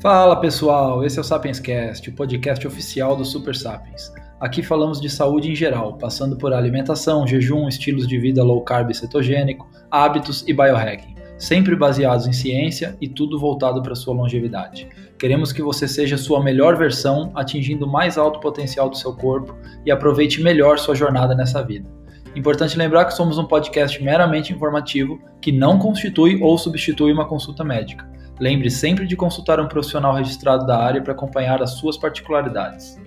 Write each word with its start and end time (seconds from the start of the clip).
Fala 0.00 0.34
pessoal, 0.36 1.04
esse 1.04 1.18
é 1.18 1.20
o 1.20 1.24
Sapienscast, 1.24 2.08
o 2.08 2.14
podcast 2.14 2.66
oficial 2.66 3.14
do 3.14 3.22
Super 3.22 3.54
Sapiens. 3.54 4.10
Aqui 4.40 4.62
falamos 4.62 4.98
de 4.98 5.10
saúde 5.10 5.50
em 5.50 5.54
geral, 5.54 5.98
passando 5.98 6.38
por 6.38 6.54
alimentação, 6.54 7.26
jejum, 7.26 7.68
estilos 7.68 8.08
de 8.08 8.18
vida 8.18 8.42
low 8.42 8.62
carb 8.62 8.90
e 8.90 8.94
cetogênico, 8.94 9.68
hábitos 9.90 10.42
e 10.48 10.54
biohacking, 10.54 11.16
sempre 11.36 11.76
baseados 11.76 12.26
em 12.26 12.32
ciência 12.32 12.96
e 12.98 13.06
tudo 13.06 13.38
voltado 13.38 13.82
para 13.82 13.94
sua 13.94 14.14
longevidade. 14.14 14.88
Queremos 15.18 15.52
que 15.52 15.60
você 15.60 15.86
seja 15.86 16.16
sua 16.16 16.42
melhor 16.42 16.78
versão, 16.78 17.30
atingindo 17.34 17.84
o 17.84 17.92
mais 17.92 18.16
alto 18.16 18.40
potencial 18.40 18.88
do 18.88 18.96
seu 18.96 19.14
corpo 19.14 19.54
e 19.84 19.90
aproveite 19.90 20.42
melhor 20.42 20.78
sua 20.78 20.94
jornada 20.94 21.34
nessa 21.34 21.62
vida. 21.62 21.86
Importante 22.34 22.78
lembrar 22.78 23.04
que 23.04 23.12
somos 23.12 23.36
um 23.36 23.44
podcast 23.44 24.02
meramente 24.02 24.50
informativo 24.50 25.20
que 25.42 25.52
não 25.52 25.78
constitui 25.78 26.40
ou 26.40 26.56
substitui 26.56 27.12
uma 27.12 27.28
consulta 27.28 27.62
médica. 27.62 28.08
Lembre 28.40 28.70
sempre 28.70 29.06
de 29.06 29.14
consultar 29.14 29.60
um 29.60 29.68
profissional 29.68 30.14
registrado 30.14 30.64
da 30.66 30.82
área 30.82 31.02
para 31.02 31.12
acompanhar 31.12 31.62
as 31.62 31.72
suas 31.72 31.98
particularidades. 31.98 32.98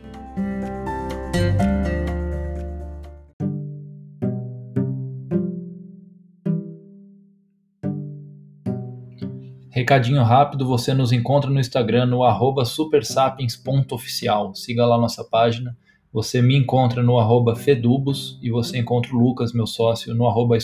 Recadinho 9.71 10.21
rápido, 10.21 10.67
você 10.67 10.93
nos 10.93 11.11
encontra 11.11 11.49
no 11.49 11.59
Instagram 11.59 12.05
no 12.05 12.23
arroba 12.23 12.63
supersapiens.oficial. 12.63 14.53
Siga 14.53 14.85
lá 14.85 14.99
nossa 14.99 15.23
página. 15.23 15.75
Você 16.13 16.43
me 16.43 16.55
encontra 16.55 17.01
no 17.01 17.17
arroba 17.17 17.55
fedubos 17.55 18.37
e 18.39 18.51
você 18.51 18.77
encontra 18.77 19.15
o 19.15 19.19
Lucas, 19.19 19.51
meu 19.51 19.65
sócio, 19.65 20.13
no 20.13 20.27
arroba. 20.27 20.55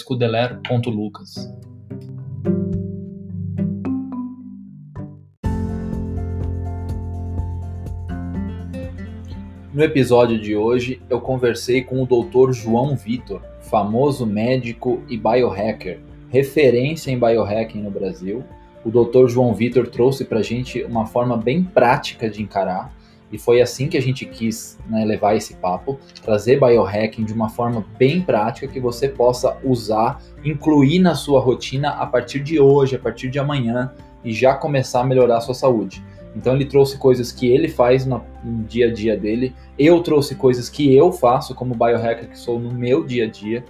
No 9.80 9.85
episódio 9.85 10.38
de 10.38 10.58
hoje, 10.58 11.02
eu 11.09 11.22
conversei 11.22 11.81
com 11.81 12.03
o 12.03 12.05
Dr. 12.05 12.52
João 12.52 12.97
Vitor, 12.97 13.41
famoso 13.61 14.25
médico 14.25 15.02
e 15.08 15.16
biohacker, 15.16 16.02
referência 16.27 17.11
em 17.11 17.17
biohacking 17.17 17.81
no 17.81 17.89
Brasil. 17.89 18.44
O 18.83 18.91
Dr. 18.91 19.30
João 19.30 19.53
Vitor 19.53 19.88
trouxe 19.88 20.25
para 20.25 20.39
a 20.39 20.44
gente 20.44 20.83
uma 20.83 21.05
forma 21.05 21.38
bem 21.38 21.63
prática 21.63 22.30
de 22.30 22.44
encarar, 22.44 22.94
e 23.31 23.38
foi 23.38 23.61
assim 23.61 23.88
que 23.88 23.95
a 23.95 24.02
gente 24.02 24.25
quis 24.25 24.77
né, 24.85 25.05
levar 25.05 25.38
esse 25.38 25.53
papo, 25.55 25.97
trazer 26.22 26.59
biohacking 26.59 27.23
de 27.23 27.31
uma 27.31 27.47
forma 27.47 27.85
bem 27.97 28.19
prática 28.19 28.67
que 28.67 28.81
você 28.81 29.07
possa 29.07 29.57
usar, 29.63 30.22
incluir 30.44 31.00
na 31.00 31.16
sua 31.16 31.39
rotina 31.39 31.91
a 31.91 32.05
partir 32.05 32.41
de 32.41 32.59
hoje, 32.59 32.97
a 32.97 33.00
partir 33.00 33.30
de 33.30 33.39
amanhã, 33.39 33.94
e 34.25 34.33
já 34.33 34.55
começar 34.55 35.00
a 35.00 35.05
melhorar 35.05 35.38
a 35.38 35.41
sua 35.41 35.55
saúde. 35.55 36.03
Então 36.35 36.53
ele 36.53 36.66
trouxe 36.66 36.97
coisas 36.97 37.31
que 37.31 37.47
ele 37.47 37.67
faz 37.67 38.05
no, 38.05 38.23
dia 38.67 38.88
a 38.88 38.94
dia 38.94 39.17
dele, 39.17 39.55
eu 39.77 40.02
trouxe 40.02 40.35
coisas 40.35 40.69
que 40.69 40.95
eu 40.95 41.11
faço 41.11 41.55
como 41.55 41.73
biohacker 41.73 42.30
que 42.30 42.38
sou 42.38 42.59
no 42.59 42.72
meu 42.72 43.03
dia 43.03 43.25
a 43.25 43.27
dia, 43.27 43.63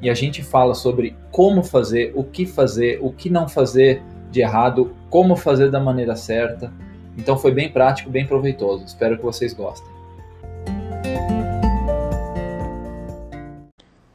e 0.00 0.10
a 0.10 0.14
gente 0.14 0.42
fala 0.42 0.74
sobre 0.74 1.16
como 1.30 1.62
fazer, 1.62 2.12
o 2.14 2.24
que 2.24 2.46
fazer, 2.46 2.98
o 3.02 3.12
que 3.12 3.30
não 3.30 3.48
fazer 3.48 4.02
de 4.30 4.40
errado, 4.40 4.94
como 5.08 5.36
fazer 5.36 5.70
da 5.70 5.80
maneira 5.80 6.16
certa. 6.16 6.72
Então 7.16 7.38
foi 7.38 7.52
bem 7.52 7.70
prático, 7.70 8.10
bem 8.10 8.26
proveitoso. 8.26 8.84
Espero 8.84 9.16
que 9.16 9.24
vocês 9.24 9.54
gostem. 9.54 9.90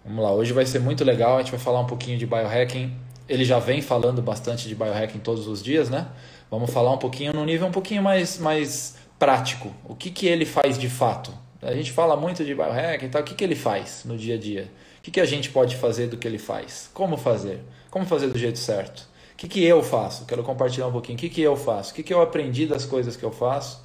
Vamos 0.06 0.24
lá, 0.24 0.34
hoje 0.34 0.54
vai 0.54 0.66
ser 0.66 0.80
muito 0.80 1.04
legal, 1.04 1.38
a 1.38 1.42
gente 1.42 1.52
vai 1.52 1.60
falar 1.60 1.80
um 1.80 1.88
pouquinho 1.88 2.18
de 2.18 2.28
biohacking. 2.28 2.94
Ele 3.28 3.46
já 3.46 3.60
vem 3.60 3.82
falando 3.82 4.22
bastante 4.22 4.68
de 4.68 4.76
biohacking 4.76 5.20
todos 5.20 5.48
os 5.48 5.64
dias, 5.64 5.90
né? 5.90 6.08
Vamos 6.52 6.70
falar 6.70 6.92
um 6.92 6.98
pouquinho 6.98 7.32
no 7.32 7.46
nível 7.46 7.66
um 7.66 7.72
pouquinho 7.72 8.04
mais, 8.04 8.38
mais 8.38 8.98
prático. 9.18 9.74
O 9.86 9.96
que, 9.96 10.12
que 10.12 10.28
ele 10.28 10.46
faz 10.46 10.78
de 10.78 10.90
fato? 10.90 11.34
A 11.62 11.74
gente 11.74 11.94
fala 11.94 12.18
muito 12.18 12.44
de 12.44 12.54
biohacking 12.54 13.06
e 13.06 13.10
tal. 13.10 13.22
O 13.22 13.24
que, 13.24 13.34
que 13.34 13.42
ele 13.42 13.56
faz 13.56 14.04
no 14.04 14.18
dia 14.18 14.36
a 14.36 14.38
dia? 14.38 14.70
O 15.00 15.02
que, 15.02 15.12
que 15.12 15.22
a 15.22 15.26
gente 15.26 15.50
pode 15.50 15.78
fazer 15.78 16.08
do 16.08 16.18
que 16.18 16.28
ele 16.28 16.38
faz? 16.38 16.92
Como 16.94 17.16
fazer? 17.16 17.62
Como 17.90 18.06
fazer 18.06 18.28
do 18.28 18.38
jeito 18.38 18.60
certo? 18.60 19.08
O 19.32 19.38
que, 19.38 19.48
que 19.48 19.64
eu 19.64 19.82
faço? 19.82 20.26
Quero 20.26 20.44
compartilhar 20.44 20.88
um 20.88 20.92
pouquinho. 20.92 21.18
O 21.18 21.22
que, 21.22 21.30
que 21.30 21.42
eu 21.42 21.56
faço? 21.56 21.94
O 21.94 21.96
que, 21.96 22.04
que 22.04 22.14
eu 22.14 22.22
aprendi 22.22 22.68
das 22.68 22.86
coisas 22.86 23.16
que 23.16 23.24
eu 23.24 23.32
faço 23.32 23.82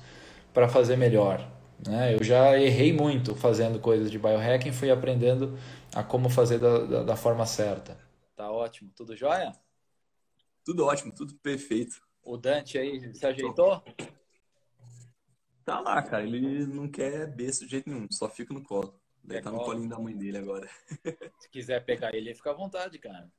para 0.52 0.68
fazer 0.68 0.96
melhor? 0.96 1.48
Né? 1.86 2.16
Eu 2.16 2.24
já 2.24 2.58
errei 2.58 2.92
muito 2.92 3.36
fazendo 3.36 3.78
coisas 3.78 4.10
de 4.10 4.18
biohacking, 4.18 4.72
fui 4.72 4.90
aprendendo 4.90 5.56
a 5.94 6.02
como 6.02 6.28
fazer 6.28 6.58
da, 6.58 6.78
da, 6.78 7.02
da 7.04 7.16
forma 7.16 7.46
certa. 7.46 7.96
Tá 8.34 8.50
ótimo. 8.50 8.90
Tudo 8.96 9.14
jóia? 9.14 9.52
Tudo 10.64 10.84
ótimo, 10.84 11.12
tudo 11.14 11.32
perfeito. 11.36 12.05
O 12.26 12.36
Dante 12.36 12.76
aí 12.76 13.14
se 13.14 13.24
ajeitou? 13.24 13.80
Tá 15.64 15.78
lá, 15.78 16.02
cara. 16.02 16.24
Ele 16.24 16.66
não 16.66 16.90
quer 16.90 17.24
besta 17.28 17.64
de 17.64 17.70
jeito 17.70 17.88
nenhum, 17.88 18.08
só 18.10 18.28
fica 18.28 18.52
no 18.52 18.64
colo. 18.64 19.00
Ele 19.28 19.40
tá 19.40 19.52
no 19.52 19.64
colinho 19.64 19.88
da 19.88 19.96
mãe 19.96 20.16
dele 20.16 20.38
agora. 20.38 20.68
Se 21.38 21.48
quiser 21.48 21.84
pegar 21.84 22.12
ele, 22.14 22.34
fica 22.34 22.50
à 22.50 22.54
vontade, 22.54 22.98
cara. 22.98 23.30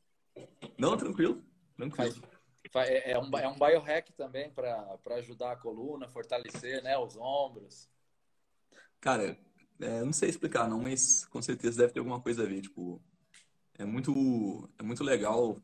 Não, 0.77 0.95
tranquilo. 0.95 1.43
Tranquilo. 1.75 2.15
Faz, 2.71 2.89
é, 2.89 3.11
é, 3.11 3.19
um, 3.19 3.37
é 3.37 3.47
um 3.47 3.59
biohack 3.59 4.13
também 4.13 4.49
para 4.51 4.97
ajudar 5.17 5.51
a 5.51 5.57
coluna, 5.57 6.07
fortalecer 6.07 6.81
né, 6.81 6.97
os 6.97 7.17
ombros. 7.17 7.89
Cara, 9.01 9.37
é, 9.81 10.01
não 10.01 10.13
sei 10.13 10.29
explicar 10.29 10.69
não, 10.69 10.79
mas 10.79 11.25
com 11.25 11.41
certeza 11.41 11.77
deve 11.77 11.91
ter 11.91 11.99
alguma 11.99 12.21
coisa 12.21 12.43
a 12.43 12.45
ver. 12.45 12.61
Tipo, 12.61 13.01
é 13.77 13.83
muito, 13.83 14.69
é 14.79 14.83
muito 14.83 15.03
legal. 15.03 15.57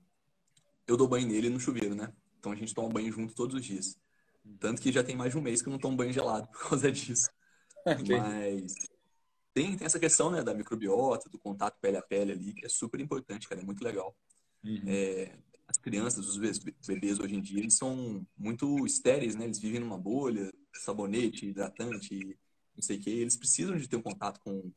Eu 0.85 0.97
dou 0.97 1.07
banho 1.07 1.27
nele 1.27 1.49
no 1.49 1.59
chuveiro, 1.59 1.95
né? 1.95 2.13
Então 2.43 2.51
a 2.51 2.55
gente 2.57 2.73
toma 2.73 2.89
banho 2.89 3.09
junto 3.09 3.33
todos 3.33 3.55
os 3.55 3.65
dias. 3.65 3.97
Tanto 4.59 4.81
que 4.81 4.91
já 4.91 5.01
tem 5.01 5.15
mais 5.15 5.31
de 5.31 5.37
um 5.37 5.41
mês 5.41 5.61
que 5.61 5.69
eu 5.69 5.71
não 5.71 5.79
tomo 5.79 5.95
banho 5.95 6.11
gelado 6.11 6.45
por 6.51 6.67
causa 6.67 6.91
disso. 6.91 7.29
Mas 7.85 8.75
tem, 9.53 9.77
tem 9.77 9.85
essa 9.85 9.97
questão 9.97 10.29
né, 10.29 10.43
da 10.43 10.53
microbiota, 10.53 11.29
do 11.29 11.39
contato 11.39 11.79
pele 11.79 11.95
a 11.95 12.01
pele 12.01 12.33
ali, 12.33 12.53
que 12.53 12.65
é 12.65 12.69
super 12.69 12.99
importante, 12.99 13.47
cara. 13.47 13.61
É 13.61 13.63
muito 13.63 13.81
legal. 13.81 14.13
Uhum. 14.61 14.81
É, 14.85 15.37
as 15.69 15.77
crianças, 15.77 16.27
os 16.27 16.37
bebês 16.85 17.17
hoje 17.17 17.33
em 17.33 17.41
dia, 17.41 17.59
eles 17.59 17.77
são 17.77 18.27
muito 18.37 18.85
estéreis, 18.85 19.35
né? 19.35 19.45
Eles 19.45 19.59
vivem 19.59 19.79
numa 19.79 19.97
bolha, 19.97 20.51
sabonete, 20.73 21.45
hidratante, 21.45 22.37
não 22.75 22.83
sei 22.83 22.97
o 22.97 22.99
que. 22.99 23.09
Eles 23.09 23.37
precisam 23.37 23.77
de 23.77 23.87
ter 23.87 23.95
um 23.95 24.01
contato 24.01 24.41
com 24.41 24.69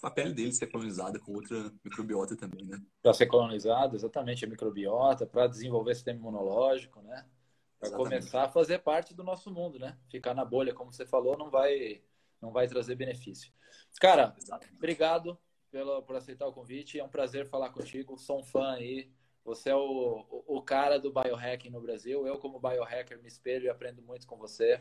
para 0.00 0.10
a 0.10 0.10
pele 0.10 0.32
dele 0.32 0.52
ser 0.52 0.66
colonizada 0.66 1.18
com 1.18 1.32
outra 1.32 1.72
microbiota 1.84 2.36
também, 2.36 2.64
né? 2.64 2.80
Para 3.02 3.14
ser 3.14 3.26
colonizada, 3.26 3.94
exatamente, 3.94 4.44
a 4.44 4.48
microbiota, 4.48 5.26
para 5.26 5.46
desenvolver 5.46 5.94
sistema 5.94 6.18
imunológico, 6.18 7.00
né? 7.02 7.26
Para 7.78 7.90
começar 7.90 8.44
a 8.44 8.48
fazer 8.48 8.78
parte 8.78 9.12
do 9.12 9.24
nosso 9.24 9.50
mundo, 9.50 9.78
né? 9.78 9.98
Ficar 10.10 10.34
na 10.34 10.44
bolha, 10.44 10.74
como 10.74 10.92
você 10.92 11.04
falou, 11.04 11.36
não 11.36 11.50
vai, 11.50 12.02
não 12.40 12.52
vai 12.52 12.68
trazer 12.68 12.94
benefício. 12.94 13.52
Cara, 14.00 14.34
exatamente. 14.38 14.76
obrigado 14.76 15.38
pelo, 15.70 16.02
por 16.02 16.14
aceitar 16.14 16.46
o 16.46 16.52
convite. 16.52 17.00
É 17.00 17.04
um 17.04 17.08
prazer 17.08 17.48
falar 17.48 17.70
contigo. 17.70 18.16
Sou 18.18 18.40
um 18.40 18.44
fã 18.44 18.74
aí. 18.74 19.10
Você 19.44 19.70
é 19.70 19.74
o, 19.74 20.24
o, 20.30 20.58
o 20.58 20.62
cara 20.62 20.98
do 20.98 21.12
biohacking 21.12 21.70
no 21.70 21.80
Brasil. 21.80 22.26
Eu, 22.26 22.38
como 22.38 22.60
biohacker, 22.60 23.20
me 23.20 23.26
espelho 23.26 23.64
e 23.64 23.68
aprendo 23.68 24.02
muito 24.02 24.26
com 24.26 24.36
você. 24.36 24.80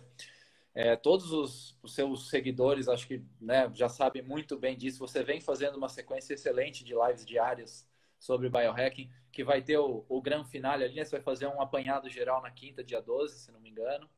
É, 0.74 0.96
todos 0.96 1.32
os, 1.32 1.78
os, 1.84 1.94
seus 1.94 2.30
seguidores, 2.30 2.88
acho 2.88 3.06
que 3.06 3.22
né, 3.40 3.70
já 3.74 3.90
sabem 3.90 4.22
muito 4.22 4.58
bem 4.58 4.78
disso. 4.78 5.00
Você 5.00 5.22
vem 5.24 5.42
fazendo 5.42 5.76
uma 5.76 5.90
sequência 5.90 6.34
excelente 6.34 6.84
de 6.84 6.94
lives 6.94 7.26
diárias 7.26 7.88
sobre 8.18 8.50
biohacking, 8.50 9.12
que 9.32 9.44
vai 9.44 9.62
ter 9.62 9.78
o, 9.78 10.06
o 10.08 10.22
grande 10.22 10.50
finale 10.50 10.86
ali. 10.86 10.96
Né? 10.96 11.04
Você 11.04 11.18
vai 11.18 11.22
fazer 11.22 11.48
um 11.48 11.62
apanhado 11.62 12.10
geral 12.10 12.42
na 12.42 12.52
quinta, 12.52 12.84
dia 12.84 13.02
12, 13.02 13.40
se 13.40 13.52
não 13.52 13.60
me 13.60 13.70
engano. 13.70 14.10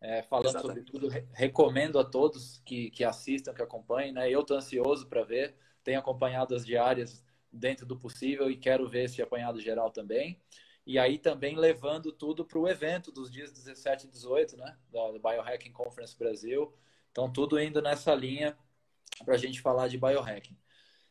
É, 0.00 0.22
falando 0.22 0.46
Exatamente. 0.46 0.90
sobre 0.90 0.90
tudo, 0.90 1.08
re 1.08 1.26
recomendo 1.34 1.98
a 1.98 2.04
todos 2.04 2.62
que, 2.64 2.90
que 2.90 3.04
assistam, 3.04 3.52
que 3.52 3.62
acompanhem. 3.62 4.12
Né? 4.12 4.30
Eu 4.30 4.40
estou 4.40 4.56
ansioso 4.56 5.06
para 5.06 5.22
ver, 5.22 5.54
tenho 5.84 5.98
acompanhado 5.98 6.54
as 6.54 6.64
diárias 6.64 7.22
dentro 7.52 7.84
do 7.84 7.98
possível 7.98 8.50
e 8.50 8.56
quero 8.56 8.88
ver 8.88 9.04
esse 9.04 9.20
apanhado 9.20 9.60
geral 9.60 9.90
também 9.90 10.40
e 10.86 10.98
aí 10.98 11.18
também 11.18 11.56
levando 11.56 12.12
tudo 12.12 12.44
para 12.44 12.58
o 12.58 12.68
evento 12.68 13.12
dos 13.12 13.30
dias 13.30 13.52
17 13.52 14.06
e 14.06 14.10
18, 14.10 14.56
né, 14.56 14.76
da 14.90 15.12
Biohacking 15.12 15.72
Conference 15.72 16.16
Brasil. 16.18 16.72
Então, 17.10 17.32
tudo 17.32 17.60
indo 17.60 17.82
nessa 17.82 18.14
linha 18.14 18.56
para 19.24 19.34
a 19.34 19.38
gente 19.38 19.60
falar 19.60 19.88
de 19.88 19.98
biohacking. 19.98 20.56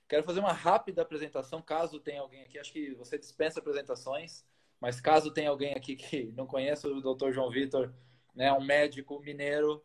Quero 0.07 0.23
fazer 0.23 0.39
uma 0.39 0.53
rápida 0.53 1.01
apresentação, 1.01 1.61
caso 1.61 1.99
tenha 1.99 2.21
alguém 2.21 2.41
aqui, 2.41 2.57
acho 2.57 2.73
que 2.73 2.95
você 2.95 3.17
dispensa 3.17 3.59
apresentações, 3.59 4.43
mas 4.79 4.99
caso 4.99 5.31
tenha 5.31 5.49
alguém 5.49 5.73
aqui 5.73 5.95
que 5.95 6.31
não 6.35 6.47
conheça 6.47 6.87
o 6.87 7.01
Dr. 7.01 7.31
João 7.31 7.51
Vitor, 7.51 7.93
né, 8.33 8.51
um 8.51 8.63
médico 8.63 9.19
mineiro, 9.19 9.83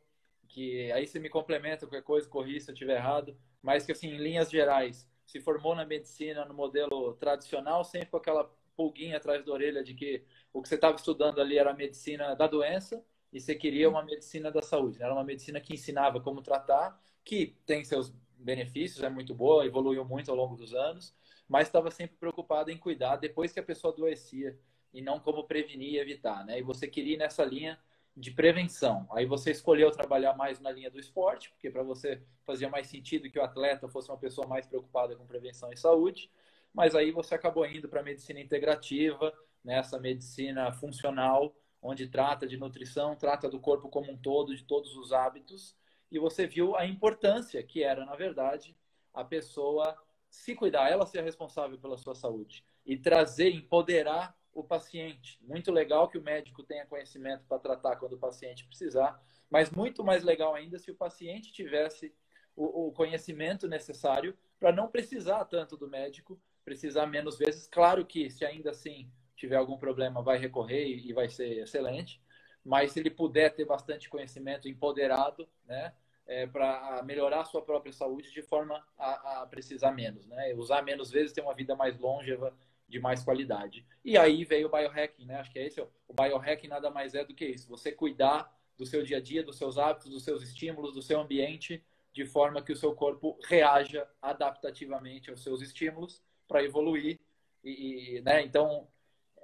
que 0.48 0.90
aí 0.92 1.06
você 1.06 1.18
me 1.18 1.28
complementa 1.28 1.86
qualquer 1.86 2.02
coisa, 2.02 2.28
corri 2.28 2.60
se 2.60 2.70
eu 2.70 2.72
estiver 2.72 2.96
errado, 2.96 3.36
mas 3.60 3.84
que 3.84 3.92
assim, 3.92 4.08
em 4.08 4.16
linhas 4.16 4.50
gerais, 4.50 5.06
se 5.26 5.40
formou 5.40 5.74
na 5.74 5.84
medicina 5.84 6.44
no 6.44 6.54
modelo 6.54 7.14
tradicional, 7.14 7.84
sempre 7.84 8.08
com 8.08 8.16
aquela 8.16 8.50
pulguinha 8.76 9.16
atrás 9.16 9.44
da 9.44 9.52
orelha 9.52 9.82
de 9.82 9.94
que 9.94 10.24
o 10.52 10.62
que 10.62 10.68
você 10.68 10.74
estava 10.74 10.96
estudando 10.96 11.40
ali 11.40 11.58
era 11.58 11.70
a 11.70 11.74
medicina 11.74 12.34
da 12.34 12.46
doença 12.46 13.04
e 13.32 13.40
você 13.40 13.54
queria 13.54 13.88
uma 13.88 14.04
medicina 14.04 14.50
da 14.50 14.62
saúde. 14.62 15.02
Era 15.02 15.12
uma 15.12 15.24
medicina 15.24 15.60
que 15.60 15.74
ensinava 15.74 16.20
como 16.20 16.42
tratar, 16.42 17.00
que 17.24 17.56
tem 17.66 17.84
seus 17.84 18.14
benefícios, 18.38 19.02
é 19.02 19.08
muito 19.08 19.34
boa, 19.34 19.66
evoluiu 19.66 20.04
muito 20.04 20.30
ao 20.30 20.36
longo 20.36 20.56
dos 20.56 20.74
anos, 20.74 21.14
mas 21.48 21.66
estava 21.66 21.90
sempre 21.90 22.16
preocupada 22.16 22.70
em 22.70 22.78
cuidar 22.78 23.16
depois 23.16 23.52
que 23.52 23.60
a 23.60 23.62
pessoa 23.62 23.92
adoecia 23.92 24.58
e 24.92 25.02
não 25.02 25.18
como 25.18 25.44
prevenir 25.44 25.94
e 25.94 25.98
evitar, 25.98 26.44
né? 26.44 26.58
E 26.58 26.62
você 26.62 26.86
queria 26.86 27.14
ir 27.14 27.18
nessa 27.18 27.44
linha 27.44 27.78
de 28.16 28.30
prevenção. 28.30 29.08
Aí 29.10 29.26
você 29.26 29.50
escolheu 29.50 29.90
trabalhar 29.90 30.34
mais 30.36 30.60
na 30.60 30.70
linha 30.70 30.90
do 30.90 31.00
esporte, 31.00 31.50
porque 31.50 31.68
para 31.68 31.82
você 31.82 32.22
fazia 32.44 32.68
mais 32.68 32.86
sentido 32.86 33.28
que 33.28 33.38
o 33.38 33.42
atleta 33.42 33.88
fosse 33.88 34.08
uma 34.08 34.18
pessoa 34.18 34.46
mais 34.46 34.66
preocupada 34.66 35.16
com 35.16 35.26
prevenção 35.26 35.72
e 35.72 35.76
saúde, 35.76 36.30
mas 36.74 36.94
aí 36.96 37.12
você 37.12 37.36
acabou 37.36 37.64
indo 37.64 37.88
para 37.88 38.00
a 38.00 38.04
medicina 38.04 38.40
integrativa, 38.40 39.32
nessa 39.62 39.98
medicina 39.98 40.72
funcional, 40.72 41.54
onde 41.80 42.08
trata 42.08 42.46
de 42.46 42.56
nutrição, 42.56 43.14
trata 43.14 43.48
do 43.48 43.60
corpo 43.60 43.88
como 43.88 44.10
um 44.10 44.16
todo, 44.16 44.54
de 44.54 44.64
todos 44.64 44.96
os 44.96 45.12
hábitos, 45.12 45.76
e 46.10 46.18
você 46.18 46.46
viu 46.46 46.76
a 46.76 46.84
importância 46.84 47.62
que 47.62 47.82
era, 47.82 48.04
na 48.04 48.16
verdade, 48.16 48.76
a 49.12 49.24
pessoa 49.24 49.96
se 50.28 50.54
cuidar, 50.54 50.90
ela 50.90 51.06
ser 51.06 51.22
responsável 51.22 51.78
pela 51.78 51.96
sua 51.96 52.14
saúde 52.14 52.64
e 52.84 52.96
trazer, 52.96 53.50
empoderar 53.50 54.36
o 54.52 54.62
paciente. 54.62 55.38
Muito 55.42 55.70
legal 55.70 56.08
que 56.08 56.18
o 56.18 56.22
médico 56.22 56.62
tenha 56.62 56.86
conhecimento 56.86 57.44
para 57.46 57.58
tratar 57.58 57.96
quando 57.96 58.14
o 58.14 58.18
paciente 58.18 58.66
precisar, 58.66 59.20
mas 59.48 59.70
muito 59.70 60.02
mais 60.02 60.24
legal 60.24 60.54
ainda 60.54 60.78
se 60.78 60.90
o 60.90 60.96
paciente 60.96 61.52
tivesse 61.52 62.14
o, 62.56 62.88
o 62.88 62.92
conhecimento 62.92 63.68
necessário 63.68 64.36
para 64.58 64.72
não 64.72 64.88
precisar 64.88 65.44
tanto 65.44 65.76
do 65.76 65.88
médico, 65.88 66.40
precisar 66.64 67.06
menos 67.06 67.38
vezes. 67.38 67.66
Claro 67.66 68.04
que 68.04 68.30
se 68.30 68.44
ainda 68.44 68.70
assim 68.70 69.10
tiver 69.36 69.56
algum 69.56 69.76
problema, 69.76 70.22
vai 70.22 70.38
recorrer 70.38 70.86
e 70.86 71.12
vai 71.12 71.28
ser 71.28 71.62
excelente, 71.62 72.20
mas 72.64 72.92
se 72.92 73.00
ele 73.00 73.10
puder 73.10 73.54
ter 73.54 73.64
bastante 73.64 74.08
conhecimento 74.08 74.68
empoderado, 74.68 75.48
né, 75.66 75.92
é, 76.26 76.46
para 76.46 77.02
melhorar 77.04 77.42
a 77.42 77.44
sua 77.44 77.60
própria 77.60 77.92
saúde 77.92 78.32
de 78.32 78.40
forma 78.40 78.82
a, 78.96 79.42
a 79.42 79.46
precisar 79.46 79.92
menos, 79.92 80.26
né, 80.26 80.54
usar 80.54 80.82
menos 80.82 81.10
vezes, 81.10 81.32
ter 81.32 81.42
uma 81.42 81.54
vida 81.54 81.76
mais 81.76 81.98
longeva 81.98 82.56
de 82.88 82.98
mais 82.98 83.22
qualidade. 83.22 83.84
E 84.04 84.16
aí 84.16 84.44
veio 84.44 84.68
o 84.68 84.70
biohacking, 84.70 85.24
né? 85.24 85.36
Acho 85.36 85.50
que 85.50 85.58
é 85.58 85.66
esse. 85.66 85.80
O 85.80 86.12
biohacking 86.14 86.68
nada 86.68 86.90
mais 86.90 87.14
é 87.14 87.24
do 87.24 87.34
que 87.34 87.46
isso. 87.46 87.68
Você 87.68 87.90
cuidar 87.90 88.54
do 88.76 88.84
seu 88.84 89.02
dia 89.02 89.16
a 89.16 89.20
dia, 89.20 89.42
dos 89.42 89.56
seus 89.56 89.78
hábitos, 89.78 90.10
dos 90.10 90.22
seus 90.22 90.42
estímulos, 90.42 90.94
do 90.94 91.02
seu 91.02 91.20
ambiente, 91.20 91.82
de 92.12 92.26
forma 92.26 92.62
que 92.62 92.72
o 92.72 92.76
seu 92.76 92.94
corpo 92.94 93.38
reaja 93.44 94.06
adaptativamente 94.20 95.30
aos 95.30 95.42
seus 95.42 95.60
estímulos 95.62 96.22
para 96.46 96.62
evoluir. 96.62 97.20
E, 97.62 98.20
né? 98.24 98.42
Então, 98.42 98.88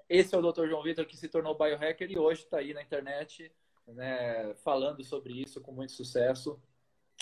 esse 0.09 0.35
é 0.35 0.39
o 0.39 0.53
Dr. 0.53 0.67
João 0.69 0.83
Vitor 0.83 1.07
que 1.07 1.17
se 1.17 1.29
tornou 1.29 1.57
biohacker 1.57 2.11
e 2.11 2.19
hoje 2.19 2.43
está 2.43 2.59
aí 2.59 2.75
na 2.75 2.83
internet 2.83 3.51
né, 3.87 4.55
falando 4.57 5.03
sobre 5.05 5.41
isso 5.41 5.61
com 5.61 5.73
muito 5.73 5.93
sucesso 5.93 6.61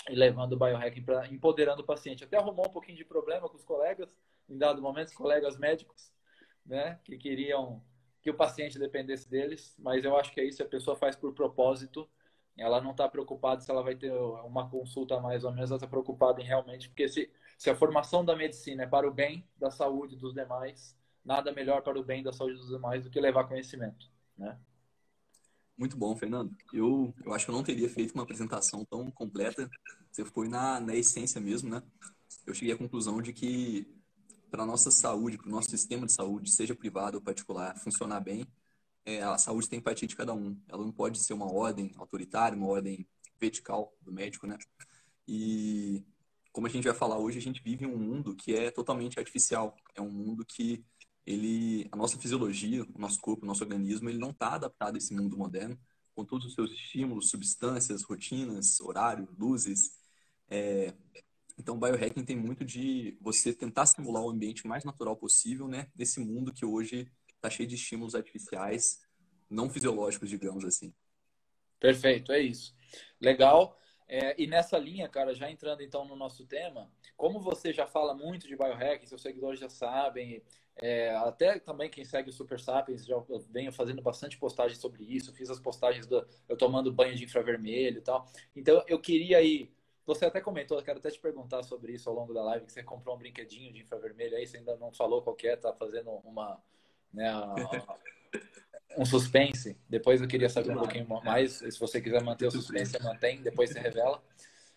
e 0.09 0.15
levando 0.15 0.53
o 0.53 0.57
biohacking 0.57 1.03
para 1.03 1.27
empoderando 1.27 1.81
o 1.81 1.85
paciente. 1.85 2.23
Até 2.23 2.37
arrumou 2.37 2.67
um 2.67 2.71
pouquinho 2.71 2.97
de 2.97 3.05
problema 3.05 3.49
com 3.49 3.57
os 3.57 3.63
colegas, 3.63 4.15
em 4.47 4.57
dado 4.57 4.81
momento, 4.81 5.13
colegas 5.13 5.57
médicos, 5.57 6.11
né, 6.65 6.99
que 7.03 7.17
queriam 7.17 7.83
que 8.21 8.29
o 8.29 8.33
paciente 8.33 8.77
dependesse 8.77 9.29
deles, 9.29 9.75
mas 9.79 10.03
eu 10.03 10.17
acho 10.17 10.33
que 10.33 10.41
é 10.41 10.43
isso, 10.43 10.61
a 10.61 10.65
pessoa 10.65 10.97
faz 10.97 11.15
por 11.15 11.33
propósito, 11.33 12.09
ela 12.59 12.81
não 12.81 12.91
está 12.91 13.07
preocupada 13.07 13.61
se 13.61 13.71
ela 13.71 13.81
vai 13.81 13.95
ter 13.95 14.11
uma 14.11 14.69
consulta 14.69 15.19
mais 15.19 15.43
ou 15.43 15.51
menos, 15.51 15.69
ela 15.69 15.77
está 15.77 15.87
preocupada 15.87 16.41
em 16.41 16.45
realmente, 16.45 16.89
porque 16.89 17.07
se, 17.07 17.31
se 17.57 17.69
a 17.69 17.75
formação 17.75 18.23
da 18.23 18.35
medicina 18.35 18.83
é 18.83 18.87
para 18.87 19.07
o 19.07 19.13
bem 19.13 19.47
da 19.57 19.71
saúde 19.71 20.15
dos 20.15 20.33
demais, 20.33 20.95
nada 21.23 21.51
melhor 21.51 21.81
para 21.81 21.99
o 21.99 22.03
bem 22.03 22.23
da 22.23 22.33
saúde 22.33 22.55
dos 22.55 22.69
demais 22.69 23.03
do 23.03 23.09
que 23.09 23.19
levar 23.19 23.45
conhecimento, 23.45 24.11
né? 24.37 24.57
Muito 25.77 25.95
bom, 25.95 26.13
Fernando. 26.13 26.53
Eu, 26.73 27.13
eu 27.23 27.33
acho 27.33 27.45
que 27.45 27.51
eu 27.51 27.55
não 27.55 27.63
teria 27.63 27.87
feito 27.87 28.13
uma 28.13 28.23
apresentação 28.23 28.83
tão 28.83 29.09
completa. 29.09 29.69
Você 30.11 30.25
foi 30.25 30.49
na, 30.49 30.77
na 30.77 30.93
essência 30.93 31.39
mesmo, 31.39 31.69
né? 31.69 31.81
Eu 32.45 32.53
cheguei 32.53 32.73
à 32.73 32.77
conclusão 32.77 33.21
de 33.21 33.31
que 33.31 33.87
para 34.51 34.63
a 34.63 34.65
nossa 34.65 34.91
saúde, 34.91 35.37
para 35.37 35.47
o 35.47 35.51
nosso 35.51 35.69
sistema 35.69 36.05
de 36.05 36.11
saúde, 36.11 36.51
seja 36.51 36.75
privado 36.75 37.17
ou 37.17 37.23
particular, 37.23 37.77
funcionar 37.77 38.19
bem, 38.19 38.45
é, 39.09 39.23
a 39.23 39.37
saúde 39.37 39.67
tem 39.67 39.81
partir 39.81 40.05
de 40.05 40.15
cada 40.15 40.33
um. 40.33 40.55
Ela 40.67 40.83
não 40.83 40.91
pode 40.91 41.19
ser 41.19 41.33
uma 41.33 41.51
ordem 41.51 41.91
autoritária, 41.97 42.55
uma 42.57 42.67
ordem 42.67 43.07
vertical 43.39 43.91
do 44.01 44.11
médico, 44.11 44.45
né? 44.45 44.57
E 45.27 46.03
como 46.51 46.67
a 46.67 46.69
gente 46.69 46.83
vai 46.83 46.93
falar 46.93 47.17
hoje, 47.17 47.39
a 47.39 47.41
gente 47.41 47.63
vive 47.63 47.85
um 47.87 47.97
mundo 47.97 48.35
que 48.35 48.53
é 48.55 48.69
totalmente 48.69 49.17
artificial. 49.17 49.75
É 49.95 50.01
um 50.01 50.11
mundo 50.11 50.45
que 50.45 50.85
ele, 51.25 51.87
a 51.91 51.95
nossa 51.95 52.19
fisiologia, 52.19 52.83
o 52.83 52.99
nosso 52.99 53.19
corpo, 53.19 53.43
o 53.43 53.47
nosso 53.47 53.63
organismo, 53.63 54.09
ele 54.09 54.19
não 54.19 54.29
está 54.29 54.53
adaptado 54.53 54.95
a 54.95 54.97
esse 54.97 55.13
mundo 55.13 55.37
moderno, 55.37 55.79
com 56.15 56.23
todos 56.23 56.45
os 56.47 56.53
seus 56.53 56.71
estímulos, 56.71 57.29
substâncias, 57.29 58.03
rotinas, 58.03 58.79
horário, 58.81 59.27
luzes. 59.37 59.91
É, 60.47 60.93
então, 61.57 61.75
o 61.75 61.79
biohacking 61.79 62.23
tem 62.23 62.35
muito 62.35 62.63
de 62.63 63.17
você 63.21 63.53
tentar 63.53 63.85
simular 63.85 64.23
o 64.23 64.29
ambiente 64.29 64.67
mais 64.67 64.83
natural 64.83 65.15
possível, 65.15 65.67
né? 65.67 65.87
Nesse 65.95 66.19
mundo 66.19 66.53
que 66.53 66.65
hoje 66.65 67.11
está 67.39 67.49
cheio 67.49 67.67
de 67.67 67.75
estímulos 67.75 68.15
artificiais, 68.15 69.01
não 69.49 69.69
fisiológicos, 69.69 70.29
digamos 70.29 70.63
assim. 70.65 70.93
Perfeito, 71.79 72.31
é 72.31 72.39
isso. 72.39 72.75
Legal. 73.19 73.77
É, 74.07 74.35
e 74.41 74.47
nessa 74.47 74.77
linha, 74.77 75.07
cara, 75.07 75.33
já 75.33 75.49
entrando 75.49 75.81
então 75.81 76.03
no 76.03 76.15
nosso 76.15 76.45
tema, 76.45 76.91
como 77.15 77.39
você 77.39 77.71
já 77.71 77.85
fala 77.85 78.13
muito 78.13 78.47
de 78.47 78.55
biohacking, 78.55 79.05
seus 79.05 79.21
seguidores 79.21 79.59
já 79.59 79.69
sabem, 79.69 80.41
é, 80.75 81.15
até 81.17 81.59
também 81.59 81.89
quem 81.89 82.03
segue 82.03 82.29
o 82.29 82.33
Super 82.33 82.59
Sapiens 82.59 83.05
já 83.05 83.15
venho 83.49 83.71
fazendo 83.71 84.01
bastante 84.01 84.37
postagem 84.37 84.75
sobre 84.75 85.03
isso, 85.03 85.33
fiz 85.33 85.49
as 85.49 85.59
postagens 85.59 86.07
do 86.07 86.27
eu 86.47 86.57
tomando 86.57 86.91
banho 86.91 87.15
de 87.15 87.23
infravermelho 87.23 87.99
e 87.99 88.01
tal. 88.01 88.27
Então 88.55 88.83
eu 88.87 88.99
queria 88.99 89.37
aí 89.37 89.71
você 90.05 90.25
até 90.25 90.41
comentou, 90.41 90.79
eu 90.79 90.83
quero 90.83 90.97
até 90.97 91.11
te 91.11 91.19
perguntar 91.19 91.61
sobre 91.61 91.93
isso 91.93 92.09
ao 92.09 92.15
longo 92.15 92.33
da 92.33 92.43
live, 92.43 92.65
que 92.65 92.73
você 92.73 92.81
comprou 92.81 93.15
um 93.15 93.19
brinquedinho 93.19 93.71
de 93.71 93.81
infravermelho 93.81 94.35
aí, 94.35 94.47
você 94.47 94.57
ainda 94.57 94.75
não 94.77 94.91
falou 94.91 95.21
qual 95.21 95.35
que 95.35 95.47
é, 95.47 95.55
tá 95.55 95.71
fazendo 95.71 96.09
uma, 96.23 96.59
né, 97.13 97.31
um 98.97 99.05
suspense. 99.05 99.77
Depois 99.87 100.21
eu 100.21 100.27
queria 100.27 100.49
saber 100.49 100.71
um 100.71 100.79
pouquinho 100.79 101.07
mais, 101.23 101.53
se 101.53 101.79
você 101.79 102.01
quiser 102.01 102.23
manter 102.23 102.47
o 102.47 102.51
suspense, 102.51 103.01
mantém, 103.01 103.41
depois 103.41 103.69
você 103.69 103.79
revela. 103.79 104.21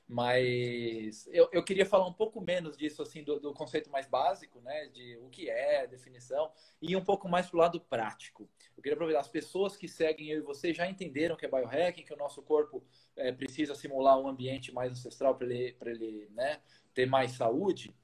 Mas 0.08 1.26
eu, 1.32 1.48
eu 1.52 1.62
queria 1.62 1.86
falar 1.86 2.06
um 2.06 2.12
pouco 2.12 2.40
menos 2.40 2.76
disso, 2.76 3.00
assim, 3.00 3.22
do, 3.22 3.40
do, 3.40 3.54
conceito 3.54 3.90
mais 3.90 4.06
básico, 4.06 4.60
né? 4.60 4.86
De 4.88 5.16
o 5.18 5.30
que 5.30 5.48
é, 5.48 5.86
definição, 5.86 6.50
e 6.82 6.94
um 6.94 7.04
pouco 7.04 7.28
mais 7.28 7.48
pro 7.48 7.58
lado 7.58 7.80
prático. 7.80 8.48
Eu 8.76 8.82
queria 8.82 8.94
aproveitar, 8.94 9.20
as 9.20 9.28
pessoas 9.28 9.76
que 9.76 9.88
seguem 9.88 10.28
eu 10.28 10.38
e 10.38 10.42
você 10.42 10.74
já 10.74 10.86
entenderam 10.86 11.36
que 11.36 11.46
é 11.46 11.48
biohacking, 11.48 12.04
que 12.04 12.12
o 12.12 12.16
nosso 12.16 12.42
corpo 12.42 12.84
é, 13.16 13.32
precisa 13.32 13.74
simular 13.74 14.18
um 14.18 14.28
ambiente 14.28 14.72
mais 14.72 14.92
ancestral 14.92 15.34
para 15.34 15.46
ele, 15.46 15.76
ele 15.80 16.28
né, 16.34 16.60
ter 16.92 17.06
mais 17.06 17.32
saúde. 17.32 17.94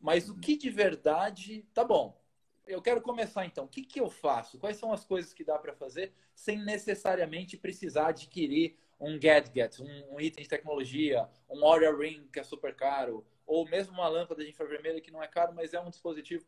Mas 0.00 0.30
o 0.30 0.38
que 0.38 0.56
de 0.56 0.70
verdade. 0.70 1.66
Tá 1.74 1.84
bom, 1.84 2.19
eu 2.66 2.80
quero 2.80 3.00
começar 3.00 3.44
então. 3.46 3.64
O 3.64 3.68
que, 3.68 3.82
que 3.82 4.00
eu 4.00 4.08
faço? 4.08 4.58
Quais 4.58 4.76
são 4.76 4.92
as 4.92 5.04
coisas 5.04 5.32
que 5.32 5.44
dá 5.44 5.58
para 5.58 5.72
fazer 5.72 6.12
sem 6.34 6.58
necessariamente 6.58 7.56
precisar 7.56 8.08
adquirir 8.08 8.76
um 9.00 9.18
gadget, 9.18 9.82
um, 9.82 10.14
um, 10.14 10.20
item 10.20 10.42
de 10.42 10.48
tecnologia, 10.48 11.28
um 11.48 11.64
Aura 11.64 11.96
Ring 11.96 12.28
que 12.32 12.38
é 12.38 12.44
super 12.44 12.74
caro, 12.74 13.24
ou 13.46 13.66
mesmo 13.68 13.94
uma 13.94 14.06
lâmpada 14.08 14.44
de 14.44 14.50
infravermelho 14.50 15.00
que 15.00 15.10
não 15.10 15.22
é 15.22 15.26
caro, 15.26 15.54
mas 15.54 15.72
é 15.72 15.80
um 15.80 15.88
dispositivo. 15.88 16.44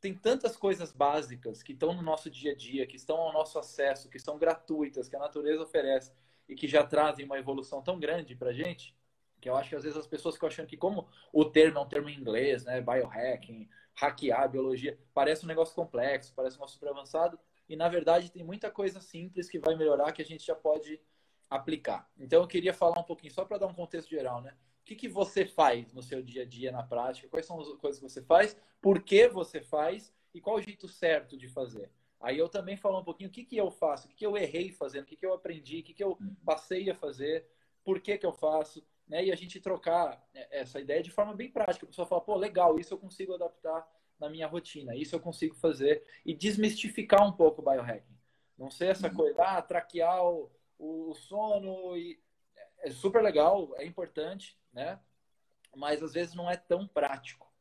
Tem 0.00 0.12
tantas 0.12 0.56
coisas 0.56 0.92
básicas 0.92 1.62
que 1.62 1.72
estão 1.72 1.94
no 1.94 2.02
nosso 2.02 2.28
dia 2.28 2.52
a 2.52 2.54
dia, 2.54 2.86
que 2.86 2.96
estão 2.96 3.16
ao 3.16 3.32
nosso 3.32 3.58
acesso, 3.58 4.10
que 4.10 4.18
são 4.18 4.36
gratuitas, 4.36 5.08
que 5.08 5.16
a 5.16 5.20
natureza 5.20 5.62
oferece 5.62 6.12
e 6.48 6.54
que 6.54 6.68
já 6.68 6.84
trazem 6.84 7.24
uma 7.24 7.38
evolução 7.38 7.82
tão 7.82 7.98
grande 7.98 8.34
para 8.34 8.52
gente, 8.52 8.94
que 9.40 9.48
eu 9.48 9.56
acho 9.56 9.70
que 9.70 9.76
às 9.76 9.84
vezes 9.84 9.98
as 9.98 10.06
pessoas 10.06 10.34
ficam 10.34 10.48
achando 10.48 10.66
que 10.66 10.76
como 10.76 11.08
o 11.32 11.44
termo 11.44 11.78
é 11.78 11.80
um 11.80 11.88
termo 11.88 12.08
em 12.08 12.18
inglês, 12.18 12.64
né, 12.64 12.80
biohacking, 12.80 13.68
hackear 13.96 14.48
biologia, 14.50 14.98
parece 15.12 15.44
um 15.44 15.48
negócio 15.48 15.74
complexo, 15.74 16.32
parece 16.36 16.56
um 16.56 16.58
negócio 16.58 16.74
super 16.74 16.90
avançado, 16.90 17.38
e 17.68 17.74
na 17.74 17.88
verdade 17.88 18.30
tem 18.30 18.44
muita 18.44 18.70
coisa 18.70 19.00
simples 19.00 19.48
que 19.48 19.58
vai 19.58 19.74
melhorar 19.74 20.12
que 20.12 20.22
a 20.22 20.24
gente 20.24 20.46
já 20.46 20.54
pode 20.54 21.00
aplicar. 21.48 22.08
Então 22.18 22.42
eu 22.42 22.46
queria 22.46 22.74
falar 22.74 23.00
um 23.00 23.04
pouquinho, 23.04 23.32
só 23.32 23.44
para 23.44 23.58
dar 23.58 23.66
um 23.66 23.74
contexto 23.74 24.10
geral, 24.10 24.40
né? 24.40 24.54
O 24.82 24.84
que, 24.84 24.94
que 24.94 25.08
você 25.08 25.44
faz 25.44 25.92
no 25.92 26.02
seu 26.02 26.22
dia 26.22 26.42
a 26.42 26.44
dia, 26.46 26.70
na 26.70 26.82
prática? 26.82 27.26
Quais 27.28 27.44
são 27.44 27.58
as 27.58 27.66
coisas 27.78 28.00
que 28.00 28.08
você 28.08 28.22
faz? 28.22 28.56
Por 28.80 29.02
que 29.02 29.26
você 29.26 29.60
faz? 29.60 30.12
E 30.32 30.40
qual 30.40 30.56
o 30.56 30.62
jeito 30.62 30.86
certo 30.86 31.36
de 31.36 31.48
fazer? 31.48 31.90
Aí 32.20 32.38
eu 32.38 32.48
também 32.48 32.76
falo 32.76 33.00
um 33.00 33.04
pouquinho 33.04 33.28
o 33.28 33.32
que, 33.32 33.44
que 33.44 33.56
eu 33.56 33.70
faço, 33.70 34.06
o 34.06 34.10
que, 34.10 34.16
que 34.16 34.26
eu 34.26 34.36
errei 34.36 34.70
fazendo, 34.70 35.04
o 35.04 35.06
que, 35.06 35.16
que 35.16 35.26
eu 35.26 35.34
aprendi, 35.34 35.80
o 35.80 35.82
que, 35.82 35.94
que 35.94 36.04
eu 36.04 36.18
passei 36.44 36.88
a 36.88 36.94
fazer, 36.94 37.46
por 37.84 38.00
que, 38.00 38.16
que 38.16 38.26
eu 38.26 38.32
faço, 38.32 38.84
né? 39.08 39.24
E 39.24 39.32
a 39.32 39.36
gente 39.36 39.60
trocar 39.60 40.22
é, 40.34 40.60
essa 40.60 40.80
ideia 40.80 41.02
de 41.02 41.10
forma 41.10 41.34
bem 41.34 41.50
prática. 41.50 41.84
A 41.84 41.88
pessoa 41.88 42.06
fala, 42.06 42.20
pô, 42.20 42.36
legal, 42.36 42.78
isso 42.78 42.94
eu 42.94 42.98
consigo 42.98 43.34
adaptar 43.34 43.86
na 44.18 44.28
minha 44.28 44.46
rotina, 44.46 44.94
isso 44.96 45.14
eu 45.14 45.20
consigo 45.20 45.54
fazer 45.54 46.02
e 46.24 46.34
desmistificar 46.34 47.26
um 47.26 47.32
pouco 47.32 47.60
o 47.60 47.64
biohacking. 47.64 48.16
Não 48.56 48.70
ser 48.70 48.86
essa 48.86 49.08
uhum. 49.08 49.14
coisa, 49.14 49.42
ah, 49.42 49.62
traquear 49.62 50.24
o, 50.24 50.50
o 50.78 51.14
sono 51.14 51.96
e 51.96 52.18
é 52.78 52.90
super 52.90 53.22
legal, 53.22 53.74
é 53.76 53.84
importante, 53.84 54.58
né? 54.72 54.98
Mas 55.74 56.02
às 56.02 56.14
vezes 56.14 56.34
não 56.34 56.50
é 56.50 56.56
tão 56.56 56.86
prático. 56.86 57.52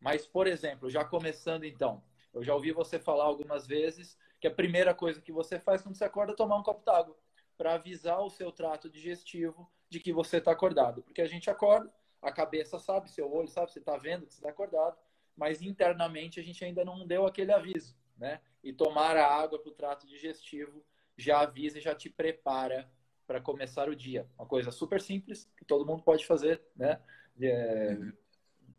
Mas, 0.00 0.26
por 0.26 0.46
exemplo, 0.46 0.90
já 0.90 1.04
começando 1.04 1.64
então, 1.64 2.02
eu 2.32 2.42
já 2.42 2.54
ouvi 2.54 2.72
você 2.72 2.98
falar 2.98 3.24
algumas 3.24 3.66
vezes 3.66 4.18
que 4.40 4.48
a 4.48 4.54
primeira 4.54 4.94
coisa 4.94 5.20
que 5.20 5.30
você 5.30 5.60
faz 5.60 5.82
quando 5.82 5.94
você 5.94 6.04
acorda 6.04 6.32
é 6.32 6.36
tomar 6.36 6.56
um 6.56 6.62
copo 6.62 6.84
d'água 6.84 7.16
para 7.60 7.74
avisar 7.74 8.22
o 8.22 8.30
seu 8.30 8.50
trato 8.50 8.88
digestivo 8.88 9.70
de 9.90 10.00
que 10.00 10.14
você 10.14 10.38
está 10.38 10.50
acordado. 10.50 11.02
Porque 11.02 11.20
a 11.20 11.26
gente 11.26 11.50
acorda, 11.50 11.92
a 12.22 12.32
cabeça 12.32 12.78
sabe, 12.78 13.10
seu 13.10 13.30
olho 13.30 13.48
sabe, 13.48 13.70
você 13.70 13.80
está 13.80 13.98
vendo 13.98 14.24
que 14.24 14.32
você 14.32 14.38
está 14.38 14.48
acordado, 14.48 14.96
mas 15.36 15.60
internamente 15.60 16.40
a 16.40 16.42
gente 16.42 16.64
ainda 16.64 16.86
não 16.86 17.06
deu 17.06 17.26
aquele 17.26 17.52
aviso, 17.52 17.94
né? 18.16 18.40
E 18.64 18.72
tomar 18.72 19.14
a 19.14 19.26
água 19.26 19.58
para 19.58 19.68
o 19.68 19.74
trato 19.74 20.06
digestivo 20.06 20.82
já 21.18 21.40
avisa 21.40 21.76
e 21.76 21.82
já 21.82 21.94
te 21.94 22.08
prepara 22.08 22.90
para 23.26 23.42
começar 23.42 23.90
o 23.90 23.94
dia. 23.94 24.26
Uma 24.38 24.46
coisa 24.46 24.70
super 24.70 24.98
simples, 24.98 25.46
que 25.54 25.64
todo 25.66 25.84
mundo 25.84 26.02
pode 26.02 26.26
fazer, 26.26 26.62
né? 26.74 26.98
É, 27.42 27.98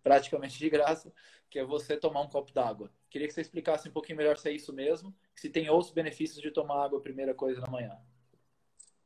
praticamente 0.01 0.57
de 0.57 0.69
graça, 0.71 1.13
que 1.51 1.59
é 1.59 1.63
você 1.63 1.95
tomar 1.95 2.21
um 2.21 2.29
copo 2.29 2.51
d'água. 2.51 2.91
Queria 3.11 3.27
que 3.27 3.33
você 3.35 3.41
explicasse 3.41 3.88
um 3.88 3.93
pouquinho 3.93 4.17
melhor 4.17 4.39
se 4.39 4.50
é 4.50 4.51
isso 4.51 4.73
mesmo, 4.73 5.15
se 5.35 5.51
tem 5.51 5.69
outros 5.69 5.93
benefícios 5.93 6.41
de 6.41 6.50
tomar 6.50 6.83
água 6.83 7.00
primeira 7.00 7.35
coisa 7.35 7.61
na 7.61 7.67
manhã. 7.67 7.95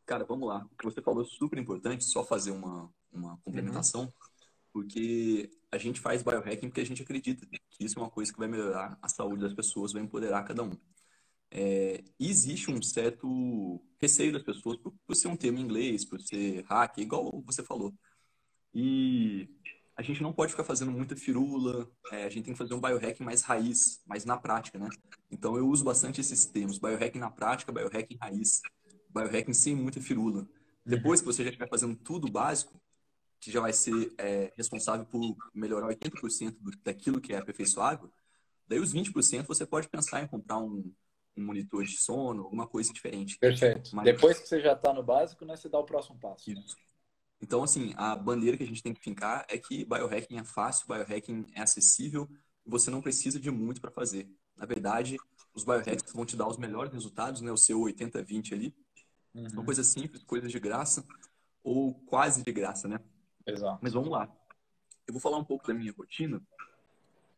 Cara, 0.06 0.24
vamos 0.24 0.48
lá. 0.48 0.68
O 0.72 0.76
que 0.78 0.86
você 0.86 1.02
falou 1.02 1.24
é 1.24 1.26
super 1.26 1.58
importante, 1.58 2.04
só 2.04 2.24
fazer 2.24 2.52
uma, 2.52 2.90
uma 3.12 3.38
complementação, 3.38 4.04
uhum. 4.04 4.12
porque 4.72 5.50
a 5.72 5.78
gente 5.78 6.00
faz 6.00 6.22
biohacking 6.22 6.70
porque 6.70 6.82
a 6.82 6.86
gente 6.86 7.02
acredita 7.02 7.46
que 7.48 7.84
isso 7.84 7.98
é 7.98 8.02
uma 8.02 8.10
coisa 8.10 8.32
que 8.32 8.40
vai 8.40 8.48
melhorar 8.48 8.98
a 9.02 9.10
saúde 9.10 9.42
das 9.42 9.54
pessoas, 9.54 9.94
vai 9.94 10.02
empoderar 10.02 10.44
cada 10.44 10.64
um. 10.64 10.78
É, 11.52 12.04
existe 12.20 12.70
um 12.70 12.82
certo 12.82 13.82
receio 14.00 14.34
das 14.34 14.44
pessoas 14.44 14.78
por, 14.78 14.94
por, 15.06 15.16
ser 15.16 15.28
um 15.28 15.38
termo 15.38 15.58
em 15.58 15.62
inglês, 15.62 16.06
por 16.06 16.22
ser 16.22 16.64
hack, 16.66 16.98
igual 16.98 17.42
você 17.46 17.64
falou. 17.64 17.94
E 18.74 19.50
a 19.96 20.02
gente 20.02 20.22
não 20.22 20.34
pode 20.34 20.52
ficar 20.52 20.66
fazendo 20.66 20.92
muita 20.92 21.16
firula, 21.16 21.90
é, 22.12 22.26
a 22.26 22.30
gente 22.30 22.46
tem 22.46 22.54
que 22.54 22.58
fazer 22.58 22.74
um 22.74 22.82
biohacking 22.82 23.24
mais 23.24 23.42
raiz, 23.42 24.02
mais 24.06 24.26
na 24.26 24.38
prática, 24.38 24.78
né? 24.78 24.90
Então 25.32 25.58
eu 25.58 25.68
uso 25.68 25.84
bastante 25.84 26.20
esses 26.20 26.46
termos, 26.46 26.78
biohacking 26.78 27.20
na 27.20 27.32
prática, 27.32 27.72
biohacking 27.72 28.18
raiz, 28.22 28.62
biohacking 29.16 29.54
sem 29.54 29.76
muita 29.76 30.02
firula. 30.02 30.48
Depois 30.86 31.22
que 31.22 31.26
você 31.26 31.44
já 31.44 31.50
estiver 31.50 31.70
fazendo 31.70 31.96
tudo 31.96 32.30
básico, 32.30 32.80
que 33.40 33.52
já 33.52 33.60
vai 33.60 33.74
ser 33.74 34.14
é, 34.18 34.52
responsável 34.56 35.06
por 35.06 35.36
melhorar 35.54 35.88
80% 35.88 36.56
daquilo 36.84 37.22
que 37.22 37.34
é 37.34 37.38
aperfeiçoável, 37.38 38.12
daí 38.68 38.80
os 38.80 38.94
20% 38.94 39.46
você 39.48 39.66
pode 39.66 39.88
pensar 39.88 40.22
em 40.22 40.28
comprar 40.28 40.60
um, 40.60 40.92
um 41.38 41.44
monitor 41.44 41.84
de 41.84 41.98
sono, 41.98 42.44
alguma 42.44 42.68
coisa 42.68 42.92
diferente. 42.94 43.38
Perfeito. 43.40 43.96
Mas... 43.96 44.06
Depois 44.06 44.40
que 44.40 44.48
você 44.48 44.62
já 44.62 44.74
está 44.74 44.94
no 44.94 45.04
básico, 45.04 45.46
né, 45.46 45.56
você 45.56 45.70
dá 45.70 45.80
o 45.80 45.86
próximo 45.86 46.20
passo. 46.20 46.52
Isso. 46.52 46.76
Então, 47.42 47.64
assim, 47.64 47.94
a 47.98 48.16
bandeira 48.16 48.58
que 48.58 48.64
a 48.64 48.68
gente 48.68 48.82
tem 48.82 48.94
que 48.94 49.02
fincar 49.02 49.46
é 49.50 49.58
que 49.58 49.86
biohacking 49.86 50.38
é 50.38 50.44
fácil, 50.44 50.88
biohacking 50.88 51.46
é 51.54 51.62
acessível, 51.62 52.30
você 52.66 52.90
não 52.90 53.02
precisa 53.02 53.40
de 53.40 53.52
muito 53.52 53.82
para 53.82 53.92
fazer. 53.92 54.30
Na 54.56 54.66
verdade, 54.66 55.18
os 55.54 55.64
biohacks 55.64 56.12
vão 56.14 56.26
te 56.26 56.36
dar 56.36 56.48
os 56.48 56.58
melhores 56.58 56.92
resultados, 56.92 57.42
né? 57.42 57.52
O 57.52 57.58
seu 57.58 57.80
80-20 57.82 58.54
ali. 58.54 58.76
Uhum. 59.36 59.50
São 59.50 59.66
coisas 59.66 59.88
simples, 59.88 60.24
coisas 60.24 60.50
de 60.50 60.60
graça, 60.60 61.06
ou 61.62 61.94
quase 61.94 62.42
de 62.42 62.52
graça, 62.54 62.88
né? 62.88 63.00
Exato. 63.46 63.80
Mas 63.82 63.94
vamos 63.94 64.10
lá. 64.10 64.34
Eu 65.06 65.14
vou 65.14 65.22
falar 65.22 65.38
um 65.38 65.44
pouco 65.44 65.68
da 65.68 65.74
minha 65.74 65.92
rotina. 65.92 66.42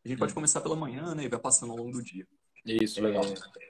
A 0.04 0.08
gente 0.08 0.16
uhum. 0.16 0.20
pode 0.20 0.34
começar 0.34 0.60
pela 0.60 0.76
manhã, 0.76 1.14
né? 1.14 1.24
E 1.24 1.28
vai 1.28 1.40
passando 1.40 1.72
ao 1.72 1.78
longo 1.78 1.90
do 1.90 2.02
dia. 2.02 2.26
Isso, 2.64 3.00
legal. 3.02 3.24
É... 3.24 3.68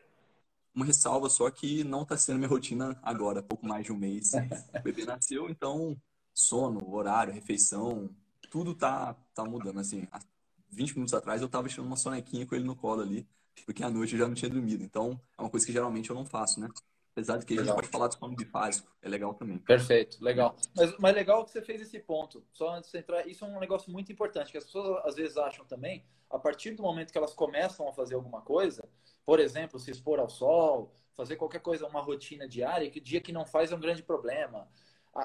Uma 0.75 0.85
ressalva 0.85 1.29
só 1.31 1.51
que 1.51 1.83
não 1.83 2.03
está 2.03 2.17
sendo 2.17 2.39
minha 2.39 2.49
rotina 2.49 2.99
agora, 3.03 3.43
pouco 3.43 3.67
mais 3.67 3.87
de 3.87 3.93
um 3.93 3.97
mês. 3.97 4.33
o 4.35 4.83
bebê 4.83 5.05
nasceu, 5.07 5.49
então 5.49 6.01
sono, 6.35 6.95
horário, 6.95 7.33
refeição, 7.33 8.15
tudo 8.51 8.75
tá, 8.75 9.15
tá 9.35 9.45
mudando. 9.45 9.81
Assim, 9.81 10.07
há 10.13 10.21
20 10.71 10.95
minutos 10.95 11.15
atrás 11.15 11.43
eu 11.43 11.49
tava 11.49 11.69
tirando 11.69 11.87
uma 11.87 11.97
sonequinha 11.97 12.47
com 12.47 12.55
ele 12.55 12.65
no 12.65 12.77
colo 12.77 13.01
ali, 13.01 13.27
porque 13.65 13.83
à 13.83 13.91
noite 13.91 14.13
eu 14.13 14.21
já 14.21 14.29
não 14.29 14.35
tinha 14.35 14.51
dormido. 14.51 14.85
Então, 14.85 15.21
é 15.37 15.43
uma 15.43 15.51
coisa 15.51 15.67
que 15.67 15.73
geralmente 15.73 16.11
eu 16.11 16.15
não 16.15 16.25
faço, 16.25 16.61
né? 16.61 16.69
Apesar 17.19 17.37
de 17.37 17.47
que 17.47 17.55
legal. 17.55 17.65
a 17.65 17.67
gente 17.67 17.75
pode 17.75 17.89
falar 17.89 18.07
do 18.07 18.15
sono 18.15 18.37
bifásico, 18.37 18.89
é 19.03 19.09
legal 19.09 19.35
também. 19.35 19.59
Perfeito, 19.59 20.23
legal. 20.23 20.55
Mas, 20.77 20.97
mas 20.99 21.15
legal 21.17 21.45
que 21.45 21.51
você 21.51 21.61
fez 21.61 21.83
esse 21.83 21.99
ponto. 21.99 22.45
Só 22.53 22.77
antes 22.77 22.93
de 22.93 22.99
entrar, 22.99 23.27
isso 23.27 23.45
é 23.45 23.49
um 23.49 23.59
negócio 23.59 23.91
muito 23.91 24.13
importante, 24.13 24.53
que 24.53 24.59
as 24.59 24.65
pessoas 24.65 25.05
às 25.05 25.17
vezes 25.17 25.37
acham 25.37 25.65
também, 25.65 26.05
a 26.31 26.39
partir 26.39 26.71
do 26.77 26.83
momento 26.85 27.11
que 27.11 27.19
elas 27.19 27.35
começam 27.35 27.89
a 27.89 27.93
fazer 27.93 28.15
alguma 28.15 28.41
coisa, 28.41 28.89
por 29.27 29.41
exemplo, 29.41 29.81
se 29.81 29.91
expor 29.91 30.21
ao 30.21 30.29
sol, 30.29 30.95
fazer 31.13 31.35
qualquer 31.35 31.61
coisa, 31.61 31.89
uma 31.89 32.01
rotina 32.01 32.47
diária, 32.47 32.89
que 32.89 33.01
o 33.01 33.03
dia 33.03 33.21
que 33.21 33.33
não 33.33 33.45
faz 33.45 33.73
é 33.73 33.75
um 33.75 33.81
grande 33.81 34.05
problema. 34.05 34.69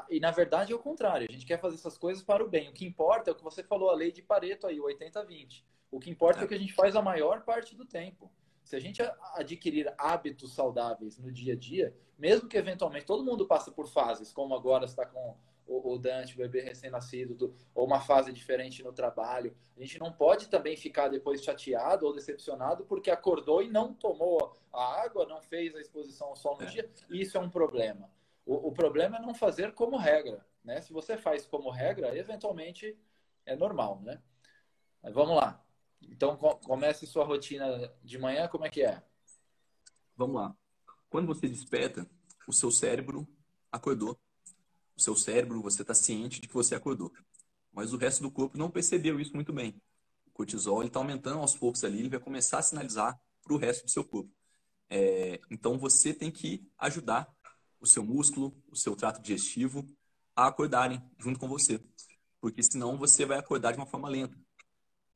E 0.09 0.19
na 0.19 0.31
verdade 0.31 0.73
é 0.73 0.75
o 0.75 0.79
contrário, 0.79 1.27
a 1.29 1.31
gente 1.31 1.45
quer 1.45 1.61
fazer 1.61 1.75
essas 1.75 1.95
coisas 1.95 2.23
para 2.23 2.43
o 2.43 2.49
bem. 2.49 2.69
O 2.69 2.73
que 2.73 2.87
importa 2.87 3.29
é 3.29 3.33
o 3.33 3.35
que 3.35 3.43
você 3.43 3.61
falou, 3.61 3.91
a 3.91 3.95
lei 3.95 4.11
de 4.11 4.23
Pareto 4.23 4.65
aí, 4.65 4.79
o 4.79 4.85
80-20. 4.85 5.63
O 5.91 5.99
que 5.99 6.09
importa 6.09 6.39
é. 6.39 6.41
é 6.41 6.45
o 6.45 6.47
que 6.47 6.55
a 6.55 6.59
gente 6.59 6.73
faz 6.73 6.95
a 6.95 7.03
maior 7.03 7.41
parte 7.41 7.75
do 7.75 7.85
tempo. 7.85 8.31
Se 8.63 8.75
a 8.75 8.79
gente 8.79 9.01
adquirir 9.35 9.93
hábitos 9.97 10.53
saudáveis 10.53 11.17
no 11.17 11.31
dia 11.31 11.53
a 11.53 11.57
dia, 11.57 11.95
mesmo 12.17 12.47
que 12.47 12.57
eventualmente 12.57 13.05
todo 13.05 13.23
mundo 13.23 13.45
passa 13.45 13.71
por 13.71 13.87
fases, 13.87 14.31
como 14.31 14.55
agora 14.55 14.85
está 14.85 15.05
com 15.05 15.35
o 15.65 15.97
Dante, 15.97 16.35
o 16.35 16.37
bebê 16.37 16.61
recém-nascido, 16.61 17.55
ou 17.73 17.85
uma 17.85 17.99
fase 17.99 18.31
diferente 18.31 18.83
no 18.83 18.91
trabalho, 18.91 19.55
a 19.75 19.79
gente 19.79 19.99
não 19.99 20.11
pode 20.11 20.47
também 20.47 20.75
ficar 20.75 21.07
depois 21.07 21.43
chateado 21.43 22.05
ou 22.05 22.13
decepcionado 22.13 22.85
porque 22.85 23.09
acordou 23.09 23.61
e 23.61 23.69
não 23.69 23.93
tomou 23.93 24.55
a 24.71 25.01
água, 25.01 25.25
não 25.25 25.41
fez 25.41 25.75
a 25.75 25.79
exposição 25.79 26.27
ao 26.27 26.35
sol 26.35 26.57
no 26.57 26.63
é. 26.63 26.67
dia. 26.67 26.91
Isso 27.09 27.37
é 27.37 27.39
um 27.39 27.49
problema. 27.49 28.09
O, 28.45 28.67
o, 28.67 28.71
problema 28.71 29.17
é 29.17 29.21
não 29.21 29.33
fazer 29.33 29.73
como 29.73 29.95
regra, 29.95 30.45
né? 30.63 30.81
Se 30.81 30.91
você 30.91 31.15
faz 31.15 31.45
como 31.45 31.69
regra, 31.69 32.15
eventualmente 32.17 32.97
é 33.45 33.55
normal, 33.55 34.01
né? 34.01 34.21
Mas 35.01 35.13
vamos 35.13 35.35
lá. 35.35 35.63
Então, 36.09 36.37
comece 36.37 37.05
sua 37.05 37.25
rotina 37.25 37.91
de 38.03 38.17
manhã, 38.17 38.47
como 38.47 38.65
é 38.65 38.69
que 38.69 38.83
é? 38.83 39.03
Vamos 40.15 40.35
lá. 40.35 40.55
Quando 41.09 41.27
você 41.27 41.47
desperta, 41.47 42.09
o 42.47 42.53
seu 42.53 42.71
cérebro 42.71 43.27
acordou. 43.71 44.19
O 44.95 45.01
seu 45.01 45.15
cérebro, 45.15 45.61
você 45.61 45.81
está 45.81 45.93
ciente 45.93 46.39
de 46.39 46.47
que 46.47 46.53
você 46.53 46.75
acordou. 46.75 47.11
Mas 47.71 47.93
o 47.93 47.97
resto 47.97 48.21
do 48.21 48.31
corpo 48.31 48.57
não 48.57 48.69
percebeu 48.69 49.19
isso 49.19 49.33
muito 49.33 49.51
bem. 49.51 49.81
O 50.27 50.31
cortisol 50.31 50.83
está 50.83 50.99
aumentando 50.99 51.39
aos 51.39 51.55
poucos 51.55 51.83
ali, 51.83 51.99
ele 51.99 52.09
vai 52.09 52.19
começar 52.19 52.59
a 52.59 52.63
sinalizar 52.63 53.19
para 53.43 53.53
o 53.53 53.57
resto 53.57 53.85
do 53.85 53.91
seu 53.91 54.03
corpo. 54.03 54.31
É, 54.89 55.39
então, 55.49 55.77
você 55.77 56.13
tem 56.13 56.31
que 56.31 56.67
ajudar 56.77 57.31
o 57.79 57.87
seu 57.87 58.03
músculo, 58.03 58.55
o 58.71 58.75
seu 58.75 58.95
trato 58.95 59.21
digestivo 59.21 59.85
a 60.35 60.47
acordarem 60.47 61.01
junto 61.17 61.39
com 61.39 61.47
você. 61.47 61.83
Porque 62.39 62.61
senão 62.63 62.97
você 62.97 63.25
vai 63.25 63.37
acordar 63.37 63.71
de 63.71 63.77
uma 63.77 63.85
forma 63.85 64.09
lenta. 64.09 64.37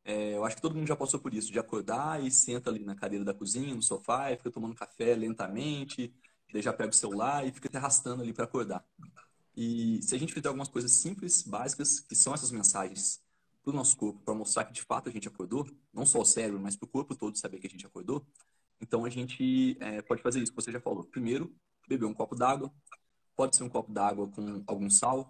É, 0.08 0.38
eu 0.38 0.46
acho 0.46 0.56
que 0.56 0.62
todo 0.62 0.74
mundo 0.74 0.88
já 0.88 0.96
passou 0.96 1.20
por 1.20 1.34
isso, 1.34 1.52
de 1.52 1.60
acordar 1.60 2.24
e 2.24 2.32
senta 2.32 2.70
ali 2.70 2.86
na 2.86 2.96
cadeira 2.96 3.26
da 3.26 3.34
cozinha, 3.34 3.76
no 3.76 3.84
sofá, 3.84 4.32
e 4.32 4.38
fica 4.38 4.50
tomando 4.50 4.74
café 4.74 5.14
lentamente, 5.14 6.14
daí 6.54 6.62
já 6.62 6.72
pega 6.72 6.92
o 6.92 6.94
celular 6.94 7.46
e 7.46 7.52
fica 7.52 7.68
te 7.68 7.76
arrastando 7.76 8.22
ali 8.24 8.32
para 8.32 8.46
acordar. 8.46 8.86
E 9.54 10.02
se 10.02 10.16
a 10.16 10.18
gente 10.18 10.34
fizer 10.34 10.48
algumas 10.48 10.70
coisas 10.70 10.94
simples, 10.94 11.44
básicas, 11.44 12.00
que 12.00 12.16
são 12.16 12.34
essas 12.34 12.52
mensagens 12.52 13.22
para 13.62 13.72
o 13.72 13.76
nosso 13.76 13.98
corpo, 13.98 14.22
para 14.24 14.34
mostrar 14.34 14.64
que 14.64 14.72
de 14.72 14.82
fato 14.82 15.10
a 15.10 15.12
gente 15.12 15.28
acordou, 15.28 15.68
não 15.94 16.06
só 16.06 16.22
o 16.22 16.26
cérebro, 16.26 16.58
mas 16.58 16.78
para 16.78 16.86
o 16.86 16.90
corpo 16.90 17.14
todo 17.14 17.38
saber 17.38 17.60
que 17.60 17.68
a 17.68 17.70
gente 17.70 17.86
acordou, 17.86 18.26
então 18.80 19.04
a 19.04 19.10
gente 19.10 19.76
é, 19.82 20.02
pode 20.02 20.22
fazer 20.22 20.40
isso 20.40 20.54
que 20.54 20.62
você 20.62 20.72
já 20.72 20.80
falou. 20.80 21.04
Primeiro, 21.04 21.54
beber 21.86 22.06
um 22.06 22.14
copo 22.14 22.34
d'água. 22.34 22.72
Pode 23.36 23.58
ser 23.58 23.64
um 23.64 23.70
copo 23.70 23.92
d'água 23.92 24.30
com 24.30 24.64
algum 24.66 24.90
sal, 24.90 25.30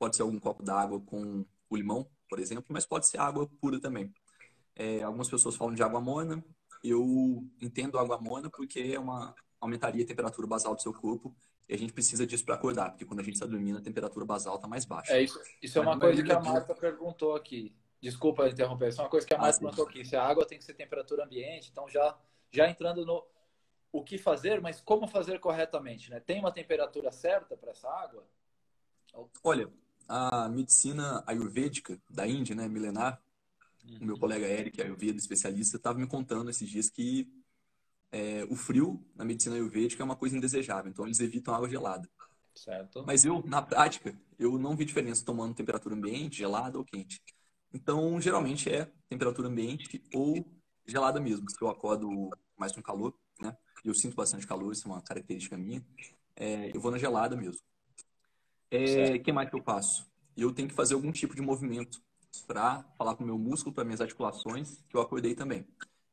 pode 0.00 0.16
ser 0.16 0.22
algum 0.22 0.40
copo 0.40 0.64
d'água 0.64 1.00
com 1.00 1.46
o 1.70 1.76
limão, 1.76 2.10
por 2.28 2.38
exemplo, 2.38 2.66
mas 2.68 2.86
pode 2.86 3.06
ser 3.06 3.18
água 3.18 3.48
pura 3.60 3.80
também. 3.80 4.12
É, 4.74 5.02
algumas 5.02 5.28
pessoas 5.28 5.56
falam 5.56 5.74
de 5.74 5.82
água 5.82 6.00
morna. 6.00 6.44
Eu 6.82 7.44
entendo 7.60 7.98
água 7.98 8.18
morna 8.20 8.50
porque 8.50 8.92
é 8.94 8.98
uma 8.98 9.34
aumentaria 9.60 10.04
a 10.04 10.06
temperatura 10.06 10.46
basal 10.46 10.74
do 10.74 10.82
seu 10.82 10.92
corpo 10.92 11.34
e 11.68 11.74
a 11.74 11.78
gente 11.78 11.92
precisa 11.92 12.26
disso 12.26 12.44
para 12.44 12.54
acordar, 12.54 12.90
porque 12.90 13.04
quando 13.04 13.20
a 13.20 13.22
gente 13.22 13.34
está 13.34 13.46
dormindo 13.46 13.78
a 13.78 13.82
temperatura 13.82 14.24
basal 14.24 14.56
está 14.56 14.68
mais 14.68 14.84
baixa. 14.84 15.12
É 15.12 15.22
isso. 15.22 15.40
Isso 15.60 15.78
é 15.78 15.82
uma 15.82 15.98
coisa 15.98 16.22
que 16.22 16.32
a 16.32 16.40
Marta 16.40 16.74
perguntou 16.74 17.34
aqui. 17.34 17.74
Desculpa 18.00 18.48
interromper. 18.48 18.88
Isso 18.88 19.00
é 19.00 19.04
uma 19.04 19.10
coisa 19.10 19.26
que 19.26 19.34
a 19.34 19.38
Marta 19.38 19.56
ah, 19.56 19.60
perguntou 19.60 19.86
aqui. 19.86 20.04
Se 20.04 20.14
a 20.14 20.22
água 20.22 20.46
tem 20.46 20.58
que 20.58 20.64
ser 20.64 20.74
temperatura 20.74 21.24
ambiente, 21.24 21.70
então 21.70 21.88
já 21.88 22.16
já 22.52 22.68
entrando 22.68 23.04
no 23.04 23.26
o 23.92 24.04
que 24.04 24.18
fazer, 24.18 24.60
mas 24.60 24.80
como 24.80 25.08
fazer 25.08 25.40
corretamente, 25.40 26.10
né? 26.10 26.20
Tem 26.20 26.38
uma 26.38 26.52
temperatura 26.52 27.10
certa 27.10 27.56
para 27.56 27.70
essa 27.70 27.88
água? 27.88 28.26
Olha, 29.42 29.70
a 30.08 30.48
medicina 30.48 31.22
ayurvédica 31.26 31.98
da 32.08 32.26
Índia, 32.26 32.54
né, 32.54 32.68
milenar, 32.68 33.20
uhum. 33.84 33.98
o 34.00 34.04
meu 34.04 34.18
colega 34.18 34.46
Eric, 34.46 34.80
ayurveda 34.80 35.18
especialista, 35.18 35.76
estava 35.76 35.98
me 35.98 36.06
contando 36.06 36.50
esses 36.50 36.68
dias 36.68 36.88
que 36.88 37.28
é, 38.12 38.46
o 38.48 38.56
frio 38.56 39.04
na 39.14 39.24
medicina 39.24 39.56
ayurvédica 39.56 40.02
é 40.02 40.04
uma 40.04 40.16
coisa 40.16 40.36
indesejável, 40.36 40.90
então 40.90 41.04
eles 41.04 41.20
evitam 41.20 41.54
água 41.54 41.68
gelada. 41.68 42.08
Certo. 42.54 43.04
Mas 43.06 43.24
eu, 43.24 43.42
na 43.46 43.60
prática, 43.60 44.18
eu 44.38 44.58
não 44.58 44.74
vi 44.74 44.84
diferença 44.84 45.24
tomando 45.24 45.54
temperatura 45.54 45.94
ambiente, 45.94 46.38
gelada 46.38 46.78
ou 46.78 46.84
quente. 46.84 47.20
Então, 47.72 48.18
geralmente 48.20 48.70
é 48.70 48.90
temperatura 49.08 49.48
ambiente 49.48 50.02
ou 50.14 50.46
gelada 50.86 51.20
mesmo, 51.20 51.50
se 51.50 51.60
eu 51.60 51.68
acordo 51.68 52.30
mais 52.56 52.72
com 52.72 52.80
calor, 52.80 53.14
né? 53.40 53.54
E 53.84 53.88
eu 53.88 53.94
sinto 53.94 54.14
bastante 54.14 54.46
calor, 54.46 54.72
isso 54.72 54.88
é 54.88 54.92
uma 54.92 55.02
característica 55.02 55.56
minha. 55.56 55.84
É, 56.34 56.74
eu 56.74 56.80
vou 56.80 56.90
na 56.90 56.98
gelada 56.98 57.36
mesmo. 57.36 57.60
É, 58.70 59.18
que 59.18 59.32
mais 59.32 59.48
que 59.48 59.56
eu 59.56 59.62
faço? 59.62 60.06
Eu 60.36 60.52
tenho 60.52 60.68
que 60.68 60.74
fazer 60.74 60.94
algum 60.94 61.12
tipo 61.12 61.34
de 61.34 61.42
movimento 61.42 62.00
para 62.46 62.82
falar 62.96 63.14
com 63.16 63.24
o 63.24 63.26
meu 63.26 63.38
músculo, 63.38 63.74
para 63.74 63.84
minhas 63.84 64.00
articulações, 64.00 64.82
que 64.88 64.96
eu 64.96 65.00
acordei 65.00 65.34
também. 65.34 65.66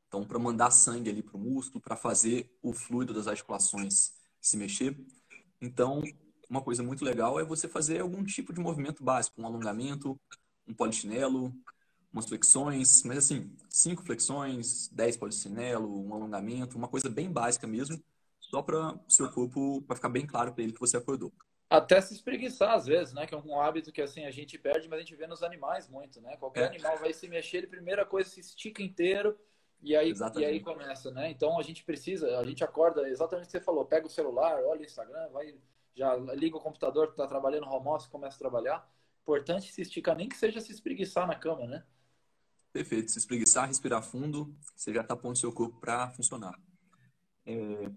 Então, 0.08 0.24
para 0.24 0.40
mandar 0.40 0.72
sangue 0.72 1.10
ali 1.10 1.24
para 1.24 1.36
o 1.36 1.40
músculo, 1.40 1.82
para 1.82 1.96
fazer 1.96 2.50
o 2.62 2.72
fluido 2.72 3.14
das 3.14 3.28
articulações 3.28 4.14
se 4.40 4.58
mexer. 4.58 4.98
Então, 5.62 6.02
uma 6.50 6.62
coisa 6.62 6.84
muito 6.84 7.04
legal 7.04 7.40
é 7.40 7.44
você 7.44 7.68
fazer 7.68 8.00
algum 8.00 8.24
tipo 8.24 8.54
de 8.54 8.60
movimento 8.60 9.04
básico, 9.04 9.42
um 9.42 9.46
alongamento, 9.46 10.20
um 10.68 10.74
polichinelo, 10.74 11.54
umas 12.12 12.28
flexões, 12.28 13.04
mas 13.04 13.18
assim, 13.18 13.52
cinco 13.70 14.04
flexões, 14.04 14.88
dez 14.90 15.18
polichinelo, 15.18 16.06
um 16.06 16.14
alongamento, 16.14 16.78
uma 16.78 16.88
coisa 16.88 17.10
bem 17.10 17.32
básica 17.32 17.66
mesmo, 17.66 18.00
só 18.40 18.62
para 18.62 18.94
o 18.96 19.10
seu 19.10 19.32
corpo, 19.32 19.82
para 19.82 19.96
ficar 19.96 20.10
bem 20.10 20.28
claro 20.28 20.54
para 20.54 20.64
ele 20.64 20.74
que 20.74 20.80
você 20.80 20.96
acordou. 20.98 21.34
Até 21.74 22.00
se 22.00 22.14
espreguiçar 22.14 22.76
às 22.76 22.86
vezes, 22.86 23.16
né? 23.16 23.26
Que 23.26 23.34
é 23.34 23.38
um 23.38 23.60
hábito 23.60 23.92
que 23.92 24.00
assim 24.00 24.26
a 24.26 24.30
gente 24.30 24.60
perde, 24.60 24.88
mas 24.88 25.00
a 25.00 25.02
gente 25.02 25.16
vê 25.16 25.26
nos 25.26 25.42
animais 25.42 25.90
muito, 25.90 26.22
né? 26.22 26.38
Qualquer 26.38 26.66
é. 26.66 26.68
animal 26.68 27.00
vai 27.00 27.12
se 27.12 27.28
mexer, 27.28 27.58
ele 27.58 27.68
primeira 27.68 28.06
coisa 28.06 28.30
se 28.30 28.42
estica 28.42 28.84
inteiro 28.84 29.36
e 29.82 29.96
aí, 29.96 30.14
e 30.38 30.46
aí 30.46 30.60
começa, 30.60 31.10
né? 31.10 31.32
Então 31.32 31.60
a 31.60 31.64
gente 31.64 31.84
precisa, 31.84 32.38
a 32.38 32.46
gente 32.46 32.64
acorda 32.64 33.10
exatamente 33.10 33.46
o 33.46 33.48
que 33.48 33.58
você 33.58 33.60
falou, 33.60 33.84
pega 33.86 34.06
o 34.06 34.10
celular, 34.10 34.64
olha 34.64 34.82
o 34.82 34.86
Instagram, 34.86 35.30
vai, 35.32 35.56
já 35.96 36.16
liga 36.36 36.56
o 36.56 36.62
computador, 36.62 37.10
está 37.10 37.26
trabalhando 37.26 37.68
home 37.68 37.88
office, 37.88 38.08
começa 38.08 38.36
a 38.36 38.40
trabalhar. 38.40 38.88
Importante 39.24 39.74
se 39.74 39.82
esticar, 39.82 40.16
nem 40.16 40.30
que 40.30 40.38
seja 40.38 40.62
se 40.62 40.72
espreguiçar 40.72 41.26
na 41.26 41.34
cama, 41.34 41.66
né? 41.66 41.84
Perfeito. 42.72 43.10
Se 43.10 43.18
espreguiçar, 43.18 43.68
respirar 43.68 44.04
fundo, 44.04 44.56
você 44.76 44.94
já 44.94 45.02
está 45.02 45.16
pondo 45.16 45.40
seu 45.40 45.52
corpo 45.52 45.80
para 45.80 46.08
funcionar. 46.12 46.54
É... 47.48 47.90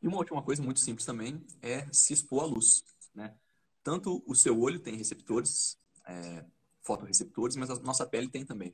E 0.00 0.08
uma 0.08 0.16
última 0.16 0.42
coisa 0.42 0.62
muito 0.62 0.80
simples 0.80 1.04
também 1.04 1.44
é 1.60 1.86
se 1.92 2.14
expor 2.14 2.44
à 2.44 2.46
luz, 2.46 2.82
né? 3.14 3.34
Tanto 3.82 4.22
o 4.26 4.34
seu 4.34 4.58
olho 4.60 4.80
tem 4.80 4.96
receptores, 4.96 5.78
é, 6.06 6.44
fotoreceptores, 6.82 7.56
mas 7.56 7.70
a 7.70 7.76
nossa 7.80 8.06
pele 8.06 8.28
tem 8.28 8.44
também. 8.44 8.72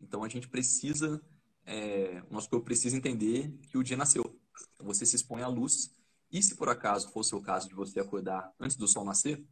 Então 0.00 0.24
a 0.24 0.28
gente 0.28 0.48
precisa, 0.48 1.22
é, 1.66 2.22
o 2.28 2.34
nosso 2.34 2.48
corpo 2.48 2.64
precisa 2.64 2.96
entender 2.96 3.52
que 3.68 3.78
o 3.78 3.82
dia 3.82 3.96
nasceu. 3.96 4.38
Então, 4.74 4.86
você 4.86 5.06
se 5.06 5.16
expõe 5.16 5.42
à 5.42 5.48
luz 5.48 5.94
e 6.30 6.42
se 6.42 6.54
por 6.54 6.68
acaso 6.68 7.10
fosse 7.10 7.34
o 7.34 7.40
caso 7.40 7.68
de 7.68 7.74
você 7.74 8.00
acordar 8.00 8.52
antes 8.58 8.76
do 8.76 8.86
sol 8.86 9.04
nascer, 9.04 9.44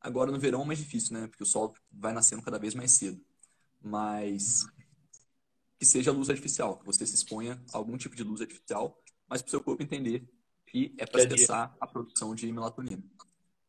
agora 0.00 0.30
no 0.30 0.38
verão 0.38 0.62
é 0.62 0.66
mais 0.66 0.78
difícil, 0.78 1.14
né? 1.14 1.26
Porque 1.26 1.42
o 1.42 1.46
sol 1.46 1.74
vai 1.90 2.12
nascendo 2.12 2.42
cada 2.42 2.58
vez 2.58 2.74
mais 2.74 2.92
cedo. 2.92 3.22
Mas 3.82 4.66
que 5.78 5.84
seja 5.84 6.12
luz 6.12 6.30
artificial, 6.30 6.78
que 6.78 6.86
você 6.86 7.06
se 7.06 7.14
exponha 7.14 7.62
a 7.72 7.76
algum 7.76 7.96
tipo 7.96 8.16
de 8.16 8.22
luz 8.22 8.40
artificial, 8.40 8.98
mas 9.28 9.42
para 9.42 9.48
o 9.48 9.50
seu 9.50 9.60
corpo 9.62 9.82
entender 9.82 10.26
que 10.66 10.94
é 10.98 11.06
para 11.06 11.28
cessar 11.28 11.76
a 11.80 11.86
produção 11.86 12.34
de 12.34 12.50
melatonina. 12.50 13.02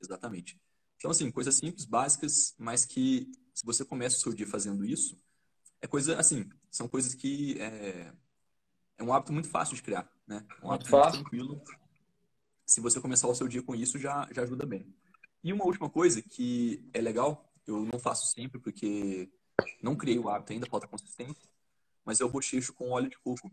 Exatamente. 0.02 0.60
Então, 0.98 1.12
assim, 1.12 1.30
coisas 1.32 1.56
simples, 1.56 1.86
básicas, 1.86 2.56
mas 2.58 2.86
que 2.86 3.32
se 3.54 3.66
você 3.66 3.86
começa 3.86 4.18
o 4.18 4.20
seu 4.20 4.34
dia 4.34 4.48
fazendo 4.48 4.86
isso, 4.86 5.20
é 5.82 5.88
coisa, 5.88 6.20
assim, 6.20 6.50
são 6.72 6.88
coisas 6.88 7.14
que 7.14 7.60
é, 7.62 8.14
é 8.98 9.04
um 9.04 9.14
hábito 9.14 9.32
muito 9.32 9.50
fácil 9.50 9.76
de 9.76 9.82
criar, 9.82 10.10
né? 10.28 10.46
Um 10.64 10.72
hábito 10.72 10.90
muito, 10.90 11.04
muito 11.06 11.12
tranquilo. 11.12 11.64
Se 12.66 12.82
você 12.82 13.00
começar 13.00 13.28
o 13.28 13.36
seu 13.36 13.48
dia 13.48 13.62
com 13.62 13.76
isso, 13.76 14.00
já, 14.00 14.28
já 14.32 14.42
ajuda 14.42 14.66
bem. 14.66 14.92
E 15.44 15.54
uma 15.54 15.66
última 15.66 15.90
coisa 15.90 16.22
que 16.22 16.90
é 16.92 17.00
legal, 17.00 17.54
eu 17.68 17.86
não 17.86 18.00
faço 18.00 18.34
sempre 18.34 18.60
porque 18.60 19.30
não 19.82 19.96
criei 19.96 20.18
o 20.18 20.28
hábito 20.28 20.54
ainda, 20.54 20.66
falta 20.66 20.88
consistência, 20.88 21.48
mas 22.04 22.20
eu 22.20 22.30
bochecho 22.30 22.74
com 22.74 22.90
óleo 22.90 23.10
de 23.10 23.18
coco. 23.20 23.52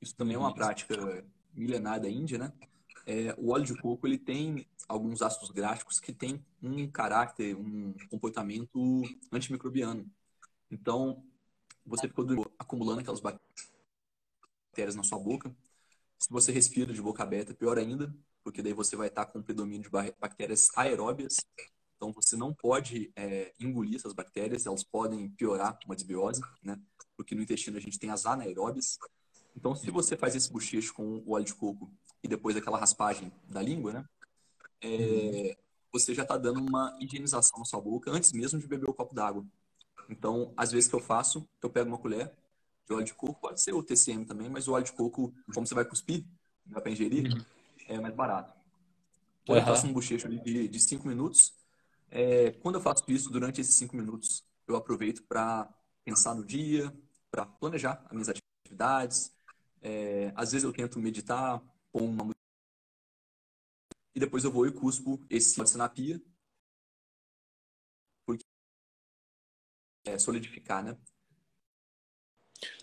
Isso 0.00 0.14
também 0.14 0.36
é 0.36 0.38
uma 0.38 0.54
prática 0.54 1.24
milenar 1.52 2.00
da 2.00 2.08
Índia, 2.08 2.38
né? 2.38 2.52
É, 3.06 3.32
o 3.38 3.52
óleo 3.52 3.64
de 3.64 3.80
coco 3.80 4.04
ele 4.04 4.18
tem 4.18 4.66
alguns 4.88 5.22
ácidos 5.22 5.50
gráficos 5.50 6.00
que 6.00 6.12
têm 6.12 6.44
um 6.60 6.90
caráter, 6.90 7.54
um 7.56 7.94
comportamento 8.10 9.02
antimicrobiano. 9.32 10.10
Então, 10.68 11.22
você 11.84 12.08
ficou 12.08 12.24
acumulando 12.58 13.00
aquelas 13.00 13.20
bactérias 13.20 14.96
na 14.96 15.04
sua 15.04 15.20
boca. 15.20 15.54
Se 16.18 16.28
você 16.30 16.50
respira 16.50 16.92
de 16.92 17.00
boca 17.00 17.22
aberta, 17.22 17.54
pior 17.54 17.78
ainda, 17.78 18.12
porque 18.42 18.60
daí 18.60 18.72
você 18.72 18.96
vai 18.96 19.06
estar 19.06 19.26
com 19.26 19.40
predomínio 19.40 19.82
de 19.82 19.90
bactérias 20.18 20.66
aeróbias. 20.74 21.36
Então, 21.96 22.12
você 22.12 22.36
não 22.36 22.52
pode 22.52 23.12
é, 23.14 23.54
engolir 23.60 23.96
essas 23.96 24.12
bactérias, 24.12 24.66
elas 24.66 24.82
podem 24.82 25.30
piorar 25.30 25.78
uma 25.86 25.94
desbiose, 25.94 26.40
né? 26.60 26.76
Porque 27.16 27.36
no 27.36 27.42
intestino 27.42 27.76
a 27.76 27.80
gente 27.80 28.00
tem 28.00 28.10
as 28.10 28.26
anaeróbias. 28.26 28.98
Então, 29.56 29.74
se 29.76 29.90
você 29.90 30.16
faz 30.16 30.34
esse 30.34 30.52
bochecho 30.52 30.92
com 30.92 31.22
o 31.24 31.32
óleo 31.32 31.44
de 31.44 31.54
coco 31.54 31.90
e 32.22 32.28
depois 32.28 32.56
aquela 32.56 32.78
raspagem 32.78 33.32
da 33.48 33.62
língua, 33.62 33.92
né? 33.92 34.04
É, 34.80 35.56
você 35.92 36.14
já 36.14 36.22
está 36.22 36.36
dando 36.36 36.60
uma 36.60 36.96
higienização 37.00 37.58
na 37.58 37.64
sua 37.64 37.80
boca 37.80 38.10
antes 38.10 38.32
mesmo 38.32 38.58
de 38.58 38.66
beber 38.66 38.88
o 38.88 38.94
copo 38.94 39.14
d'água. 39.14 39.44
Então, 40.08 40.52
às 40.56 40.72
vezes 40.72 40.88
que 40.88 40.94
eu 40.94 41.00
faço, 41.00 41.48
eu 41.62 41.70
pego 41.70 41.88
uma 41.88 41.98
colher 41.98 42.32
de 42.86 42.94
óleo 42.94 43.04
de 43.04 43.14
coco, 43.14 43.40
pode 43.40 43.60
ser 43.60 43.74
o 43.74 43.82
TCM 43.82 44.24
também, 44.24 44.48
mas 44.48 44.68
o 44.68 44.72
óleo 44.72 44.84
de 44.84 44.92
coco, 44.92 45.34
como 45.52 45.66
você 45.66 45.74
vai 45.74 45.84
cuspir, 45.84 46.24
dá 46.64 46.80
para 46.80 46.90
ingerir, 46.90 47.32
uhum. 47.32 47.44
é 47.88 48.00
mais 48.00 48.14
barato. 48.14 48.54
Então, 49.42 49.54
uhum. 49.54 49.60
eu 49.60 49.66
faço 49.66 49.86
um 49.86 49.92
bochecho 49.92 50.28
de 50.28 50.80
5 50.80 51.06
minutos. 51.06 51.52
É, 52.10 52.52
quando 52.62 52.76
eu 52.76 52.80
faço 52.80 53.04
isso, 53.08 53.30
durante 53.30 53.60
esses 53.60 53.74
5 53.74 53.96
minutos, 53.96 54.44
eu 54.68 54.76
aproveito 54.76 55.22
para 55.24 55.68
pensar 56.04 56.34
no 56.34 56.44
dia, 56.44 56.92
para 57.30 57.46
planejar 57.46 58.04
as 58.06 58.12
minhas 58.12 58.28
atividades. 58.28 59.32
É, 59.82 60.32
às 60.34 60.52
vezes 60.52 60.64
eu 60.64 60.72
tento 60.72 60.98
meditar, 60.98 61.62
pôr 61.96 62.02
uma 62.02 62.36
e 64.14 64.20
depois 64.20 64.44
eu 64.44 64.52
vou 64.52 64.66
e 64.66 64.72
cuspo 64.72 65.24
esse 65.30 65.58
na 65.78 65.88
pia 65.88 66.20
porque 68.26 68.44
é 70.04 70.18
solidificar, 70.18 70.84
né? 70.84 70.98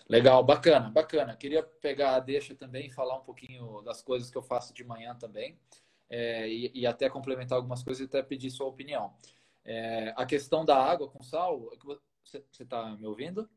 Legal, 0.08 0.44
bacana, 0.44 0.90
bacana. 0.90 1.36
Queria 1.36 1.62
pegar 1.62 2.16
a 2.16 2.20
deixa 2.20 2.54
também 2.54 2.88
e 2.88 2.92
falar 2.92 3.16
um 3.16 3.24
pouquinho 3.24 3.80
das 3.82 4.02
coisas 4.02 4.30
que 4.30 4.36
eu 4.36 4.42
faço 4.42 4.74
de 4.74 4.84
manhã 4.84 5.14
também. 5.14 5.58
É, 6.10 6.48
e, 6.48 6.70
e, 6.74 6.86
até 6.86 7.08
complementar 7.08 7.56
algumas 7.56 7.82
coisas 7.82 8.02
e 8.02 8.04
até 8.04 8.22
pedir 8.22 8.50
sua 8.50 8.66
opinião. 8.66 9.16
É, 9.64 10.12
a 10.16 10.26
questão 10.26 10.64
da 10.64 10.76
água 10.76 11.08
com 11.08 11.22
sal, 11.22 11.70
você 12.22 12.44
está 12.60 12.94
me 12.96 13.06
ouvindo? 13.06 13.48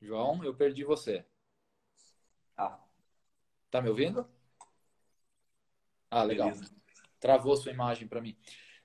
João, 0.00 0.42
eu 0.42 0.54
perdi 0.54 0.84
você. 0.84 1.24
Ah. 2.56 2.78
Tá 3.70 3.80
me 3.80 3.88
ouvindo? 3.88 4.28
Ah, 6.10 6.22
legal. 6.22 6.50
Beleza. 6.50 6.72
Travou 7.18 7.56
sua 7.56 7.72
imagem 7.72 8.06
para 8.06 8.20
mim. 8.20 8.36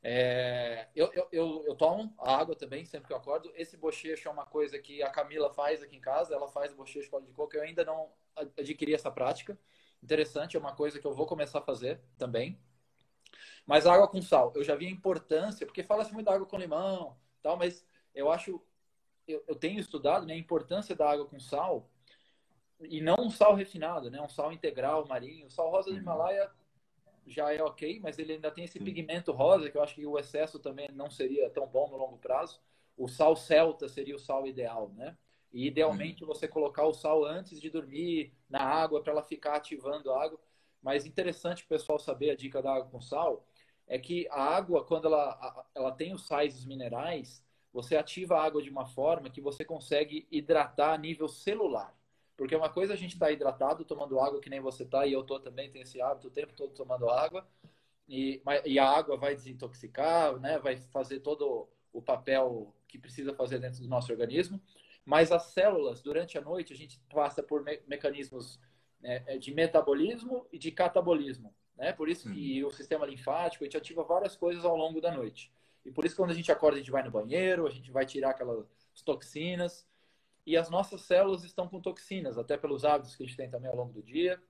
É, 0.01 0.87
eu, 0.95 1.11
eu, 1.13 1.27
eu, 1.31 1.63
eu, 1.67 1.75
tomo 1.75 2.13
água 2.17 2.55
também, 2.55 2.85
sempre 2.85 3.07
que 3.07 3.13
eu 3.13 3.17
acordo. 3.17 3.51
Esse 3.53 3.75
bochecho 3.75 4.27
é 4.27 4.31
uma 4.31 4.45
coisa 4.45 4.79
que 4.79 5.03
a 5.03 5.09
Camila 5.09 5.53
faz 5.53 5.83
aqui 5.83 5.95
em 5.95 6.01
casa. 6.01 6.33
Ela 6.33 6.47
faz 6.47 6.73
bochecho 6.73 7.09
com 7.09 7.21
de 7.21 7.31
coco. 7.33 7.55
Eu 7.55 7.63
ainda 7.63 7.83
não 7.83 8.11
adquiri 8.57 8.93
essa 8.93 9.11
prática. 9.11 9.59
Interessante, 10.01 10.55
é 10.55 10.59
uma 10.59 10.73
coisa 10.73 10.99
que 10.99 11.05
eu 11.05 11.13
vou 11.13 11.25
começar 11.25 11.59
a 11.59 11.63
fazer 11.63 12.01
também. 12.17 12.57
Mas 13.65 13.85
água 13.85 14.07
com 14.07 14.21
sal, 14.21 14.51
eu 14.55 14.63
já 14.63 14.75
vi 14.75 14.87
a 14.87 14.89
importância, 14.89 15.65
porque 15.65 15.83
fala-se 15.83 16.11
muito 16.13 16.25
da 16.25 16.33
água 16.33 16.47
com 16.47 16.57
limão, 16.57 17.15
tal, 17.41 17.55
mas 17.55 17.85
eu 18.15 18.31
acho, 18.31 18.59
eu, 19.27 19.43
eu 19.47 19.55
tenho 19.55 19.79
estudado 19.79 20.25
né, 20.25 20.33
a 20.33 20.37
importância 20.37 20.95
da 20.95 21.11
água 21.11 21.27
com 21.27 21.39
sal 21.39 21.87
e 22.81 23.01
não 23.01 23.15
um 23.19 23.29
sal 23.29 23.55
refinado, 23.55 24.09
né? 24.09 24.21
Um 24.21 24.29
sal 24.29 24.51
integral 24.51 25.07
marinho. 25.07 25.47
O 25.47 25.51
sal 25.51 25.69
rosa 25.69 25.89
do 25.89 25.95
uhum. 25.95 26.01
Himalaia 26.01 26.49
já 27.27 27.53
é 27.53 27.61
ok, 27.61 27.99
mas 27.99 28.17
ele 28.17 28.33
ainda 28.33 28.49
tem 28.49 28.63
esse 28.63 28.79
pigmento 28.79 29.31
rosa 29.31 29.69
que 29.69 29.77
eu 29.77 29.83
acho 29.83 29.95
que 29.95 30.05
o 30.05 30.17
excesso 30.17 30.59
também 30.59 30.89
não 30.93 31.09
seria 31.09 31.49
tão 31.49 31.67
bom 31.67 31.89
no 31.89 31.97
longo 31.97 32.17
prazo. 32.17 32.59
O 32.97 33.07
sal 33.07 33.35
celta 33.35 33.87
seria 33.87 34.15
o 34.15 34.19
sal 34.19 34.47
ideal, 34.47 34.89
né? 34.95 35.15
E 35.51 35.67
idealmente 35.67 36.23
você 36.23 36.47
colocar 36.47 36.85
o 36.85 36.93
sal 36.93 37.25
antes 37.25 37.59
de 37.59 37.69
dormir 37.69 38.33
na 38.49 38.61
água 38.61 39.01
para 39.01 39.13
ela 39.13 39.23
ficar 39.23 39.55
ativando 39.55 40.11
a 40.11 40.23
água. 40.23 40.39
Mas 40.81 41.05
interessante 41.05 41.63
o 41.63 41.67
pessoal 41.67 41.99
saber 41.99 42.29
a 42.31 42.35
dica 42.35 42.61
da 42.61 42.73
água 42.73 42.89
com 42.89 43.01
sal 43.01 43.45
é 43.87 43.97
que 43.97 44.27
a 44.29 44.41
água, 44.41 44.85
quando 44.85 45.07
ela, 45.07 45.65
ela 45.73 45.91
tem 45.91 46.13
os 46.13 46.27
sais 46.27 46.55
os 46.55 46.65
minerais, 46.65 47.43
você 47.73 47.97
ativa 47.97 48.37
a 48.37 48.43
água 48.43 48.61
de 48.61 48.69
uma 48.69 48.85
forma 48.85 49.29
que 49.29 49.41
você 49.41 49.65
consegue 49.65 50.27
hidratar 50.31 50.93
a 50.93 50.97
nível 50.97 51.27
celular. 51.27 51.98
Porque 52.39 52.55
uma 52.55 52.69
coisa 52.69 52.93
é 52.93 52.95
a 52.95 52.97
gente 52.97 53.15
está 53.15 53.29
hidratado, 53.29 53.83
tomando 53.83 54.17
água 54.17 54.39
que 54.39 54.49
nem 54.49 54.61
você 54.61 54.83
está, 54.83 55.05
e 55.05 55.11
eu 55.11 55.25
tô 55.25 55.41
também, 55.41 55.69
tenho 55.69 55.83
esse 55.83 56.01
hábito 56.01 56.29
o 56.29 56.31
tempo 56.31 56.53
todo 56.53 56.73
tomando 56.73 57.09
água. 57.09 57.45
E, 58.07 58.41
e 58.63 58.79
a 58.79 58.87
água 58.87 59.17
vai 59.17 59.35
desintoxicar, 59.35 60.39
né? 60.39 60.57
vai 60.57 60.77
fazer 60.77 61.19
todo 61.19 61.67
o 61.91 62.01
papel 62.01 62.73
que 62.87 62.97
precisa 62.97 63.33
fazer 63.33 63.59
dentro 63.59 63.81
do 63.81 63.89
nosso 63.89 64.09
organismo. 64.13 64.57
Mas 65.03 65.33
as 65.33 65.47
células, 65.47 66.01
durante 66.01 66.37
a 66.37 66.41
noite, 66.41 66.71
a 66.71 66.77
gente 66.77 66.97
passa 67.13 67.43
por 67.43 67.61
me 67.61 67.81
mecanismos 67.85 68.57
né, 69.01 69.21
é, 69.27 69.37
de 69.37 69.53
metabolismo 69.53 70.47
e 70.49 70.57
de 70.57 70.71
catabolismo. 70.71 71.53
Né? 71.75 71.91
Por 71.91 72.07
isso 72.07 72.31
que 72.31 72.63
uhum. 72.63 72.69
o 72.69 72.71
sistema 72.71 73.05
linfático, 73.05 73.65
a 73.65 73.67
gente 73.67 73.75
ativa 73.75 74.01
várias 74.01 74.37
coisas 74.37 74.63
ao 74.63 74.77
longo 74.77 75.01
da 75.01 75.11
noite. 75.11 75.51
E 75.83 75.91
por 75.91 76.05
isso 76.05 76.15
que 76.15 76.21
quando 76.21 76.31
a 76.31 76.35
gente 76.35 76.53
acorda, 76.53 76.77
a 76.77 76.79
gente 76.79 76.91
vai 76.91 77.03
no 77.03 77.11
banheiro, 77.11 77.67
a 77.67 77.69
gente 77.69 77.91
vai 77.91 78.05
tirar 78.05 78.29
aquelas 78.29 78.65
toxinas. 79.03 79.85
E 80.45 80.57
as 80.57 80.69
nossas 80.69 81.01
células 81.01 81.43
estão 81.43 81.67
com 81.67 81.79
toxinas, 81.79 82.37
até 82.37 82.57
pelos 82.57 82.85
hábitos 82.85 83.15
que 83.15 83.23
a 83.23 83.25
gente 83.25 83.37
tem 83.37 83.49
também 83.49 83.69
ao 83.69 83.75
longo 83.75 83.93
do 83.93 84.01
dia. 84.01 84.41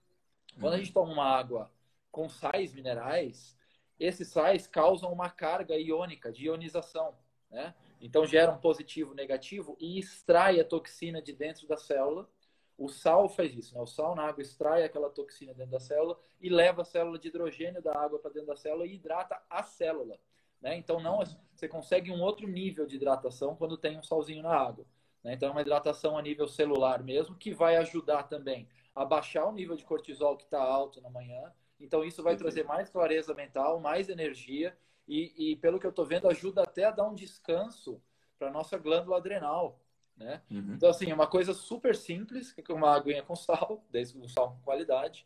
Quando 0.59 0.73
a 0.73 0.75
uhum. 0.77 0.83
gente 0.83 0.93
toma 0.93 1.11
uma 1.11 1.25
água 1.25 1.71
com 2.11 2.27
sais 2.29 2.73
minerais, 2.73 3.57
esses 3.99 4.29
sais 4.29 4.65
causam 4.65 5.11
uma 5.11 5.29
carga 5.29 5.77
iônica, 5.77 6.31
de 6.31 6.45
ionização, 6.45 7.15
né? 7.49 7.75
Então 8.01 8.25
gera 8.25 8.51
um 8.51 8.57
positivo 8.57 9.13
negativo 9.13 9.75
e 9.79 9.99
extrai 9.99 10.59
a 10.59 10.65
toxina 10.65 11.21
de 11.21 11.33
dentro 11.33 11.67
da 11.67 11.75
célula. 11.75 12.29
O 12.77 12.87
sal 12.87 13.27
faz 13.27 13.53
isso, 13.53 13.75
né? 13.75 13.81
O 13.81 13.85
sal 13.85 14.15
na 14.15 14.23
água 14.23 14.41
extrai 14.41 14.83
aquela 14.83 15.09
toxina 15.09 15.53
dentro 15.53 15.71
da 15.71 15.81
célula 15.81 16.17
e 16.39 16.49
leva 16.49 16.83
a 16.83 16.85
célula 16.85 17.19
de 17.19 17.27
hidrogênio 17.27 17.81
da 17.81 17.93
água 17.93 18.19
para 18.19 18.31
dentro 18.31 18.47
da 18.47 18.55
célula 18.55 18.85
e 18.85 18.95
hidrata 18.95 19.41
a 19.49 19.61
célula, 19.63 20.17
né? 20.61 20.77
Então 20.77 21.01
não 21.01 21.19
você 21.53 21.67
consegue 21.67 22.09
um 22.09 22.21
outro 22.21 22.47
nível 22.47 22.85
de 22.85 22.95
hidratação 22.95 23.55
quando 23.55 23.77
tem 23.77 23.97
um 23.97 24.03
salzinho 24.03 24.43
na 24.43 24.55
água. 24.55 24.85
Né? 25.23 25.33
Então, 25.33 25.49
é 25.49 25.51
uma 25.51 25.61
hidratação 25.61 26.17
a 26.17 26.21
nível 26.21 26.47
celular 26.47 27.03
mesmo, 27.03 27.35
que 27.35 27.53
vai 27.53 27.75
ajudar 27.77 28.23
também 28.23 28.67
a 28.95 29.05
baixar 29.05 29.45
o 29.45 29.51
nível 29.51 29.75
de 29.75 29.85
cortisol 29.85 30.35
que 30.35 30.43
está 30.43 30.61
alto 30.61 31.01
na 31.01 31.09
manhã 31.09 31.53
Então, 31.79 32.03
isso 32.03 32.21
vai 32.21 32.35
trazer 32.35 32.63
mais 32.65 32.89
clareza 32.89 33.33
mental, 33.33 33.79
mais 33.79 34.09
energia 34.09 34.77
e, 35.07 35.51
e 35.51 35.55
pelo 35.55 35.79
que 35.79 35.85
eu 35.85 35.91
estou 35.91 36.05
vendo, 36.05 36.27
ajuda 36.27 36.63
até 36.63 36.85
a 36.85 36.91
dar 36.91 37.07
um 37.07 37.15
descanso 37.15 38.01
para 38.37 38.51
nossa 38.51 38.77
glândula 38.77 39.17
adrenal. 39.17 39.79
Né? 40.15 40.41
Uhum. 40.51 40.73
Então, 40.75 40.89
assim, 40.89 41.09
é 41.09 41.13
uma 41.13 41.27
coisa 41.27 41.53
super 41.53 41.95
simples, 41.95 42.51
que 42.51 42.63
é 42.69 42.75
uma 42.75 42.93
aguinha 42.93 43.23
com 43.23 43.35
sal, 43.35 43.83
desde 43.89 44.17
o 44.19 44.27
sal 44.27 44.51
com 44.51 44.61
qualidade. 44.61 45.25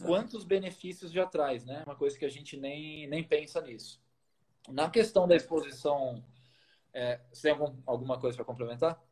É. 0.00 0.04
Quantos 0.04 0.44
benefícios 0.44 1.10
já 1.10 1.26
traz, 1.26 1.64
né? 1.64 1.82
Uma 1.84 1.96
coisa 1.96 2.16
que 2.16 2.24
a 2.24 2.28
gente 2.28 2.56
nem, 2.56 3.08
nem 3.08 3.22
pensa 3.22 3.60
nisso. 3.60 4.00
Na 4.68 4.88
questão 4.88 5.26
da 5.26 5.34
exposição, 5.34 6.24
é, 6.92 7.20
você 7.32 7.42
tem 7.42 7.50
algum, 7.50 7.76
alguma 7.84 8.18
coisa 8.18 8.36
para 8.36 8.44
complementar? 8.44 9.02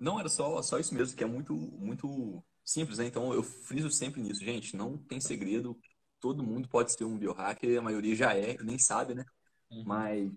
Não, 0.00 0.18
era 0.18 0.30
só, 0.30 0.62
só 0.62 0.78
isso 0.78 0.94
mesmo, 0.94 1.14
que 1.14 1.22
é 1.22 1.26
muito, 1.26 1.54
muito 1.54 2.42
simples, 2.64 2.96
né? 2.96 3.06
Então, 3.06 3.34
eu 3.34 3.42
friso 3.42 3.90
sempre 3.90 4.22
nisso. 4.22 4.42
Gente, 4.42 4.74
não 4.74 4.96
tem 4.96 5.20
segredo. 5.20 5.78
Todo 6.18 6.42
mundo 6.42 6.68
pode 6.68 6.92
ser 6.92 7.04
um 7.04 7.18
biohacker, 7.18 7.78
a 7.78 7.82
maioria 7.82 8.16
já 8.16 8.34
é, 8.34 8.56
nem 8.62 8.78
sabe, 8.78 9.14
né? 9.14 9.24
Uhum. 9.70 9.84
Mas 9.84 10.32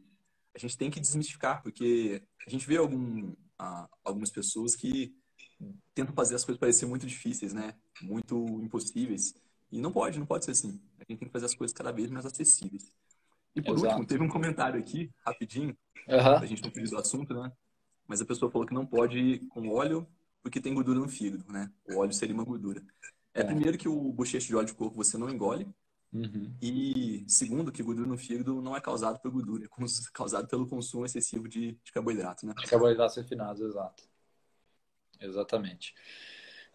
a 0.54 0.60
gente 0.60 0.78
tem 0.78 0.92
que 0.92 1.00
desmistificar, 1.00 1.64
porque 1.64 2.22
a 2.46 2.50
gente 2.50 2.68
vê 2.68 2.76
algum, 2.78 3.34
algumas 4.04 4.30
pessoas 4.30 4.76
que 4.76 5.16
tentam 5.94 6.14
fazer 6.14 6.36
as 6.36 6.44
coisas 6.44 6.60
parecer 6.60 6.86
muito 6.86 7.08
difíceis, 7.08 7.54
né? 7.54 7.74
Muito 8.02 8.36
impossíveis. 8.62 9.34
E 9.72 9.80
não 9.80 9.92
pode, 9.92 10.20
não 10.20 10.26
pode 10.26 10.44
ser 10.44 10.52
assim. 10.52 10.80
A 11.00 11.06
gente 11.10 11.20
tem 11.20 11.28
que 11.28 11.32
fazer 11.34 11.46
as 11.46 11.56
coisas 11.56 11.74
cada 11.74 11.92
vez 11.92 12.12
mais 12.12 12.26
acessíveis. 12.26 12.92
E 13.56 13.62
por 13.62 13.76
Exato. 13.76 13.88
último, 13.88 14.08
teve 14.08 14.24
um 14.24 14.30
comentário 14.30 14.80
aqui, 14.80 15.10
rapidinho, 15.26 15.78
uhum. 16.08 16.38
a 16.38 16.46
gente 16.46 16.62
não 16.64 16.72
fez 16.72 16.92
o 16.92 16.98
assunto, 16.98 17.34
né? 17.34 17.52
Mas 18.08 18.22
a 18.22 18.26
pessoa 18.26 18.52
falou 18.52 18.68
que 18.68 18.74
não 18.74 18.86
pode 18.86 19.18
ir 19.18 19.48
com 19.48 19.70
óleo 19.70 20.08
porque 20.42 20.60
tem 20.60 20.74
gordura 20.74 21.00
no 21.00 21.08
fígado, 21.08 21.46
né? 21.52 21.72
O 21.90 22.00
óleo 22.00 22.14
seria 22.14 22.36
uma 22.36 22.44
gordura. 22.44 22.84
É, 23.34 23.42
é. 23.42 23.44
primeiro 23.44 23.78
que 23.78 23.88
o 23.88 24.12
bochecho 24.12 24.48
de 24.48 24.56
óleo 24.56 24.68
de 24.68 24.74
coco 24.74 24.96
você 24.96 25.18
não 25.18 25.30
engole. 25.30 25.68
Uhum. 26.12 26.54
E 26.62 27.26
segundo, 27.28 27.72
que 27.72 27.82
gordura 27.82 28.08
no 28.08 28.18
fígado 28.18 28.62
não 28.62 28.76
é 28.76 28.82
causado 28.82 29.20
por 29.20 29.32
gordura, 29.32 29.66
é 29.66 29.68
causado 30.14 30.48
pelo 30.48 30.68
consumo 30.68 31.06
excessivo 31.06 31.48
de, 31.48 31.72
de 31.84 31.92
carboidrato, 31.92 32.46
né? 32.46 32.54
Carboidratos 32.68 33.16
refinados, 33.16 33.62
exato. 33.62 34.04
Exatamente. 35.20 35.96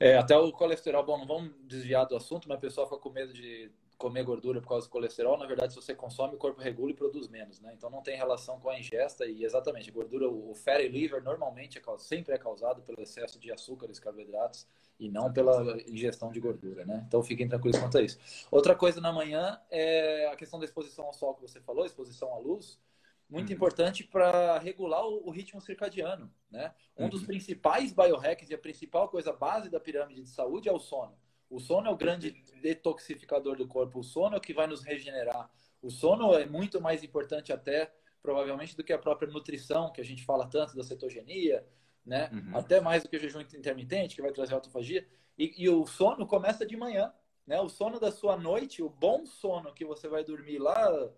É, 0.00 0.16
até 0.16 0.36
o 0.36 0.50
colesterol, 0.52 1.04
bom, 1.04 1.18
não 1.18 1.26
vamos 1.26 1.52
desviar 1.64 2.06
do 2.06 2.16
assunto, 2.16 2.48
mas 2.48 2.58
o 2.58 2.60
pessoal 2.60 2.88
fica 2.88 3.00
com 3.00 3.10
medo 3.10 3.32
de 3.32 3.70
comer 3.98 4.22
gordura 4.22 4.61
por 4.61 4.68
causa 4.68 4.87
do 4.87 4.90
colesterol, 4.90 5.37
na 5.37 5.44
verdade, 5.44 5.74
se 5.74 5.80
você 5.82 5.92
consome, 5.92 6.37
o 6.37 6.38
corpo 6.38 6.61
regula 6.61 6.92
e 6.92 6.94
produz 6.94 7.28
menos, 7.28 7.61
né? 7.61 7.74
Então 7.76 7.90
não 7.90 8.00
tem 8.00 8.16
relação 8.16 8.61
com 8.61 8.70
a 8.70 8.78
ingesta 8.78 9.26
e 9.26 9.44
exatamente, 9.44 9.90
gordura, 9.90 10.30
o 10.30 10.54
fatty 10.54 10.88
liver 10.88 11.20
normalmente 11.20 11.78
é, 11.78 11.82
sempre 11.98 12.32
é 12.32 12.38
causado 12.38 12.80
pelo 12.82 13.02
excesso 13.02 13.40
de 13.40 13.50
açúcares, 13.50 13.98
carboidratos 13.98 14.66
e 15.00 15.11
não 15.11 15.32
pela 15.32 15.76
ingestão 15.88 16.30
de 16.30 16.38
gordura, 16.38 16.87
né? 16.87 17.04
Então 17.08 17.22
fiquem 17.24 17.48
tranquilos 17.48 17.78
quanto 17.78 17.98
a 17.98 18.02
isso. 18.02 18.18
Outra 18.52 18.74
coisa 18.74 19.00
na 19.00 19.12
manhã 19.12 19.61
é 19.68 20.28
a 20.28 20.37
questão 20.37 20.61
da 20.61 20.64
exposição 20.64 21.04
ao 21.06 21.12
sol 21.12 21.34
que 21.34 21.42
você 21.42 21.61
falou, 21.61 21.84
exposição 21.84 22.32
à 22.32 22.38
luz, 22.38 22.78
muito 23.28 23.48
uhum. 23.48 23.56
importante 23.56 24.04
para 24.04 24.58
regular 24.61 25.04
o, 25.04 25.26
o, 25.26 25.30
ritmo 25.30 25.61
circadiano, 25.61 26.32
né? 26.48 26.72
Um 26.96 27.04
uhum. 27.04 27.11
dos 27.11 27.24
principais 27.24 27.92
biohacks 27.92 28.48
e 28.48 28.54
a 28.54 28.58
principal 28.58 29.08
coisa 29.08 29.32
base 29.32 29.68
da 29.68 29.80
pirâmide 29.80 30.22
de 30.22 30.30
saúde 30.30 30.68
é 30.68 30.72
o 30.72 30.78
sono. 30.78 31.14
O 31.50 31.58
sono 31.58 31.88
é 31.88 31.90
o 31.90 31.96
grande 31.96 32.30
detoxificador 32.61 33.56
do 33.56 33.66
corpo. 33.66 34.00
O 34.00 34.04
sono 34.04 34.34
é 34.34 34.38
o 34.38 34.40
que 34.40 34.52
vai 34.52 34.66
nos 34.66 34.82
regenerar. 34.82 35.50
O 35.80 35.90
sono 35.90 36.34
é 36.34 36.44
muito 36.44 36.80
mais 36.80 37.02
importante 37.02 37.52
até, 37.52 37.92
provavelmente, 38.22 38.76
do 38.76 38.84
que 38.84 38.92
a 38.92 38.98
própria 38.98 39.30
nutrição, 39.30 39.92
que 39.92 40.00
a 40.00 40.04
gente 40.04 40.24
fala 40.24 40.46
tanto 40.46 40.76
da 40.76 40.82
cetogenia, 40.82 41.66
né? 42.04 42.30
Uhum. 42.32 42.56
Até 42.56 42.80
mais 42.80 43.02
do 43.02 43.08
que 43.08 43.16
o 43.16 43.20
jejum 43.20 43.40
intermitente, 43.40 44.16
que 44.16 44.22
vai 44.22 44.32
trazer 44.32 44.54
autofagia. 44.54 45.06
E, 45.38 45.54
e, 45.56 45.68
o 45.68 45.87
sono 45.87 46.26
começa 46.26 46.66
de 46.66 46.76
manhã, 46.76 47.12
né? 47.46 47.61
O 47.61 47.68
sono 47.68 47.98
da 47.98 48.11
sua 48.11 48.37
noite, 48.37 48.82
o 48.82 48.90
bom 48.90 49.24
sono 49.24 49.72
que 49.72 49.84
você 49.84 50.08
vai 50.08 50.24
dormir 50.24 50.58
lá 50.58 51.11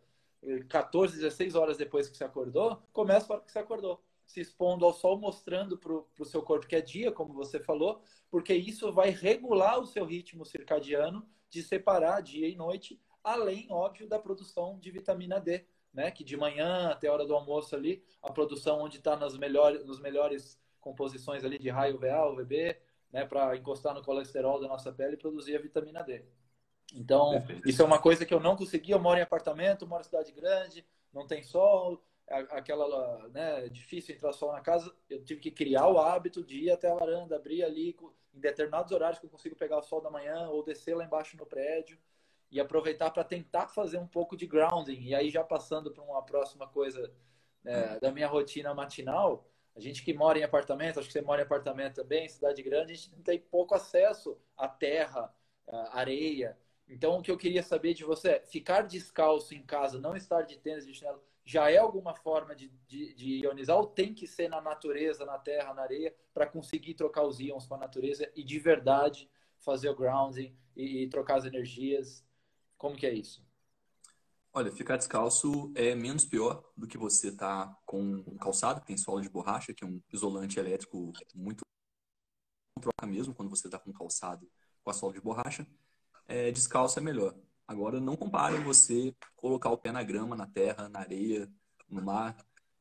14, 0.69 1.15
eh, 1.15 1.23
16 1.23 1.55
horas 1.55 1.77
depois 1.77 2.09
que 2.09 2.17
você 2.17 2.25
acordou, 2.25 2.83
começa 2.93 3.33
a 3.33 3.37
hora 3.37 3.45
que 3.45 3.53
você 3.53 3.59
acordou 3.59 4.03
se 4.31 4.41
expondo 4.41 4.85
ao 4.85 4.95
sol, 4.95 5.19
mostrando 5.19 5.77
para 5.77 5.93
o 5.93 6.25
seu 6.25 6.43
corpo 6.43 6.67
que 6.67 6.77
é 6.77 6.81
dia, 6.81 7.11
como 7.11 7.35
você 7.35 7.59
falou, 7.59 8.01
porque 8.31 8.55
isso 8.55 8.93
vai 8.93 9.11
regular 9.11 9.79
o 9.81 9.87
seu 9.87 10.05
ritmo 10.05 10.45
circadiano 10.45 11.27
de 11.49 11.63
separar 11.63 12.23
dia 12.23 12.49
e 12.49 12.55
noite, 12.55 13.01
além, 13.25 13.67
óbvio, 13.71 14.09
da 14.09 14.19
produção 14.19 14.79
de 14.79 14.91
vitamina 14.91 15.41
D, 15.41 15.65
né? 15.93 16.11
Que 16.13 16.23
de 16.23 16.37
manhã 16.37 16.91
até 16.91 17.09
a 17.09 17.13
hora 17.13 17.27
do 17.27 17.35
almoço 17.35 17.75
ali, 17.75 18.05
a 18.23 18.31
produção 18.31 18.81
onde 18.81 18.99
está 18.99 19.17
nas 19.17 19.37
melhores, 19.37 19.85
nos 19.85 20.01
melhores 20.01 20.59
composições 20.81 21.45
ali 21.45 21.59
de 21.59 21.69
raio 21.69 21.99
VA, 21.99 22.25
UVB, 22.29 22.77
né? 23.13 23.27
Para 23.27 23.57
encostar 23.57 23.95
no 23.95 24.03
colesterol 24.03 24.61
da 24.61 24.69
nossa 24.69 24.93
pele 24.93 25.15
e 25.15 25.19
produzir 25.19 25.57
a 25.57 25.61
vitamina 25.61 26.05
D. 26.05 26.25
Então, 26.95 27.33
Perfeito. 27.33 27.69
isso 27.69 27.83
é 27.83 27.85
uma 27.85 27.99
coisa 27.99 28.25
que 28.25 28.33
eu 28.33 28.41
não 28.41 28.57
consegui. 28.57 28.93
Eu 28.93 29.01
moro 29.01 29.19
em 29.19 29.23
apartamento, 29.23 29.87
moro 29.87 30.03
em 30.03 30.05
cidade 30.05 30.31
grande, 30.31 30.87
não 31.13 31.27
tem 31.27 31.43
sol, 31.43 32.01
aquela, 32.31 33.29
né, 33.29 33.69
difícil 33.69 34.15
entrar 34.15 34.33
sol 34.33 34.53
na 34.53 34.61
casa, 34.61 34.95
eu 35.09 35.23
tive 35.25 35.41
que 35.41 35.51
criar 35.51 35.89
o 35.89 35.99
hábito 35.99 36.45
de 36.45 36.65
ir 36.65 36.71
até 36.71 36.89
a 36.89 36.95
varanda, 36.95 37.35
abrir 37.35 37.65
ali 37.65 37.97
em 38.33 38.41
determinados 38.41 38.93
horários 38.93 39.19
que 39.19 39.27
eu 39.27 39.31
consigo 39.31 39.57
pegar 39.57 39.79
o 39.79 39.83
sol 39.83 40.01
da 40.01 40.11
manhã 40.11 40.49
ou 40.49 40.63
descer 40.63 40.97
lá 40.97 41.05
embaixo 41.05 41.37
no 41.37 41.45
prédio 41.45 41.99
e 42.51 42.61
aproveitar 42.61 43.11
para 43.11 43.25
tentar 43.25 43.69
fazer 43.69 43.99
um 43.99 44.07
pouco 44.07 44.37
de 44.37 44.47
grounding. 44.47 45.01
E 45.01 45.15
aí 45.15 45.29
já 45.29 45.43
passando 45.43 45.91
para 45.91 46.05
uma 46.05 46.23
próxima 46.23 46.69
coisa 46.69 47.13
né, 47.65 47.99
da 48.01 48.13
minha 48.13 48.29
rotina 48.29 48.73
matinal, 48.73 49.45
a 49.75 49.81
gente 49.81 50.05
que 50.05 50.15
mora 50.15 50.39
em 50.39 50.43
apartamento, 50.43 50.99
acho 50.99 51.09
que 51.09 51.13
você 51.13 51.23
mora 51.23 51.43
em 51.43 51.45
apartamento 51.45 51.97
também, 51.97 52.29
cidade 52.29 52.63
grande, 52.63 52.93
a 52.93 52.97
gente 52.97 53.11
tem 53.23 53.39
pouco 53.41 53.75
acesso 53.75 54.39
à 54.57 54.69
terra, 54.69 55.35
à 55.67 55.99
areia. 55.99 56.57
Então, 56.89 57.19
o 57.19 57.23
que 57.23 57.31
eu 57.31 57.39
queria 57.39 57.63
saber 57.63 57.95
de 57.95 58.05
você 58.05 58.31
é 58.31 58.41
ficar 58.41 58.83
descalço 58.83 59.55
em 59.55 59.63
casa, 59.63 60.01
não 60.01 60.17
estar 60.17 60.43
de 60.43 60.59
tênis, 60.59 60.87
de 60.87 60.93
chinelo, 60.93 61.23
já 61.45 61.71
é 61.71 61.79
alguma 61.79 62.15
forma 62.15 62.55
de, 62.55 62.69
de, 62.87 63.15
de, 63.15 63.43
ionizar 63.43 63.77
ou 63.77 63.87
tem 63.87 64.15
que 64.15 64.27
ser 64.27 64.49
na 64.49 64.61
natureza, 64.61 65.25
na 65.25 65.39
terra, 65.39 65.75
na 65.75 65.83
areia, 65.83 66.15
para 66.33 66.47
conseguir 66.47 66.95
trocar 66.95 67.25
os 67.25 67.41
íons 67.41 67.67
com 67.67 67.75
a 67.75 67.79
natureza 67.79 68.31
e 68.37 68.45
de 68.45 68.59
verdade 68.59 69.31
fazer 69.59 69.89
o 69.89 69.97
grounding 69.97 70.57
e, 70.77 71.03
e, 71.03 71.09
trocar 71.09 71.39
as 71.39 71.45
energias? 71.45 72.25
Como 72.77 72.97
que 72.97 73.07
é 73.07 73.13
isso? 73.13 73.45
Olha, 74.53 74.73
ficar 74.73 74.97
descalço 74.97 75.73
é 75.77 75.95
menos 75.95 76.25
pior 76.25 76.65
do 76.77 76.87
que 76.87 76.99
você 76.99 77.29
estar 77.29 77.67
tá 77.67 77.79
com 77.87 78.01
um 78.01 78.37
calçado 78.37 78.81
que 78.81 78.87
tem 78.87 78.97
solo 78.97 79.21
de 79.21 79.29
borracha, 79.29 79.73
que 79.73 79.85
é 79.85 79.87
um 79.87 80.01
isolante 80.13 80.59
elétrico 80.59 81.13
muito 81.35 81.63
troca 82.81 83.07
mesmo 83.07 83.35
quando 83.35 83.51
você 83.51 83.69
está 83.69 83.79
com 83.79 83.93
calçado 83.93 84.51
com 84.83 84.91
a 84.91 84.95
sola 84.95 85.13
de 85.13 85.21
borracha. 85.21 85.67
É, 86.27 86.51
descalço 86.51 86.99
é 86.99 87.03
melhor. 87.03 87.37
Agora, 87.71 88.01
não 88.01 88.17
compare 88.17 88.59
você 88.65 89.15
colocar 89.37 89.71
o 89.71 89.79
pé 89.79 89.93
na 89.93 90.03
grama, 90.03 90.35
na 90.35 90.45
terra, 90.45 90.89
na 90.89 90.99
areia, 90.99 91.49
no 91.89 92.03
mar. 92.03 92.37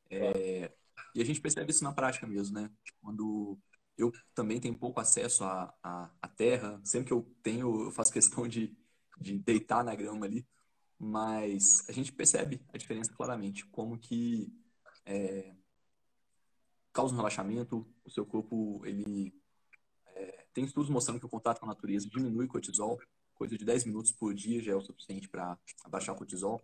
É... 0.10 0.74
E 1.14 1.22
a 1.22 1.24
gente 1.24 1.40
percebe 1.40 1.70
isso 1.70 1.84
na 1.84 1.94
prática 1.94 2.26
mesmo, 2.26 2.60
né? 2.60 2.72
Quando 3.00 3.56
eu 3.96 4.12
também 4.34 4.60
tenho 4.60 4.76
pouco 4.76 5.00
acesso 5.00 5.44
à, 5.44 5.72
à, 5.84 6.10
à 6.20 6.28
terra, 6.28 6.82
sempre 6.84 7.06
que 7.06 7.14
eu 7.14 7.22
tenho, 7.44 7.86
eu 7.86 7.92
faço 7.92 8.12
questão 8.12 8.48
de, 8.48 8.76
de 9.22 9.38
deitar 9.38 9.84
na 9.84 9.94
grama 9.94 10.26
ali. 10.26 10.44
Mas 10.98 11.88
a 11.88 11.92
gente 11.92 12.12
percebe 12.12 12.60
a 12.74 12.78
diferença 12.80 13.14
claramente, 13.14 13.68
como 13.68 13.96
que 13.96 14.52
é, 15.06 15.56
causa 16.92 17.14
um 17.14 17.18
relaxamento, 17.18 17.88
o 18.04 18.10
seu 18.10 18.26
corpo, 18.26 18.82
ele... 18.88 19.40
É, 20.16 20.48
tem 20.52 20.66
estudos 20.66 20.90
mostrando 20.90 21.20
que 21.20 21.28
o 21.28 21.30
contato 21.30 21.60
com 21.60 21.68
a 21.68 21.70
natureza 21.70 22.10
diminui 22.10 22.46
o 22.46 22.50
cortisol, 22.50 23.00
coisa 23.40 23.58
de 23.58 23.64
10 23.64 23.86
minutos 23.86 24.12
por 24.12 24.34
dia 24.34 24.62
já 24.62 24.74
é 24.74 24.76
o 24.76 24.82
suficiente 24.82 25.30
para 25.30 25.58
abaixar 25.86 26.14
o 26.14 26.18
cortisol. 26.18 26.62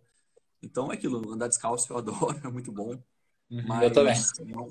Então 0.62 0.92
é 0.92 0.94
aquilo, 0.94 1.32
andar 1.32 1.48
descalço 1.48 1.90
eu 1.90 1.96
adoro, 1.98 2.38
é 2.44 2.48
muito 2.48 2.70
bom. 2.70 2.90
Uhum, 3.50 3.66
mas 3.66 3.82
eu 3.82 3.92
também. 3.92 4.14
Não, 4.54 4.68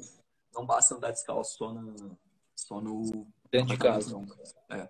não 0.53 0.65
basta 0.65 0.95
andar 0.95 1.11
descalço 1.11 1.57
só 1.57 1.73
no. 1.73 2.17
Só 2.55 2.79
no 2.79 3.27
Dentro 3.51 3.73
de 3.73 3.77
casa. 3.77 4.15
É. 4.69 4.89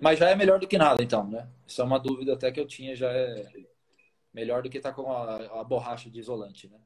Mas 0.00 0.18
já 0.18 0.30
é 0.30 0.36
melhor 0.36 0.60
do 0.60 0.68
que 0.68 0.78
nada, 0.78 1.02
então, 1.02 1.28
né? 1.28 1.48
Isso 1.66 1.80
é 1.80 1.84
uma 1.84 1.98
dúvida 1.98 2.34
até 2.34 2.52
que 2.52 2.60
eu 2.60 2.66
tinha, 2.66 2.94
já 2.94 3.10
é 3.10 3.66
melhor 4.32 4.62
do 4.62 4.70
que 4.70 4.78
estar 4.78 4.90
tá 4.90 4.94
com 4.94 5.10
a, 5.10 5.60
a 5.60 5.64
borracha 5.64 6.10
de 6.10 6.20
isolante, 6.20 6.68
né? 6.68 6.80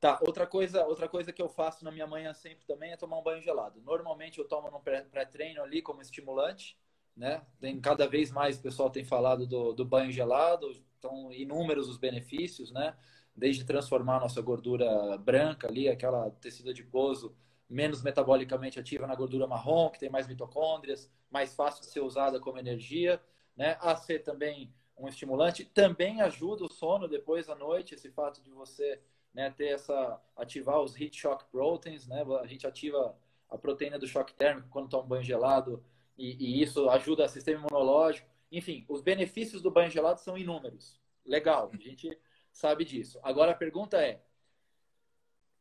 Tá, 0.00 0.18
outra 0.22 0.46
coisa, 0.46 0.86
outra 0.86 1.08
coisa 1.08 1.32
que 1.32 1.42
eu 1.42 1.48
faço 1.48 1.84
na 1.84 1.90
minha 1.90 2.06
manhã 2.06 2.32
sempre 2.32 2.64
também 2.64 2.92
é 2.92 2.96
tomar 2.96 3.18
um 3.18 3.22
banho 3.22 3.42
gelado. 3.42 3.80
Normalmente 3.80 4.38
eu 4.38 4.46
tomo 4.46 4.70
no 4.70 4.80
pré-treino 4.80 5.60
ali 5.60 5.82
como 5.82 6.00
estimulante, 6.00 6.78
né? 7.18 7.42
Tem 7.60 7.78
cada 7.80 8.06
vez 8.06 8.30
mais 8.30 8.56
o 8.56 8.62
pessoal 8.62 8.88
tem 8.88 9.04
falado 9.04 9.46
do, 9.46 9.72
do 9.72 9.84
banho 9.84 10.12
gelado, 10.12 10.70
estão 10.70 11.32
inúmeros 11.32 11.88
os 11.88 11.98
benefícios, 11.98 12.70
né? 12.70 12.96
Desde 13.34 13.64
transformar 13.64 14.20
nossa 14.20 14.40
gordura 14.40 15.18
branca 15.18 15.68
ali, 15.68 15.88
aquela 15.88 16.30
tecido 16.30 16.70
adiposo 16.70 17.36
menos 17.68 18.02
metabolicamente 18.02 18.80
ativa 18.80 19.06
na 19.06 19.14
gordura 19.14 19.46
marrom, 19.46 19.90
que 19.90 19.98
tem 19.98 20.08
mais 20.08 20.26
mitocôndrias, 20.26 21.10
mais 21.30 21.54
fácil 21.54 21.82
de 21.82 21.90
ser 21.90 22.00
usada 22.00 22.40
como 22.40 22.58
energia, 22.58 23.20
né? 23.56 23.76
A 23.80 23.96
ser 23.96 24.20
também 24.20 24.72
um 24.96 25.08
estimulante, 25.08 25.64
também 25.64 26.20
ajuda 26.22 26.64
o 26.64 26.72
sono 26.72 27.06
depois 27.08 27.48
à 27.48 27.54
noite, 27.54 27.94
esse 27.94 28.10
fato 28.10 28.42
de 28.42 28.50
você 28.50 29.00
né, 29.34 29.50
ter 29.50 29.68
essa 29.68 30.20
ativar 30.36 30.80
os 30.80 30.98
heat 30.98 31.16
shock 31.16 31.44
proteins, 31.50 32.06
né? 32.06 32.24
A 32.40 32.46
gente 32.46 32.66
ativa 32.66 33.16
a 33.50 33.58
proteína 33.58 33.98
do 33.98 34.06
choque 34.06 34.34
térmico 34.34 34.68
quando 34.70 34.88
toma 34.88 35.04
um 35.04 35.08
banho 35.08 35.22
gelado, 35.22 35.84
e, 36.18 36.36
e, 36.38 36.62
isso 36.62 36.90
ajuda 36.90 37.24
o 37.24 37.28
sistema 37.28 37.60
imunológico. 37.60 38.28
Enfim, 38.50 38.84
os 38.88 39.00
benefícios 39.00 39.62
do 39.62 39.70
banho 39.70 39.90
gelado 39.90 40.20
são 40.20 40.36
inúmeros. 40.36 41.00
Legal, 41.24 41.70
a 41.72 41.76
gente 41.76 42.18
sabe 42.52 42.84
disso. 42.84 43.20
Agora 43.22 43.52
a 43.52 43.54
pergunta 43.54 43.96
é: 43.98 44.20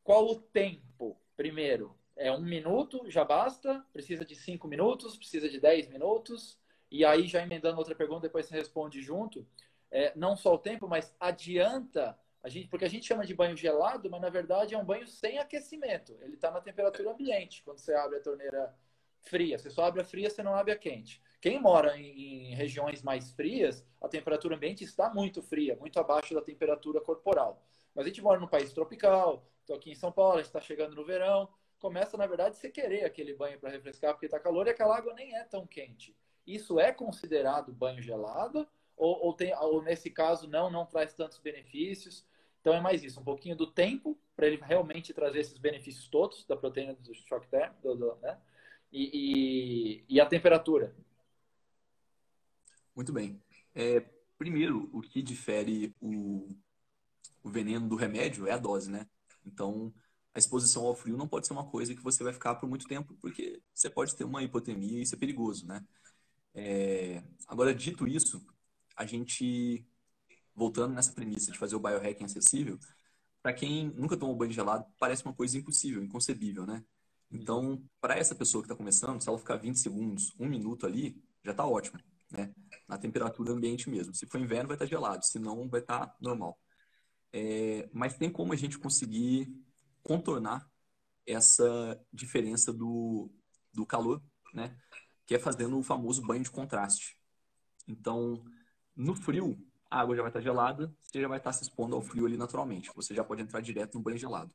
qual 0.04 0.26
o 0.26 0.36
tempo? 0.42 1.16
Primeiro, 1.36 1.96
é 2.16 2.32
um 2.32 2.42
minuto, 2.42 3.10
já 3.10 3.24
basta? 3.24 3.86
Precisa 3.94 4.26
de 4.26 4.36
cinco 4.36 4.68
minutos? 4.68 5.16
Precisa 5.16 5.48
de 5.48 5.60
dez 5.60 5.88
minutos? 5.88 6.60
E 6.90 7.06
aí, 7.06 7.28
já 7.28 7.44
emendando 7.44 7.78
outra 7.78 7.94
pergunta, 7.94 8.22
depois 8.22 8.48
você 8.48 8.56
responde 8.56 9.02
junto. 9.02 9.46
É, 9.92 10.12
não 10.16 10.36
só 10.36 10.56
o 10.56 10.58
tempo, 10.58 10.88
mas 10.88 11.16
adianta 11.20 12.18
a 12.42 12.50
gente, 12.50 12.68
porque 12.70 12.86
a 12.86 12.90
gente 12.90 13.06
chama 13.06 13.26
de 13.26 13.36
banho 13.36 13.56
gelado, 13.56 14.10
mas 14.10 14.22
na 14.22 14.30
verdade 14.30 14.74
é 14.74 14.78
um 14.78 14.86
banho 14.86 15.06
sem 15.06 15.38
aquecimento. 15.38 16.18
Ele 16.22 16.36
está 16.36 16.50
na 16.50 16.62
temperatura 16.62 17.12
ambiente 17.12 17.62
quando 17.64 17.80
você 17.80 17.94
abre 17.94 18.18
a 18.18 18.22
torneira 18.22 18.74
fria. 19.22 19.58
Você 19.58 19.70
só 19.70 19.86
abre 19.86 20.02
a 20.02 20.06
fria, 20.06 20.30
você 20.30 20.42
não 20.44 20.56
abre 20.56 20.72
a 20.72 20.78
quente. 20.78 21.22
Quem 21.40 21.60
mora 21.62 21.98
em, 21.98 22.52
em 22.52 22.56
regiões 22.56 23.04
mais 23.04 23.32
frias, 23.32 23.86
a 24.02 24.08
temperatura 24.08 24.56
ambiente 24.56 24.84
está 24.84 25.14
muito 25.14 25.42
fria, 25.42 25.76
muito 25.76 26.00
abaixo 26.00 26.34
da 26.34 26.42
temperatura 26.42 27.00
corporal. 27.00 27.64
Mas 27.94 28.06
a 28.06 28.10
gente 28.10 28.22
mora 28.22 28.40
num 28.40 28.48
país 28.48 28.74
tropical, 28.74 29.48
estou 29.62 29.76
aqui 29.76 29.92
em 29.92 29.96
São 29.96 30.12
Paulo, 30.12 30.40
está 30.40 30.60
chegando 30.60 30.96
no 30.96 31.06
verão, 31.06 31.50
começa, 31.80 32.18
na 32.18 32.26
verdade, 32.26 32.58
você 32.58 32.70
querer 32.70 33.06
aquele 33.06 33.34
banho 33.34 33.60
para 33.60 33.70
refrescar 33.70 34.14
porque 34.14 34.26
está 34.26 34.40
calor 34.40 34.68
e 34.68 34.72
aquela 34.72 34.98
água 34.98 35.14
nem 35.14 35.36
é 35.36 35.44
tão 35.44 35.66
quente. 35.66 36.16
Isso 36.46 36.80
é 36.80 36.92
considerado 36.92 37.72
banho 37.72 38.02
gelado? 38.02 38.68
Ou, 38.96 39.26
ou, 39.26 39.34
tem, 39.34 39.54
ou 39.56 39.82
nesse 39.84 40.10
caso 40.10 40.48
não, 40.48 40.72
não 40.72 40.86
traz 40.86 41.14
tantos 41.14 41.38
benefícios? 41.38 42.26
Então 42.62 42.74
é 42.74 42.82
mais 42.82 43.04
isso, 43.04 43.20
um 43.20 43.24
pouquinho 43.24 43.56
do 43.56 43.68
tempo 43.68 44.18
para 44.36 44.48
ele 44.48 44.60
realmente 44.62 45.14
trazer 45.14 45.40
esses 45.40 45.58
benefícios 45.58 46.08
todos 46.08 46.46
da 46.46 46.56
proteína 46.56 46.94
do 46.94 47.14
choque 47.14 47.48
térmico, 47.48 47.96
do, 47.96 48.16
né? 48.16 48.38
E, 48.92 50.04
e, 50.08 50.16
e, 50.16 50.22
a 50.22 50.26
temperatura. 50.26 50.96
Muito 52.96 53.12
bem. 53.12 53.42
É, 53.76 54.00
primeiro, 54.38 54.90
o 54.94 55.02
que 55.02 55.22
difere 55.22 55.94
o, 56.00 56.56
o 57.44 57.50
veneno 57.50 57.88
do 57.88 57.96
remédio 57.96 58.48
é 58.48 58.52
a 58.52 58.58
dose, 58.58 58.90
né? 58.90 59.08
Então, 59.46 59.94
a 60.34 60.40
exposição 60.40 60.86
ao 60.86 60.96
frio 60.96 61.18
não 61.18 61.28
pode 61.28 61.48
ser 61.48 61.54
uma 61.54 61.66
coisa 61.66 61.94
que 61.96 62.02
você 62.02 62.24
vai 62.24 62.34
ficar 62.34 62.56
por 62.56 62.70
muito 62.70 62.88
tempo, 62.88 63.16
porque 63.22 63.62
você 63.74 63.90
pode 63.90 64.16
ter 64.16 64.24
uma 64.24 64.44
hipotermia 64.44 65.00
e 65.00 65.02
isso 65.02 65.16
é 65.16 65.18
perigoso, 65.18 65.66
né? 65.68 65.86
É... 66.54 67.24
Agora, 67.48 67.74
dito 67.74 68.08
isso, 68.08 68.46
a 68.96 69.06
gente 69.06 69.86
voltando 70.56 70.94
nessa 70.96 71.14
premissa 71.14 71.52
de 71.52 71.58
fazer 71.58 71.76
o 71.76 71.80
biohacking 71.80 72.26
acessível, 72.26 72.80
para 73.44 73.54
quem 73.54 73.90
nunca 73.90 74.18
tomou 74.18 74.36
banho 74.36 74.52
gelado, 74.52 74.86
parece 75.00 75.24
uma 75.24 75.34
coisa 75.34 75.58
impossível, 75.58 76.04
inconcebível, 76.04 76.66
né? 76.66 76.84
Então, 77.32 77.84
para 78.00 78.18
essa 78.18 78.34
pessoa 78.34 78.62
que 78.62 78.66
está 78.66 78.76
começando, 78.76 79.22
se 79.22 79.28
ela 79.28 79.38
ficar 79.38 79.58
20 79.58 79.78
segundos, 79.80 80.34
um 80.40 80.48
minuto 80.48 80.86
ali, 80.86 81.22
já 81.44 81.52
está 81.52 81.66
ótimo, 81.66 82.00
né? 82.32 82.54
Na 82.88 82.98
temperatura 82.98 83.52
ambiente 83.52 83.90
mesmo. 83.90 84.14
Se 84.14 84.26
for 84.26 84.40
inverno, 84.40 84.68
vai 84.68 84.76
estar 84.76 84.86
tá 84.86 84.90
gelado, 84.90 85.26
se 85.26 85.40
não, 85.40 85.68
vai 85.68 85.82
estar 85.82 86.08
tá 86.08 86.16
normal. 86.22 86.58
É, 87.34 87.90
mas 87.94 88.18
tem 88.18 88.32
como 88.32 88.54
a 88.54 88.56
gente 88.56 88.80
conseguir 88.80 89.54
contornar 90.02 90.70
essa 91.26 92.00
diferença 92.12 92.72
do, 92.72 93.30
do 93.74 93.86
calor, 93.86 94.24
né? 94.54 94.78
Que 95.26 95.36
é 95.36 95.40
fazendo 95.40 95.78
o 95.78 95.84
famoso 95.84 96.26
banho 96.26 96.44
de 96.44 96.50
contraste. 96.50 97.18
Então, 97.86 98.44
no 98.96 99.16
frio, 99.16 99.58
a 99.90 100.00
água 100.00 100.16
já 100.16 100.22
vai 100.22 100.30
estar 100.30 100.42
gelada, 100.42 100.94
você 101.02 101.22
já 101.22 101.28
vai 101.28 101.38
estar 101.38 101.52
se 101.52 101.64
expondo 101.64 101.96
ao 101.96 102.02
frio 102.02 102.26
ali 102.26 102.38
naturalmente. 102.38 102.92
Você 102.96 103.14
já 103.14 103.24
pode 103.24 103.42
entrar 103.42 103.62
direto 103.62 103.96
no 103.96 104.04
banho 104.04 104.18
gelado. 104.18 104.54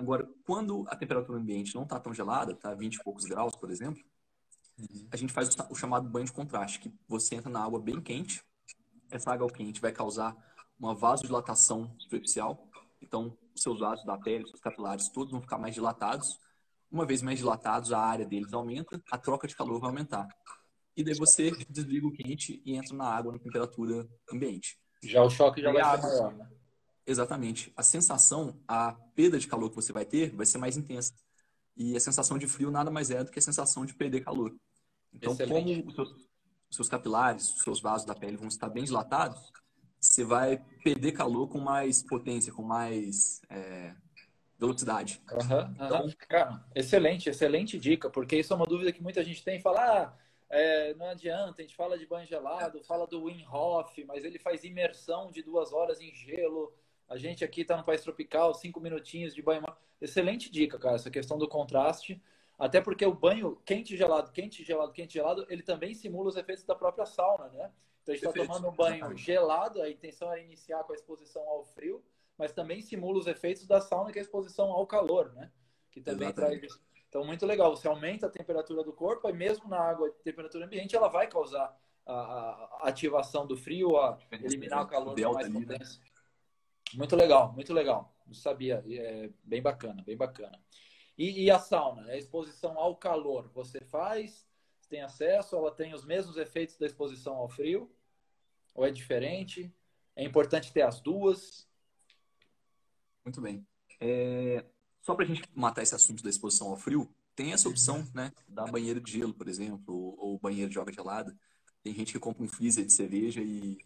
Agora, 0.00 0.26
quando 0.46 0.86
a 0.88 0.96
temperatura 0.96 1.38
ambiente 1.38 1.74
não 1.74 1.82
está 1.82 2.00
tão 2.00 2.14
gelada, 2.14 2.52
está 2.52 2.72
20 2.74 2.94
e 2.94 3.02
poucos 3.02 3.24
graus, 3.24 3.54
por 3.54 3.70
exemplo, 3.70 4.02
uhum. 4.78 5.06
a 5.12 5.16
gente 5.16 5.30
faz 5.30 5.54
o, 5.68 5.74
chamado 5.74 6.08
banho 6.08 6.24
de 6.24 6.32
contraste, 6.32 6.80
que 6.80 6.90
você 7.06 7.34
entra 7.34 7.50
na 7.50 7.62
água 7.62 7.78
bem 7.78 8.00
quente, 8.00 8.42
essa 9.10 9.30
água 9.30 9.46
quente 9.52 9.78
vai 9.78 9.92
causar 9.92 10.34
uma 10.78 10.94
vasodilatação 10.94 11.94
superficial, 11.98 12.66
então 13.02 13.36
seus 13.54 13.80
vasos 13.80 14.06
da 14.06 14.16
pele, 14.16 14.48
seus 14.48 14.60
capilares, 14.60 15.10
todos 15.10 15.32
vão 15.32 15.42
ficar 15.42 15.58
mais 15.58 15.74
dilatados. 15.74 16.38
Uma 16.90 17.04
vez 17.04 17.20
mais 17.20 17.38
dilatados, 17.38 17.92
a 17.92 18.00
área 18.00 18.24
deles 18.24 18.54
aumenta, 18.54 19.02
a 19.12 19.18
troca 19.18 19.46
de 19.46 19.54
calor 19.54 19.78
vai 19.80 19.90
aumentar 19.90 20.26
e 20.96 21.04
daí 21.04 21.14
você 21.14 21.50
desliga 21.68 22.06
o 22.06 22.12
quente 22.12 22.62
e 22.64 22.74
entra 22.74 22.96
na 22.96 23.04
água 23.04 23.32
na 23.32 23.38
temperatura 23.38 24.08
ambiente. 24.32 24.78
Já 25.02 25.22
o 25.22 25.30
choque 25.30 25.60
já 25.60 25.72
vai 25.72 25.82
ser 25.82 26.06
maior, 26.06 26.34
né? 26.34 26.48
Exatamente. 27.06 27.72
A 27.76 27.82
sensação, 27.82 28.60
a 28.68 28.92
perda 29.14 29.38
de 29.38 29.46
calor 29.46 29.70
que 29.70 29.76
você 29.76 29.92
vai 29.92 30.04
ter 30.04 30.34
vai 30.34 30.46
ser 30.46 30.58
mais 30.58 30.76
intensa. 30.76 31.12
E 31.76 31.96
a 31.96 32.00
sensação 32.00 32.38
de 32.38 32.46
frio 32.46 32.70
nada 32.70 32.90
mais 32.90 33.10
é 33.10 33.24
do 33.24 33.30
que 33.30 33.38
a 33.38 33.42
sensação 33.42 33.86
de 33.86 33.94
perder 33.94 34.20
calor. 34.22 34.54
Então, 35.12 35.32
Excelente. 35.32 35.82
como 35.82 35.88
os 35.88 35.94
seus, 35.94 36.10
os 36.70 36.76
seus 36.76 36.88
capilares, 36.88 37.50
os 37.54 37.62
seus 37.62 37.80
vasos 37.80 38.06
da 38.06 38.14
pele 38.14 38.36
vão 38.36 38.48
estar 38.48 38.68
bem 38.68 38.84
dilatados, 38.84 39.40
você 40.00 40.24
vai 40.24 40.64
perder 40.82 41.12
calor 41.12 41.48
com 41.48 41.58
mais 41.58 42.02
potência, 42.02 42.52
com 42.52 42.62
mais 42.62 43.42
é, 43.50 43.94
velocidade. 44.58 45.20
Uhum, 45.30 45.74
Então, 45.74 46.06
Cara, 46.28 46.64
excelente, 46.74 47.28
excelente 47.28 47.78
dica, 47.78 48.08
porque 48.08 48.36
isso 48.36 48.52
é 48.52 48.56
uma 48.56 48.66
dúvida 48.66 48.92
que 48.92 49.02
muita 49.02 49.24
gente 49.24 49.42
tem. 49.42 49.60
Fala, 49.60 49.80
ah, 49.80 50.18
é, 50.48 50.94
não 50.94 51.06
adianta, 51.06 51.56
a 51.58 51.62
gente 51.62 51.76
fala 51.76 51.98
de 51.98 52.06
banho 52.06 52.26
gelado, 52.26 52.82
fala 52.84 53.06
do 53.06 53.24
Wim 53.24 53.44
Hof, 53.46 54.04
mas 54.04 54.24
ele 54.24 54.38
faz 54.38 54.64
imersão 54.64 55.30
de 55.30 55.42
duas 55.42 55.72
horas 55.72 56.00
em 56.00 56.14
gelo. 56.14 56.72
A 57.10 57.16
gente 57.16 57.44
aqui 57.44 57.62
está 57.62 57.76
no 57.76 57.82
país 57.82 58.02
tropical, 58.02 58.54
cinco 58.54 58.80
minutinhos 58.80 59.34
de 59.34 59.42
banho. 59.42 59.64
Excelente 60.00 60.48
dica, 60.48 60.78
cara, 60.78 60.94
essa 60.94 61.10
questão 61.10 61.36
do 61.36 61.48
contraste. 61.48 62.22
Até 62.56 62.80
porque 62.80 63.04
o 63.04 63.12
banho 63.12 63.56
quente 63.64 63.96
gelado, 63.96 64.30
quente 64.30 64.62
gelado, 64.62 64.92
quente 64.92 65.14
gelado, 65.14 65.44
ele 65.48 65.62
também 65.62 65.92
simula 65.92 66.28
os 66.28 66.36
efeitos 66.36 66.64
da 66.64 66.74
própria 66.74 67.04
sauna, 67.04 67.48
né? 67.48 67.72
Então 68.02 68.14
a 68.14 68.16
gente 68.16 68.26
está 68.26 68.32
tomando 68.32 68.68
um 68.68 68.72
banho 68.72 69.16
gelado, 69.16 69.82
a 69.82 69.90
intenção 69.90 70.32
é 70.32 70.44
iniciar 70.44 70.84
com 70.84 70.92
a 70.92 70.94
exposição 70.94 71.42
ao 71.48 71.64
frio, 71.64 72.00
mas 72.38 72.52
também 72.52 72.80
simula 72.80 73.18
os 73.18 73.26
efeitos 73.26 73.66
da 73.66 73.80
sauna, 73.80 74.12
que 74.12 74.18
é 74.18 74.22
a 74.22 74.24
exposição 74.24 74.70
ao 74.70 74.86
calor, 74.86 75.32
né? 75.32 75.50
Que 75.90 76.00
também 76.00 76.28
Exatamente. 76.28 76.60
traz 76.60 76.80
então, 77.08 77.24
muito 77.24 77.44
legal. 77.44 77.76
Você 77.76 77.88
aumenta 77.88 78.26
a 78.26 78.30
temperatura 78.30 78.84
do 78.84 78.92
corpo 78.92 79.28
e 79.28 79.32
mesmo 79.32 79.68
na 79.68 79.80
água 79.80 80.10
de 80.10 80.16
temperatura 80.22 80.64
ambiente, 80.64 80.94
ela 80.94 81.08
vai 81.08 81.26
causar 81.26 81.76
a, 82.06 82.12
a 82.12 82.88
ativação 82.88 83.44
do 83.44 83.56
frio, 83.56 83.96
a 83.96 84.16
eliminar 84.30 84.84
o 84.84 84.86
calor 84.86 85.18
mais 85.18 85.48
né? 85.48 85.76
Muito 86.94 87.16
legal, 87.16 87.52
muito 87.52 87.72
legal. 87.72 88.14
Não 88.26 88.34
sabia. 88.34 88.84
É 88.88 89.30
bem 89.42 89.62
bacana, 89.62 90.02
bem 90.02 90.16
bacana. 90.16 90.60
E, 91.16 91.44
e 91.44 91.50
a 91.50 91.58
sauna? 91.58 92.06
A 92.06 92.16
exposição 92.16 92.78
ao 92.78 92.96
calor, 92.96 93.50
você 93.52 93.80
faz? 93.80 94.46
Tem 94.88 95.02
acesso? 95.02 95.56
Ela 95.56 95.70
tem 95.70 95.94
os 95.94 96.04
mesmos 96.04 96.36
efeitos 96.36 96.76
da 96.76 96.86
exposição 96.86 97.36
ao 97.36 97.48
frio? 97.48 97.90
Ou 98.74 98.84
é 98.84 98.90
diferente? 98.90 99.72
É 100.16 100.24
importante 100.24 100.72
ter 100.72 100.82
as 100.82 101.00
duas? 101.00 101.68
Muito 103.24 103.40
bem. 103.40 103.66
É, 104.00 104.64
só 105.00 105.14
para 105.14 105.24
a 105.24 105.28
gente 105.28 105.42
matar 105.54 105.82
esse 105.82 105.94
assunto 105.94 106.22
da 106.22 106.30
exposição 106.30 106.68
ao 106.70 106.76
frio, 106.76 107.12
tem 107.36 107.52
essa 107.52 107.68
opção, 107.68 108.06
né? 108.14 108.32
Da 108.48 108.66
banheira 108.66 109.00
de 109.00 109.12
gelo, 109.12 109.34
por 109.34 109.48
exemplo, 109.48 109.94
ou, 109.94 110.18
ou 110.18 110.38
banheiro 110.38 110.70
de 110.70 110.78
água 110.78 110.92
gelada. 110.92 111.36
Tem 111.82 111.94
gente 111.94 112.12
que 112.12 112.18
compra 112.18 112.42
um 112.42 112.48
freezer 112.48 112.84
de 112.84 112.92
cerveja 112.92 113.40
e, 113.40 113.78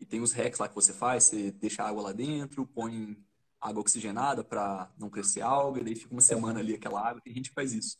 e 0.00 0.06
tem 0.06 0.20
os 0.20 0.32
hacks 0.32 0.58
lá 0.58 0.68
que 0.68 0.74
você 0.74 0.92
faz, 0.92 1.24
você 1.24 1.50
deixa 1.50 1.82
a 1.82 1.88
água 1.88 2.02
lá 2.02 2.12
dentro, 2.12 2.66
põe 2.66 3.16
água 3.60 3.80
oxigenada 3.80 4.44
para 4.44 4.90
não 4.98 5.10
crescer 5.10 5.40
alga, 5.40 5.80
e 5.80 5.84
daí 5.84 5.96
fica 5.96 6.12
uma 6.12 6.20
semana 6.20 6.60
ali 6.60 6.74
aquela 6.74 7.06
água. 7.06 7.20
Tem 7.20 7.34
gente 7.34 7.48
que 7.48 7.54
faz 7.54 7.72
isso. 7.72 7.98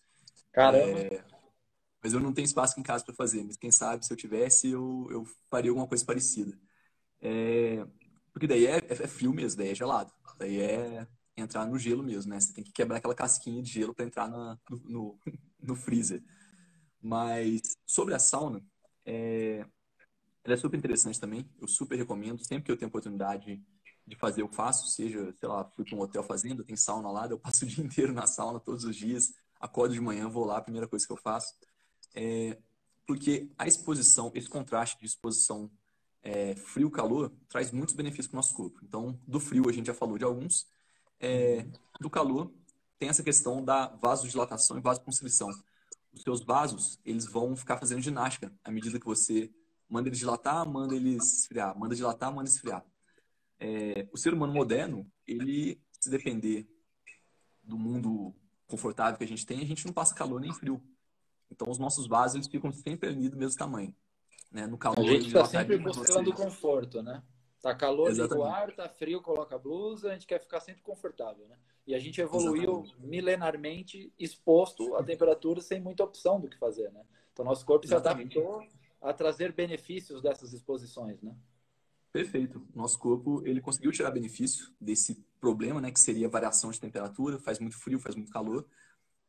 Caramba! 0.52 0.98
É, 1.00 1.24
mas 2.02 2.12
eu 2.12 2.20
não 2.20 2.32
tenho 2.32 2.44
espaço 2.44 2.72
aqui 2.72 2.80
em 2.80 2.84
casa 2.84 3.04
para 3.04 3.14
fazer, 3.14 3.42
mas 3.44 3.56
quem 3.56 3.72
sabe 3.72 4.06
se 4.06 4.12
eu 4.12 4.16
tivesse, 4.16 4.68
eu, 4.68 5.08
eu 5.11 5.24
faria 5.50 5.70
alguma 5.70 5.87
coisa 5.87 6.04
parecida. 6.04 6.56
É, 7.20 7.84
porque 8.32 8.46
daí 8.46 8.66
é, 8.66 8.76
é, 8.76 9.06
frio 9.08 9.32
mesmo, 9.32 9.58
daí 9.58 9.70
é 9.70 9.74
gelado. 9.74 10.12
Daí 10.38 10.61
é 10.61 11.06
entrar 11.37 11.66
no 11.66 11.78
gelo 11.78 12.02
mesmo, 12.02 12.30
né? 12.30 12.40
Você 12.40 12.52
tem 12.52 12.64
que 12.64 12.72
quebrar 12.72 12.98
aquela 12.98 13.14
casquinha 13.14 13.62
de 13.62 13.70
gelo 13.70 13.94
para 13.94 14.04
entrar 14.04 14.28
na, 14.28 14.56
no, 14.70 14.78
no, 14.84 15.18
no, 15.61 15.74
freezer. 15.76 16.22
Mas 17.00 17.61
sobre 17.87 18.14
a 18.14 18.18
sauna, 18.18 18.62
é, 19.04 19.66
ela 20.44 20.55
é 20.55 20.57
super 20.57 20.77
interessante 20.77 21.20
também. 21.20 21.48
Eu 21.61 21.68
super 21.68 21.96
recomendo. 21.96 22.44
Sempre 22.44 22.64
que 22.64 22.72
eu 22.72 22.77
tenho 22.77 22.88
oportunidade 22.88 23.62
de 24.07 24.16
fazer, 24.16 24.42
eu 24.42 24.48
faço. 24.48 24.88
Seja, 24.88 25.33
sei 25.38 25.48
lá, 25.48 25.64
fui 25.64 25.85
para 25.85 25.96
um 25.96 26.01
hotel 26.01 26.22
fazenda, 26.22 26.64
tem 26.64 26.77
sauna 26.77 27.11
lá, 27.11 27.27
eu 27.27 27.38
passo 27.38 27.64
o 27.66 27.68
dia 27.68 27.85
inteiro 27.85 28.12
na 28.12 28.27
sauna 28.27 28.59
todos 28.59 28.85
os 28.85 28.96
dias. 28.96 29.35
Acordo 29.61 29.94
de 29.94 30.01
manhã, 30.01 30.29
vou 30.29 30.44
lá, 30.44 30.59
a 30.59 30.62
primeira 30.62 30.87
coisa 30.87 31.07
que 31.07 31.12
eu 31.12 31.16
faço. 31.16 31.55
É, 32.14 32.59
porque 33.07 33.51
a 33.59 33.66
exposição, 33.66 34.31
esse 34.35 34.48
contraste 34.48 34.98
de 34.98 35.07
exposição 35.07 35.70
é, 36.22 36.55
frio-calor 36.55 37.33
traz 37.48 37.70
muitos 37.70 37.94
benefícios 37.94 38.27
para 38.27 38.37
o 38.37 38.38
nosso 38.38 38.55
corpo. 38.55 38.81
Então, 38.83 39.18
do 39.27 39.40
frio 39.40 39.68
a 39.68 39.72
gente 39.72 39.87
já 39.87 39.94
falou 39.94 40.18
de 40.18 40.24
alguns 40.24 40.66
é, 41.20 41.66
do 42.01 42.11
calor, 42.11 42.53
tem 42.98 43.09
essa 43.09 43.22
questão 43.22 43.64
da 43.64 43.88
vasodilatação 43.88 44.77
e 44.77 44.81
vasoconstrição. 44.81 45.48
Os 46.12 46.22
seus 46.22 46.42
vasos, 46.42 46.98
eles 47.05 47.27
vão 47.27 47.57
ficar 47.57 47.79
fazendo 47.79 48.01
ginástica 48.01 48.53
à 48.64 48.70
medida 48.70 48.98
que 48.98 49.07
você 49.07 49.51
manda 49.88 50.09
eles 50.09 50.18
dilatar, 50.18 50.68
manda 50.68 50.94
eles 50.94 51.40
esfriar, 51.40 51.77
manda 51.79 51.94
dilatar, 51.94 52.33
manda 52.33 52.48
esfriar. 52.48 52.85
É, 53.59 54.07
o 54.12 54.16
ser 54.16 54.35
humano 54.35 54.53
moderno, 54.53 55.11
ele, 55.27 55.81
se 55.98 56.11
depender 56.11 56.68
do 57.62 57.79
mundo 57.79 58.35
confortável 58.66 59.16
que 59.16 59.24
a 59.24 59.29
gente 59.29 59.46
tem, 59.46 59.61
a 59.61 59.66
gente 59.66 59.87
não 59.87 59.92
passa 59.92 60.14
calor 60.14 60.40
nem 60.40 60.53
frio. 60.53 60.83
Então, 61.51 61.68
os 61.70 61.79
nossos 61.79 62.07
vasos, 62.07 62.35
eles 62.37 62.48
ficam 62.48 62.70
sempre 62.70 63.09
ali 63.09 63.29
do 63.29 63.37
mesmo 63.37 63.57
tamanho. 63.57 63.94
Né? 64.53 64.66
No 64.66 64.77
calor, 64.77 64.98
a 64.98 65.03
gente 65.05 65.27
está 65.27 65.44
sempre 65.44 65.79
buscando 65.79 66.33
conforto, 66.33 67.03
né? 67.03 67.22
Tá 67.61 67.74
calor, 67.74 68.12
liga 68.12 68.38
o 68.38 68.44
ar, 68.44 68.72
tá 68.72 68.88
frio, 68.88 69.20
coloca 69.20 69.57
a 69.57 69.59
blusa, 69.59 70.11
a 70.11 70.12
gente 70.12 70.27
quer 70.27 70.40
ficar 70.40 70.61
sempre 70.61 70.81
confortável, 70.83 71.48
né? 71.48 71.57
E 71.85 71.94
a 71.94 71.98
gente 71.98 72.20
evoluiu 72.20 72.85
Exatamente. 72.85 73.01
milenarmente 73.01 74.12
exposto 74.18 74.94
à 74.94 75.03
temperatura 75.03 75.61
sem 75.61 75.81
muita 75.81 76.05
opção 76.05 76.40
do 76.40 76.48
que 76.48 76.57
fazer, 76.57 76.92
né? 76.92 77.05
Então 77.33 77.44
nosso 77.44 77.64
corpo 77.66 77.85
Exatamente. 77.85 78.35
se 78.35 78.38
adaptou 78.38 78.77
a 79.00 79.12
trazer 79.12 79.52
benefícios 79.52 80.22
dessas 80.22 80.52
exposições, 80.52 81.20
né? 81.22 81.34
Perfeito. 82.12 82.66
Nosso 82.74 82.98
corpo, 82.98 83.46
ele 83.46 83.61
conseguiu 83.61 83.92
tirar 83.92 84.11
benefício 84.11 84.72
desse 84.80 85.24
problema, 85.40 85.80
né, 85.80 85.90
que 85.90 86.00
seria 86.00 86.28
variação 86.28 86.70
de 86.70 86.80
temperatura, 86.80 87.38
faz 87.38 87.58
muito 87.58 87.76
frio, 87.76 87.98
faz 87.98 88.16
muito 88.16 88.32
calor. 88.32 88.66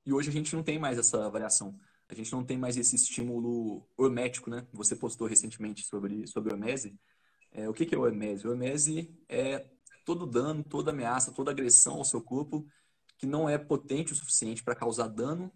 E 0.05 0.13
hoje 0.13 0.29
a 0.29 0.31
gente 0.31 0.55
não 0.55 0.63
tem 0.63 0.79
mais 0.79 0.97
essa 0.97 1.29
variação. 1.29 1.77
A 2.07 2.15
gente 2.15 2.31
não 2.31 2.43
tem 2.43 2.57
mais 2.57 2.77
esse 2.77 2.95
estímulo 2.95 3.87
hormético, 3.95 4.49
né? 4.49 4.65
Você 4.73 4.95
postou 4.95 5.27
recentemente 5.27 5.85
sobre 5.85 6.25
sobre 6.25 6.51
hormese. 6.51 6.97
É, 7.51 7.69
o 7.69 7.73
que, 7.73 7.85
que 7.85 7.93
é 7.93 7.97
hormese? 7.97 8.47
Hormese 8.47 9.15
é 9.27 9.69
todo 10.05 10.25
dano, 10.25 10.63
toda 10.63 10.89
ameaça, 10.89 11.31
toda 11.31 11.51
agressão 11.51 11.95
ao 11.95 12.05
seu 12.05 12.21
corpo 12.21 12.65
que 13.19 13.27
não 13.27 13.49
é 13.49 13.57
potente 13.57 14.13
o 14.13 14.15
suficiente 14.15 14.63
para 14.63 14.73
causar 14.73 15.09
dano, 15.09 15.51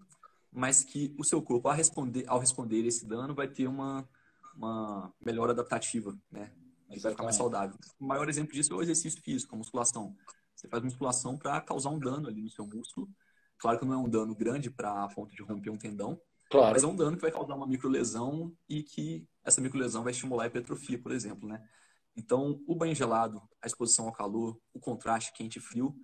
mas 0.53 0.83
que 0.83 1.13
o 1.17 1.23
seu 1.23 1.41
corpo, 1.41 1.67
ao 1.67 1.75
responder, 1.75 2.25
ao 2.27 2.39
responder 2.39 2.85
esse 2.85 3.05
dano, 3.05 3.33
vai 3.33 3.47
ter 3.47 3.67
uma, 3.67 4.07
uma 4.55 5.11
melhora 5.19 5.51
adaptativa, 5.51 6.17
né? 6.31 6.51
Ele 6.89 7.01
vai 7.01 7.11
ficar 7.11 7.23
mais 7.23 7.35
saudável. 7.35 7.75
O 7.99 8.05
maior 8.05 8.29
exemplo 8.29 8.53
disso 8.53 8.71
é 8.71 8.75
o 8.75 8.81
exercício 8.81 9.21
físico, 9.21 9.55
a 9.55 9.57
musculação. 9.57 10.15
Você 10.55 10.67
faz 10.67 10.83
musculação 10.83 11.37
para 11.37 11.59
causar 11.59 11.89
um 11.89 11.97
dano 11.97 12.27
ali 12.27 12.41
no 12.41 12.49
seu 12.49 12.67
músculo. 12.67 13.09
Claro 13.57 13.79
que 13.79 13.85
não 13.85 13.93
é 13.93 13.97
um 13.97 14.09
dano 14.09 14.35
grande 14.35 14.69
para 14.69 15.03
a 15.03 15.07
ponto 15.07 15.33
de 15.33 15.41
romper 15.41 15.71
um 15.71 15.77
tendão, 15.77 16.21
claro. 16.49 16.73
mas 16.73 16.83
é 16.83 16.87
um 16.87 16.95
dano 16.95 17.15
que 17.15 17.21
vai 17.21 17.31
causar 17.31 17.55
uma 17.55 17.65
microlesão 17.65 18.55
e 18.69 18.83
que 18.83 19.27
essa 19.43 19.59
microlesão 19.59 20.03
vai 20.03 20.11
estimular 20.11 20.43
a 20.43 20.47
hipertrofia, 20.47 20.99
por 20.99 21.11
exemplo, 21.11 21.47
né? 21.49 21.67
Então, 22.15 22.61
o 22.67 22.75
banho 22.75 22.93
gelado, 22.93 23.41
a 23.61 23.65
exposição 23.65 24.05
ao 24.05 24.13
calor, 24.13 24.59
o 24.71 24.79
contraste 24.79 25.33
quente 25.33 25.57
e 25.57 25.61
frio, 25.61 25.95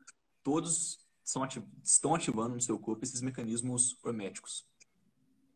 todos 0.44 0.98
ativ 1.38 1.64
estão 1.84 2.16
ativando 2.16 2.56
no 2.56 2.62
seu 2.62 2.80
corpo 2.80 3.04
esses 3.04 3.22
mecanismos 3.22 3.98
horméticos. 4.04 4.68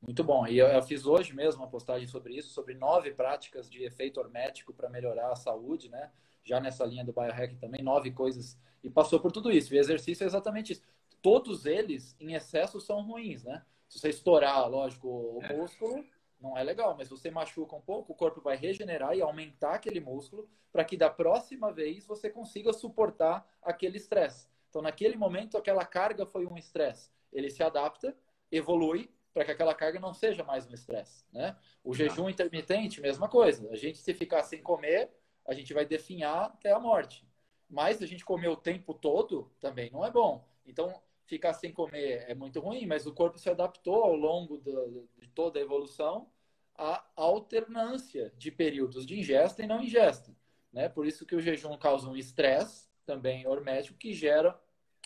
Muito 0.02 0.24
bom. 0.24 0.46
E 0.46 0.58
eu, 0.58 0.68
eu, 0.68 0.82
fiz 0.84 1.06
hoje 1.06 1.34
mesmo 1.34 1.64
uma 1.64 1.70
postagem 1.70 2.08
sobre 2.08 2.36
isso, 2.36 2.50
sobre 2.50 2.74
nove 2.74 3.12
práticas 3.12 3.70
de 3.70 3.84
efeito 3.84 4.20
hormético 4.20 4.74
para 4.74 4.90
melhorar 4.90 5.32
a 5.32 5.36
saúde, 5.36 5.90
né? 5.90 6.12
Já 6.44 6.60
nessa 6.60 6.86
linha 6.86 7.06
do 7.06 7.14
biohack 7.14 7.56
também, 7.56 7.82
nove 7.82 8.12
coisas. 8.12 8.60
E 8.84 8.90
passou 8.90 9.20
por 9.20 9.32
tudo 9.32 9.50
isso. 9.50 9.74
E 9.74 9.78
exercício 9.78 10.26
é 10.26 10.28
exatamente 10.28 10.74
isso. 10.74 10.82
Todos 11.22 11.66
eles, 11.66 12.16
em 12.20 12.34
excesso, 12.34 12.82
são 12.82 13.02
ruins, 13.02 13.44
né? 13.46 13.64
Se 13.88 13.98
você 13.98 14.10
estourar, 14.10 14.70
lógico, 14.70 15.08
o 15.08 15.40
é. 15.42 15.56
músculo, 15.56 16.04
não 16.42 16.58
é 16.58 16.64
legal, 16.64 16.96
mas 16.98 17.08
você 17.08 17.32
machuca 17.32 17.74
um 17.76 17.82
pouco, 17.82 18.12
o 18.12 18.16
corpo 18.16 18.42
vai 18.42 18.58
regenerar 18.58 19.16
e 19.16 19.22
aumentar 19.22 19.76
aquele 19.76 20.02
músculo 20.02 20.50
para 20.74 20.84
que 20.84 20.98
da 20.98 21.10
próxima 21.10 21.72
vez 21.72 22.06
você 22.06 22.30
consiga 22.30 22.74
suportar 22.74 23.48
aquele 23.62 23.98
estresse. 23.98 24.53
Então, 24.74 24.82
naquele 24.82 25.16
momento, 25.16 25.56
aquela 25.56 25.86
carga 25.86 26.26
foi 26.26 26.48
um 26.48 26.58
estresse. 26.58 27.12
Ele 27.32 27.52
se 27.52 27.62
adapta, 27.62 28.18
evolui 28.52 29.08
para 29.32 29.46
que 29.46 29.52
aquela 29.52 29.76
carga 29.76 30.00
não 30.00 30.16
seja 30.16 30.44
mais 30.44 30.66
um 30.66 30.74
estresse, 30.74 31.24
né? 31.32 31.56
O 31.84 31.94
jejum 31.94 32.28
intermitente, 32.28 33.00
mesma 33.00 33.30
coisa. 33.30 33.70
A 33.70 33.76
gente, 33.76 34.00
se 34.00 34.16
ficar 34.16 34.42
sem 34.42 34.64
comer, 34.64 35.12
a 35.48 35.54
gente 35.54 35.76
vai 35.76 35.86
definhar 35.86 36.46
até 36.46 36.72
a 36.72 36.80
morte. 36.80 37.24
Mas 37.70 38.02
a 38.02 38.08
gente 38.08 38.26
comer 38.26 38.48
o 38.48 38.56
tempo 38.56 38.96
todo 38.96 39.52
também 39.60 39.92
não 39.92 40.04
é 40.04 40.10
bom. 40.10 40.44
Então, 40.66 41.00
ficar 41.28 41.54
sem 41.54 41.72
comer 41.72 42.26
é 42.28 42.34
muito 42.34 42.60
ruim, 42.60 42.88
mas 42.88 43.06
o 43.06 43.14
corpo 43.14 43.38
se 43.38 43.52
adaptou 43.52 44.04
ao 44.04 44.16
longo 44.16 44.58
do, 44.58 45.08
de 45.20 45.30
toda 45.30 45.60
a 45.60 45.62
evolução 45.62 46.28
à 46.76 47.06
alternância 47.16 48.34
de 48.40 48.50
períodos 48.50 49.06
de 49.06 49.20
ingesta 49.20 49.62
e 49.62 49.68
não 49.68 49.84
ingesta. 49.84 50.36
Né? 50.72 50.90
Por 50.90 51.06
isso 51.06 51.28
que 51.28 51.36
o 51.36 51.42
jejum 51.42 51.78
causa 51.78 52.10
um 52.10 52.16
estresse 52.16 52.92
também 53.06 53.48
hormético 53.48 53.98
que 53.98 54.14
gera 54.14 54.60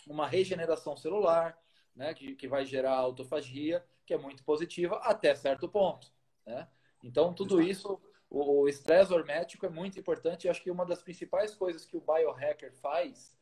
uma 0.06 0.26
regeneração 0.26 0.96
celular, 0.96 1.58
né? 1.94 2.14
que, 2.14 2.34
que 2.34 2.48
vai 2.48 2.64
gerar 2.64 2.96
autofagia 2.96 3.84
que 4.06 4.14
é 4.14 4.18
muito 4.18 4.42
positiva 4.42 4.96
até 5.02 5.34
certo 5.34 5.68
ponto. 5.68 6.10
Né? 6.46 6.66
Então, 7.02 7.34
tudo 7.34 7.60
isso, 7.60 8.00
o 8.30 8.66
estresse 8.66 9.12
hormético 9.12 9.66
é 9.66 9.68
muito 9.68 9.98
importante. 9.98 10.46
E 10.46 10.50
acho 10.50 10.62
que 10.62 10.70
uma 10.70 10.86
das 10.86 11.02
principais 11.02 11.54
coisas 11.54 11.84
que 11.84 11.96
o 11.96 12.00
biohacker 12.00 12.72
faz 12.74 13.36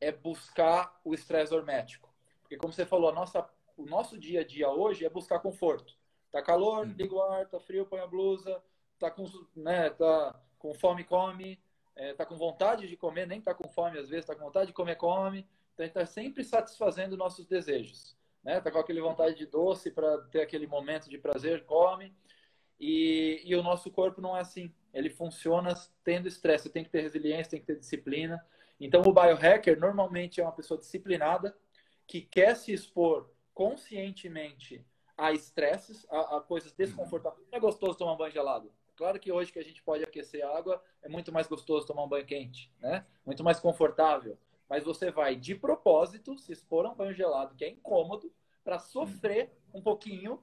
é 0.00 0.12
buscar 0.12 1.00
o 1.04 1.14
estresse 1.14 1.54
hormético. 1.54 2.12
Porque, 2.42 2.56
como 2.56 2.72
você 2.72 2.84
falou, 2.84 3.08
a 3.08 3.12
nossa, 3.12 3.48
o 3.76 3.86
nosso 3.86 4.18
dia 4.18 4.40
a 4.40 4.44
dia 4.44 4.68
hoje 4.68 5.04
é 5.04 5.08
buscar 5.08 5.38
conforto. 5.38 5.96
Tá 6.30 6.42
calor, 6.42 6.86
hum. 6.86 6.94
liga 6.96 7.14
o 7.14 7.22
ar, 7.22 7.48
tá 7.48 7.60
frio, 7.60 7.86
põe 7.86 8.00
a 8.00 8.06
blusa, 8.06 8.62
tá 8.98 9.10
com, 9.10 9.24
né, 9.54 9.90
tá 9.90 10.38
com 10.58 10.74
fome, 10.74 11.04
come, 11.04 11.61
é, 11.96 12.14
tá 12.14 12.24
com 12.24 12.36
vontade 12.36 12.88
de 12.88 12.96
comer, 12.96 13.26
nem 13.26 13.40
tá 13.40 13.54
com 13.54 13.68
fome 13.68 13.98
às 13.98 14.08
vezes, 14.08 14.26
tá 14.26 14.34
com 14.34 14.44
vontade 14.44 14.68
de 14.68 14.72
comer, 14.72 14.96
come. 14.96 15.46
Então, 15.74 15.84
a 15.84 15.86
gente 15.86 15.94
tá 15.94 16.06
sempre 16.06 16.44
satisfazendo 16.44 17.16
nossos 17.16 17.46
desejos 17.46 18.16
né? 18.42 18.60
Tá 18.60 18.70
com 18.70 18.78
aquele 18.78 19.00
vontade 19.00 19.36
de 19.36 19.46
doce 19.46 19.90
para 19.90 20.18
ter 20.22 20.42
aquele 20.42 20.66
momento 20.66 21.08
de 21.08 21.18
prazer, 21.18 21.64
come. 21.64 22.14
E, 22.78 23.40
e 23.44 23.54
o 23.54 23.62
nosso 23.62 23.90
corpo 23.90 24.20
não 24.20 24.36
é 24.36 24.40
assim. 24.40 24.74
Ele 24.92 25.08
funciona 25.08 25.72
tendo 26.02 26.26
estresse. 26.26 26.70
Tem 26.70 26.82
que 26.82 26.90
ter 26.90 27.02
resiliência, 27.02 27.52
tem 27.52 27.60
que 27.60 27.66
ter 27.66 27.78
disciplina. 27.78 28.44
Então, 28.80 29.02
o 29.02 29.12
biohacker 29.12 29.78
normalmente 29.78 30.40
é 30.40 30.44
uma 30.44 30.52
pessoa 30.52 30.78
disciplinada 30.78 31.56
que 32.06 32.20
quer 32.20 32.56
se 32.56 32.72
expor 32.72 33.30
conscientemente 33.54 34.84
a 35.16 35.32
estresses, 35.32 36.04
a, 36.10 36.38
a 36.38 36.40
coisas 36.40 36.72
desconfortáveis. 36.72 37.46
Não 37.50 37.56
é 37.56 37.60
gostoso 37.60 37.96
tomar 37.96 38.16
banho 38.16 38.32
gelado. 38.32 38.72
Claro 38.96 39.18
que 39.18 39.32
hoje 39.32 39.52
que 39.52 39.58
a 39.58 39.64
gente 39.64 39.82
pode 39.82 40.04
aquecer 40.04 40.44
a 40.44 40.56
água, 40.56 40.82
é 41.02 41.08
muito 41.08 41.32
mais 41.32 41.46
gostoso 41.46 41.86
tomar 41.86 42.04
um 42.04 42.08
banho 42.08 42.26
quente, 42.26 42.72
né? 42.80 43.06
Muito 43.24 43.42
mais 43.42 43.58
confortável 43.58 44.38
mas 44.72 44.84
você 44.84 45.10
vai 45.10 45.36
de 45.36 45.54
propósito 45.54 46.38
se 46.38 46.50
expor 46.50 46.86
a 46.86 46.88
um 46.88 46.94
banho 46.94 47.12
gelado, 47.12 47.54
que 47.54 47.62
é 47.62 47.68
incômodo, 47.68 48.32
para 48.64 48.78
sofrer 48.78 49.52
um 49.74 49.82
pouquinho 49.82 50.42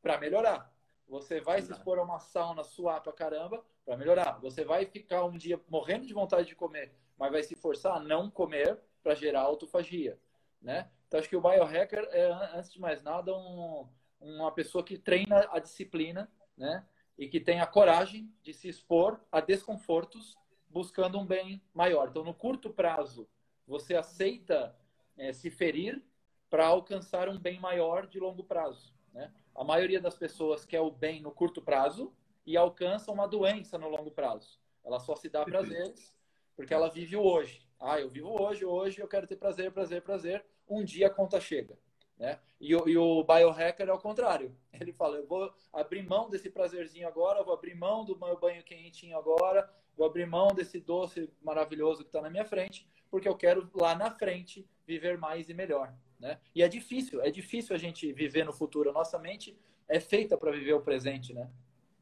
para 0.00 0.18
melhorar. 0.18 0.72
Você 1.08 1.40
vai 1.40 1.60
se 1.60 1.72
expor 1.72 1.98
a 1.98 2.04
uma 2.04 2.20
sauna 2.20 2.62
suar 2.62 3.02
pra 3.02 3.12
caramba 3.12 3.64
para 3.84 3.96
melhorar. 3.96 4.38
Você 4.40 4.64
vai 4.64 4.86
ficar 4.86 5.24
um 5.24 5.36
dia 5.36 5.60
morrendo 5.68 6.06
de 6.06 6.14
vontade 6.14 6.46
de 6.46 6.54
comer, 6.54 6.94
mas 7.18 7.32
vai 7.32 7.42
se 7.42 7.56
forçar 7.56 7.96
a 7.96 7.98
não 7.98 8.30
comer 8.30 8.78
para 9.02 9.16
gerar 9.16 9.40
autofagia, 9.40 10.16
né? 10.62 10.88
Então 11.08 11.18
acho 11.18 11.28
que 11.28 11.34
o 11.34 11.40
biohacker 11.40 12.08
é 12.12 12.30
antes 12.56 12.72
de 12.72 12.80
mais 12.80 13.02
nada 13.02 13.34
um, 13.36 13.88
uma 14.20 14.52
pessoa 14.52 14.84
que 14.84 14.96
treina 14.96 15.48
a 15.50 15.58
disciplina, 15.58 16.30
né? 16.56 16.86
E 17.20 17.28
que 17.28 17.38
tem 17.38 17.60
a 17.60 17.66
coragem 17.66 18.32
de 18.42 18.52
se 18.52 18.66
expor 18.68 19.20
a 19.30 19.40
desconfortos 19.40 20.36
buscando 20.70 21.18
um 21.18 21.26
bem 21.26 21.62
maior. 21.74 22.08
Então 22.08 22.24
no 22.24 22.32
curto 22.32 22.70
prazo 22.70 23.28
você 23.66 23.94
aceita 23.94 24.74
é, 25.18 25.32
se 25.32 25.50
ferir 25.50 26.02
para 26.48 26.66
alcançar 26.66 27.28
um 27.28 27.38
bem 27.38 27.60
maior 27.60 28.06
de 28.06 28.18
longo 28.18 28.42
prazo. 28.42 28.94
Né? 29.12 29.32
A 29.54 29.62
maioria 29.62 30.00
das 30.00 30.16
pessoas 30.16 30.64
quer 30.64 30.80
o 30.80 30.90
bem 30.90 31.20
no 31.20 31.30
curto 31.30 31.60
prazo 31.60 32.12
e 32.46 32.56
alcança 32.56 33.12
uma 33.12 33.28
doença 33.28 33.76
no 33.76 33.88
longo 33.88 34.10
prazo. 34.10 34.58
Ela 34.82 34.98
só 34.98 35.14
se 35.14 35.28
dá 35.28 35.44
prazeres 35.44 36.14
porque 36.56 36.74
ela 36.74 36.88
vive 36.88 37.16
o 37.16 37.22
hoje. 37.22 37.68
Ah, 37.78 38.00
eu 38.00 38.08
vivo 38.08 38.42
hoje, 38.42 38.64
hoje 38.64 39.00
eu 39.00 39.08
quero 39.08 39.26
ter 39.26 39.36
prazer, 39.36 39.70
prazer, 39.72 40.02
prazer. 40.02 40.44
Um 40.68 40.82
dia 40.82 41.06
a 41.08 41.10
conta 41.10 41.40
chega. 41.40 41.78
Né? 42.20 42.38
E, 42.60 42.72
e 42.72 42.98
o 42.98 43.24
biohacker 43.24 43.88
é 43.88 43.92
o 43.92 43.98
contrário. 43.98 44.54
Ele 44.78 44.92
fala: 44.92 45.16
eu 45.16 45.26
vou 45.26 45.50
abrir 45.72 46.02
mão 46.02 46.28
desse 46.28 46.50
prazerzinho 46.50 47.08
agora, 47.08 47.42
vou 47.42 47.54
abrir 47.54 47.74
mão 47.74 48.04
do 48.04 48.16
meu 48.16 48.38
banho 48.38 48.62
quentinho 48.62 49.16
agora, 49.16 49.68
vou 49.96 50.06
abrir 50.06 50.26
mão 50.26 50.48
desse 50.48 50.78
doce 50.78 51.30
maravilhoso 51.42 52.02
que 52.02 52.10
está 52.10 52.20
na 52.20 52.28
minha 52.28 52.44
frente, 52.44 52.86
porque 53.10 53.26
eu 53.26 53.34
quero 53.34 53.68
lá 53.74 53.94
na 53.94 54.10
frente 54.10 54.68
viver 54.86 55.16
mais 55.16 55.48
e 55.48 55.54
melhor. 55.54 55.94
Né? 56.18 56.38
E 56.54 56.62
é 56.62 56.68
difícil, 56.68 57.22
é 57.22 57.30
difícil 57.30 57.74
a 57.74 57.78
gente 57.78 58.12
viver 58.12 58.44
no 58.44 58.52
futuro. 58.52 58.90
A 58.90 58.92
nossa 58.92 59.18
mente 59.18 59.58
é 59.88 59.98
feita 59.98 60.36
para 60.36 60.52
viver 60.52 60.74
o 60.74 60.82
presente, 60.82 61.32
né? 61.32 61.50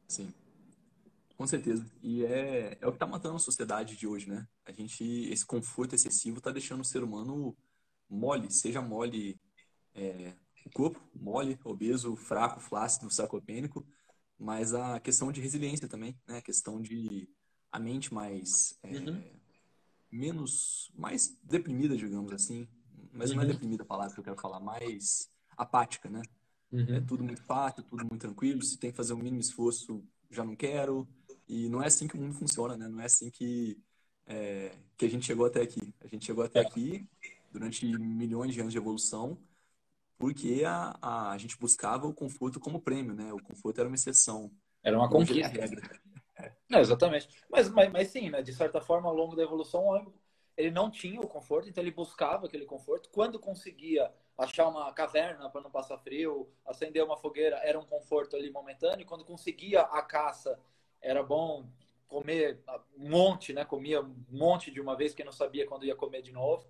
Sim, 0.09 0.35
com 1.37 1.47
certeza. 1.47 1.89
E 2.03 2.25
é, 2.25 2.77
é 2.81 2.87
o 2.89 2.91
que 2.91 2.97
está 2.97 3.07
matando 3.07 3.37
a 3.37 3.39
sociedade 3.39 3.97
de 3.97 4.05
hoje, 4.09 4.29
né? 4.29 4.49
A 4.67 4.73
gente, 4.73 5.05
esse 5.31 5.47
conforto 5.47 5.95
excessivo 5.95 6.39
está 6.39 6.51
deixando 6.51 6.81
o 6.81 6.85
ser 6.85 7.05
humano 7.05 7.57
mole, 8.11 8.51
seja 8.51 8.83
mole 8.83 9.39
é, 9.99 10.35
o 10.65 10.71
corpo, 10.71 11.01
mole, 11.15 11.59
obeso, 11.65 12.15
fraco, 12.17 12.61
flácido, 12.61 13.11
sarcopênico, 13.11 13.87
mas 14.39 14.75
a 14.75 15.01
questão 15.01 15.33
de 15.33 15.41
resiliência 15.41 15.89
também, 15.89 16.17
né? 16.27 16.39
A 16.39 16.43
questão 16.43 16.81
de 16.81 17.29
a 17.71 17.79
mente 17.79 18.15
mais 18.15 18.79
é, 18.83 18.97
uhum 18.97 19.39
menos, 20.11 20.91
mais 20.95 21.39
deprimida, 21.43 21.97
digamos 21.97 22.33
assim. 22.33 22.67
Mas 23.13 23.31
uhum. 23.31 23.37
não 23.37 23.43
é 23.43 23.47
uhum. 23.47 23.53
deprimida 23.53 23.83
a 23.83 23.87
palavra 23.87 24.15
que 24.15 24.21
eu 24.21 24.25
quero 24.25 24.41
falar, 24.41 24.61
mais 24.61 25.31
apática, 25.57 26.09
né? 26.09 26.23
Uhum. 26.71 26.97
É 26.97 27.01
tudo 27.01 27.25
muito 27.25 27.43
fácil, 27.43 27.83
tudo 27.83 28.05
muito 28.05 28.21
tranquilo. 28.21 28.63
Se 28.63 28.79
tem 28.79 28.91
que 28.91 28.97
fazer 28.97 29.13
o 29.13 29.17
um 29.17 29.21
mínimo 29.21 29.41
esforço, 29.41 30.05
já 30.31 30.45
não 30.45 30.57
quero. 30.57 31.09
E 31.47 31.69
não 31.69 31.83
é 31.83 31.87
assim 31.87 32.07
que 32.07 32.17
o 32.17 32.21
mundo 32.21 32.35
funciona, 32.35 32.77
né? 32.77 32.89
Não 32.89 33.01
é 33.01 33.07
assim 33.07 33.31
que, 33.31 33.79
é, 34.27 34.77
que 34.97 35.07
a 35.07 35.11
gente 35.11 35.25
chegou 35.25 35.47
até 35.47 35.63
aqui. 35.63 35.95
A 36.01 36.07
gente 36.07 36.27
chegou 36.27 36.45
até 36.45 36.61
é. 36.61 36.67
aqui 36.67 37.09
durante 37.51 37.87
milhões 37.87 38.53
de 38.53 38.61
anos 38.61 38.73
de 38.73 38.79
evolução 38.79 39.39
porque 40.19 40.65
a, 40.67 40.97
a, 41.01 41.31
a 41.31 41.39
gente 41.39 41.57
buscava 41.57 42.07
o 42.07 42.15
conforto 42.15 42.59
como 42.59 42.81
prêmio, 42.81 43.15
né? 43.15 43.33
O 43.33 43.43
conforto 43.43 43.79
era 43.79 43.89
uma 43.89 43.95
exceção. 43.95 44.51
Era 44.83 44.99
uma 44.99 45.09
conquista. 45.09 45.53
Não, 46.69 46.81
exatamente. 46.81 47.29
Mas, 47.51 47.69
mas, 47.69 47.91
mas 47.91 48.09
sim, 48.09 48.31
né? 48.31 48.43
de 48.43 48.53
certa 48.53 48.81
forma, 48.81 49.09
ao 49.09 49.15
longo 49.15 49.35
da 49.35 49.43
evolução, 49.43 50.13
ele 50.57 50.71
não 50.71 50.91
tinha 50.91 51.21
o 51.21 51.27
conforto, 51.27 51.69
então 51.69 51.83
ele 51.83 51.91
buscava 51.91 52.47
aquele 52.47 52.65
conforto. 52.65 53.09
Quando 53.11 53.41
conseguia 53.41 54.13
achar 54.37 54.69
uma 54.69 54.93
caverna 54.93 55.51
para 55.51 55.61
não 55.61 55.71
passar 55.71 55.99
frio, 55.99 56.49
acender 56.65 57.03
uma 57.03 57.17
fogueira, 57.17 57.57
era 57.65 57.79
um 57.79 57.85
conforto 57.85 58.37
ali 58.37 58.51
momentâneo. 58.51 59.07
Quando 59.07 59.25
conseguia 59.25 59.81
a 59.81 60.03
caça, 60.03 60.61
era 61.01 61.23
bom 61.23 61.69
comer 62.07 62.61
um 62.97 63.09
monte, 63.09 63.53
né? 63.53 63.65
Comia 63.65 64.01
um 64.01 64.15
monte 64.31 64.71
de 64.71 64.81
uma 64.81 64.97
vez, 64.97 65.15
que 65.15 65.25
não 65.25 65.33
sabia 65.33 65.67
quando 65.67 65.85
ia 65.85 65.97
comer 65.97 66.23
de 66.23 66.33
novo. 66.33 66.67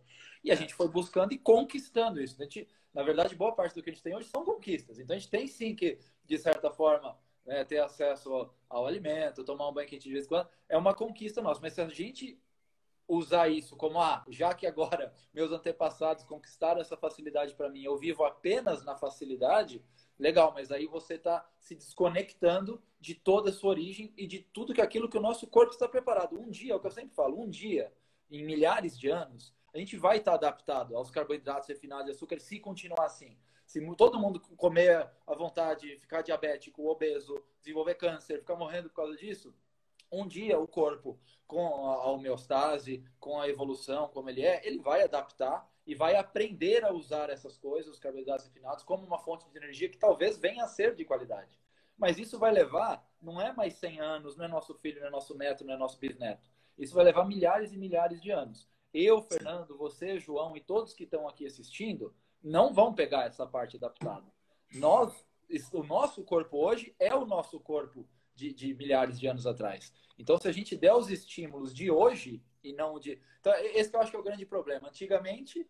E 0.49 0.51
a 0.51 0.55
gente 0.55 0.73
foi 0.73 0.89
buscando 0.89 1.35
e 1.35 1.39
conquistando 1.39 2.23
isso. 2.23 2.35
A 2.41 2.45
gente, 2.45 2.67
na 2.95 3.03
verdade, 3.03 3.37
boa 3.37 3.53
parte 3.53 3.75
do 3.75 3.83
que 3.83 3.91
a 3.91 3.93
gente 3.93 4.03
tem 4.03 4.17
hoje 4.17 4.31
são 4.31 4.47
conquistas. 4.47 4.99
Então 4.99 5.15
a 5.15 5.19
gente 5.19 5.31
tem 5.31 5.47
sim 5.47 5.75
que, 5.75 5.99
de 6.25 6.39
certa 6.39 6.71
forma, 6.71 7.19
né, 7.45 7.67
ter 7.67 7.81
acesso 7.81 8.33
ao, 8.33 8.55
ao, 8.67 8.87
alimento, 8.87 9.45
tomar 9.45 9.69
um 9.69 9.75
banho 9.75 9.87
quente 9.87 10.09
de 10.09 10.13
vez 10.15 10.25
em 10.25 10.29
quando, 10.29 10.49
é 10.67 10.79
uma 10.79 10.95
conquista 10.95 11.43
nossa. 11.43 11.61
Mas 11.61 11.75
se 11.75 11.83
a 11.83 11.89
gente 11.89 12.41
usar 13.07 13.51
isso 13.51 13.77
como, 13.77 14.01
ah, 14.01 14.25
já 14.31 14.55
que 14.55 14.67
agora 14.67 15.13
meus 15.35 15.53
antepassados 15.53 16.25
conquistaram 16.25 16.81
essa 16.81 16.97
facilidade 16.97 17.55
para 17.55 17.69
mim, 17.69 17.83
eu 17.83 17.99
vivo 17.99 18.25
apenas 18.25 18.83
na 18.83 18.97
facilidade, 18.97 19.85
legal, 20.19 20.55
mas 20.55 20.73
aí 20.73 20.87
você 20.87 21.17
está 21.17 21.47
se 21.61 21.75
desconectando 21.75 22.83
de 22.99 23.15
toda 23.15 23.51
a 23.51 23.53
sua 23.53 23.69
origem 23.69 24.15
e 24.17 24.27
de 24.27 24.39
tudo 24.39 24.73
que 24.73 24.81
aquilo 24.81 25.11
que 25.11 25.19
o 25.19 25.23
nosso 25.23 25.47
corpo 25.47 25.73
está 25.73 25.87
preparado. 25.87 26.41
Um 26.41 26.49
dia, 26.49 26.73
é 26.73 26.75
o 26.75 26.81
que 26.81 26.87
eu 26.87 26.91
sempre 26.91 27.15
falo, 27.15 27.39
um 27.39 27.51
dia, 27.51 27.93
em 28.31 28.43
milhares 28.43 28.99
de 28.99 29.11
anos, 29.11 29.58
a 29.73 29.79
gente 29.79 29.97
vai 29.97 30.19
estar 30.19 30.35
adaptado 30.35 30.97
aos 30.97 31.11
carboidratos 31.11 31.69
refinados 31.69 32.09
e 32.09 32.13
açúcar 32.13 32.39
se 32.41 32.59
continuar 32.59 33.07
assim. 33.07 33.37
Se 33.67 33.85
todo 33.97 34.19
mundo 34.19 34.41
comer 34.57 35.11
à 35.27 35.35
vontade, 35.35 35.99
ficar 35.99 36.23
diabético, 36.23 36.89
obeso, 36.89 37.43
desenvolver 37.61 37.97
câncer, 37.97 38.39
ficar 38.39 38.57
morrendo 38.57 38.89
por 38.89 38.97
causa 38.97 39.17
disso, 39.17 39.55
um 40.11 40.27
dia 40.27 40.59
o 40.59 40.67
corpo, 40.67 41.21
com 41.47 41.67
a 41.67 42.11
homeostase, 42.11 43.05
com 43.21 43.39
a 43.39 43.47
evolução, 43.47 44.09
como 44.09 44.31
ele 44.31 44.43
é, 44.43 44.67
ele 44.67 44.79
vai 44.79 45.03
adaptar 45.03 45.71
e 45.87 45.95
vai 45.95 46.17
aprender 46.17 46.83
a 46.83 46.93
usar 46.93 47.29
essas 47.29 47.59
coisas, 47.59 47.93
os 47.93 47.99
carboidratos 47.99 48.47
refinados, 48.47 48.83
como 48.85 49.07
uma 49.07 49.19
fonte 49.19 49.49
de 49.51 49.59
energia 49.59 49.91
que 49.91 49.99
talvez 49.99 50.39
venha 50.39 50.65
a 50.65 50.69
ser 50.69 50.95
de 50.95 51.05
qualidade. 51.05 51.59
Mas 51.97 52.19
isso 52.19 52.39
vai 52.39 52.53
levar, 52.53 53.07
não 53.21 53.39
é 53.39 53.53
mais 53.53 53.75
100 53.75 54.01
anos, 54.01 54.37
não 54.37 54.47
é 54.47 54.49
nosso 54.49 54.75
filho, 54.75 55.01
não 55.01 55.09
é 55.09 55.11
nosso 55.11 55.37
neto, 55.37 55.65
não 55.65 55.75
é 55.75 55.77
nosso 55.77 55.99
bisneto. 55.99 56.49
Isso 56.79 56.95
vai 56.95 57.05
levar 57.05 57.27
milhares 57.27 57.73
e 57.73 57.77
milhares 57.77 58.23
de 58.23 58.31
anos 58.31 58.67
eu, 59.05 59.23
Fernando, 59.23 59.77
você, 59.77 60.19
João 60.19 60.57
e 60.57 60.61
todos 60.61 60.95
que 60.95 61.05
estão 61.05 61.29
aqui 61.29 61.47
assistindo, 61.47 62.15
não 62.43 62.73
vão 62.73 62.95
pegar 62.95 63.27
essa 63.27 63.47
parte 63.47 63.77
adaptada. 63.77 64.27
Nós, 64.75 65.13
o 65.73 65.83
nosso 65.83 66.23
corpo 66.25 66.59
hoje 66.59 66.95
é 66.99 67.15
o 67.15 67.27
nosso 67.27 67.59
corpo 67.61 68.09
de, 68.35 68.53
de, 68.53 68.75
milhares 68.75 69.19
de 69.19 69.27
anos 69.27 69.47
atrás. 69.47 69.93
Então, 70.19 70.39
se 70.39 70.49
a 70.49 70.53
gente 70.53 70.77
der 70.77 70.95
os 70.95 71.11
estímulos 71.11 71.75
de 71.75 71.91
hoje 71.91 72.43
e 72.63 72.73
não 72.73 72.99
de. 72.99 73.21
Então, 73.41 73.53
esse 73.55 73.91
que 73.91 73.97
eu 73.97 74.01
acho 74.01 74.11
que 74.11 74.17
é 74.17 74.21
o 74.21 74.25
grande 74.25 74.47
problema. 74.47 74.89
Antigamente, 74.89 75.69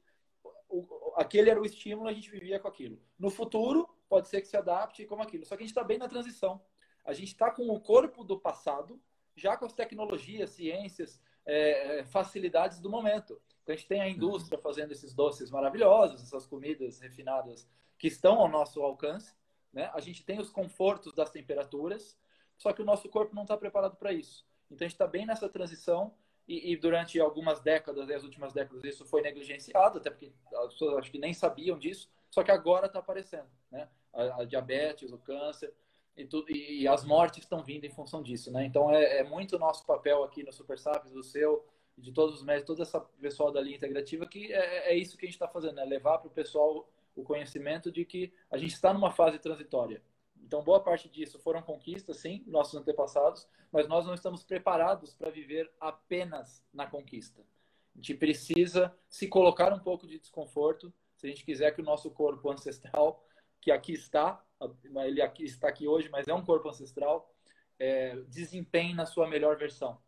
o, 0.68 1.12
aquele 1.16 1.50
era 1.50 1.60
o 1.60 1.64
estímulo, 1.64 2.08
a 2.08 2.12
gente 2.12 2.30
vivia 2.30 2.58
com 2.58 2.68
aquilo. 2.68 3.00
No 3.18 3.30
futuro, 3.30 3.88
pode 4.08 4.28
ser 4.28 4.40
que 4.40 4.48
se 4.48 4.56
adapte 4.56 5.04
como 5.06 5.22
aquilo. 5.22 5.44
Só 5.44 5.56
que 5.56 5.62
a 5.62 5.66
gente 5.66 5.70
está 5.70 5.84
bem 5.84 5.98
na 5.98 6.08
transição. 6.08 6.62
A 7.04 7.12
gente 7.12 7.28
está 7.28 7.50
com 7.50 7.68
o 7.68 7.80
corpo 7.80 8.22
do 8.22 8.38
passado, 8.38 9.00
já 9.34 9.56
com 9.56 9.64
as 9.64 9.72
tecnologias, 9.72 10.50
ciências, 10.50 11.20
é, 11.48 12.00
é, 12.00 12.04
facilidades 12.04 12.78
do 12.78 12.90
momento. 12.90 13.40
Então, 13.62 13.74
a 13.74 13.76
gente 13.76 13.88
tem 13.88 14.02
a 14.02 14.08
indústria 14.08 14.58
fazendo 14.58 14.92
esses 14.92 15.14
doces 15.14 15.50
maravilhosos, 15.50 16.22
essas 16.22 16.46
comidas 16.46 17.00
refinadas 17.00 17.66
que 17.98 18.06
estão 18.06 18.38
ao 18.38 18.48
nosso 18.48 18.82
alcance. 18.82 19.34
Né? 19.72 19.90
A 19.94 20.00
gente 20.00 20.22
tem 20.22 20.38
os 20.38 20.50
confortos 20.50 21.14
das 21.14 21.30
temperaturas, 21.30 22.18
só 22.58 22.72
que 22.72 22.82
o 22.82 22.84
nosso 22.84 23.08
corpo 23.08 23.34
não 23.34 23.42
está 23.42 23.56
preparado 23.56 23.96
para 23.96 24.12
isso. 24.12 24.46
Então, 24.70 24.84
a 24.84 24.88
gente 24.88 24.94
está 24.94 25.06
bem 25.06 25.24
nessa 25.24 25.48
transição 25.48 26.14
e, 26.46 26.72
e, 26.72 26.76
durante 26.76 27.18
algumas 27.18 27.60
décadas, 27.60 28.10
as 28.10 28.22
últimas 28.22 28.52
décadas, 28.52 28.84
isso 28.84 29.06
foi 29.06 29.22
negligenciado, 29.22 29.98
até 29.98 30.10
porque 30.10 30.30
as 30.54 30.72
pessoas 30.74 30.98
acho 30.98 31.10
que 31.10 31.18
nem 31.18 31.32
sabiam 31.32 31.78
disso, 31.78 32.10
só 32.30 32.42
que 32.42 32.50
agora 32.50 32.86
está 32.86 32.98
aparecendo. 32.98 33.48
Né? 33.70 33.88
A, 34.12 34.42
a 34.42 34.44
diabetes, 34.44 35.12
o 35.12 35.18
câncer, 35.18 35.72
e, 36.48 36.82
e, 36.82 36.88
as 36.88 37.04
mortes 37.04 37.44
estão 37.44 37.62
vindo 37.62 37.84
em 37.84 37.90
função 37.90 38.22
disso, 38.22 38.50
né? 38.50 38.64
Então 38.64 38.90
é, 38.90 39.18
é 39.18 39.24
muito 39.24 39.58
nosso 39.58 39.86
papel 39.86 40.24
aqui 40.24 40.42
no 40.42 40.52
Super 40.52 40.78
Sapiens, 40.78 41.12
do 41.12 41.22
seu, 41.22 41.64
de 41.96 42.12
todos 42.12 42.36
os 42.36 42.42
médicos, 42.42 42.66
toda 42.66 42.82
essa 42.82 43.00
pessoal 43.00 43.52
da 43.52 43.60
linha 43.60 43.76
integrativa, 43.76 44.26
que 44.26 44.52
é, 44.52 44.92
é 44.92 44.96
isso 44.96 45.16
que 45.16 45.24
a 45.24 45.28
gente 45.28 45.36
está 45.36 45.48
fazendo, 45.48 45.76
né? 45.76 45.84
Levar 45.84 46.18
para 46.18 46.28
o 46.28 46.30
pessoal 46.30 46.88
o 47.14 47.22
conhecimento 47.22 47.90
de 47.90 48.04
que 48.04 48.32
a 48.50 48.56
gente 48.56 48.72
está 48.72 48.92
numa 48.92 49.10
fase 49.10 49.38
transitória. 49.38 50.02
Então, 50.42 50.62
boa 50.62 50.80
parte 50.80 51.08
disso 51.08 51.38
foram 51.38 51.60
conquistas, 51.60 52.18
sim, 52.18 52.44
nossos 52.46 52.74
antepassados, 52.74 53.46
mas 53.72 53.88
nós 53.88 54.06
não 54.06 54.14
estamos 54.14 54.44
preparados 54.44 55.14
para 55.14 55.30
viver 55.30 55.70
apenas 55.80 56.64
na 56.72 56.86
conquista. 56.86 57.42
A 57.94 57.98
gente 57.98 58.14
precisa 58.14 58.94
se 59.08 59.26
colocar 59.26 59.72
um 59.72 59.80
pouco 59.80 60.06
de 60.06 60.18
desconforto 60.18 60.92
se 61.16 61.26
a 61.26 61.30
gente 61.30 61.44
quiser 61.44 61.74
que 61.74 61.80
o 61.80 61.84
nosso 61.84 62.10
corpo 62.12 62.48
ancestral, 62.50 63.24
que 63.60 63.70
aqui 63.70 63.92
está, 63.92 64.44
ele 65.04 65.22
aqui, 65.22 65.44
está 65.44 65.68
aqui 65.68 65.86
hoje, 65.86 66.08
mas 66.10 66.28
é 66.28 66.34
um 66.34 66.44
corpo 66.44 66.68
ancestral, 66.68 67.32
é, 67.78 68.16
desempenhe 68.28 68.94
na 68.94 69.06
sua 69.06 69.28
melhor 69.28 69.56
versão. 69.56 69.98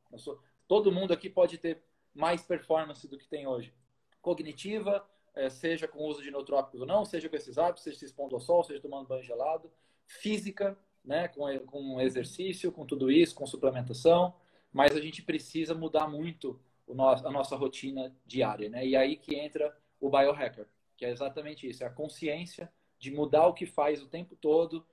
Todo 0.66 0.92
mundo 0.92 1.12
aqui 1.12 1.28
pode 1.28 1.58
ter 1.58 1.82
mais 2.14 2.42
performance 2.42 3.06
do 3.08 3.18
que 3.18 3.28
tem 3.28 3.46
hoje. 3.46 3.72
Cognitiva, 4.20 5.06
é, 5.34 5.48
seja 5.48 5.86
com 5.86 6.04
uso 6.04 6.22
de 6.22 6.30
nootrópicos 6.30 6.80
ou 6.80 6.86
não, 6.86 7.04
seja 7.04 7.28
com 7.28 7.36
esses 7.36 7.58
hábitos, 7.58 7.84
seja 7.84 7.98
se 7.98 8.04
expondo 8.04 8.34
ao 8.34 8.40
sol, 8.40 8.64
seja 8.64 8.80
tomando 8.80 9.06
banho 9.06 9.22
gelado. 9.22 9.70
Física, 10.06 10.76
né, 11.04 11.28
com, 11.28 11.58
com 11.60 12.00
exercício, 12.00 12.72
com 12.72 12.84
tudo 12.84 13.10
isso, 13.10 13.34
com 13.34 13.46
suplementação. 13.46 14.34
Mas 14.72 14.94
a 14.94 15.00
gente 15.00 15.22
precisa 15.22 15.74
mudar 15.74 16.08
muito 16.08 16.60
nosso, 16.88 17.26
a 17.26 17.30
nossa 17.30 17.56
rotina 17.56 18.14
diária. 18.26 18.68
Né? 18.68 18.86
E 18.86 18.96
aí 18.96 19.16
que 19.16 19.36
entra 19.36 19.76
o 20.00 20.10
biohacker, 20.10 20.66
que 20.96 21.04
é 21.04 21.10
exatamente 21.10 21.68
isso, 21.68 21.84
é 21.84 21.86
a 21.86 21.90
consciência 21.90 22.70
de 23.00 23.10
mudar 23.10 23.46
o 23.46 23.54
que 23.54 23.64
faz 23.64 24.02
o 24.02 24.06
tempo 24.06 24.36
todo, 24.36 24.86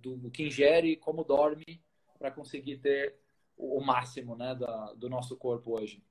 do, 0.00 0.30
que 0.30 0.44
ingere, 0.44 0.96
como 0.96 1.22
dorme, 1.22 1.82
para 2.18 2.30
conseguir 2.30 2.78
ter 2.78 3.14
o, 3.56 3.80
máximo 3.80 4.34
né, 4.34 4.54
da, 4.54 4.94
do 4.94 5.08
nosso 5.08 5.36
corpo 5.36 5.78
hoje. 5.78 6.02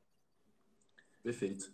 Perfeito. 1.24 1.74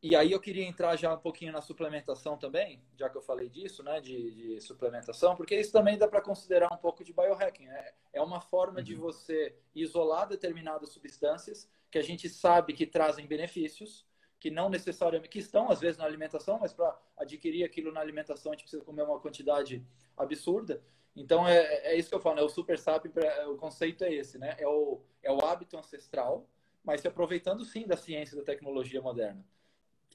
E 0.00 0.14
aí 0.14 0.30
eu 0.30 0.38
queria 0.38 0.64
entrar 0.64 0.94
já 0.94 1.12
um 1.12 1.18
pouquinho 1.18 1.52
na 1.52 1.60
suplementação 1.60 2.38
também, 2.38 2.80
já 2.96 3.10
que 3.10 3.16
eu 3.16 3.22
falei 3.22 3.48
disso, 3.48 3.82
né, 3.82 4.00
de, 4.00 4.30
de 4.30 4.60
suplementação, 4.60 5.34
porque 5.34 5.58
isso 5.58 5.72
também 5.72 5.98
dá 5.98 6.06
para 6.06 6.22
considerar 6.22 6.72
um 6.72 6.76
pouco 6.76 7.02
de 7.02 7.12
biohacking. 7.12 7.66
Né? 7.66 7.92
É 8.12 8.22
uma 8.22 8.40
forma 8.40 8.78
uhum. 8.78 8.84
de 8.84 8.94
você 8.94 9.56
isolar 9.74 10.28
determinadas 10.28 10.90
substâncias 10.90 11.68
que 11.90 11.98
a 11.98 12.02
gente 12.02 12.28
sabe 12.28 12.74
que 12.74 12.86
trazem 12.86 13.26
benefícios, 13.26 14.06
que 14.40 14.50
não 14.50 14.68
necessariamente, 14.68 15.28
que 15.28 15.38
estão 15.38 15.70
às 15.70 15.80
vezes 15.80 15.98
na 15.98 16.04
alimentação, 16.04 16.58
mas 16.58 16.72
para 16.72 16.96
adquirir 17.16 17.64
aquilo 17.64 17.92
na 17.92 18.00
alimentação 18.00 18.52
a 18.52 18.54
gente 18.54 18.62
precisa 18.62 18.84
comer 18.84 19.02
uma 19.02 19.18
quantidade 19.18 19.84
absurda. 20.16 20.82
Então 21.16 21.46
é, 21.46 21.92
é 21.92 21.96
isso 21.96 22.08
que 22.08 22.14
eu 22.14 22.20
falo, 22.20 22.36
né? 22.36 22.42
o 22.42 22.48
super 22.48 22.78
sábio, 22.78 23.12
o 23.48 23.56
conceito 23.56 24.04
é 24.04 24.12
esse, 24.12 24.38
né? 24.38 24.54
É 24.58 24.68
o, 24.68 25.00
é 25.22 25.32
o 25.32 25.44
hábito 25.44 25.76
ancestral, 25.76 26.48
mas 26.84 27.00
se 27.00 27.08
aproveitando 27.08 27.64
sim 27.64 27.86
da 27.86 27.96
ciência 27.96 28.34
e 28.34 28.38
da 28.38 28.44
tecnologia 28.44 29.02
moderna. 29.02 29.44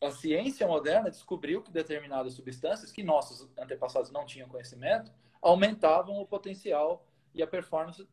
A 0.02 0.12
ciência 0.12 0.66
moderna 0.68 1.10
descobriu 1.10 1.62
que 1.62 1.72
determinadas 1.72 2.34
substâncias 2.34 2.92
que 2.92 3.04
nossos 3.04 3.50
antepassados 3.58 4.12
não 4.12 4.26
tinham 4.26 4.48
conhecimento 4.48 5.12
aumentavam 5.42 6.20
o 6.20 6.26
potencial 6.26 7.06
e 7.34 7.44
a 7.44 7.48
performance 7.48 8.08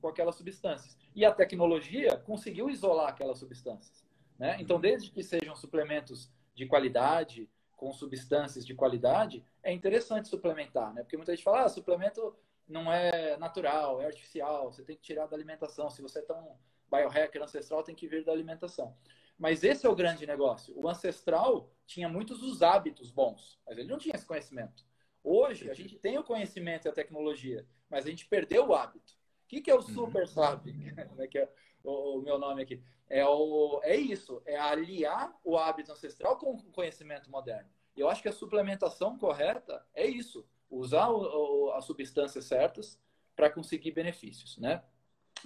com 0.00 0.08
aquelas 0.08 0.36
substâncias. 0.36 0.96
E 1.14 1.24
a 1.24 1.32
tecnologia 1.32 2.16
conseguiu 2.16 2.70
isolar 2.70 3.08
aquelas 3.08 3.38
substâncias. 3.38 4.05
Né? 4.38 4.56
Então, 4.60 4.80
desde 4.80 5.10
que 5.10 5.22
sejam 5.22 5.56
suplementos 5.56 6.30
de 6.54 6.66
qualidade, 6.66 7.48
com 7.76 7.92
substâncias 7.92 8.66
de 8.66 8.74
qualidade, 8.74 9.44
é 9.62 9.72
interessante 9.72 10.28
suplementar, 10.28 10.94
né? 10.94 11.02
Porque 11.02 11.16
muita 11.16 11.34
gente 11.34 11.44
fala, 11.44 11.64
ah, 11.64 11.68
suplemento 11.68 12.34
não 12.66 12.90
é 12.90 13.36
natural, 13.36 14.00
é 14.00 14.06
artificial, 14.06 14.72
você 14.72 14.82
tem 14.82 14.96
que 14.96 15.02
tirar 15.02 15.26
da 15.26 15.36
alimentação. 15.36 15.90
Se 15.90 16.02
você 16.02 16.20
é 16.20 16.22
tão 16.22 16.56
biohacker 16.90 17.42
ancestral, 17.42 17.82
tem 17.82 17.94
que 17.94 18.08
vir 18.08 18.24
da 18.24 18.32
alimentação. 18.32 18.96
Mas 19.38 19.62
esse 19.62 19.86
é 19.86 19.88
o 19.88 19.94
grande 19.94 20.26
negócio. 20.26 20.74
O 20.76 20.88
ancestral 20.88 21.70
tinha 21.86 22.08
muitos 22.08 22.40
dos 22.40 22.62
hábitos 22.62 23.10
bons, 23.10 23.60
mas 23.66 23.76
ele 23.76 23.88
não 23.88 23.98
tinha 23.98 24.14
esse 24.14 24.26
conhecimento. 24.26 24.84
Hoje, 25.22 25.70
a 25.70 25.74
gente 25.74 25.98
tem 25.98 26.18
o 26.18 26.24
conhecimento 26.24 26.86
e 26.86 26.88
a 26.88 26.92
tecnologia, 26.92 27.66
mas 27.90 28.06
a 28.06 28.10
gente 28.10 28.26
perdeu 28.26 28.68
o 28.68 28.74
hábito. 28.74 29.14
O 29.46 29.48
que, 29.48 29.60
que 29.60 29.70
é 29.70 29.74
o 29.74 29.78
uhum. 29.78 29.82
super 29.82 30.26
sabe? 30.26 30.74
que 31.30 31.38
é 31.38 31.48
o, 31.84 32.18
o 32.18 32.22
meu 32.22 32.38
nome 32.38 32.62
aqui. 32.62 32.82
É, 33.08 33.24
o, 33.24 33.80
é 33.84 33.96
isso, 33.96 34.42
é 34.44 34.58
aliar 34.58 35.38
o 35.44 35.56
hábito 35.56 35.92
ancestral 35.92 36.36
com 36.36 36.54
o 36.54 36.72
conhecimento 36.72 37.30
moderno. 37.30 37.70
E 37.96 38.00
eu 38.00 38.08
acho 38.10 38.20
que 38.20 38.28
a 38.28 38.32
suplementação 38.32 39.16
correta 39.16 39.86
é 39.94 40.04
isso, 40.04 40.44
usar 40.68 41.08
o, 41.08 41.68
o, 41.68 41.70
as 41.70 41.84
substâncias 41.84 42.44
certas 42.44 43.00
para 43.36 43.48
conseguir 43.48 43.92
benefícios, 43.92 44.58
né? 44.58 44.82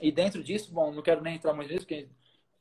E 0.01 0.11
dentro 0.11 0.43
disso, 0.43 0.73
bom, 0.73 0.91
não 0.91 1.03
quero 1.03 1.21
nem 1.21 1.37
entrar 1.37 1.53
muito 1.53 1.71
nisso, 1.71 1.85
porque 1.85 2.09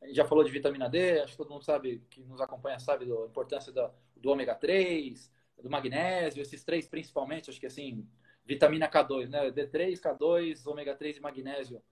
a 0.01 0.07
gente 0.07 0.15
já 0.15 0.25
falou 0.25 0.43
de 0.43 0.51
vitamina 0.51 0.89
D, 0.89 1.21
acho 1.21 1.31
que 1.31 1.37
todo 1.37 1.51
mundo 1.51 1.63
sabe, 1.63 2.03
que 2.09 2.21
nos 2.21 2.41
acompanha 2.41 2.79
sabe 2.79 3.05
da 3.05 3.15
importância 3.25 3.71
do, 3.71 3.89
do 4.17 4.29
ômega 4.29 4.53
3, 4.55 5.31
do 5.61 5.69
magnésio, 5.69 6.41
esses 6.41 6.63
três 6.63 6.87
principalmente, 6.87 7.49
acho 7.49 7.59
que 7.59 7.65
assim, 7.65 8.07
vitamina 8.49 8.89
K2, 8.89 9.29
né? 9.29 9.51
D3, 9.51 10.01
K2, 10.01 10.65
ômega 10.65 10.95
3 10.95 11.17
e 11.17 11.19
magnésio 11.19 11.83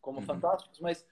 como 0.00 0.18
uhum. 0.18 0.26
fantásticos, 0.26 0.80
mas 0.80 1.06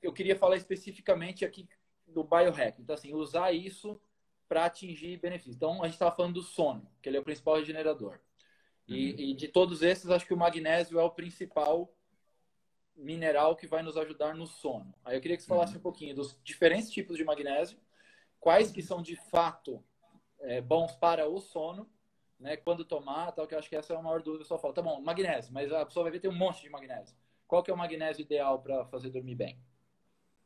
eu 0.00 0.12
queria 0.12 0.36
falar 0.36 0.56
especificamente 0.56 1.44
aqui 1.44 1.68
do 2.06 2.22
biohack. 2.22 2.80
Então, 2.80 2.94
assim, 2.94 3.12
usar 3.14 3.50
isso 3.52 4.00
para 4.48 4.66
atingir 4.66 5.16
benefícios. 5.16 5.56
Então, 5.56 5.82
a 5.82 5.86
gente 5.86 5.94
estava 5.94 6.14
falando 6.14 6.34
do 6.34 6.42
sono, 6.42 6.88
que 7.02 7.08
ele 7.08 7.16
é 7.16 7.20
o 7.20 7.24
principal 7.24 7.56
regenerador. 7.56 8.20
Uhum. 8.88 8.94
E, 8.94 9.32
e, 9.32 9.34
de 9.34 9.48
todos 9.48 9.82
esses, 9.82 10.08
acho 10.08 10.24
que 10.24 10.34
o 10.34 10.36
magnésio 10.36 11.00
é 11.00 11.02
o 11.02 11.10
principal 11.10 11.92
mineral 12.94 13.56
que 13.56 13.66
vai 13.66 13.82
nos 13.82 13.96
ajudar 13.96 14.36
no 14.36 14.46
sono. 14.46 14.94
Aí 15.04 15.16
eu 15.16 15.20
queria 15.20 15.36
que 15.36 15.42
você 15.42 15.48
falasse 15.48 15.72
uhum. 15.72 15.80
um 15.80 15.82
pouquinho 15.82 16.14
dos 16.14 16.38
diferentes 16.44 16.92
tipos 16.92 17.16
de 17.16 17.24
magnésio, 17.24 17.76
quais 18.38 18.70
que 18.70 18.82
são 18.82 19.02
de 19.02 19.16
fato 19.16 19.82
é, 20.38 20.60
bons 20.60 20.92
para 20.92 21.28
o 21.28 21.40
sono, 21.40 21.90
né? 22.44 22.58
Quando 22.58 22.84
tomar, 22.84 23.32
tal, 23.32 23.46
que 23.46 23.54
eu 23.54 23.58
acho 23.58 23.70
que 23.70 23.74
essa 23.74 23.94
é 23.94 23.96
a 23.96 24.02
maior 24.02 24.22
dúvida. 24.22 24.42
O 24.42 24.44
pessoal 24.44 24.60
fala, 24.60 24.74
tá 24.74 24.82
bom, 24.82 25.00
magnésio, 25.00 25.50
mas 25.50 25.72
a 25.72 25.86
pessoa 25.86 26.04
vai 26.04 26.12
ver 26.12 26.20
tem 26.20 26.30
um 26.30 26.36
monte 26.36 26.60
de 26.60 26.68
magnésio. 26.68 27.16
Qual 27.48 27.62
que 27.62 27.70
é 27.70 27.74
o 27.74 27.76
magnésio 27.76 28.20
ideal 28.20 28.60
para 28.60 28.84
fazer 28.84 29.08
dormir 29.08 29.34
bem? 29.34 29.58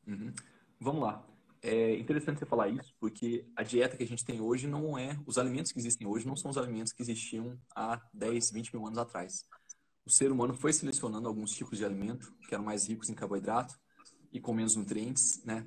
Uhum. 0.07 0.33
Vamos 0.81 1.03
lá. 1.03 1.27
É 1.61 1.97
interessante 1.97 2.39
você 2.39 2.47
falar 2.47 2.69
isso, 2.69 2.95
porque 3.01 3.45
a 3.57 3.65
dieta 3.65 3.97
que 3.97 4.05
a 4.05 4.07
gente 4.07 4.25
tem 4.25 4.41
hoje 4.41 4.69
não 4.69 4.97
é. 4.97 5.19
Os 5.27 5.39
alimentos 5.39 5.73
que 5.73 5.79
existem 5.81 6.07
hoje 6.07 6.25
não 6.25 6.37
são 6.37 6.53
os 6.53 6.57
alimentos 6.57 6.93
que 6.93 7.03
existiam 7.03 7.59
há 7.75 8.01
10, 8.15 8.53
20 8.53 8.77
mil 8.77 8.87
anos 8.87 8.99
atrás. 8.99 9.45
O 10.07 10.11
ser 10.11 10.31
humano 10.31 10.55
foi 10.55 10.73
selecionando 10.73 11.27
alguns 11.27 11.51
tipos 11.51 11.79
de 11.79 11.85
alimento 11.85 12.33
que 12.47 12.55
eram 12.55 12.65
mais 12.65 12.87
ricos 12.87 13.11
em 13.11 13.15
carboidrato 13.15 13.77
e 14.33 14.39
com 14.41 14.55
menos 14.55 14.77
nutrientes, 14.77 15.43
né? 15.45 15.67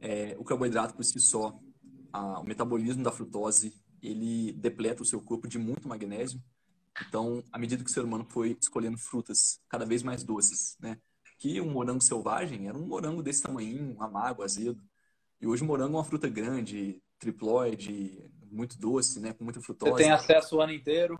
É, 0.00 0.36
o 0.38 0.44
carboidrato 0.44 0.94
por 0.94 1.04
si 1.04 1.18
só, 1.18 1.58
a, 2.12 2.38
o 2.38 2.44
metabolismo 2.44 3.02
da 3.02 3.10
frutose, 3.10 3.81
ele 4.02 4.52
depleta 4.52 5.02
o 5.02 5.06
seu 5.06 5.20
corpo 5.20 5.46
de 5.46 5.58
muito 5.58 5.88
magnésio. 5.88 6.42
Então, 7.06 7.42
à 7.50 7.58
medida 7.58 7.82
que 7.82 7.90
o 7.90 7.92
ser 7.92 8.04
humano 8.04 8.24
foi 8.28 8.56
escolhendo 8.60 8.98
frutas 8.98 9.60
cada 9.68 9.86
vez 9.86 10.02
mais 10.02 10.22
doces, 10.22 10.76
né? 10.80 10.98
Que 11.38 11.60
um 11.60 11.70
morango 11.70 12.02
selvagem 12.02 12.68
era 12.68 12.76
um 12.76 12.86
morango 12.86 13.22
desse 13.22 13.42
tamanho, 13.42 13.96
amargo, 14.00 14.42
azedo. 14.42 14.82
E 15.40 15.46
hoje 15.46 15.62
o 15.62 15.66
morango 15.66 15.94
é 15.94 15.98
uma 15.98 16.04
fruta 16.04 16.28
grande, 16.28 17.02
triploide, 17.18 18.30
muito 18.50 18.78
doce, 18.78 19.20
né? 19.20 19.32
Com 19.32 19.44
muita 19.44 19.60
frutose. 19.60 19.92
Você 19.92 20.02
tem 20.02 20.12
acesso 20.12 20.56
o 20.56 20.60
ano 20.60 20.72
inteiro, 20.72 21.18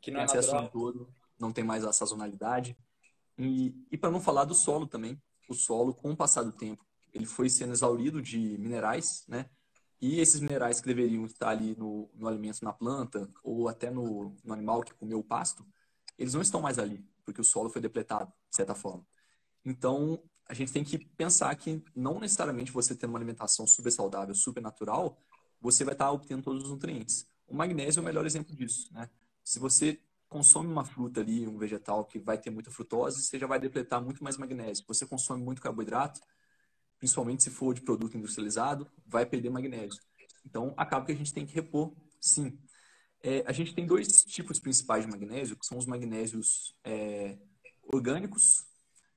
que 0.00 0.10
não 0.10 0.18
tem 0.18 0.22
é 0.22 0.24
acesso 0.24 0.52
natural. 0.52 0.62
o 0.62 0.88
ano 0.88 0.94
todo, 0.94 1.14
não 1.38 1.52
tem 1.52 1.64
mais 1.64 1.84
a 1.84 1.92
sazonalidade. 1.92 2.76
E, 3.38 3.74
e 3.90 3.96
para 3.96 4.10
não 4.10 4.20
falar 4.20 4.44
do 4.44 4.54
solo 4.54 4.86
também, 4.86 5.20
o 5.48 5.54
solo, 5.54 5.94
com 5.94 6.10
o 6.10 6.16
passar 6.16 6.42
do 6.42 6.52
tempo, 6.52 6.84
ele 7.12 7.26
foi 7.26 7.48
sendo 7.48 7.72
exaurido 7.72 8.20
de 8.20 8.58
minerais, 8.58 9.24
né? 9.28 9.48
E 10.02 10.18
esses 10.18 10.40
minerais 10.40 10.80
que 10.80 10.88
deveriam 10.88 11.24
estar 11.24 11.50
ali 11.50 11.76
no, 11.76 12.10
no 12.12 12.26
alimento, 12.26 12.64
na 12.64 12.72
planta, 12.72 13.30
ou 13.44 13.68
até 13.68 13.88
no, 13.88 14.34
no 14.42 14.52
animal 14.52 14.82
que 14.82 14.92
comeu 14.92 15.20
o 15.20 15.24
pasto, 15.24 15.64
eles 16.18 16.34
não 16.34 16.42
estão 16.42 16.60
mais 16.60 16.76
ali, 16.76 17.06
porque 17.24 17.40
o 17.40 17.44
solo 17.44 17.70
foi 17.70 17.80
depletado, 17.80 18.32
de 18.50 18.56
certa 18.56 18.74
forma. 18.74 19.06
Então, 19.64 20.20
a 20.48 20.54
gente 20.54 20.72
tem 20.72 20.82
que 20.82 20.98
pensar 20.98 21.54
que 21.54 21.80
não 21.94 22.18
necessariamente 22.18 22.72
você 22.72 22.96
tendo 22.96 23.10
uma 23.10 23.18
alimentação 23.20 23.64
super 23.64 23.92
saudável, 23.92 24.34
super 24.34 24.60
natural, 24.60 25.16
você 25.60 25.84
vai 25.84 25.94
estar 25.94 26.10
obtendo 26.10 26.42
todos 26.42 26.64
os 26.64 26.70
nutrientes. 26.70 27.24
O 27.46 27.54
magnésio 27.54 28.00
é 28.00 28.02
o 28.02 28.04
melhor 28.04 28.26
exemplo 28.26 28.56
disso, 28.56 28.92
né? 28.92 29.08
Se 29.44 29.60
você 29.60 30.00
consome 30.28 30.66
uma 30.66 30.84
fruta 30.84 31.20
ali, 31.20 31.46
um 31.46 31.58
vegetal 31.58 32.04
que 32.04 32.18
vai 32.18 32.36
ter 32.36 32.50
muita 32.50 32.72
frutose, 32.72 33.22
você 33.22 33.38
já 33.38 33.46
vai 33.46 33.60
depletar 33.60 34.02
muito 34.02 34.24
mais 34.24 34.36
magnésio. 34.36 34.84
Você 34.88 35.06
consome 35.06 35.44
muito 35.44 35.62
carboidrato, 35.62 36.20
principalmente 37.02 37.42
se 37.42 37.50
for 37.50 37.74
de 37.74 37.80
produto 37.80 38.16
industrializado, 38.16 38.88
vai 39.04 39.26
perder 39.26 39.50
magnésio. 39.50 40.00
Então, 40.46 40.72
acaba 40.76 41.04
que 41.04 41.10
a 41.10 41.16
gente 41.16 41.34
tem 41.34 41.44
que 41.44 41.52
repor, 41.52 41.92
sim. 42.20 42.56
É, 43.20 43.42
a 43.44 43.50
gente 43.50 43.74
tem 43.74 43.84
dois 43.84 44.22
tipos 44.22 44.60
principais 44.60 45.04
de 45.04 45.10
magnésio, 45.10 45.56
que 45.56 45.66
são 45.66 45.76
os 45.76 45.84
magnésios 45.84 46.76
é, 46.84 47.36
orgânicos, 47.82 48.64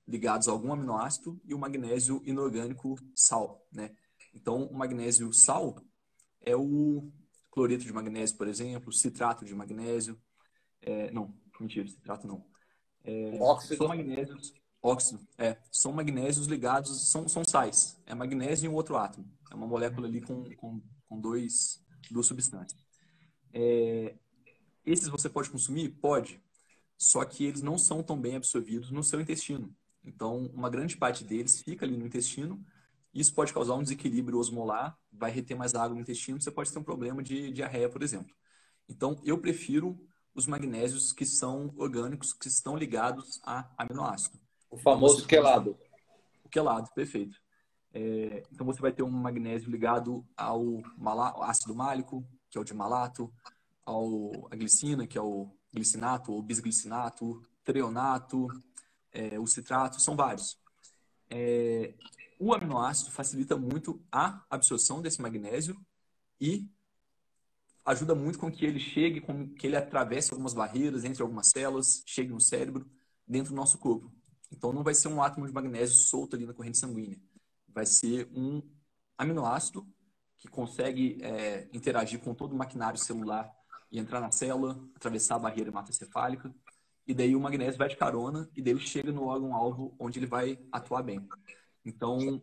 ligados 0.07 0.47
a 0.47 0.51
algum 0.51 0.73
aminoácido 0.73 1.39
e 1.45 1.53
o 1.53 1.59
magnésio 1.59 2.23
inorgânico 2.25 2.95
sal, 3.13 3.63
né? 3.71 3.95
Então, 4.33 4.65
o 4.65 4.73
magnésio 4.75 5.31
sal 5.31 5.79
é 6.41 6.55
o 6.55 7.11
cloreto 7.51 7.85
de 7.85 7.93
magnésio, 7.93 8.35
por 8.35 8.47
exemplo, 8.47 8.91
citrato 8.91 9.45
de 9.45 9.53
magnésio. 9.53 10.19
É, 10.81 11.11
não, 11.11 11.37
mentira, 11.59 11.87
citrato 11.87 12.25
não. 12.25 12.43
É. 13.03 13.37
São 13.77 13.89
magnésios, 13.89 14.55
óxido, 14.85 15.19
é, 15.37 15.57
são 15.71 15.91
magnésios 15.91 16.45
ligados, 16.45 17.09
são, 17.09 17.27
são 17.27 17.43
sais. 17.43 17.99
É 18.05 18.13
magnésio 18.13 18.67
e 18.67 18.69
um 18.69 18.75
outro 18.75 18.95
átomo. 18.95 19.27
É 19.51 19.55
uma 19.55 19.65
molécula 19.65 20.07
ali 20.07 20.21
com, 20.21 20.43
com, 20.55 20.81
com 21.09 21.19
dois, 21.19 21.83
duas 22.11 22.27
substâncias. 22.27 22.79
É, 23.51 24.15
esses 24.85 25.07
você 25.07 25.27
pode 25.27 25.49
consumir? 25.49 25.89
Pode. 25.89 26.39
Só 26.97 27.25
que 27.25 27.45
eles 27.45 27.63
não 27.63 27.77
são 27.79 28.03
tão 28.03 28.19
bem 28.19 28.35
absorvidos 28.35 28.91
no 28.91 29.03
seu 29.03 29.19
intestino. 29.19 29.75
Então, 30.03 30.45
uma 30.53 30.69
grande 30.69 30.95
parte 30.95 31.23
deles 31.23 31.61
fica 31.61 31.83
ali 31.83 31.97
no 31.97 32.05
intestino. 32.05 32.63
Isso 33.11 33.33
pode 33.33 33.53
causar 33.53 33.73
um 33.73 33.81
desequilíbrio 33.81 34.37
osmolar, 34.37 34.95
vai 35.11 35.31
reter 35.31 35.57
mais 35.57 35.73
água 35.73 35.95
no 35.95 36.01
intestino, 36.01 36.39
você 36.39 36.51
pode 36.51 36.71
ter 36.71 36.77
um 36.77 36.83
problema 36.83 37.23
de 37.23 37.51
diarreia, 37.51 37.89
por 37.89 38.03
exemplo. 38.03 38.35
Então, 38.87 39.19
eu 39.23 39.39
prefiro 39.39 39.97
os 40.35 40.45
magnésios 40.45 41.11
que 41.11 41.25
são 41.25 41.73
orgânicos, 41.77 42.33
que 42.33 42.47
estão 42.47 42.77
ligados 42.77 43.39
a 43.43 43.71
aminoácido. 43.77 44.44
O 44.75 44.77
famoso 44.77 45.15
então, 45.19 45.27
quelado. 45.27 45.77
O 46.43 46.49
quelado, 46.49 46.91
perfeito. 46.93 47.39
É, 47.93 48.43
então, 48.51 48.65
você 48.65 48.81
vai 48.81 48.91
ter 48.91 49.03
um 49.03 49.09
magnésio 49.09 49.71
ligado 49.71 50.27
ao 50.35 50.83
ácido 51.43 51.73
málico, 51.73 52.27
que 52.49 52.57
é 52.57 52.61
o 52.61 52.63
de 52.65 52.73
malato, 52.73 53.33
ao, 53.85 54.49
a 54.51 54.55
glicina, 54.55 55.07
que 55.07 55.17
é 55.17 55.21
o 55.21 55.49
glicinato 55.73 56.33
ou 56.33 56.41
bisglicinato, 56.41 57.41
treonato, 57.63 58.47
é, 59.13 59.39
o 59.39 59.47
citrato, 59.47 60.01
são 60.01 60.13
vários. 60.13 60.59
É, 61.29 61.93
o 62.37 62.53
aminoácido 62.53 63.11
facilita 63.11 63.55
muito 63.55 64.03
a 64.11 64.43
absorção 64.49 65.01
desse 65.01 65.21
magnésio 65.21 65.79
e 66.39 66.69
ajuda 67.85 68.13
muito 68.13 68.37
com 68.37 68.51
que 68.51 68.65
ele 68.65 68.79
chegue, 68.79 69.21
com 69.21 69.47
que 69.47 69.67
ele 69.67 69.77
atravesse 69.77 70.33
algumas 70.33 70.53
barreiras 70.53 71.05
entre 71.05 71.23
algumas 71.23 71.47
células, 71.47 72.03
chegue 72.05 72.33
no 72.33 72.41
cérebro, 72.41 72.85
dentro 73.25 73.53
do 73.53 73.55
nosso 73.55 73.77
corpo. 73.77 74.11
Então 74.55 74.71
não 74.73 74.83
vai 74.83 74.93
ser 74.93 75.07
um 75.07 75.21
átomo 75.21 75.45
de 75.45 75.53
magnésio 75.53 75.95
solto 75.95 76.35
ali 76.35 76.45
na 76.45 76.53
corrente 76.53 76.77
sanguínea. 76.77 77.19
Vai 77.67 77.85
ser 77.85 78.29
um 78.33 78.61
aminoácido 79.17 79.87
que 80.37 80.47
consegue 80.47 81.17
é, 81.21 81.67
interagir 81.73 82.19
com 82.19 82.33
todo 82.33 82.53
o 82.53 82.57
maquinário 82.57 82.99
celular 82.99 83.51
e 83.91 83.99
entrar 83.99 84.19
na 84.19 84.31
célula, 84.31 84.79
atravessar 84.95 85.35
a 85.35 85.39
barreira 85.39 85.69
hematocefálica 85.69 86.53
e 87.07 87.13
daí 87.13 87.35
o 87.35 87.39
magnésio 87.39 87.77
vai 87.77 87.87
de 87.87 87.95
carona 87.95 88.49
e 88.55 88.61
daí 88.61 88.73
ele 88.73 88.79
chega 88.79 89.11
no 89.11 89.25
órgão-alvo 89.25 89.95
onde 89.99 90.19
ele 90.19 90.25
vai 90.25 90.59
atuar 90.71 91.03
bem. 91.03 91.27
Então, 91.83 92.41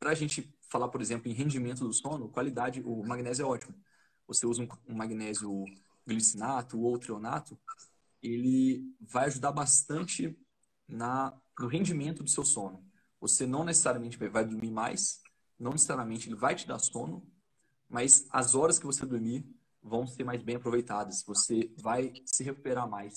para 0.00 0.10
a 0.10 0.14
gente 0.14 0.52
falar, 0.70 0.88
por 0.88 1.02
exemplo, 1.02 1.30
em 1.30 1.34
rendimento 1.34 1.86
do 1.86 1.92
sono, 1.92 2.30
qualidade, 2.30 2.80
o 2.84 3.04
magnésio 3.06 3.44
é 3.44 3.46
ótimo. 3.46 3.74
Você 4.26 4.46
usa 4.46 4.62
um, 4.62 4.94
magnésio 4.94 5.64
glicinato 6.06 6.80
ou 6.80 6.98
trionato, 6.98 7.58
ele 8.22 8.82
vai 9.00 9.26
ajudar 9.26 9.52
bastante 9.52 10.36
na, 10.92 11.36
no 11.58 11.66
rendimento 11.66 12.22
do 12.22 12.30
seu 12.30 12.44
sono. 12.44 12.84
Você 13.20 13.46
não 13.46 13.64
necessariamente 13.64 14.16
vai 14.16 14.44
dormir 14.44 14.70
mais, 14.70 15.20
não 15.58 15.72
necessariamente 15.72 16.28
ele 16.28 16.36
vai 16.36 16.54
te 16.54 16.66
dar 16.66 16.78
sono, 16.78 17.26
mas 17.88 18.26
as 18.30 18.54
horas 18.54 18.78
que 18.78 18.86
você 18.86 19.06
dormir 19.06 19.44
vão 19.82 20.06
ser 20.06 20.24
mais 20.24 20.42
bem 20.42 20.56
aproveitadas. 20.56 21.24
Você 21.26 21.72
vai 21.76 22.12
se 22.24 22.42
recuperar 22.44 22.88
mais 22.88 23.14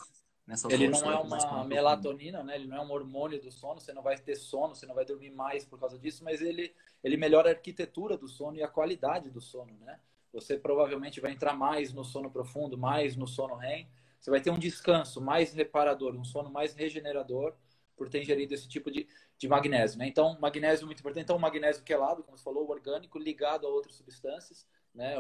Nessas 0.48 0.72
ele 0.72 0.88
não 0.90 1.12
é 1.12 1.20
uma 1.22 1.64
melatonina, 1.64 2.44
né? 2.44 2.56
Ele 2.56 2.68
não 2.68 2.78
é 2.78 2.82
um 2.82 2.92
hormônio 2.92 3.42
do 3.42 3.52
sono. 3.52 3.82
Você 3.82 3.92
não 3.92 4.04
vai 4.04 4.16
ter 4.16 4.36
sono, 4.36 4.76
você 4.76 4.86
não 4.86 4.94
vai 4.94 5.04
dormir 5.04 5.32
mais 5.32 5.66
por 5.66 5.80
causa 5.80 5.98
disso, 5.98 6.24
mas 6.24 6.40
ele 6.40 6.72
ele 7.04 7.18
melhora 7.18 7.50
a 7.50 7.54
arquitetura 7.54 8.16
do 8.16 8.28
sono 8.28 8.58
e 8.58 8.64
a 8.64 8.68
qualidade 8.68 9.30
do 9.32 9.42
sono, 9.42 9.74
né? 9.80 10.00
Você 10.32 10.58
provavelmente 10.58 11.20
vai 11.20 11.32
entrar 11.32 11.54
mais 11.54 11.94
no 11.94 12.04
sono 12.04 12.30
profundo, 12.30 12.78
mais 12.78 13.16
no 13.16 13.26
sono 13.26 13.56
REM. 13.56 13.88
Você 14.20 14.30
vai 14.30 14.40
ter 14.40 14.52
um 14.52 14.60
descanso 14.60 15.20
mais 15.20 15.54
reparador, 15.54 16.16
um 16.16 16.24
sono 16.24 16.52
mais 16.52 16.76
regenerador 16.76 17.56
por 17.96 18.10
ter 18.10 18.22
ingerido 18.22 18.54
esse 18.54 18.68
tipo 18.68 18.92
de, 18.92 19.08
de 19.38 19.48
magnésio, 19.48 19.98
né? 19.98 20.08
Então, 20.08 20.38
magnésio 20.40 20.84
é 20.84 20.86
muito 20.86 21.00
importante. 21.00 21.24
Então, 21.24 21.38
o 21.38 21.40
magnésio 21.40 21.84
quelado, 21.84 22.24
como 22.24 22.38
você 22.38 22.44
falou, 22.44 22.70
orgânico, 22.70 23.18
ligado 23.18 23.66
a 23.66 23.70
outras 23.70 23.96
substâncias, 23.96 24.66
né? 24.94 25.16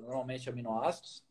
Normalmente 0.00 0.48
aminoácidos, 0.48 1.22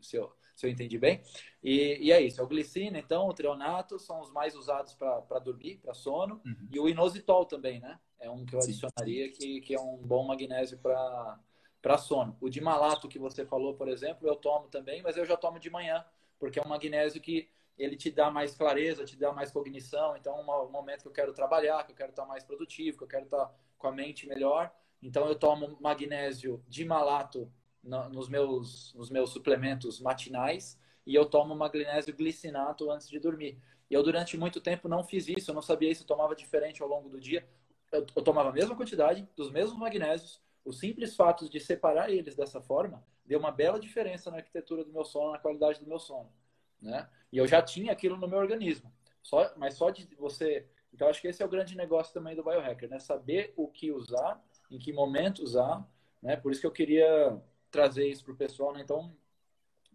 se 0.00 0.16
eu, 0.16 0.32
se 0.54 0.66
eu 0.66 0.70
entendi 0.70 0.98
bem. 0.98 1.22
E, 1.62 1.98
e 2.00 2.12
é 2.12 2.20
isso, 2.20 2.40
é 2.40 2.44
o 2.44 2.46
glicina, 2.46 2.98
então, 2.98 3.28
o 3.28 3.34
treonato 3.34 3.98
são 3.98 4.20
os 4.20 4.30
mais 4.30 4.54
usados 4.54 4.94
para 4.94 5.38
dormir, 5.38 5.78
para 5.78 5.94
sono, 5.94 6.40
uhum. 6.44 6.68
e 6.70 6.78
o 6.78 6.88
inositol 6.88 7.44
também, 7.44 7.80
né? 7.80 7.98
É 8.18 8.30
um 8.30 8.44
que 8.44 8.54
eu 8.54 8.60
adicionaria 8.60 9.30
que, 9.30 9.60
que 9.62 9.74
é 9.74 9.80
um 9.80 9.96
bom 9.96 10.26
magnésio 10.26 10.78
para 10.78 11.98
sono. 11.98 12.36
O 12.40 12.50
de 12.50 12.60
malato 12.60 13.08
que 13.08 13.18
você 13.18 13.46
falou, 13.46 13.74
por 13.74 13.88
exemplo, 13.88 14.28
eu 14.28 14.36
tomo 14.36 14.68
também, 14.68 15.02
mas 15.02 15.16
eu 15.16 15.24
já 15.24 15.36
tomo 15.36 15.58
de 15.58 15.70
manhã, 15.70 16.04
porque 16.38 16.58
é 16.58 16.62
um 16.62 16.68
magnésio 16.68 17.20
que 17.20 17.48
ele 17.82 17.96
te 17.96 18.10
dá 18.10 18.30
mais 18.30 18.54
clareza, 18.54 19.04
te 19.04 19.16
dá 19.16 19.32
mais 19.32 19.50
cognição. 19.50 20.16
Então, 20.16 20.38
um 20.40 20.70
momento 20.70 21.02
que 21.02 21.08
eu 21.08 21.12
quero 21.12 21.32
trabalhar, 21.32 21.84
que 21.84 21.92
eu 21.92 21.96
quero 21.96 22.10
estar 22.10 22.26
mais 22.26 22.44
produtivo, 22.44 22.98
que 22.98 23.04
eu 23.04 23.08
quero 23.08 23.24
estar 23.24 23.52
com 23.78 23.88
a 23.88 23.92
mente 23.92 24.28
melhor. 24.28 24.72
Então, 25.02 25.26
eu 25.26 25.34
tomo 25.34 25.78
magnésio 25.80 26.62
de 26.68 26.84
malato 26.84 27.50
nos 27.82 28.28
meus, 28.28 28.92
nos 28.94 29.10
meus 29.10 29.30
suplementos 29.30 30.00
matinais 30.00 30.78
e 31.06 31.14
eu 31.14 31.24
tomo 31.24 31.54
magnésio 31.54 32.14
glicinato 32.14 32.90
antes 32.90 33.08
de 33.08 33.18
dormir. 33.18 33.58
E 33.90 33.94
eu, 33.94 34.02
durante 34.02 34.36
muito 34.36 34.60
tempo, 34.60 34.86
não 34.86 35.02
fiz 35.02 35.26
isso, 35.28 35.50
eu 35.50 35.54
não 35.54 35.62
sabia 35.62 35.90
isso, 35.90 36.02
eu 36.02 36.06
tomava 36.06 36.36
diferente 36.36 36.82
ao 36.82 36.88
longo 36.88 37.08
do 37.08 37.18
dia. 37.18 37.48
Eu, 37.90 38.06
eu 38.14 38.22
tomava 38.22 38.50
a 38.50 38.52
mesma 38.52 38.76
quantidade, 38.76 39.26
dos 39.34 39.50
mesmos 39.50 39.78
magnésios, 39.78 40.40
o 40.64 40.72
simples 40.72 41.16
fato 41.16 41.48
de 41.48 41.58
separar 41.58 42.10
eles 42.10 42.36
dessa 42.36 42.60
forma 42.60 43.02
deu 43.24 43.38
uma 43.38 43.50
bela 43.50 43.78
diferença 43.78 44.30
na 44.30 44.38
arquitetura 44.38 44.84
do 44.84 44.92
meu 44.92 45.04
sono, 45.04 45.32
na 45.32 45.38
qualidade 45.38 45.80
do 45.80 45.86
meu 45.86 45.98
sono, 45.98 46.32
né? 46.80 47.08
E 47.32 47.38
eu 47.38 47.46
já 47.46 47.62
tinha 47.62 47.92
aquilo 47.92 48.16
no 48.16 48.28
meu 48.28 48.38
organismo. 48.38 48.92
Só, 49.22 49.52
mas 49.56 49.74
só 49.74 49.90
de 49.90 50.06
você, 50.16 50.66
então 50.92 51.08
acho 51.08 51.20
que 51.20 51.28
esse 51.28 51.42
é 51.42 51.46
o 51.46 51.50
grande 51.50 51.76
negócio 51.76 52.12
também 52.12 52.34
do 52.34 52.42
biohacker, 52.42 52.88
né? 52.88 52.98
Saber 52.98 53.52
o 53.56 53.68
que 53.68 53.92
usar, 53.92 54.42
em 54.70 54.78
que 54.78 54.92
momento 54.92 55.42
usar, 55.42 55.86
né? 56.22 56.36
Por 56.36 56.52
isso 56.52 56.60
que 56.60 56.66
eu 56.66 56.72
queria 56.72 57.40
trazer 57.70 58.08
isso 58.08 58.24
pro 58.24 58.36
pessoal, 58.36 58.72
né? 58.72 58.80
Então, 58.80 59.14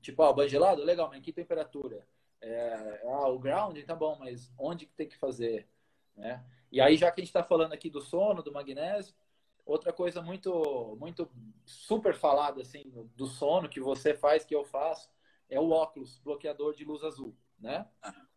tipo, 0.02 0.22
ah, 0.24 0.32
banho 0.32 0.50
gelado, 0.50 0.84
legal, 0.84 1.10
mas 1.10 1.20
em 1.20 1.22
que 1.22 1.34
temperatura? 1.34 2.08
É, 2.42 3.02
ah, 3.06 3.30
o 3.30 3.40
ground, 3.40 3.78
tá 3.84 3.96
bom, 3.96 4.18
mas 4.20 4.54
onde 4.58 4.86
que 4.86 4.94
tem 4.94 5.08
que 5.08 5.18
fazer, 5.18 5.68
né? 6.16 6.44
E 6.72 6.82
aí, 6.82 6.98
já 6.98 7.12
que 7.12 7.22
a 7.22 7.24
gente 7.24 7.30
está 7.30 7.44
falando 7.44 7.74
aqui 7.74 7.90
do 7.90 8.02
sono, 8.02 8.44
do 8.44 8.52
magnésio, 8.52 9.16
Outra 9.66 9.92
coisa 9.92 10.22
muito, 10.22 10.96
muito 11.00 11.28
super 11.66 12.14
falada 12.14 12.62
assim 12.62 12.84
do 13.16 13.26
sono 13.26 13.68
que 13.68 13.80
você 13.80 14.14
faz, 14.14 14.46
que 14.46 14.54
eu 14.54 14.64
faço, 14.64 15.10
é 15.50 15.60
o 15.60 15.70
óculos 15.70 16.20
bloqueador 16.20 16.74
de 16.74 16.84
luz 16.84 17.04
azul, 17.04 17.36
né? 17.60 17.88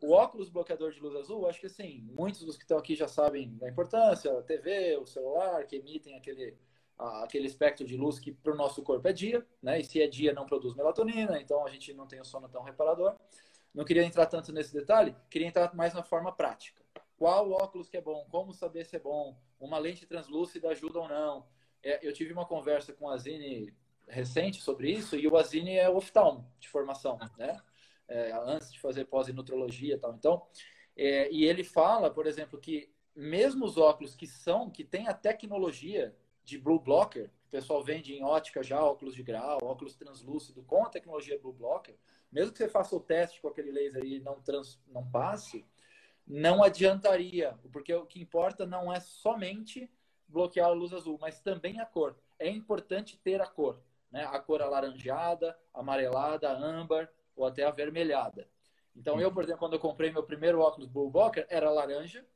O 0.00 0.12
óculos 0.12 0.48
bloqueador 0.48 0.92
de 0.92 1.00
luz 1.00 1.14
azul, 1.16 1.48
acho 1.48 1.60
que 1.60 1.66
assim, 1.66 2.02
muitos 2.12 2.44
dos 2.44 2.56
que 2.56 2.64
estão 2.64 2.78
aqui 2.78 2.94
já 2.94 3.08
sabem 3.08 3.56
da 3.56 3.68
importância, 3.68 4.38
a 4.38 4.42
TV, 4.42 4.96
o 4.96 5.06
celular, 5.06 5.66
que 5.66 5.76
emitem 5.76 6.16
aquele 6.16 6.56
aquele 6.98 7.46
espectro 7.46 7.86
de 7.86 7.96
luz 7.96 8.18
que 8.18 8.32
para 8.32 8.52
o 8.52 8.56
nosso 8.56 8.82
corpo 8.82 9.06
é 9.06 9.12
dia, 9.12 9.46
né? 9.62 9.80
E 9.80 9.84
se 9.84 10.02
é 10.02 10.08
dia 10.08 10.32
não 10.32 10.46
produz 10.46 10.74
melatonina, 10.74 11.40
então 11.40 11.64
a 11.64 11.70
gente 11.70 11.94
não 11.94 12.06
tem 12.06 12.20
o 12.20 12.24
sono 12.24 12.48
tão 12.48 12.62
reparador. 12.62 13.14
Não 13.72 13.84
queria 13.84 14.02
entrar 14.02 14.26
tanto 14.26 14.52
nesse 14.52 14.74
detalhe, 14.74 15.14
queria 15.30 15.46
entrar 15.46 15.72
mais 15.74 15.94
na 15.94 16.02
forma 16.02 16.32
prática. 16.32 16.82
Qual 17.16 17.50
óculos 17.52 17.88
que 17.88 17.96
é 17.96 18.00
bom? 18.00 18.26
Como 18.30 18.52
saber 18.52 18.84
se 18.84 18.96
é 18.96 18.98
bom? 18.98 19.36
Uma 19.60 19.78
lente 19.78 20.06
translúcida 20.06 20.70
ajuda 20.70 20.98
ou 21.00 21.08
não? 21.08 21.46
É, 21.82 22.06
eu 22.06 22.12
tive 22.12 22.32
uma 22.32 22.46
conversa 22.46 22.92
com 22.92 23.08
a 23.08 23.16
Zine 23.16 23.72
recente 24.08 24.60
sobre 24.60 24.90
isso 24.90 25.16
e 25.16 25.26
o 25.26 25.36
Azine 25.36 25.76
é 25.76 25.88
oftalmo 25.88 26.50
de 26.58 26.68
formação, 26.68 27.18
né? 27.36 27.60
É, 28.08 28.32
antes 28.32 28.72
de 28.72 28.80
fazer 28.80 29.04
pós 29.04 29.28
em 29.28 29.34
nutrologia 29.34 29.94
e 29.94 29.98
tal. 29.98 30.14
Então, 30.14 30.46
é, 30.96 31.30
e 31.30 31.44
ele 31.44 31.62
fala, 31.62 32.10
por 32.10 32.26
exemplo, 32.26 32.58
que 32.58 32.90
mesmo 33.14 33.66
os 33.66 33.76
óculos 33.76 34.14
que 34.14 34.26
são, 34.26 34.70
que 34.70 34.82
tem 34.82 35.08
a 35.08 35.14
tecnologia 35.14 36.16
de 36.42 36.56
blue 36.56 36.80
blocker, 36.80 37.30
o 37.48 37.50
pessoal 37.50 37.82
vende 37.82 38.14
em 38.14 38.24
ótica 38.24 38.62
já 38.62 38.82
óculos 38.82 39.14
de 39.14 39.22
grau, 39.22 39.58
óculos 39.62 39.96
translúcido 39.96 40.62
com 40.62 40.84
a 40.84 40.88
tecnologia 40.88 41.38
blue 41.38 41.52
blocker, 41.52 41.96
mesmo 42.30 42.52
que 42.52 42.58
você 42.58 42.68
faça 42.68 42.94
o 42.94 43.00
teste 43.00 43.40
com 43.40 43.48
aquele 43.48 43.72
laser 43.72 44.04
e 44.04 44.20
não, 44.20 44.40
trans, 44.40 44.80
não 44.86 45.08
passe, 45.10 45.66
não 46.26 46.62
adiantaria, 46.62 47.58
porque 47.72 47.92
o 47.92 48.06
que 48.06 48.20
importa 48.20 48.66
não 48.66 48.92
é 48.92 49.00
somente 49.00 49.90
bloquear 50.26 50.68
a 50.68 50.72
luz 50.72 50.92
azul, 50.92 51.18
mas 51.20 51.40
também 51.40 51.80
a 51.80 51.86
cor. 51.86 52.16
É 52.38 52.48
importante 52.48 53.18
ter 53.18 53.40
a 53.40 53.46
cor, 53.46 53.82
né? 54.10 54.24
A 54.24 54.38
cor 54.38 54.62
alaranjada, 54.62 55.56
amarelada, 55.72 56.50
âmbar 56.50 57.10
ou 57.36 57.46
até 57.46 57.64
avermelhada. 57.64 58.48
Então 58.94 59.20
eu, 59.20 59.32
por 59.32 59.44
exemplo, 59.44 59.60
quando 59.60 59.74
eu 59.74 59.78
comprei 59.78 60.10
meu 60.10 60.22
primeiro 60.22 60.60
óculos 60.60 60.90
Walker, 60.92 61.46
era 61.48 61.70
laranja, 61.70 62.26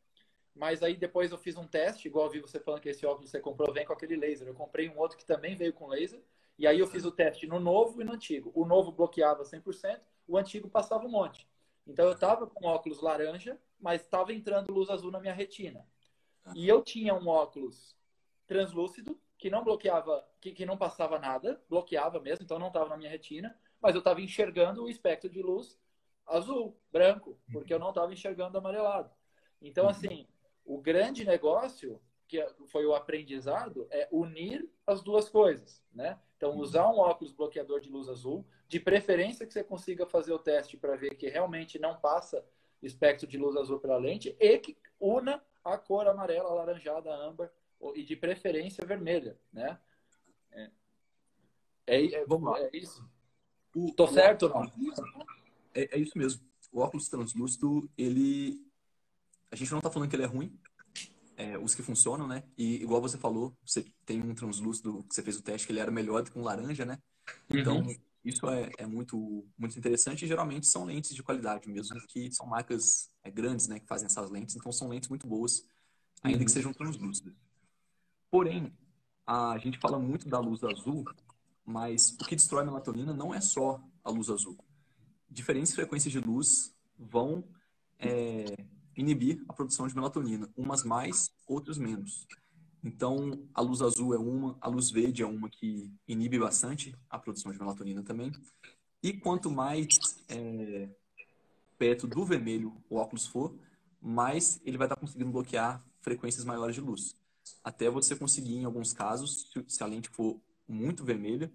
mas 0.55 0.83
aí 0.83 0.97
depois 0.97 1.33
eu 1.33 1.39
fiz 1.39 1.57
um 1.57 1.67
teste, 1.67 2.07
igual 2.07 2.27
eu 2.27 2.33
vi 2.33 2.41
você 2.41 2.61
falando 2.61 2.81
que 2.81 2.89
esse 2.89 3.05
óculos 3.05 3.31
você 3.31 3.41
comprou 3.41 3.73
vem 3.73 3.85
com 3.85 3.93
aquele 3.93 4.17
laser. 4.17 4.47
Eu 4.47 4.55
comprei 4.55 4.89
um 4.89 4.99
outro 4.99 5.17
que 5.17 5.25
também 5.25 5.57
veio 5.57 5.73
com 5.73 5.89
laser, 5.89 6.23
e 6.59 6.67
aí 6.67 6.79
eu 6.79 6.87
fiz 6.87 7.05
o 7.05 7.11
teste 7.11 7.47
no 7.47 7.59
novo 7.59 8.01
e 8.01 8.05
no 8.05 8.13
antigo. 8.13 8.53
O 8.55 8.65
novo 8.65 8.93
bloqueava 8.93 9.45
100%, 9.45 10.01
o 10.29 10.37
antigo 10.37 10.69
passava 10.69 11.05
um 11.05 11.11
monte. 11.11 11.49
Então 11.87 12.07
eu 12.07 12.13
estava 12.13 12.47
com 12.47 12.67
óculos 12.67 13.01
laranja, 13.01 13.59
mas 13.81 14.03
estava 14.03 14.33
entrando 14.33 14.73
luz 14.73 14.89
azul 14.89 15.11
na 15.11 15.19
minha 15.19 15.35
retina. 15.35 15.85
E 16.55 16.69
eu 16.69 16.83
tinha 16.83 17.15
um 17.15 17.27
óculos 17.27 17.97
translúcido 18.47 19.19
que 19.43 19.51
não 19.51 19.65
bloqueava, 19.65 20.25
que, 20.41 20.53
que 20.53 20.65
não 20.65 20.77
passava 20.77 21.19
nada, 21.19 21.61
bloqueava 21.69 22.21
mesmo, 22.21 22.45
então 22.45 22.61
não 22.61 22.69
estava 22.69 22.91
na 22.91 22.97
minha 22.97 23.11
retina, 23.11 23.59
mas 23.81 23.93
eu 23.93 23.99
estava 23.99 24.21
enxergando 24.21 24.85
o 24.85 24.89
espectro 24.89 25.29
de 25.29 25.43
luz 25.43 25.77
azul, 26.25 26.79
branco, 26.93 27.37
porque 27.53 27.75
eu 27.75 27.79
não 27.81 27.89
estava 27.89 28.13
enxergando 28.13 28.57
amarelado. 28.57 29.11
Então, 29.61 29.89
assim, 29.89 30.29
o 30.65 30.81
grande 30.81 31.25
negócio 31.25 32.01
que 32.29 32.41
foi 32.69 32.87
o 32.87 32.95
aprendizado 32.95 33.89
é 33.91 34.09
unir 34.13 34.71
as 34.87 35.03
duas 35.03 35.29
coisas, 35.29 35.83
né? 35.93 36.21
Então, 36.37 36.57
usar 36.57 36.89
um 36.89 37.01
óculos 37.01 37.33
bloqueador 37.33 37.81
de 37.81 37.91
luz 37.91 38.09
azul, 38.09 38.47
de 38.69 38.79
preferência 38.79 39.45
que 39.45 39.53
você 39.53 39.65
consiga 39.65 40.07
fazer 40.07 40.33
o 40.33 40.39
teste 40.39 40.77
para 40.77 40.95
ver 40.95 41.17
que 41.17 41.29
realmente 41.29 41.81
não 41.81 41.99
passa 41.99 42.47
espectro 42.81 43.27
de 43.27 43.37
luz 43.37 43.57
azul 43.57 43.81
pela 43.81 43.97
lente 43.97 44.37
e 44.39 44.59
que 44.59 44.79
una 45.01 45.43
a 45.65 45.77
cor 45.77 46.07
amarela, 46.07 46.49
alaranjada, 46.49 47.13
âmbar 47.13 47.51
e 47.97 48.05
de 48.05 48.15
preferência 48.17 48.85
vermelha, 48.87 49.39
né? 49.53 49.79
É, 50.53 50.71
é, 51.87 52.15
é, 52.15 52.27
Vamos 52.27 52.51
lá. 52.51 52.61
é 52.61 52.71
isso. 52.77 53.05
O, 53.75 53.93
Tô 53.93 54.07
certo 54.07 54.45
ou 54.45 54.51
não? 54.51 54.73
É, 55.75 55.97
é, 55.97 55.99
isso 55.99 56.17
mesmo. 56.17 56.41
O 56.71 56.81
óculos 56.81 57.09
translúcido, 57.09 57.91
ele... 57.97 58.65
A 59.51 59.57
gente 59.57 59.71
não 59.71 59.79
está 59.79 59.91
falando 59.91 60.09
que 60.09 60.17
ele 60.17 60.23
é 60.23 60.27
ruim, 60.27 60.59
é, 61.37 61.59
os 61.59 61.75
que 61.75 61.83
funcionam, 61.83 62.27
né? 62.27 62.45
E 62.57 62.77
igual 62.77 63.01
você 63.01 63.19
falou, 63.19 63.55
você 63.65 63.85
tem 64.07 64.23
um 64.23 64.35
translúcido 64.35 65.05
que 65.05 65.15
você 65.15 65.23
fez 65.23 65.37
o 65.37 65.43
teste 65.43 65.67
que 65.67 65.73
ele 65.73 65.81
era 65.81 65.91
melhor 65.91 66.23
do 66.23 66.31
que 66.31 66.39
um 66.39 66.43
laranja, 66.43 66.85
né? 66.85 66.99
Então, 67.51 67.79
uhum. 67.79 67.97
Isso 68.25 68.49
é, 68.49 68.71
é, 68.79 68.87
muito, 68.87 69.45
muito 69.59 69.77
interessante 69.77 70.25
e 70.25 70.29
geralmente 70.29 70.67
são 70.67 70.85
lentes 70.85 71.13
de 71.13 71.23
qualidade 71.23 71.69
mesmo, 71.69 72.01
que 72.07 72.31
são 72.31 72.47
marcas 72.47 73.11
é, 73.25 73.31
grandes 73.31 73.67
né, 73.67 73.81
que 73.81 73.87
fazem 73.87 74.07
essas 74.07 74.31
lentes, 74.31 74.55
então 74.55 74.71
são 74.71 74.89
lentes 74.89 75.09
muito 75.09 75.27
boas, 75.27 75.67
ainda 76.23 76.39
uhum. 76.39 76.45
que 76.45 76.51
sejam 76.51 76.73
translúcidas. 76.73 77.35
Porém, 78.33 78.73
a 79.27 79.59
gente 79.59 79.79
fala 79.79 79.99
muito 79.99 80.27
da 80.27 80.39
luz 80.39 80.65
azul, 80.65 81.05
mas 81.67 82.17
o 82.19 82.25
que 82.25 82.35
destrói 82.35 82.63
a 82.63 82.65
melatonina 82.65 83.13
não 83.13 83.35
é 83.35 83.43
só 83.43 83.79
a 84.03 84.09
luz 84.09 84.31
azul. 84.31 84.57
Diferentes 85.29 85.75
frequências 85.75 86.11
de 86.11 86.19
luz 86.19 86.75
vão 86.99 87.45
é, 87.99 88.47
inibir 88.97 89.45
a 89.47 89.53
produção 89.53 89.87
de 89.87 89.95
melatonina, 89.95 90.49
umas 90.57 90.83
mais, 90.83 91.31
outras 91.47 91.77
menos. 91.77 92.27
Então, 92.83 93.47
a 93.53 93.61
luz 93.61 93.83
azul 93.83 94.15
é 94.15 94.19
uma, 94.19 94.57
a 94.63 94.67
luz 94.67 94.91
verde 94.91 95.23
é 95.23 95.27
uma 95.27 95.51
que 95.51 95.93
inibe 96.09 96.39
bastante 96.39 96.97
a 97.11 97.19
produção 97.19 97.53
de 97.53 97.59
melatonina 97.59 98.03
também. 98.03 98.33
E 99.03 99.13
quanto 99.13 99.51
mais 99.51 99.89
é, 100.31 100.89
perto 101.77 102.07
do 102.07 102.25
vermelho 102.25 102.83
o 102.89 102.97
óculos 102.97 103.27
for, 103.27 103.55
mais 104.01 104.59
ele 104.65 104.79
vai 104.79 104.87
estar 104.87 104.97
conseguindo 104.97 105.31
bloquear 105.31 105.85
frequências 106.01 106.47
maiores 106.47 106.75
de 106.75 106.81
luz. 106.81 107.15
Até 107.63 107.89
você 107.89 108.17
conseguir, 108.17 108.57
em 108.57 108.65
alguns 108.65 108.93
casos, 108.93 109.51
se 109.67 109.83
a 109.83 109.87
lente 109.87 110.09
for 110.09 110.41
muito 110.67 111.05
vermelha, 111.05 111.53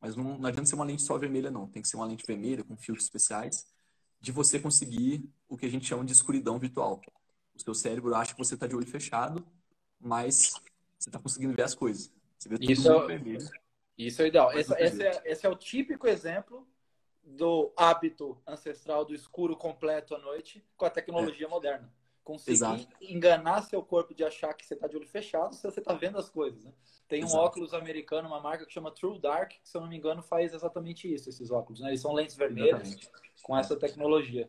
mas 0.00 0.16
não, 0.16 0.38
não 0.38 0.48
adianta 0.48 0.66
ser 0.66 0.74
uma 0.74 0.84
lente 0.84 1.02
só 1.02 1.16
vermelha, 1.18 1.50
não. 1.50 1.66
Tem 1.66 1.82
que 1.82 1.88
ser 1.88 1.96
uma 1.96 2.06
lente 2.06 2.24
vermelha 2.26 2.64
com 2.64 2.76
filtros 2.76 3.04
especiais, 3.04 3.66
de 4.20 4.32
você 4.32 4.58
conseguir 4.58 5.28
o 5.48 5.56
que 5.56 5.66
a 5.66 5.68
gente 5.68 5.86
chama 5.86 6.04
de 6.04 6.12
escuridão 6.12 6.58
virtual. 6.58 7.00
O 7.54 7.60
seu 7.60 7.74
cérebro 7.74 8.14
acha 8.14 8.32
que 8.34 8.38
você 8.38 8.54
está 8.54 8.66
de 8.66 8.74
olho 8.74 8.86
fechado, 8.86 9.46
mas 10.00 10.54
você 10.98 11.08
está 11.08 11.18
conseguindo 11.18 11.54
ver 11.54 11.62
as 11.62 11.74
coisas. 11.74 12.12
isso, 12.60 12.90
é, 12.90 13.06
vermelho, 13.06 13.48
isso 13.96 14.22
é 14.22 14.26
ideal. 14.26 14.52
Esse, 14.52 14.74
esse, 14.74 15.02
é, 15.02 15.22
esse 15.24 15.46
é 15.46 15.48
o 15.48 15.56
típico 15.56 16.06
exemplo 16.06 16.66
do 17.22 17.72
hábito 17.76 18.40
ancestral 18.46 19.04
do 19.04 19.14
escuro 19.14 19.56
completo 19.56 20.14
à 20.14 20.18
noite 20.18 20.64
com 20.76 20.84
a 20.84 20.90
tecnologia 20.90 21.46
é. 21.46 21.50
moderna. 21.50 21.92
Conseguir 22.24 22.52
Exato. 22.52 22.86
enganar 23.00 23.62
seu 23.62 23.82
corpo 23.82 24.14
de 24.14 24.22
achar 24.22 24.54
que 24.54 24.64
você 24.64 24.74
está 24.74 24.86
de 24.86 24.96
olho 24.96 25.06
fechado 25.06 25.54
se 25.54 25.62
você 25.62 25.80
está 25.80 25.92
vendo 25.94 26.18
as 26.18 26.30
coisas. 26.30 26.64
Né? 26.64 26.72
Tem 27.08 27.22
um 27.22 27.26
Exato. 27.26 27.44
óculos 27.44 27.74
americano, 27.74 28.28
uma 28.28 28.40
marca 28.40 28.64
que 28.64 28.72
chama 28.72 28.92
True 28.92 29.20
Dark, 29.20 29.50
que 29.50 29.68
se 29.68 29.76
eu 29.76 29.80
não 29.80 29.88
me 29.88 29.96
engano 29.96 30.22
faz 30.22 30.54
exatamente 30.54 31.12
isso, 31.12 31.28
esses 31.28 31.50
óculos. 31.50 31.80
Né? 31.80 31.88
Eles 31.88 32.00
são 32.00 32.12
lentes 32.12 32.36
vermelhas 32.36 32.88
exatamente. 32.88 33.10
com 33.42 33.56
essa 33.56 33.76
tecnologia. 33.76 34.48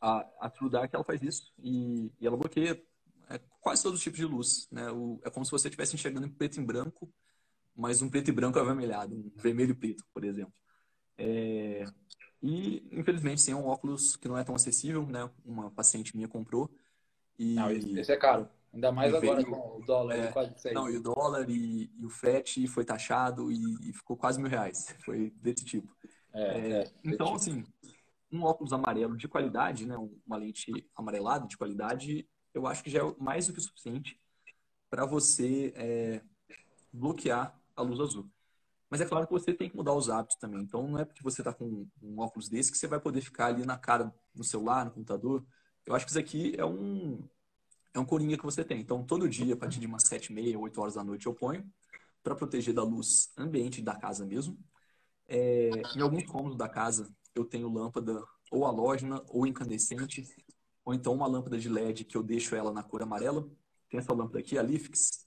A, 0.00 0.28
a 0.40 0.50
True 0.50 0.68
Dark 0.68 0.92
ela 0.92 1.04
faz 1.04 1.22
isso 1.22 1.54
e, 1.58 2.12
e 2.20 2.26
ela 2.26 2.36
bloqueia 2.36 2.82
é, 3.30 3.40
quase 3.60 3.82
todos 3.82 3.98
os 3.98 4.02
tipos 4.02 4.18
de 4.18 4.26
luz. 4.26 4.68
Né? 4.70 4.90
O, 4.90 5.20
é 5.24 5.30
como 5.30 5.44
se 5.44 5.52
você 5.52 5.68
estivesse 5.68 5.94
enxergando 5.94 6.26
em 6.26 6.30
preto 6.30 6.60
e 6.60 6.64
branco, 6.64 7.12
mas 7.76 8.02
um 8.02 8.10
preto 8.10 8.28
e 8.28 8.32
branco 8.32 8.58
avermelhado, 8.58 9.14
um 9.14 9.30
vermelho 9.36 9.70
e 9.70 9.74
preto, 9.74 10.04
por 10.12 10.24
exemplo. 10.24 10.54
É, 11.16 11.84
e, 12.42 12.86
infelizmente, 12.92 13.40
sim, 13.40 13.52
é 13.52 13.56
um 13.56 13.66
óculos 13.66 14.16
que 14.16 14.28
não 14.28 14.38
é 14.38 14.44
tão 14.44 14.54
acessível. 14.54 15.06
Né? 15.06 15.28
Uma 15.44 15.70
paciente 15.70 16.14
minha 16.16 16.28
comprou. 16.28 16.70
E, 17.38 17.54
não, 17.54 17.70
esse 17.70 18.12
é 18.12 18.16
caro. 18.16 18.48
Ainda 18.72 18.92
mais 18.92 19.14
agora 19.14 19.42
veio, 19.42 19.50
com 19.50 19.78
o 19.78 19.84
dólar 19.86 20.16
é, 20.16 20.26
quase 20.32 20.58
6. 20.58 20.74
Não, 20.74 20.90
e 20.90 20.96
o 20.96 21.02
dólar 21.02 21.48
e, 21.48 21.90
e, 21.98 22.04
o 22.04 22.10
frete 22.10 22.66
foi 22.66 22.84
taxado 22.84 23.50
e, 23.50 23.88
e, 23.88 23.92
ficou 23.92 24.16
quase 24.16 24.38
mil 24.38 24.50
reais. 24.50 24.94
Foi 25.04 25.30
desse 25.40 25.64
tipo. 25.64 25.96
É, 26.34 26.42
é, 26.42 26.82
é 26.82 26.92
então, 27.02 27.28
tipo. 27.28 27.36
assim, 27.36 27.64
um 28.30 28.42
óculos 28.42 28.74
amarelo 28.74 29.16
de 29.16 29.28
qualidade, 29.28 29.86
né, 29.86 29.96
uma 30.26 30.36
lente 30.36 30.70
amarelada 30.94 31.46
de 31.46 31.56
qualidade, 31.56 32.28
eu 32.52 32.66
acho 32.66 32.84
que 32.84 32.90
já 32.90 33.00
é 33.00 33.14
mais 33.18 33.46
do 33.46 33.54
que 33.54 33.58
o 33.58 33.62
suficiente 33.62 34.20
para 34.90 35.06
você 35.06 35.72
é, 35.74 36.20
bloquear 36.92 37.58
a 37.74 37.82
luz 37.82 37.98
azul. 37.98 38.30
Mas 38.90 39.00
é 39.00 39.04
claro 39.04 39.26
que 39.26 39.32
você 39.32 39.52
tem 39.52 39.68
que 39.68 39.76
mudar 39.76 39.94
os 39.94 40.08
hábitos 40.08 40.36
também. 40.36 40.60
Então 40.60 40.86
não 40.86 40.98
é 40.98 41.04
porque 41.04 41.22
você 41.22 41.40
está 41.40 41.52
com 41.52 41.86
um 42.02 42.20
óculos 42.20 42.48
desse 42.48 42.70
que 42.70 42.78
você 42.78 42.86
vai 42.86 43.00
poder 43.00 43.20
ficar 43.20 43.46
ali 43.46 43.66
na 43.66 43.76
cara, 43.76 44.14
no 44.34 44.44
celular, 44.44 44.84
no 44.84 44.92
computador. 44.92 45.44
Eu 45.84 45.94
acho 45.94 46.04
que 46.04 46.10
isso 46.10 46.18
aqui 46.18 46.54
é 46.56 46.64
um 46.64 47.18
é 47.92 47.98
um 47.98 48.04
coringa 48.04 48.36
que 48.36 48.44
você 48.44 48.64
tem. 48.64 48.80
Então 48.80 49.02
todo 49.04 49.28
dia, 49.28 49.54
a 49.54 49.56
partir 49.56 49.80
de 49.80 49.86
umas 49.86 50.04
sete 50.04 50.26
e 50.26 50.34
meia, 50.34 50.58
oito 50.58 50.80
horas 50.80 50.94
da 50.94 51.02
noite, 51.02 51.26
eu 51.26 51.34
ponho 51.34 51.68
para 52.22 52.34
proteger 52.34 52.74
da 52.74 52.82
luz 52.82 53.32
ambiente 53.36 53.80
da 53.82 53.96
casa 53.96 54.24
mesmo. 54.24 54.58
É, 55.28 55.70
em 55.96 56.00
alguns 56.00 56.24
cômodos 56.24 56.56
da 56.56 56.68
casa 56.68 57.12
eu 57.34 57.44
tenho 57.44 57.68
lâmpada 57.68 58.22
ou 58.50 58.64
halógena 58.64 59.22
ou 59.28 59.46
incandescente, 59.46 60.24
ou 60.84 60.94
então 60.94 61.12
uma 61.12 61.26
lâmpada 61.26 61.58
de 61.58 61.68
LED 61.68 62.04
que 62.04 62.16
eu 62.16 62.22
deixo 62.22 62.54
ela 62.54 62.72
na 62.72 62.82
cor 62.82 63.02
amarela. 63.02 63.48
Tem 63.88 63.98
essa 63.98 64.12
lâmpada 64.12 64.38
aqui, 64.38 64.56
a 64.56 64.62
Lifix. 64.62 65.26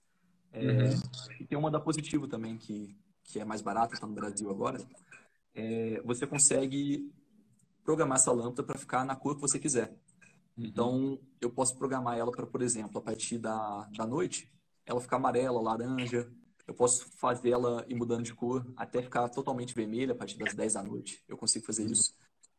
É, 0.52 0.64
uhum. 0.64 1.02
E 1.38 1.46
tem 1.46 1.56
uma 1.56 1.70
da 1.70 1.78
Positivo 1.78 2.26
também, 2.26 2.56
que 2.56 2.96
que 3.30 3.38
é 3.38 3.44
mais 3.44 3.60
barata, 3.60 3.94
está 3.94 4.06
no 4.06 4.14
Brasil 4.14 4.50
agora, 4.50 4.78
é, 5.54 6.00
você 6.04 6.26
consegue 6.26 7.10
programar 7.84 8.18
essa 8.18 8.32
lâmpada 8.32 8.62
para 8.62 8.78
ficar 8.78 9.04
na 9.04 9.16
cor 9.16 9.34
que 9.34 9.40
você 9.40 9.58
quiser. 9.58 9.88
Uhum. 10.56 10.64
Então, 10.66 11.20
eu 11.40 11.50
posso 11.50 11.76
programar 11.76 12.18
ela 12.18 12.30
para, 12.30 12.46
por 12.46 12.62
exemplo, 12.62 12.98
a 12.98 13.00
partir 13.00 13.38
da, 13.38 13.88
da 13.96 14.06
noite, 14.06 14.52
ela 14.84 15.00
ficar 15.00 15.16
amarela, 15.16 15.60
laranja. 15.60 16.30
Eu 16.66 16.74
posso 16.74 17.06
fazer 17.16 17.50
ela 17.50 17.84
ir 17.88 17.94
mudando 17.94 18.24
de 18.24 18.34
cor 18.34 18.64
até 18.76 19.02
ficar 19.02 19.28
totalmente 19.28 19.74
vermelha 19.74 20.12
a 20.12 20.16
partir 20.16 20.38
das 20.38 20.54
10 20.54 20.74
da 20.74 20.82
noite. 20.82 21.22
Eu 21.28 21.36
consigo 21.36 21.66
fazer 21.66 21.84
isso. 21.84 22.14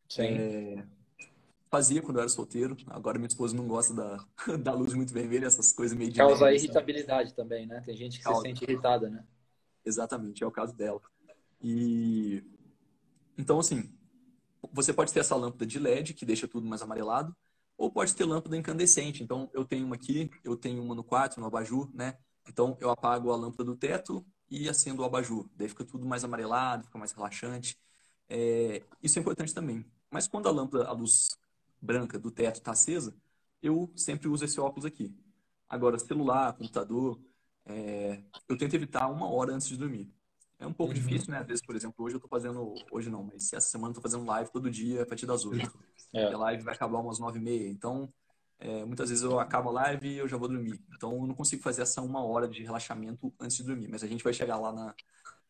Sim. 0.09 0.23
É, 0.23 0.85
fazia 1.69 2.01
quando 2.01 2.17
eu 2.17 2.21
era 2.21 2.29
solteiro. 2.29 2.75
Agora 2.87 3.17
minha 3.17 3.27
esposa 3.27 3.55
não 3.55 3.67
gosta 3.67 3.93
da, 3.93 4.25
da 4.57 4.73
luz 4.73 4.93
muito 4.93 5.13
vermelha, 5.13 5.45
essas 5.45 5.71
coisas 5.71 5.97
meio 5.97 6.11
de. 6.11 6.17
Causa 6.17 6.51
irritabilidade 6.51 7.33
também, 7.33 7.65
né? 7.65 7.81
Tem 7.85 7.95
gente 7.95 8.17
que 8.17 8.23
Causa. 8.23 8.41
se 8.41 8.47
sente 8.47 8.63
irritada, 8.65 9.09
né? 9.09 9.23
Exatamente, 9.85 10.43
é 10.43 10.47
o 10.47 10.51
caso 10.51 10.73
dela. 10.75 11.01
E 11.61 12.43
então 13.37 13.59
assim, 13.59 13.91
você 14.71 14.93
pode 14.93 15.13
ter 15.13 15.19
essa 15.19 15.35
lâmpada 15.35 15.65
de 15.65 15.79
LED 15.79 16.13
que 16.13 16.25
deixa 16.25 16.47
tudo 16.47 16.67
mais 16.67 16.81
amarelado, 16.81 17.35
ou 17.77 17.91
pode 17.91 18.15
ter 18.15 18.25
lâmpada 18.25 18.55
incandescente. 18.55 19.23
Então 19.23 19.49
eu 19.53 19.65
tenho 19.65 19.85
uma 19.85 19.95
aqui, 19.95 20.29
eu 20.43 20.55
tenho 20.55 20.83
uma 20.83 20.93
no 20.95 21.03
quarto, 21.03 21.39
no 21.39 21.47
abajur, 21.47 21.89
né? 21.93 22.17
Então 22.47 22.77
eu 22.79 22.89
apago 22.89 23.31
a 23.31 23.35
lâmpada 23.35 23.63
do 23.63 23.75
teto 23.75 24.25
e 24.49 24.69
acendo 24.69 25.01
o 25.01 25.05
abajur. 25.05 25.49
Daí 25.55 25.67
fica 25.69 25.83
tudo 25.85 26.05
mais 26.05 26.23
amarelado, 26.23 26.83
fica 26.85 26.99
mais 26.99 27.11
relaxante. 27.11 27.77
É, 28.29 28.83
isso 29.01 29.17
é 29.17 29.21
importante 29.21 29.53
também. 29.53 29.85
Mas 30.09 30.27
quando 30.27 30.47
a 30.47 30.51
lâmpada, 30.51 30.87
a 30.87 30.91
luz 30.91 31.29
branca 31.81 32.19
do 32.19 32.29
teto 32.29 32.57
está 32.57 32.71
acesa, 32.71 33.15
eu 33.61 33.91
sempre 33.95 34.27
uso 34.27 34.45
esse 34.45 34.59
óculos 34.59 34.85
aqui. 34.85 35.15
Agora, 35.67 35.97
celular, 35.97 36.53
computador, 36.53 37.19
é, 37.71 38.21
eu 38.47 38.57
tento 38.57 38.73
evitar 38.73 39.07
uma 39.07 39.29
hora 39.29 39.53
antes 39.53 39.67
de 39.67 39.77
dormir. 39.77 40.11
É 40.59 40.67
um 40.67 40.73
pouco 40.73 40.93
uhum. 40.93 40.99
difícil, 40.99 41.31
né? 41.31 41.39
Às 41.39 41.47
vezes, 41.47 41.65
por 41.65 41.75
exemplo, 41.75 42.05
hoje 42.05 42.15
eu 42.15 42.19
tô 42.19 42.27
fazendo. 42.27 42.75
Hoje 42.91 43.09
não, 43.09 43.23
mas 43.23 43.51
essa 43.51 43.67
semana 43.67 43.91
eu 43.91 43.95
tô 43.95 44.01
fazendo 44.01 44.25
live 44.25 44.51
todo 44.51 44.69
dia 44.69 45.01
a 45.01 45.05
partir 45.05 45.25
das 45.25 45.43
8. 45.43 45.71
É. 46.13 46.29
E 46.29 46.33
a 46.33 46.37
live 46.37 46.63
vai 46.63 46.75
acabar 46.75 46.99
umas 46.99 47.19
9 47.19 47.39
e 47.39 47.41
meia. 47.41 47.69
Então, 47.69 48.13
é, 48.59 48.85
muitas 48.85 49.09
vezes 49.09 49.23
eu 49.23 49.39
acabo 49.39 49.69
a 49.69 49.71
live 49.71 50.07
e 50.07 50.17
eu 50.17 50.27
já 50.27 50.37
vou 50.37 50.47
dormir. 50.47 50.79
Então, 50.95 51.13
eu 51.13 51.25
não 51.25 51.33
consigo 51.33 51.63
fazer 51.63 51.81
essa 51.81 52.01
uma 52.01 52.23
hora 52.23 52.47
de 52.47 52.61
relaxamento 52.61 53.33
antes 53.39 53.57
de 53.57 53.63
dormir. 53.63 53.87
Mas 53.87 54.03
a 54.03 54.07
gente 54.07 54.23
vai 54.23 54.33
chegar 54.33 54.57
lá 54.57 54.71
na, 54.71 54.93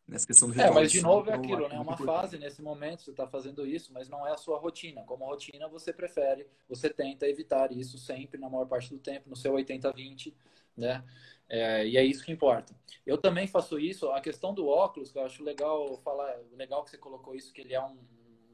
nessa 0.06 0.26
questão 0.26 0.48
do 0.48 0.54
ritual. 0.54 0.70
É, 0.70 0.74
mas 0.74 0.92
de 0.92 1.02
novo 1.02 1.30
é 1.30 1.34
aquilo, 1.34 1.68
né? 1.68 1.76
É 1.76 1.80
uma 1.80 1.96
fase 1.96 2.38
nesse 2.38 2.62
momento, 2.62 3.02
você 3.02 3.10
está 3.10 3.26
fazendo 3.26 3.66
isso, 3.66 3.92
mas 3.92 4.08
não 4.08 4.26
é 4.26 4.32
a 4.32 4.36
sua 4.36 4.58
rotina. 4.58 5.02
Como 5.02 5.24
rotina, 5.24 5.68
você 5.68 5.92
prefere, 5.92 6.46
você 6.68 6.88
tenta 6.88 7.26
evitar 7.26 7.72
isso 7.72 7.98
sempre, 7.98 8.40
na 8.40 8.48
maior 8.48 8.66
parte 8.66 8.90
do 8.90 8.98
tempo, 8.98 9.28
no 9.28 9.36
seu 9.36 9.52
80-20, 9.52 10.32
né? 10.76 11.04
É, 11.48 11.86
e 11.86 11.96
é 11.96 12.04
isso 12.04 12.24
que 12.24 12.32
importa. 12.32 12.74
Eu 13.06 13.18
também 13.18 13.46
faço 13.46 13.78
isso. 13.78 14.10
A 14.10 14.20
questão 14.20 14.54
do 14.54 14.66
óculos, 14.66 15.12
que 15.12 15.18
eu 15.18 15.24
acho 15.24 15.42
legal 15.42 15.98
falar, 15.98 16.40
legal 16.52 16.82
que 16.82 16.90
você 16.90 16.98
colocou 16.98 17.34
isso, 17.34 17.52
que 17.52 17.60
ele 17.60 17.74
é 17.74 17.84
um, 17.84 17.98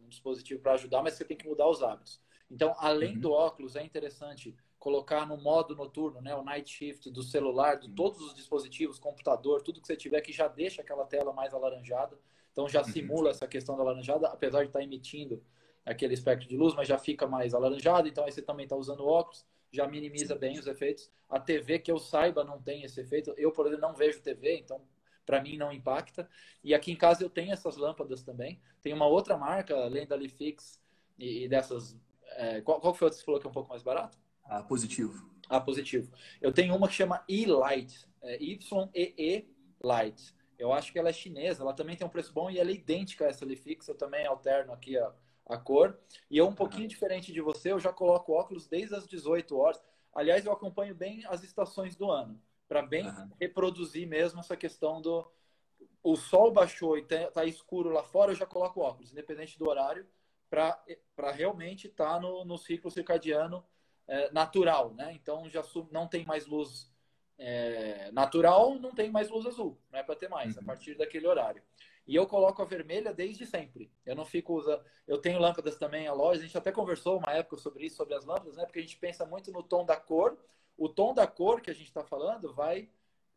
um 0.03 0.09
dispositivo 0.09 0.61
para 0.61 0.73
ajudar, 0.73 1.03
mas 1.03 1.15
você 1.15 1.25
tem 1.25 1.37
que 1.37 1.47
mudar 1.47 1.69
os 1.69 1.83
hábitos. 1.83 2.21
Então, 2.51 2.75
além 2.79 3.15
uhum. 3.15 3.21
do 3.21 3.33
óculos, 3.33 3.77
é 3.77 3.85
interessante 3.85 4.57
colocar 4.79 5.27
no 5.27 5.37
modo 5.37 5.75
noturno, 5.75 6.21
né, 6.21 6.35
o 6.35 6.43
night 6.43 6.71
shift 6.71 7.11
do 7.11 7.23
celular, 7.23 7.77
de 7.77 7.91
todos 7.91 8.21
os 8.21 8.35
dispositivos, 8.35 8.99
computador, 8.99 9.63
tudo 9.63 9.81
que 9.81 9.87
você 9.87 9.97
tiver 9.97 10.21
que 10.21 10.33
já 10.33 10.49
deixa 10.49 10.83
aquela 10.83 11.05
tela 11.05 11.33
mais 11.33 11.53
alaranjada. 11.53 12.19
Então 12.53 12.69
já 12.69 12.81
uhum. 12.81 12.89
simula 12.89 13.31
essa 13.31 13.47
questão 13.47 13.77
da 13.77 13.83
alaranjada, 13.83 14.29
apesar 14.29 14.63
de 14.63 14.69
estar 14.69 14.79
tá 14.79 14.85
emitindo 14.85 15.43
aquele 15.85 16.15
espectro 16.15 16.49
de 16.49 16.57
luz, 16.57 16.75
mas 16.75 16.89
já 16.89 16.99
fica 16.99 17.27
mais 17.27 17.55
alaranjado. 17.55 18.09
Então 18.09 18.25
aí 18.25 18.33
você 18.33 18.43
também 18.43 18.65
está 18.65 18.77
usando 18.77 19.07
óculos 19.07 19.45
já 19.71 19.87
minimiza 19.87 20.35
bem 20.35 20.59
os 20.59 20.67
efeitos. 20.67 21.11
A 21.29 21.39
TV, 21.39 21.79
que 21.79 21.91
eu 21.91 21.99
saiba, 21.99 22.45
não 22.45 22.61
tem 22.61 22.83
esse 22.83 23.01
efeito. 23.01 23.35
Eu, 23.37 23.53
por 23.53 23.67
exemplo, 23.67 23.87
não 23.87 23.95
vejo 23.95 24.21
TV, 24.21 24.57
então 24.59 24.81
para 25.27 25.43
mim 25.43 25.59
não 25.59 25.71
impacta. 25.71 26.29
E 26.65 26.75
aqui 26.75 26.91
em 26.91 26.97
casa 26.97 27.23
eu 27.23 27.29
tenho 27.29 27.53
essas 27.53 27.77
lâmpadas 27.77 28.23
também. 28.23 28.61
Tem 28.81 28.95
uma 28.95 29.07
outra 29.07 29.37
marca, 29.37 29.77
além 29.77 30.07
da 30.07 30.17
Lifix 30.17 30.81
e, 31.19 31.45
e 31.45 31.49
dessas. 31.49 31.95
É, 32.37 32.61
qual, 32.63 32.81
qual 32.81 32.95
foi 32.95 33.09
a 33.09 33.11
que 33.11 33.17
você 33.17 33.25
falou 33.25 33.39
que 33.39 33.47
é 33.47 33.51
um 33.51 33.53
pouco 33.53 33.69
mais 33.69 33.83
barato? 33.83 34.19
Ah, 34.45 34.63
positivo. 34.63 35.31
Ah, 35.49 35.61
positivo. 35.61 36.11
Eu 36.41 36.51
tenho 36.53 36.75
uma 36.75 36.89
que 36.89 36.95
chama 36.95 37.23
E-Light, 37.29 38.07
é 38.23 38.43
Y-E-E 38.43 39.49
Light. 39.83 40.35
Eu 40.59 40.73
acho 40.73 40.93
que 40.93 40.99
ela 40.99 41.11
é 41.11 41.13
chinesa, 41.13 41.63
ela 41.63 41.75
também 41.75 41.97
tem 41.97 42.07
um 42.07 42.11
preço 42.11 42.33
bom 42.33 42.51
e 42.51 42.59
ela 42.59 42.71
é 42.71 42.75
idêntica 42.75 43.27
a 43.27 43.29
essa 43.29 43.45
Lifix. 43.45 43.87
Eu 43.87 43.95
também 43.95 44.27
alterno 44.27 44.73
aqui 44.73 44.97
a, 44.99 45.13
a 45.49 45.57
cor. 45.57 45.99
E 46.31 46.37
eu, 46.37 46.47
um 46.47 46.55
pouquinho 46.55 46.87
diferente 46.87 47.33
de 47.33 47.41
você, 47.41 47.73
eu 47.73 47.81
já 47.81 47.93
coloco 47.93 48.33
óculos 48.33 48.67
desde 48.67 48.95
as 48.95 49.07
18 49.07 49.57
horas. 49.57 49.83
Aliás, 50.15 50.45
eu 50.45 50.53
acompanho 50.53 50.95
bem 50.95 51.25
as 51.27 51.43
estações 51.43 51.97
do 51.97 52.11
ano, 52.11 52.41
para 52.69 52.83
bem 52.83 53.07
reproduzir 53.41 54.07
mesmo 54.07 54.41
essa 54.41 54.57
questão 54.57 55.01
do. 55.01 55.27
O 56.03 56.17
sol 56.17 56.53
baixou 56.53 56.99
e 56.99 57.03
tá, 57.03 57.31
tá 57.31 57.45
escuro 57.45 57.91
lá 57.91 58.03
fora, 58.03 58.33
eu 58.33 58.37
já 58.37 58.47
coloco 58.47 58.81
óculos, 58.81 59.13
independente 59.13 59.59
do 59.59 59.69
horário, 59.69 60.07
para 60.51 61.33
realmente 61.33 61.87
estar 61.87 62.15
tá 62.15 62.21
no, 62.21 62.45
no 62.45 62.59
ciclo 62.59 62.91
circadiano 62.91 63.65
é, 64.07 64.31
natural, 64.33 64.95
né? 64.95 65.13
Então 65.13 65.49
já 65.49 65.63
não 65.91 66.07
tem 66.07 66.25
mais 66.25 66.47
luz 66.47 66.91
é, 67.39 68.11
natural, 68.13 68.75
não 68.77 68.93
tem 68.93 69.11
mais 69.11 69.29
luz 69.29 69.47
azul, 69.47 69.79
não 69.91 69.99
é 69.99 70.03
para 70.03 70.17
ter 70.17 70.29
mais, 70.29 70.57
uhum. 70.57 70.63
a 70.63 70.67
partir 70.67 70.97
daquele 70.97 71.27
horário. 71.27 71.63
E 72.09 72.17
eu 72.17 72.27
coloco 72.27 72.63
a 72.63 72.65
vermelha 72.65 73.13
desde 73.13 73.45
sempre. 73.45 73.93
Eu 74.07 74.17
não 74.17 74.25
fico 74.25 74.55
usando. 74.55 74.83
Eu 75.07 75.19
tenho 75.19 75.39
lâmpadas 75.39 75.77
também 75.77 76.07
a 76.07 76.13
loja. 76.15 76.41
A 76.41 76.43
gente 76.43 76.57
até 76.57 76.73
conversou 76.73 77.19
uma 77.19 77.33
época 77.35 77.59
sobre 77.59 77.85
isso, 77.85 77.97
sobre 77.97 78.15
as 78.15 78.25
lâmpadas, 78.25 78.57
né? 78.57 78.65
Porque 78.65 78.79
a 78.79 78.83
gente 78.83 78.97
pensa 78.97 79.27
muito 79.27 79.53
no 79.53 79.63
tom 79.63 79.85
da 79.85 79.95
cor. 79.95 80.39
O 80.75 80.89
tom 80.89 81.13
da 81.13 81.27
cor 81.27 81.61
que 81.61 81.71
a 81.71 81.75
gente 81.75 81.89
está 81.89 82.03
falando 82.03 82.51
vai 82.55 82.89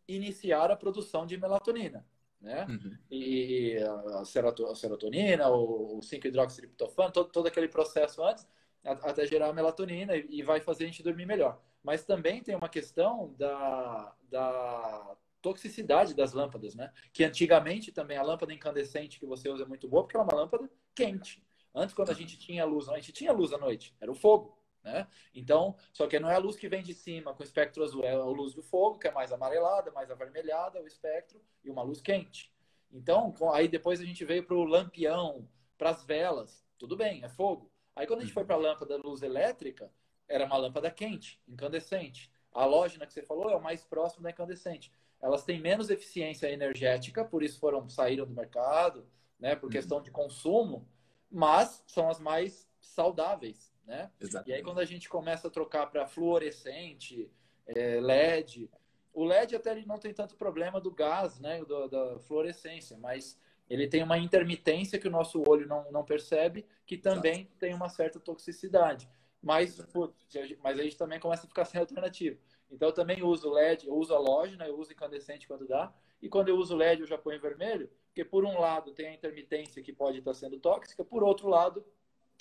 iniciar 0.08 0.72
a 0.72 0.76
produção 0.78 1.26
de 1.26 1.38
melatonina, 1.38 2.08
né? 2.40 2.66
Uhum. 2.70 2.98
E 3.12 3.76
a 4.16 4.24
serotonina, 4.24 5.50
o 5.50 6.00
5-hidroxitriptofano, 6.00 7.12
todo, 7.12 7.30
todo 7.30 7.48
aquele 7.48 7.68
processo 7.68 8.24
antes, 8.24 8.48
até 8.84 9.28
gerar 9.28 9.50
a 9.50 9.54
melatonina 9.54 10.16
e 10.16 10.42
vai 10.42 10.62
fazer 10.62 10.86
a 10.86 10.88
gente 10.88 11.04
dormir 11.04 11.26
melhor. 11.26 11.62
Mas 11.84 12.06
também 12.06 12.42
tem 12.42 12.56
uma 12.56 12.70
questão 12.70 13.34
da, 13.38 14.16
da 14.30 15.18
toxicidade 15.42 16.14
das 16.14 16.34
lâmpadas, 16.34 16.76
né? 16.76 16.94
Que 17.12 17.24
antigamente 17.24 17.92
também 17.92 18.18
a 18.18 18.24
lâmpada 18.24 18.54
incandescente 18.54 19.20
que 19.20 19.26
você 19.26 19.50
usa 19.50 19.64
é 19.64 19.68
muito 19.68 19.88
boa 19.88 20.04
porque 20.04 20.16
ela 20.16 20.26
é 20.26 20.32
uma 20.32 20.42
lâmpada 20.42 20.70
quente. 20.94 21.44
Antes, 21.74 21.96
quando 21.96 22.12
a 22.12 22.14
gente 22.14 22.38
tinha 22.38 22.66
luz, 22.66 22.88
a 22.90 22.96
gente 22.96 23.12
tinha 23.12 23.32
luz 23.32 23.54
à 23.54 23.58
noite, 23.58 23.96
era 24.00 24.12
o 24.12 24.16
fogo, 24.16 24.58
né? 24.84 25.08
Então, 25.34 25.76
só 25.92 26.06
que 26.06 26.20
não 26.20 26.30
é 26.30 26.36
a 26.36 26.40
luz 26.40 26.56
que 26.56 26.68
vem 26.68 26.84
de 26.84 26.94
cima 26.94 27.34
com 27.34 27.44
espectro 27.44 27.84
azul, 27.84 28.04
é 28.04 28.12
a 28.12 28.24
luz 28.24 28.54
do 28.54 28.62
fogo, 28.62 29.00
que 29.00 29.08
é 29.08 29.12
mais 29.12 29.32
amarelada, 29.32 29.92
mais 29.92 30.12
avermelhada, 30.12 30.82
o 30.82 30.88
espectro, 30.88 31.42
e 31.64 31.70
uma 31.70 31.82
luz 31.82 32.02
quente. 32.02 32.52
Então, 32.92 33.34
aí 33.54 33.68
depois 33.68 34.02
a 34.02 34.06
gente 34.06 34.26
veio 34.26 34.44
para 34.44 34.56
o 34.56 34.66
lampião, 34.66 35.48
para 35.78 35.92
as 35.92 36.04
velas, 36.04 36.66
tudo 36.78 36.98
bem, 36.98 37.24
é 37.24 37.30
fogo. 37.30 37.72
Aí 37.96 38.06
quando 38.06 38.20
a 38.20 38.24
gente 38.24 38.34
foi 38.34 38.44
para 38.44 38.56
a 38.56 38.60
lâmpada 38.60 38.98
luz 38.98 39.22
elétrica, 39.22 39.92
era 40.28 40.46
uma 40.46 40.58
lâmpada 40.58 40.92
quente, 40.92 41.42
incandescente. 41.48 42.32
A 42.54 42.64
halógena 42.64 43.06
que 43.08 43.14
você 43.14 43.22
falou 43.22 43.50
é 43.50 43.56
o 43.56 43.62
mais 43.62 43.86
próximo 43.86 44.24
da 44.24 44.30
incandescente 44.30 44.92
elas 45.22 45.44
têm 45.44 45.60
menos 45.60 45.90
eficiência 45.90 46.52
energética, 46.52 47.24
por 47.24 47.44
isso 47.44 47.60
foram 47.60 47.88
saíram 47.88 48.26
do 48.26 48.34
mercado, 48.34 49.06
né, 49.40 49.56
por 49.56 49.66
uhum. 49.66 49.72
questão 49.72 50.02
de 50.02 50.12
consumo, 50.12 50.88
mas 51.30 51.84
são 51.88 52.10
as 52.10 52.20
mais 52.20 52.70
saudáveis, 52.80 53.74
né? 53.86 54.12
Exatamente. 54.20 54.50
E 54.50 54.54
aí 54.54 54.64
quando 54.64 54.80
a 54.80 54.86
gente 54.86 55.08
começa 55.08 55.48
a 55.48 55.52
trocar 55.52 55.88
para 55.88 56.08
fluorescente, 56.08 57.30
é, 57.68 58.00
LED, 58.02 58.70
o 59.14 59.24
LED 59.24 59.56
até 59.56 59.72
ele 59.72 59.86
não 59.86 59.98
tem 59.98 60.14
tanto 60.14 60.36
problema 60.36 60.80
do 60.80 60.92
gás, 60.92 61.40
né, 61.40 61.64
do, 61.64 61.88
da 61.88 62.20
fluorescência, 62.20 62.98
mas 62.98 63.40
ele 63.70 63.88
tem 63.88 64.04
uma 64.04 64.18
intermitência 64.18 65.00
que 65.00 65.08
o 65.08 65.12
nosso 65.12 65.42
olho 65.48 65.68
não, 65.68 65.90
não 65.92 66.04
percebe, 66.04 66.66
que 66.86 66.98
também 66.98 67.42
Exato. 67.42 67.56
tem 67.58 67.74
uma 67.74 67.88
certa 67.88 68.20
toxicidade. 68.20 69.10
Mas, 69.42 69.82
putz, 69.94 70.14
mas 70.62 70.78
a 70.78 70.84
gente 70.84 70.98
também 70.98 71.20
começa 71.20 71.46
a 71.46 71.48
ficar 71.48 71.66
sem 71.66 71.80
alternativa. 71.80 72.38
Então 72.72 72.90
eu 72.90 72.94
também 72.94 73.22
uso 73.22 73.52
LED, 73.52 73.88
eu 73.88 73.96
uso 73.96 74.16
a 74.16 74.20
lógina, 74.20 74.66
eu 74.66 74.78
uso 74.80 74.92
incandescente 74.92 75.48
quando 75.48 75.68
dá. 75.68 75.94
E 76.22 76.30
quando 76.30 76.50
eu 76.50 76.56
uso 76.56 76.76
LED, 76.76 77.02
eu 77.02 77.08
já 77.08 77.18
ponho 77.18 77.40
vermelho, 77.40 77.90
porque 78.08 78.24
por 78.24 78.46
um 78.46 78.60
lado 78.60 78.94
tem 78.94 79.08
a 79.08 79.14
intermitência 79.14 79.82
que 79.82 79.92
pode 79.92 80.20
estar 80.20 80.34
sendo 80.34 80.60
tóxica, 80.60 81.04
por 81.04 81.24
outro 81.24 81.50
lado, 81.50 81.84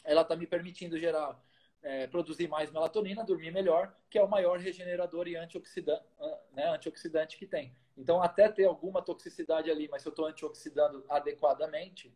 ela 0.04 0.22
está 0.22 0.36
me 0.36 0.46
permitindo 0.46 0.98
gerar 0.98 1.40
é, 1.82 2.06
produzir 2.06 2.48
mais 2.48 2.70
melatonina, 2.70 3.24
dormir 3.24 3.50
melhor, 3.50 3.94
que 4.08 4.18
é 4.18 4.22
o 4.22 4.28
maior 4.28 4.58
regenerador 4.58 5.26
e 5.26 5.36
antioxidante, 5.36 6.04
né, 6.52 6.68
antioxidante 6.68 7.36
que 7.38 7.46
tem. 7.46 7.74
Então, 7.96 8.22
até 8.22 8.48
ter 8.48 8.64
alguma 8.64 9.02
toxicidade 9.02 9.70
ali, 9.70 9.88
mas 9.88 10.02
se 10.02 10.08
eu 10.08 10.10
estou 10.10 10.26
antioxidando 10.26 11.04
adequadamente, 11.08 12.14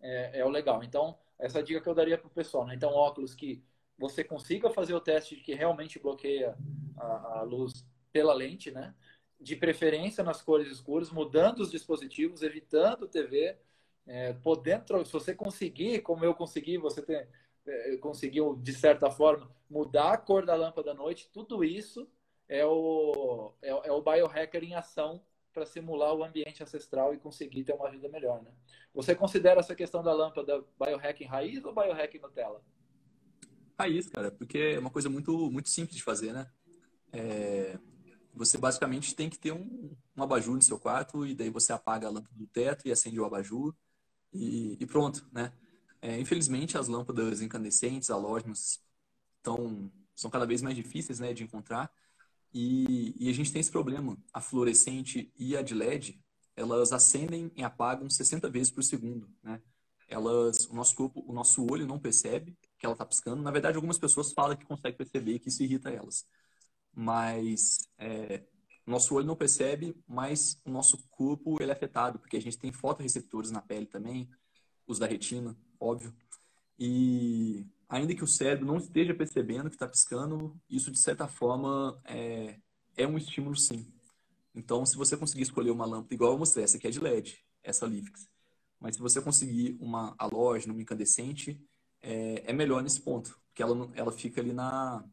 é, 0.00 0.40
é, 0.40 0.44
o 0.44 0.48
legal. 0.48 0.82
Então, 0.82 1.18
essa 1.38 1.62
dica 1.62 1.80
que 1.80 1.88
eu 1.88 1.94
daria 1.94 2.18
para 2.18 2.26
o 2.26 2.30
pessoal. 2.30 2.66
Né? 2.66 2.74
Então, 2.74 2.92
óculos 2.92 3.34
que 3.34 3.62
você 3.98 4.22
consiga 4.22 4.70
fazer 4.70 4.94
o 4.94 5.00
teste 5.00 5.36
de 5.36 5.42
que 5.42 5.54
realmente 5.54 5.98
bloqueia 5.98 6.56
a, 6.96 7.38
a 7.38 7.42
luz 7.42 7.86
pela 8.12 8.32
lente, 8.34 8.70
né? 8.70 8.94
De 9.40 9.54
preferência 9.54 10.24
nas 10.24 10.40
cores 10.40 10.70
escuras, 10.70 11.10
mudando 11.10 11.60
os 11.60 11.70
dispositivos, 11.70 12.42
evitando 12.42 13.06
TV, 13.06 13.56
é, 14.06 14.32
podendo, 14.32 15.04
se 15.04 15.12
você 15.12 15.34
conseguir, 15.34 16.00
como 16.00 16.24
eu 16.24 16.34
consegui, 16.34 16.78
você 16.78 17.02
tem, 17.02 17.26
é, 17.66 17.96
conseguiu, 17.98 18.56
de 18.56 18.72
certa 18.72 19.10
forma, 19.10 19.50
mudar 19.68 20.12
a 20.12 20.18
cor 20.18 20.46
da 20.46 20.54
lâmpada 20.54 20.92
à 20.92 20.94
noite, 20.94 21.28
tudo 21.32 21.64
isso 21.64 22.08
é 22.48 22.64
o, 22.64 23.52
é, 23.60 23.68
é 23.68 23.92
o 23.92 24.00
biohacker 24.00 24.62
em 24.62 24.74
ação 24.74 25.20
para 25.52 25.66
simular 25.66 26.14
o 26.14 26.22
ambiente 26.22 26.62
ancestral 26.62 27.14
e 27.14 27.18
conseguir 27.18 27.64
ter 27.64 27.72
uma 27.72 27.90
vida 27.90 28.08
melhor, 28.08 28.42
né? 28.42 28.50
Você 28.94 29.14
considera 29.14 29.60
essa 29.60 29.74
questão 29.74 30.02
da 30.02 30.12
lâmpada 30.12 30.62
biohacking 30.78 31.24
raiz 31.24 31.64
ou 31.64 31.74
biohacking 31.74 32.18
Nutella? 32.18 32.62
Raiz, 33.78 34.08
cara, 34.08 34.30
porque 34.30 34.58
é 34.58 34.78
uma 34.78 34.90
coisa 34.90 35.08
muito, 35.08 35.50
muito 35.50 35.68
simples 35.68 35.96
de 35.96 36.02
fazer, 36.02 36.32
né? 36.32 36.50
É, 37.16 37.78
você 38.34 38.58
basicamente 38.58 39.14
tem 39.14 39.30
que 39.30 39.38
ter 39.38 39.52
um, 39.52 39.90
um 40.14 40.22
abajur 40.22 40.54
no 40.54 40.62
seu 40.62 40.78
quarto 40.78 41.26
e 41.26 41.34
daí 41.34 41.48
você 41.48 41.72
apaga 41.72 42.06
a 42.06 42.10
lâmpada 42.10 42.34
do 42.36 42.46
teto 42.46 42.86
e 42.86 42.92
acende 42.92 43.18
o 43.18 43.24
abajur 43.24 43.74
e, 44.32 44.76
e 44.78 44.86
pronto, 44.86 45.26
né? 45.32 45.52
É, 46.02 46.20
infelizmente, 46.20 46.76
as 46.76 46.88
lâmpadas 46.88 47.40
incandescentes, 47.40 48.10
halógenas, 48.10 48.80
são 50.14 50.30
cada 50.30 50.44
vez 50.44 50.60
mais 50.60 50.76
difíceis 50.76 51.18
né, 51.18 51.32
de 51.32 51.42
encontrar. 51.42 51.90
E, 52.52 53.14
e, 53.18 53.30
a 53.30 53.32
gente 53.32 53.52
tem 53.52 53.60
esse 53.60 53.70
problema. 53.70 54.16
A 54.32 54.40
fluorescente 54.40 55.32
e 55.38 55.56
a 55.56 55.62
de 55.62 55.74
LED, 55.74 56.20
elas 56.54 56.92
acendem 56.92 57.50
e 57.56 57.62
apagam 57.62 58.08
60 58.08 58.48
vezes 58.50 58.70
por 58.70 58.84
segundo. 58.84 59.28
Né? 59.42 59.60
Elas, 60.08 60.66
o 60.66 60.74
nosso 60.74 60.94
corpo, 60.94 61.24
o 61.26 61.32
nosso 61.32 61.66
olho 61.70 61.86
não 61.86 61.98
percebe 61.98 62.56
que 62.78 62.86
ela 62.86 62.94
está 62.94 63.04
piscando. 63.04 63.42
Na 63.42 63.50
verdade, 63.50 63.76
algumas 63.76 63.98
pessoas 63.98 64.32
falam 64.32 64.56
que 64.56 64.66
conseguem 64.66 64.96
perceber 64.96 65.38
que 65.38 65.48
isso 65.48 65.62
irrita 65.62 65.90
elas. 65.90 66.26
Mas 66.98 67.76
é, 67.98 68.42
nosso 68.86 69.14
olho 69.14 69.26
não 69.26 69.36
percebe, 69.36 69.94
mas 70.08 70.60
o 70.64 70.70
nosso 70.70 71.06
corpo 71.10 71.60
ele 71.60 71.70
é 71.70 71.74
afetado, 71.74 72.18
porque 72.18 72.36
a 72.36 72.40
gente 72.40 72.58
tem 72.58 72.72
fotoreceptores 72.72 73.50
na 73.50 73.60
pele 73.60 73.86
também, 73.86 74.28
os 74.86 74.98
da 74.98 75.06
retina 75.06 75.56
óbvio. 75.78 76.14
E 76.78 77.66
ainda 77.88 78.14
que 78.14 78.24
o 78.24 78.26
cérebro 78.26 78.66
não 78.66 78.78
esteja 78.78 79.14
percebendo 79.14 79.68
que 79.68 79.76
está 79.76 79.88
piscando, 79.88 80.58
isso 80.68 80.90
de 80.90 80.98
certa 80.98 81.28
forma 81.28 82.00
é, 82.04 82.58
é 82.96 83.06
um 83.06 83.18
estímulo 83.18 83.56
sim. 83.56 83.86
Então, 84.54 84.86
se 84.86 84.96
você 84.96 85.16
conseguir 85.16 85.42
escolher 85.42 85.70
uma 85.70 85.84
lâmpada 85.84 86.14
igual 86.14 86.32
eu 86.32 86.38
mostrei, 86.38 86.64
essa 86.64 86.78
aqui 86.78 86.86
é 86.86 86.90
de 86.90 87.00
LED, 87.00 87.44
essa 87.62 87.86
Lifix. 87.86 88.28
Mas 88.80 88.96
se 88.96 89.02
você 89.02 89.20
conseguir 89.20 89.76
uma 89.80 90.14
halógena, 90.18 90.72
uma 90.72 90.82
incandescente, 90.82 91.60
é, 92.00 92.50
é 92.50 92.52
melhor 92.52 92.82
nesse 92.82 93.00
ponto, 93.00 93.38
porque 93.48 93.62
ela, 93.62 93.90
ela 93.94 94.12
fica 94.12 94.40
ali 94.40 94.52
na, 94.52 95.04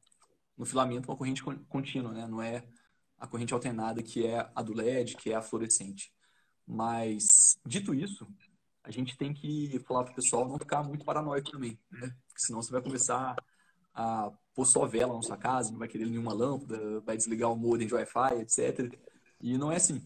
no 0.58 0.66
filamento 0.66 1.10
uma 1.10 1.18
corrente 1.18 1.44
contínua, 1.68 2.12
né? 2.12 2.28
Não 2.28 2.42
é 2.42 2.64
a 3.18 3.28
corrente 3.28 3.54
alternada 3.54 4.04
que 4.04 4.26
é 4.26 4.50
a 4.54 4.62
do 4.62 4.74
LED, 4.74 5.16
que 5.16 5.32
é 5.32 5.36
a 5.36 5.42
fluorescente. 5.42 6.14
Mas, 6.66 7.58
dito 7.66 7.94
isso, 7.94 8.28
a 8.84 8.92
gente 8.92 9.18
tem 9.18 9.34
que 9.34 9.80
falar 9.80 10.04
para 10.04 10.14
o 10.14 10.16
pessoal 10.16 10.48
não 10.48 10.58
ficar 10.58 10.84
muito 10.84 11.06
paranoico 11.06 11.52
também, 11.52 11.80
né? 11.92 12.14
Porque 12.28 12.42
senão 12.42 12.62
você 12.62 12.72
vai 12.72 12.82
começar 12.82 13.36
a 13.94 14.32
pôr 14.54 14.66
só 14.66 14.86
vela 14.86 15.14
na 15.14 15.22
sua 15.22 15.38
casa, 15.38 15.72
não 15.72 15.80
vai 15.80 15.88
querer 15.88 16.06
nenhuma 16.06 16.34
lâmpada, 16.34 17.00
vai 17.02 17.16
desligar 17.16 17.52
o 17.52 17.56
modem 17.56 17.88
de 17.88 17.94
Wi-Fi, 17.94 18.42
etc. 18.42 18.94
E 19.42 19.58
não 19.58 19.72
é 19.72 19.78
assim. 19.78 20.04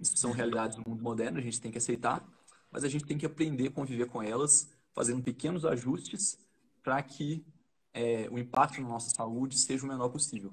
Isso 0.00 0.16
são 0.16 0.30
realidades 0.30 0.76
do 0.76 0.88
mundo 0.88 1.02
moderno, 1.02 1.38
a 1.38 1.42
gente 1.42 1.60
tem 1.60 1.70
que 1.70 1.78
aceitar, 1.78 2.26
mas 2.70 2.84
a 2.84 2.88
gente 2.88 3.04
tem 3.04 3.18
que 3.18 3.26
aprender 3.26 3.68
a 3.68 3.72
conviver 3.72 4.06
com 4.06 4.22
elas, 4.22 4.70
fazendo 4.94 5.22
pequenos 5.22 5.64
ajustes 5.64 6.38
para 6.82 7.02
que 7.02 7.44
é, 7.92 8.28
o 8.30 8.38
impacto 8.38 8.80
na 8.80 8.88
nossa 8.88 9.10
saúde 9.10 9.58
seja 9.58 9.84
o 9.84 9.88
menor 9.88 10.08
possível. 10.08 10.52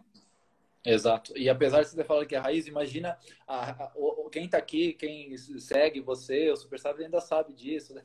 Exato. 0.85 1.35
E 1.35 1.49
apesar 1.49 1.81
de 1.81 1.89
você 1.89 1.95
ter 1.95 2.05
falado 2.05 2.27
que 2.27 2.35
é 2.35 2.37
raiz, 2.37 2.67
imagina 2.67 3.17
a, 3.47 3.71
a, 3.71 3.85
a, 3.85 3.93
quem 4.31 4.45
está 4.45 4.59
aqui, 4.59 4.93
quem 4.93 5.35
segue 5.37 5.99
você, 5.99 6.51
o 6.51 6.55
Super 6.55 6.79
Sábio 6.79 7.03
ainda 7.03 7.19
sabe 7.19 7.53
disso. 7.53 7.93
Né? 7.93 8.03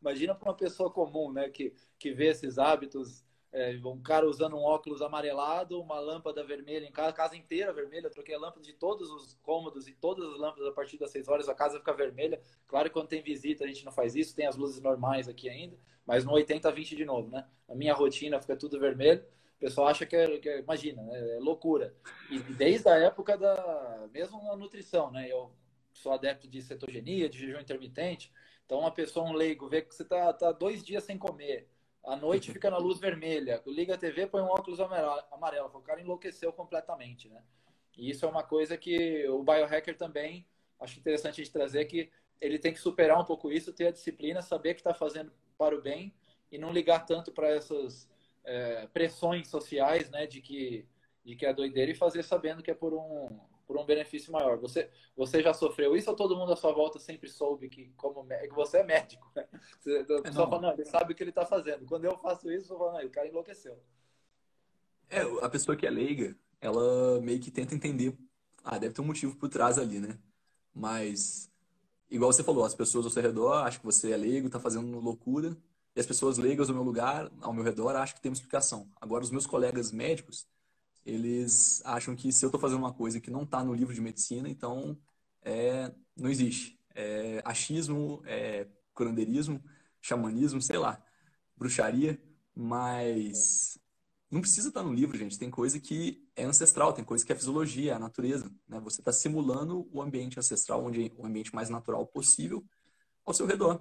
Imagina 0.00 0.34
para 0.34 0.48
uma 0.48 0.56
pessoa 0.56 0.90
comum, 0.90 1.32
né, 1.32 1.48
que, 1.48 1.72
que 1.98 2.12
vê 2.12 2.28
esses 2.28 2.58
hábitos, 2.58 3.24
é, 3.56 3.80
um 3.86 4.02
cara 4.02 4.28
usando 4.28 4.54
um 4.54 4.62
óculos 4.62 5.00
amarelado, 5.00 5.80
uma 5.80 5.98
lâmpada 5.98 6.44
vermelha 6.44 6.84
em 6.84 6.92
casa, 6.92 7.08
a 7.08 7.12
casa 7.14 7.34
inteira 7.34 7.72
vermelha. 7.72 8.10
Troquei 8.10 8.34
a 8.34 8.38
lâmpada 8.38 8.60
de 8.60 8.74
todos 8.74 9.10
os 9.10 9.32
cômodos 9.42 9.88
e 9.88 9.94
todas 9.94 10.30
as 10.30 10.38
lâmpadas 10.38 10.68
a 10.68 10.72
partir 10.72 10.98
das 10.98 11.10
6 11.10 11.26
horas, 11.26 11.48
a 11.48 11.54
casa 11.54 11.78
fica 11.78 11.94
vermelha. 11.94 12.38
Claro 12.68 12.90
que 12.90 12.92
quando 12.92 13.08
tem 13.08 13.22
visita 13.22 13.64
a 13.64 13.66
gente 13.66 13.82
não 13.82 13.92
faz 13.92 14.14
isso, 14.14 14.36
tem 14.36 14.46
as 14.46 14.56
luzes 14.56 14.78
normais 14.82 15.26
aqui 15.26 15.48
ainda, 15.48 15.74
mas 16.04 16.22
no 16.22 16.32
80 16.32 16.70
20 16.70 16.96
de 16.96 17.04
novo, 17.06 17.30
né? 17.30 17.46
A 17.66 17.74
minha 17.74 17.94
rotina 17.94 18.38
fica 18.38 18.54
tudo 18.54 18.78
vermelho. 18.78 19.24
O 19.56 19.58
pessoal 19.58 19.88
acha 19.88 20.04
que 20.04 20.14
é, 20.14 20.38
que 20.38 20.50
é 20.50 20.58
imagina, 20.60 21.02
é, 21.12 21.36
é 21.36 21.40
loucura. 21.40 21.94
E 22.30 22.38
desde 22.38 22.90
a 22.90 22.96
época 22.96 23.38
da, 23.38 24.06
mesmo 24.12 24.42
na 24.44 24.54
nutrição, 24.54 25.10
né? 25.10 25.32
Eu 25.32 25.50
sou 25.94 26.12
adepto 26.12 26.46
de 26.46 26.60
cetogenia, 26.60 27.26
de 27.26 27.38
jejum 27.38 27.58
intermitente. 27.58 28.30
Então, 28.66 28.80
uma 28.80 28.90
pessoa, 28.90 29.24
um 29.26 29.32
leigo, 29.32 29.66
vê 29.66 29.80
que 29.80 29.94
você 29.94 30.04
tá, 30.04 30.30
tá 30.34 30.52
dois 30.52 30.84
dias 30.84 31.04
sem 31.04 31.16
comer, 31.16 31.68
à 32.06 32.16
noite 32.16 32.52
fica 32.52 32.70
na 32.70 32.78
luz 32.78 33.00
vermelha, 33.00 33.60
liga 33.66 33.94
a 33.94 33.98
TV, 33.98 34.26
põe 34.26 34.40
um 34.40 34.46
óculos 34.46 34.78
amarelo. 34.80 35.70
O 35.74 35.80
cara 35.80 36.00
enlouqueceu 36.00 36.52
completamente, 36.52 37.28
né? 37.28 37.42
E 37.96 38.08
isso 38.10 38.24
é 38.24 38.28
uma 38.28 38.44
coisa 38.44 38.76
que 38.76 39.28
o 39.28 39.42
biohacker 39.42 39.96
também 39.96 40.46
acho 40.78 40.98
interessante 40.98 41.42
de 41.42 41.50
trazer 41.50 41.84
que 41.86 42.10
ele 42.40 42.58
tem 42.58 42.72
que 42.72 42.78
superar 42.78 43.18
um 43.18 43.24
pouco 43.24 43.50
isso, 43.50 43.72
ter 43.72 43.88
a 43.88 43.90
disciplina, 43.90 44.40
saber 44.40 44.74
que 44.74 44.80
está 44.80 44.94
fazendo 44.94 45.32
para 45.58 45.74
o 45.74 45.80
bem 45.80 46.14
e 46.52 46.58
não 46.58 46.72
ligar 46.72 47.06
tanto 47.06 47.32
para 47.32 47.48
essas 47.48 48.08
é, 48.44 48.86
pressões 48.88 49.48
sociais, 49.48 50.10
né, 50.10 50.26
de 50.26 50.40
que, 50.40 50.86
de 51.24 51.34
que 51.34 51.46
é 51.46 51.52
doideira 51.52 51.90
e 51.90 51.94
fazer 51.94 52.22
sabendo 52.22 52.62
que 52.62 52.70
é 52.70 52.74
por 52.74 52.92
um, 52.92 53.28
por 53.66 53.76
um 53.76 53.84
benefício 53.84 54.32
maior. 54.32 54.58
Você, 54.58 54.88
você 55.16 55.42
já 55.42 55.52
sofreu 55.52 55.96
isso 55.96 56.08
ou 56.08 56.16
todo 56.16 56.36
mundo 56.36 56.52
à 56.52 56.56
sua 56.56 56.72
volta 56.72 56.98
sempre 56.98 57.28
soube 57.28 57.68
que, 57.68 57.92
como 57.96 58.24
que 58.26 58.54
você 58.54 58.78
é 58.78 58.84
médico? 58.84 59.30
Né? 59.34 59.46
Você, 59.80 60.06
é, 60.24 60.32
só 60.32 60.48
fala, 60.48 60.62
não, 60.62 60.72
ele 60.72 60.84
sabe 60.84 61.12
o 61.12 61.16
que 61.16 61.22
ele 61.22 61.30
está 61.30 61.44
fazendo. 61.44 61.84
Quando 61.84 62.04
eu 62.04 62.16
faço 62.16 62.50
isso, 62.50 62.72
eu 62.72 62.78
falo, 62.78 62.92
não, 62.92 63.04
o 63.04 63.10
cara 63.10 63.28
enlouqueceu. 63.28 63.76
É, 65.10 65.20
a 65.42 65.48
pessoa 65.48 65.76
que 65.76 65.86
é 65.86 65.90
leiga, 65.90 66.36
ela 66.60 67.20
meio 67.20 67.40
que 67.40 67.50
tenta 67.50 67.74
entender. 67.74 68.16
Ah, 68.64 68.78
deve 68.78 68.94
ter 68.94 69.00
um 69.00 69.06
motivo 69.06 69.36
por 69.36 69.48
trás 69.48 69.78
ali, 69.78 70.00
né? 70.00 70.18
Mas, 70.74 71.50
igual 72.10 72.32
você 72.32 72.42
falou, 72.42 72.64
as 72.64 72.74
pessoas 72.74 73.04
ao 73.04 73.10
seu 73.10 73.22
redor 73.22 73.52
acham 73.52 73.80
que 73.80 73.86
você 73.86 74.12
é 74.12 74.16
leigo, 74.16 74.50
tá 74.50 74.60
fazendo 74.60 74.98
loucura. 74.98 75.56
E 75.94 76.00
as 76.00 76.06
pessoas 76.06 76.36
leigas 76.36 76.68
ao 76.68 76.74
meu 76.74 76.84
lugar, 76.84 77.30
ao 77.40 77.52
meu 77.52 77.64
redor, 77.64 77.96
acham 77.96 78.16
que 78.16 78.20
tem 78.20 78.30
uma 78.30 78.34
explicação. 78.36 78.90
Agora, 79.00 79.24
os 79.24 79.30
meus 79.30 79.46
colegas 79.46 79.90
médicos, 79.90 80.46
eles 81.06 81.80
acham 81.84 82.16
que 82.16 82.32
se 82.32 82.44
eu 82.44 82.48
estou 82.48 82.60
fazendo 82.60 82.78
uma 82.78 82.92
coisa 82.92 83.20
que 83.20 83.30
não 83.30 83.44
está 83.44 83.62
no 83.62 83.72
livro 83.72 83.94
de 83.94 84.00
medicina, 84.00 84.48
então 84.48 84.98
é, 85.40 85.94
não 86.16 86.28
existe. 86.28 86.78
É 86.94 87.40
achismo, 87.44 88.22
é 88.26 88.66
curandeirismo, 88.92 89.62
xamanismo, 90.00 90.60
sei 90.60 90.78
lá, 90.78 91.00
bruxaria, 91.56 92.20
mas 92.54 93.78
não 94.28 94.40
precisa 94.40 94.68
estar 94.68 94.80
tá 94.80 94.86
no 94.86 94.92
livro, 94.92 95.16
gente. 95.16 95.38
Tem 95.38 95.48
coisa 95.48 95.78
que 95.78 96.28
é 96.34 96.44
ancestral, 96.44 96.92
tem 96.92 97.04
coisa 97.04 97.24
que 97.24 97.32
é 97.32 97.36
fisiologia, 97.36 97.92
é 97.92 97.94
a 97.94 97.98
natureza. 98.00 98.50
Né? 98.68 98.80
Você 98.80 99.00
está 99.00 99.12
simulando 99.12 99.88
o 99.92 100.02
ambiente 100.02 100.38
ancestral, 100.40 100.84
onde 100.84 101.12
o 101.16 101.24
ambiente 101.24 101.54
mais 101.54 101.70
natural 101.70 102.04
possível 102.06 102.64
ao 103.24 103.32
seu 103.32 103.46
redor. 103.46 103.80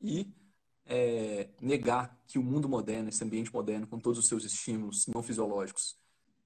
E 0.00 0.30
é, 0.84 1.48
negar 1.60 2.20
que 2.26 2.38
o 2.38 2.42
mundo 2.42 2.68
moderno, 2.68 3.08
esse 3.08 3.24
ambiente 3.24 3.52
moderno, 3.52 3.86
com 3.86 3.98
todos 3.98 4.18
os 4.18 4.28
seus 4.28 4.44
estímulos 4.44 5.06
não 5.06 5.22
fisiológicos, 5.22 5.96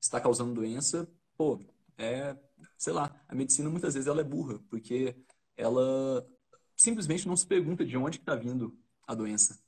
está 0.01 0.21
causando 0.21 0.55
doença, 0.55 1.09
pô, 1.37 1.61
é, 1.99 2.37
sei 2.79 2.93
lá, 2.93 3.15
a 3.29 3.35
medicina 3.35 3.69
muitas 3.69 3.95
vezes 3.95 4.07
ela 4.07 4.21
é 4.21 4.25
burra, 4.25 4.59
porque 4.69 5.17
ela 5.57 6.27
simplesmente 6.77 7.29
não 7.29 7.37
se 7.37 7.47
pergunta 7.47 7.85
de 7.85 7.97
onde 7.97 8.19
está 8.19 8.35
vindo 8.35 8.79
a 9.07 9.15
doença, 9.15 9.61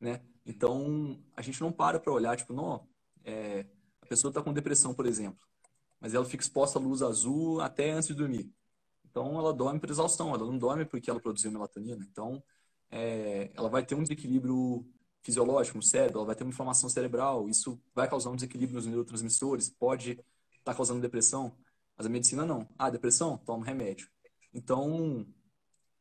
né? 0.00 0.20
Então, 0.44 1.22
a 1.36 1.42
gente 1.42 1.60
não 1.60 1.72
para 1.72 1.98
para 1.98 2.12
olhar, 2.12 2.36
tipo, 2.36 2.52
não, 2.52 2.86
é, 3.24 3.66
a 4.00 4.06
pessoa 4.06 4.30
está 4.30 4.42
com 4.42 4.52
depressão, 4.52 4.94
por 4.94 5.06
exemplo, 5.06 5.46
mas 6.00 6.14
ela 6.14 6.24
fica 6.24 6.42
exposta 6.42 6.78
à 6.78 6.82
luz 6.82 7.02
azul 7.02 7.60
até 7.60 7.90
antes 7.90 8.08
de 8.08 8.14
dormir. 8.14 8.52
Então, 9.04 9.38
ela 9.38 9.52
dorme 9.52 9.80
por 9.80 9.90
exaustão, 9.90 10.34
ela 10.34 10.44
não 10.46 10.58
dorme 10.58 10.84
porque 10.84 11.10
ela 11.10 11.20
produziu 11.20 11.50
melatonina. 11.50 12.06
Então, 12.10 12.42
é, 12.90 13.50
ela 13.54 13.68
vai 13.68 13.84
ter 13.84 13.94
um 13.94 14.02
desequilíbrio 14.02 14.86
fisiológico 15.22 15.76
no 15.76 15.82
cérebro, 15.82 16.18
ela 16.18 16.26
vai 16.26 16.34
ter 16.34 16.44
uma 16.44 16.50
inflamação 16.50 16.88
cerebral, 16.88 17.48
isso 17.48 17.80
vai 17.94 18.08
causar 18.08 18.30
um 18.30 18.34
desequilíbrio 18.36 18.76
nos 18.76 18.86
neurotransmissores, 18.86 19.68
pode 19.68 20.12
estar 20.12 20.24
tá 20.64 20.74
causando 20.74 21.00
depressão, 21.00 21.56
mas 21.96 22.06
a 22.06 22.10
medicina 22.10 22.46
não. 22.46 22.68
Ah, 22.78 22.90
depressão? 22.90 23.36
Toma 23.38 23.66
remédio. 23.66 24.08
Então, 24.54 25.26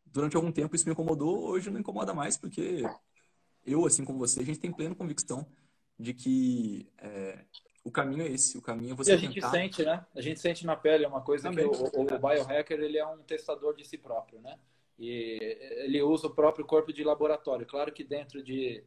durante 0.05 0.35
algum 0.35 0.51
tempo 0.51 0.75
isso 0.75 0.85
me 0.85 0.93
incomodou, 0.93 1.49
hoje 1.49 1.69
não 1.69 1.79
incomoda 1.79 2.13
mais, 2.13 2.37
porque 2.37 2.83
eu, 3.65 3.85
assim 3.85 4.05
como 4.05 4.19
você, 4.19 4.39
a 4.39 4.45
gente 4.45 4.59
tem 4.59 4.71
plena 4.71 4.95
convicção 4.95 5.45
de 5.99 6.13
que 6.13 6.91
é, 6.99 7.43
o 7.83 7.91
caminho 7.91 8.23
é 8.23 8.27
esse, 8.27 8.57
o 8.57 8.61
caminho 8.61 8.91
é 8.91 8.95
você 8.95 9.11
e 9.11 9.13
a 9.15 9.17
gente 9.17 9.41
sente, 9.49 9.83
né? 9.83 10.05
A 10.15 10.21
gente 10.21 10.39
sente 10.39 10.65
na 10.65 10.75
pele, 10.75 11.05
é 11.05 11.07
uma 11.07 11.21
coisa 11.21 11.49
Também. 11.49 11.69
que 11.69 11.77
o, 11.77 11.83
o, 11.83 12.01
o 12.01 12.19
biohacker 12.19 12.79
ele 12.79 12.97
é 12.97 13.05
um 13.05 13.23
testador 13.23 13.75
de 13.75 13.85
si 13.85 13.97
próprio, 13.97 14.39
né? 14.39 14.57
E 14.99 15.37
ele 15.83 16.01
usa 16.01 16.27
o 16.27 16.33
próprio 16.33 16.65
corpo 16.65 16.91
de 16.91 17.03
laboratório. 17.03 17.65
Claro 17.65 17.93
que 17.93 18.03
dentro 18.03 18.43
de, 18.43 18.83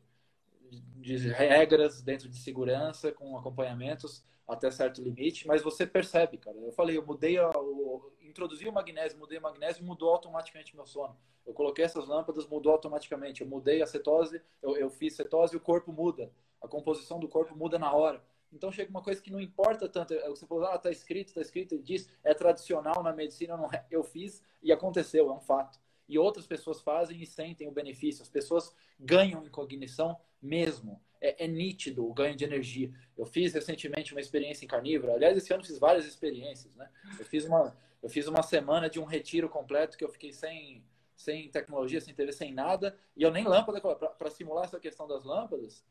de 0.70 1.16
regras, 1.28 2.00
dentro 2.00 2.28
de 2.28 2.38
segurança, 2.38 3.12
com 3.12 3.36
acompanhamentos 3.36 4.24
até 4.52 4.70
certo 4.70 5.02
limite, 5.02 5.46
mas 5.46 5.62
você 5.62 5.86
percebe, 5.86 6.36
cara. 6.36 6.56
Eu 6.58 6.72
falei, 6.72 6.96
eu 6.96 7.06
mudei, 7.06 7.38
a, 7.38 7.50
o, 7.50 8.12
introduzi 8.20 8.66
o 8.66 8.72
magnésio, 8.72 9.18
mudei 9.18 9.38
o 9.38 9.42
magnésio, 9.42 9.84
mudou 9.84 10.10
automaticamente 10.10 10.74
meu 10.74 10.86
sono. 10.86 11.16
Eu 11.46 11.54
coloquei 11.54 11.84
essas 11.84 12.06
lâmpadas, 12.06 12.46
mudou 12.46 12.72
automaticamente. 12.72 13.42
Eu 13.42 13.46
mudei 13.46 13.82
a 13.82 13.86
cetose, 13.86 14.42
eu, 14.62 14.76
eu 14.76 14.90
fiz 14.90 15.14
cetose 15.14 15.56
o 15.56 15.60
corpo 15.60 15.92
muda. 15.92 16.32
A 16.60 16.68
composição 16.68 17.18
do 17.18 17.28
corpo 17.28 17.56
muda 17.56 17.78
na 17.78 17.92
hora. 17.92 18.22
Então 18.52 18.72
chega 18.72 18.90
uma 18.90 19.02
coisa 19.02 19.22
que 19.22 19.30
não 19.30 19.40
importa 19.40 19.88
tanto. 19.88 20.14
É, 20.14 20.28
você 20.28 20.46
falou, 20.46 20.64
ah, 20.64 20.78
tá 20.78 20.90
escrito, 20.90 21.32
tá 21.32 21.40
escrito, 21.40 21.76
e 21.76 21.82
diz, 21.82 22.08
é 22.24 22.34
tradicional 22.34 23.02
na 23.02 23.12
medicina, 23.12 23.56
não 23.56 23.66
é. 23.66 23.86
Eu 23.90 24.02
fiz 24.02 24.42
e 24.62 24.72
aconteceu, 24.72 25.28
é 25.28 25.32
um 25.32 25.40
fato. 25.40 25.78
E 26.08 26.18
outras 26.18 26.46
pessoas 26.46 26.80
fazem 26.80 27.22
e 27.22 27.26
sentem 27.26 27.68
o 27.68 27.72
benefício. 27.72 28.22
As 28.22 28.28
pessoas 28.28 28.74
ganham 28.98 29.44
em 29.44 29.48
cognição 29.48 30.18
mesmo. 30.40 31.00
É, 31.20 31.44
é 31.44 31.46
nítido 31.46 32.08
o 32.08 32.14
ganho 32.14 32.34
de 32.34 32.44
energia. 32.44 32.90
Eu 33.16 33.26
fiz 33.26 33.52
recentemente 33.52 34.12
uma 34.12 34.20
experiência 34.20 34.64
em 34.64 34.68
carnívoro. 34.68 35.12
Aliás, 35.12 35.36
esse 35.36 35.52
ano 35.52 35.64
fiz 35.64 35.78
várias 35.78 36.06
experiências, 36.06 36.74
né? 36.74 36.88
Eu 37.18 37.26
fiz 37.26 37.44
uma, 37.44 37.76
eu 38.02 38.08
fiz 38.08 38.26
uma 38.26 38.42
semana 38.42 38.88
de 38.88 38.98
um 38.98 39.04
retiro 39.04 39.48
completo 39.48 39.98
que 39.98 40.04
eu 40.04 40.08
fiquei 40.08 40.32
sem, 40.32 40.82
sem 41.14 41.50
tecnologia, 41.50 42.00
sem 42.00 42.14
TV, 42.14 42.32
sem 42.32 42.54
nada. 42.54 42.96
E 43.14 43.22
eu 43.22 43.30
nem 43.30 43.44
lâmpada, 43.44 43.80
para 43.80 44.30
simular 44.30 44.64
essa 44.64 44.80
questão 44.80 45.06
das 45.06 45.24
lâmpadas, 45.24 45.84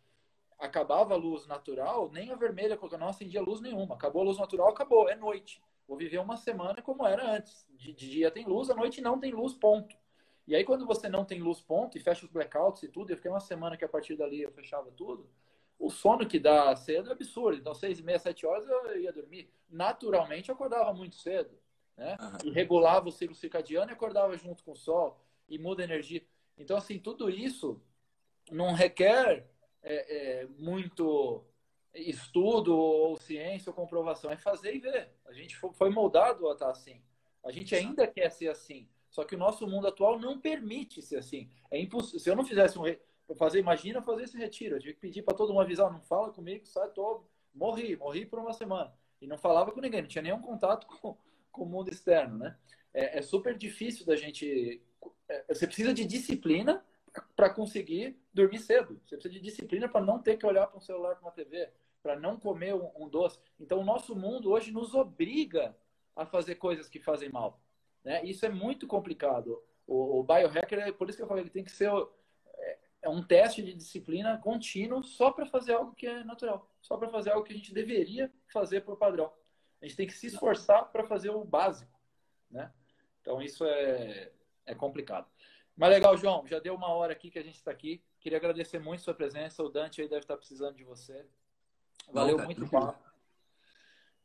acabava 0.57 1.13
a 1.13 1.17
luz 1.17 1.45
natural, 1.47 2.11
nem 2.11 2.31
a 2.31 2.35
vermelha, 2.35 2.77
eu 2.81 2.97
não 2.97 3.07
acendia 3.07 3.41
luz 3.41 3.61
nenhuma. 3.61 3.95
Acabou 3.95 4.23
a 4.23 4.25
luz 4.25 4.37
natural, 4.37 4.69
acabou, 4.69 5.07
é 5.07 5.15
noite. 5.15 5.61
Vou 5.87 5.97
viver 5.97 6.19
uma 6.19 6.37
semana 6.37 6.81
como 6.81 7.07
era 7.07 7.35
antes. 7.35 7.65
De, 7.75 7.93
de 7.93 8.09
dia 8.09 8.29
tem 8.29 8.45
luz, 8.45 8.69
à 8.69 8.75
noite 8.75 9.01
não 9.01 9.19
tem 9.19 9.31
luz, 9.31 9.53
ponto. 9.53 9.95
E 10.49 10.55
aí, 10.55 10.63
quando 10.63 10.83
você 10.83 11.07
não 11.07 11.23
tem 11.23 11.39
luz, 11.39 11.61
ponto, 11.61 11.95
e 11.95 12.01
fecha 12.01 12.25
os 12.25 12.31
blackouts 12.31 12.81
e 12.81 12.87
tudo, 12.87 13.11
eu 13.11 13.15
fiquei 13.15 13.29
uma 13.29 13.39
semana 13.39 13.77
que 13.77 13.85
a 13.85 13.87
partir 13.87 14.15
dali 14.15 14.41
eu 14.41 14.49
fechava 14.49 14.89
tudo, 14.89 15.29
o 15.77 15.91
sono 15.91 16.27
que 16.27 16.39
dá 16.39 16.75
cedo 16.75 17.09
é 17.09 17.11
absurdo. 17.11 17.59
Então, 17.59 17.75
seis 17.75 17.99
e 17.99 18.03
meia, 18.03 18.17
sete 18.17 18.47
horas 18.47 18.67
eu 18.67 18.99
ia 18.99 19.13
dormir. 19.13 19.47
Naturalmente, 19.69 20.49
eu 20.49 20.55
acordava 20.55 20.91
muito 20.91 21.17
cedo, 21.17 21.55
né? 21.95 22.17
E 22.43 22.49
regulava 22.49 23.07
o 23.07 23.11
ciclo 23.11 23.35
circadiano 23.35 23.91
e 23.91 23.93
acordava 23.93 24.35
junto 24.37 24.63
com 24.63 24.71
o 24.71 24.75
sol 24.75 25.23
e 25.47 25.59
muda 25.59 25.83
a 25.83 25.85
energia. 25.85 26.25
Então, 26.57 26.75
assim, 26.75 26.97
tudo 26.97 27.29
isso 27.29 27.79
não 28.49 28.73
requer 28.73 29.47
é, 29.83 30.41
é, 30.41 30.47
muito 30.57 31.45
estudo 31.93 32.75
ou 32.75 33.17
ciência 33.17 33.69
ou 33.69 33.75
comprovação, 33.75 34.31
é 34.31 34.35
fazer 34.35 34.75
e 34.75 34.79
ver. 34.79 35.11
A 35.27 35.31
gente 35.31 35.55
foi 35.55 35.91
moldado 35.91 36.49
a 36.49 36.53
estar 36.53 36.71
assim. 36.71 36.99
A 37.43 37.51
gente 37.51 37.75
ainda 37.75 38.07
quer 38.07 38.31
ser 38.31 38.47
assim. 38.47 38.89
Só 39.09 39.23
que 39.23 39.35
o 39.35 39.37
nosso 39.37 39.67
mundo 39.67 39.87
atual 39.87 40.19
não 40.19 40.39
permite 40.39 41.01
ser 41.01 41.17
assim. 41.17 41.49
É 41.71 41.79
impossível. 41.79 42.19
Se 42.19 42.29
eu 42.29 42.35
não 42.35 42.45
fizesse 42.45 42.77
um 42.77 42.83
re... 42.83 42.99
fazer, 43.37 43.59
imagina 43.59 44.01
fazer 44.01 44.23
esse 44.23 44.37
retiro. 44.37 44.75
Eu 44.75 44.79
tive 44.79 44.93
que 44.93 44.99
pedir 44.99 45.21
para 45.23 45.35
todo 45.35 45.49
mundo 45.49 45.61
avisar, 45.61 45.91
não 45.91 46.01
fala 46.01 46.31
comigo, 46.31 46.65
sai 46.65 46.89
todo. 46.91 47.25
Morri, 47.53 47.95
morri 47.95 48.25
por 48.25 48.39
uma 48.39 48.53
semana. 48.53 48.93
E 49.21 49.27
não 49.27 49.37
falava 49.37 49.71
com 49.71 49.81
ninguém, 49.81 50.01
não 50.01 50.07
tinha 50.07 50.21
nenhum 50.21 50.41
contato 50.41 50.87
com, 50.87 51.17
com 51.51 51.63
o 51.63 51.65
mundo 51.65 51.91
externo, 51.91 52.37
né? 52.37 52.57
É, 52.93 53.19
é 53.19 53.21
super 53.21 53.57
difícil 53.57 54.05
da 54.05 54.15
gente. 54.15 54.81
É, 55.27 55.53
você 55.53 55.67
precisa 55.67 55.93
de 55.93 56.05
disciplina 56.05 56.83
para 57.35 57.49
conseguir 57.49 58.17
dormir 58.33 58.59
cedo. 58.59 58.99
Você 59.05 59.15
precisa 59.15 59.33
de 59.33 59.39
disciplina 59.39 59.87
para 59.87 60.05
não 60.05 60.19
ter 60.19 60.37
que 60.37 60.45
olhar 60.45 60.67
para 60.67 60.77
um 60.77 60.81
celular, 60.81 61.15
para 61.15 61.25
uma 61.25 61.31
TV, 61.31 61.69
para 62.01 62.19
não 62.19 62.39
comer 62.39 62.73
um, 62.73 62.89
um, 62.95 63.09
doce. 63.09 63.39
Então, 63.59 63.79
o 63.79 63.85
nosso 63.85 64.15
mundo 64.15 64.51
hoje 64.51 64.71
nos 64.71 64.93
obriga 64.93 65.75
a 66.15 66.25
fazer 66.25 66.55
coisas 66.55 66.87
que 66.87 66.99
fazem 66.99 67.29
mal. 67.29 67.59
Né? 68.09 68.25
Isso 68.25 68.43
é 68.43 68.49
muito 68.49 68.87
complicado. 68.87 69.61
O, 69.85 70.21
o 70.21 70.23
biohacker, 70.23 70.79
é 70.79 70.91
por 70.91 71.07
isso 71.07 71.15
que 71.15 71.23
eu 71.23 71.27
falei, 71.27 71.43
ele 71.43 71.51
tem 71.51 71.63
que 71.63 71.71
ser 71.71 71.91
é, 72.57 72.77
é 73.03 73.09
um 73.09 73.21
teste 73.21 73.61
de 73.61 73.71
disciplina 73.71 74.39
contínuo 74.39 75.03
só 75.03 75.29
para 75.29 75.45
fazer 75.45 75.73
algo 75.73 75.93
que 75.93 76.07
é 76.07 76.23
natural, 76.23 76.67
só 76.81 76.97
para 76.97 77.07
fazer 77.07 77.29
algo 77.29 77.45
que 77.45 77.53
a 77.53 77.55
gente 77.55 77.71
deveria 77.71 78.33
fazer 78.51 78.81
por 78.81 78.97
padrão. 78.97 79.31
A 79.79 79.85
gente 79.85 79.95
tem 79.95 80.07
que 80.07 80.13
se 80.13 80.25
esforçar 80.25 80.85
para 80.91 81.03
fazer 81.03 81.29
o 81.29 81.45
básico, 81.45 82.01
né? 82.49 82.73
Então 83.21 83.39
isso 83.43 83.63
é, 83.63 84.31
é 84.65 84.73
complicado. 84.73 85.29
Mas 85.77 85.91
legal, 85.91 86.17
João, 86.17 86.47
já 86.47 86.57
deu 86.57 86.73
uma 86.73 86.87
hora 86.87 87.13
aqui 87.13 87.29
que 87.29 87.37
a 87.37 87.43
gente 87.43 87.57
está 87.57 87.69
aqui. 87.69 88.03
Queria 88.19 88.39
agradecer 88.39 88.79
muito 88.79 89.01
a 89.01 89.03
sua 89.03 89.13
presença. 89.13 89.63
O 89.63 89.69
Dante 89.69 90.01
aí 90.01 90.09
deve 90.09 90.21
estar 90.21 90.35
precisando 90.35 90.75
de 90.75 90.83
você. 90.83 91.27
Valeu 92.11 92.39
não, 92.39 92.45
muito 92.45 92.65
o 92.65 92.69
papo. 92.69 93.08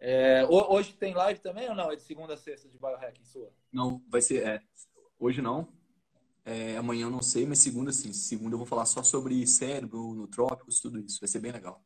É, 0.07 0.44
hoje 0.46 0.92
tem 0.92 1.14
live 1.14 1.40
também 1.40 1.66
ou 1.66 1.74
não? 1.74 1.90
É 1.90 1.96
de 1.96 2.02
segunda 2.02 2.34
a 2.34 2.36
sexta 2.36 2.68
de 2.68 2.76
biohacking 2.76 3.24
sua? 3.24 3.50
Não, 3.72 4.02
vai 4.07 4.20
ser. 4.20 4.46
É, 4.46 4.61
hoje 5.18 5.40
não. 5.40 5.66
É, 6.44 6.76
amanhã 6.76 7.07
eu 7.07 7.11
não 7.11 7.22
sei, 7.22 7.46
mas 7.46 7.61
segunda 7.61 7.90
sim. 7.90 8.12
Segunda 8.12 8.52
eu 8.52 8.59
vou 8.59 8.66
falar 8.66 8.84
só 8.84 9.02
sobre 9.02 9.46
cérebro, 9.46 10.12
nutrópicos, 10.12 10.78
tudo 10.78 11.00
isso. 11.00 11.18
Vai 11.20 11.28
ser 11.28 11.38
bem 11.38 11.52
legal. 11.52 11.82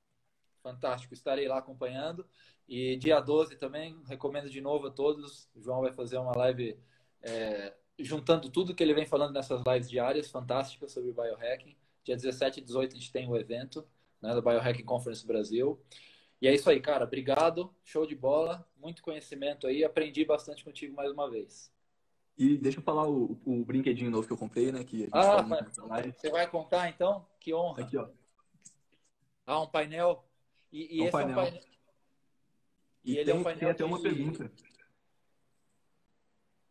Fantástico, 0.65 1.15
estarei 1.15 1.47
lá 1.47 1.59
acompanhando. 1.59 2.27
E 2.69 2.97
dia 2.97 3.21
12 3.21 3.55
também, 3.55 4.03
recomendo 4.05 4.51
de 4.51 4.61
novo 4.61 4.89
a 4.89 4.91
todos. 4.91 5.49
O 5.55 5.63
João 5.63 5.83
vai 5.83 5.93
fazer 5.93 6.19
uma 6.19 6.37
live 6.37 6.77
é, 7.23 7.73
juntando 8.01 8.51
tudo 8.51 8.75
que 8.75 8.83
ele 8.83 8.95
vem 8.95 9.07
falando 9.07 9.33
nessas 9.33 9.63
lives 9.65 9.89
diárias 9.89 10.29
fantásticas 10.29 10.91
sobre 10.91 11.13
biohacking. 11.13 11.77
Dia 12.03 12.17
17 12.17 12.59
e 12.59 12.65
18 12.65 12.97
a 12.97 12.99
gente 12.99 13.13
tem 13.13 13.29
o 13.29 13.37
evento 13.37 13.87
né, 14.21 14.35
da 14.35 14.41
Biohacking 14.41 14.85
Conference 14.85 15.25
Brasil. 15.25 15.81
E 16.41 16.47
é 16.47 16.55
isso 16.55 16.71
aí, 16.71 16.81
cara. 16.81 17.05
Obrigado. 17.05 17.75
Show 17.85 18.07
de 18.07 18.15
bola. 18.15 18.67
Muito 18.77 19.03
conhecimento 19.03 19.67
aí. 19.67 19.85
Aprendi 19.85 20.25
bastante 20.25 20.65
contigo 20.65 20.95
mais 20.95 21.11
uma 21.11 21.29
vez. 21.29 21.73
E 22.37 22.57
deixa 22.57 22.79
eu 22.79 22.83
falar 22.83 23.09
o, 23.09 23.37
o 23.45 23.65
brinquedinho 23.65 24.11
novo 24.11 24.27
que 24.27 24.33
eu 24.33 24.37
comprei, 24.37 24.71
né? 24.71 24.85
Que 24.85 25.09
ah, 25.11 25.43
vai, 25.43 26.13
você 26.13 26.31
vai 26.31 26.49
contar 26.49 26.89
então? 26.89 27.27
Que 27.41 27.53
honra. 27.53 27.83
Aqui, 27.83 27.97
ó. 27.97 28.09
Ah, 29.45 29.61
um 29.61 29.67
painel. 29.67 30.25
E, 30.71 30.99
e 30.99 31.01
um 31.01 31.05
esse 31.05 31.13
painel. 31.13 31.37
é 31.37 31.41
um 31.41 31.45
painel. 31.45 31.63
E, 33.05 33.13
e 33.13 33.17
ele 33.17 33.25
tem, 33.25 33.35
é 33.35 33.39
um 33.39 33.43
painel 33.43 33.61
tem 33.61 33.71
até 33.71 33.85
de... 33.85 33.91
uma 33.91 34.01
pergunta. 34.01 34.53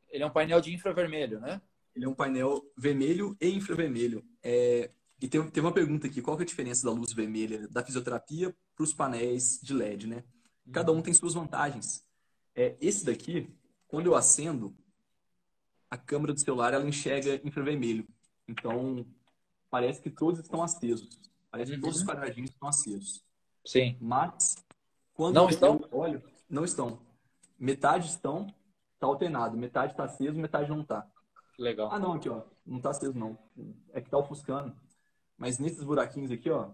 Ele 0.09 0.24
é 0.24 0.26
um 0.26 0.32
painel 0.32 0.61
de 0.61 0.74
infravermelho, 0.74 1.41
né? 1.41 1.61
Ele 1.93 2.05
é 2.05 2.07
um 2.07 2.15
painel 2.15 2.72
vermelho 2.78 3.36
e 3.41 3.49
infravermelho. 3.49 4.24
É... 4.41 4.89
E 5.20 5.28
tem, 5.28 5.49
tem 5.49 5.61
uma 5.61 5.74
pergunta 5.74 6.07
aqui: 6.07 6.22
qual 6.22 6.39
é 6.39 6.43
a 6.43 6.45
diferença 6.45 6.86
da 6.86 6.93
luz 6.93 7.11
vermelha 7.11 7.68
da 7.68 7.84
fisioterapia 7.84 8.55
para 8.78 8.84
os 8.84 8.94
painéis 8.94 9.60
de 9.62 9.74
LED, 9.74 10.06
né? 10.06 10.24
Cada 10.72 10.92
um 10.92 11.02
tem 11.02 11.14
suas 11.14 11.34
vantagens. 11.34 12.06
É, 12.56 12.78
esse 12.80 13.04
daqui, 13.04 13.50
quando 13.88 14.06
eu 14.06 14.16
acendo, 14.16 14.76
a 15.90 15.98
câmera 15.98 16.32
do 16.32 16.40
celular 16.40 16.74
ela 16.74 16.88
enxerga 16.88 17.42
infravermelho. 17.44 18.08
Então, 18.48 19.04
parece 19.70 20.00
que 20.00 20.12
todos 20.12 20.40
estão 20.40 20.62
acesos. 20.62 21.20
Parece 21.50 21.72
uhum. 21.72 21.78
que 21.78 21.82
todos 21.82 21.98
os 21.98 22.02
uhum. 22.04 22.08
quadradinhos 22.08 22.52
estão 22.52 22.70
acesos. 22.70 23.24
Sim. 23.66 23.98
Mas, 24.00 24.56
quando 25.14 25.36
não 25.36 25.50
estão? 25.50 25.84
olho, 25.92 26.22
não 26.48 26.64
estão. 26.64 27.00
Metade 27.58 28.08
estão 28.08 28.54
tá 29.00 29.08
alternado. 29.08 29.58
Metade 29.58 29.96
tá 29.96 30.04
aceso, 30.04 30.38
metade 30.38 30.70
não 30.70 30.84
tá. 30.84 31.08
Legal. 31.58 31.92
Ah, 31.92 31.98
não, 31.98 32.14
aqui, 32.14 32.30
ó. 32.30 32.44
Não 32.64 32.80
tá 32.80 32.92
aceso, 32.92 33.18
não. 33.18 33.38
É 33.92 34.00
que 34.00 34.10
tá 34.10 34.20
ofuscando. 34.20 34.76
Mas 35.36 35.58
nesses 35.58 35.84
buraquinhos 35.84 36.30
aqui, 36.30 36.50
ó, 36.52 36.70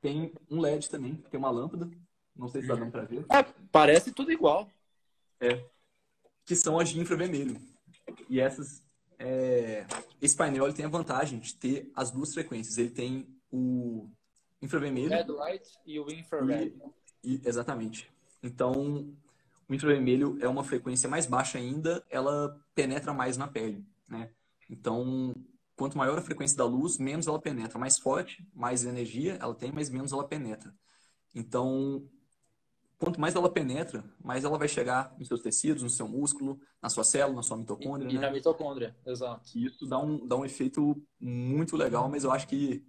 tem 0.00 0.32
um 0.50 0.60
LED 0.60 0.88
também, 0.88 1.14
tem 1.30 1.38
uma 1.38 1.50
lâmpada. 1.50 1.90
Não 2.34 2.48
sei 2.48 2.62
se 2.62 2.68
dá 2.68 2.74
dando 2.74 2.90
pra 2.90 3.04
ver. 3.04 3.24
É, 3.30 3.42
parece 3.70 4.12
tudo 4.12 4.32
igual. 4.32 4.70
É. 5.38 5.64
Que 6.44 6.56
são 6.56 6.78
as 6.78 6.88
de 6.88 6.98
infravermelho. 6.98 7.60
E 8.28 8.40
essas. 8.40 8.82
É... 9.18 9.86
Esse 10.20 10.36
painel 10.36 10.64
ele 10.64 10.74
tem 10.74 10.86
a 10.86 10.88
vantagem 10.88 11.38
de 11.38 11.54
ter 11.54 11.90
as 11.94 12.10
duas 12.10 12.32
frequências. 12.32 12.78
Ele 12.78 12.90
tem 12.90 13.28
o 13.52 14.08
infravermelho. 14.62 15.10
Red 15.10 15.24
light 15.24 15.68
e 15.84 16.00
o 16.00 16.10
infrared. 16.10 16.74
E, 17.22 17.34
e, 17.34 17.42
exatamente. 17.44 18.10
Então, 18.42 19.14
o 19.68 19.74
infravermelho 19.74 20.38
é 20.40 20.48
uma 20.48 20.64
frequência 20.64 21.08
mais 21.08 21.26
baixa 21.26 21.58
ainda, 21.58 22.04
ela 22.08 22.58
penetra 22.74 23.12
mais 23.12 23.36
na 23.36 23.46
pele, 23.46 23.84
né? 24.08 24.30
Então, 24.68 25.34
quanto 25.80 25.96
maior 25.96 26.18
a 26.18 26.20
frequência 26.20 26.58
da 26.58 26.64
luz, 26.66 26.98
menos 26.98 27.26
ela 27.26 27.40
penetra. 27.40 27.78
Mais 27.78 27.98
forte, 27.98 28.46
mais 28.52 28.84
energia 28.84 29.38
ela 29.40 29.54
tem, 29.54 29.72
mas 29.72 29.88
menos 29.88 30.12
ela 30.12 30.28
penetra. 30.28 30.74
Então, 31.34 32.06
quanto 32.98 33.18
mais 33.18 33.34
ela 33.34 33.50
penetra, 33.50 34.04
mais 34.22 34.44
ela 34.44 34.58
vai 34.58 34.68
chegar 34.68 35.16
nos 35.18 35.26
seus 35.26 35.40
tecidos, 35.40 35.82
no 35.82 35.88
seu 35.88 36.06
músculo, 36.06 36.60
na 36.82 36.90
sua 36.90 37.02
célula, 37.02 37.36
na 37.36 37.42
sua 37.42 37.56
mitocôndria. 37.56 38.10
E, 38.10 38.14
né? 38.14 38.20
na 38.20 38.30
mitocôndria, 38.30 38.94
exato. 39.06 39.56
E 39.56 39.64
isso 39.64 39.86
dá 39.86 39.98
um, 39.98 40.26
dá 40.26 40.36
um 40.36 40.44
efeito 40.44 41.02
muito 41.18 41.78
legal, 41.78 42.10
mas 42.10 42.24
eu 42.24 42.30
acho 42.30 42.46
que 42.46 42.84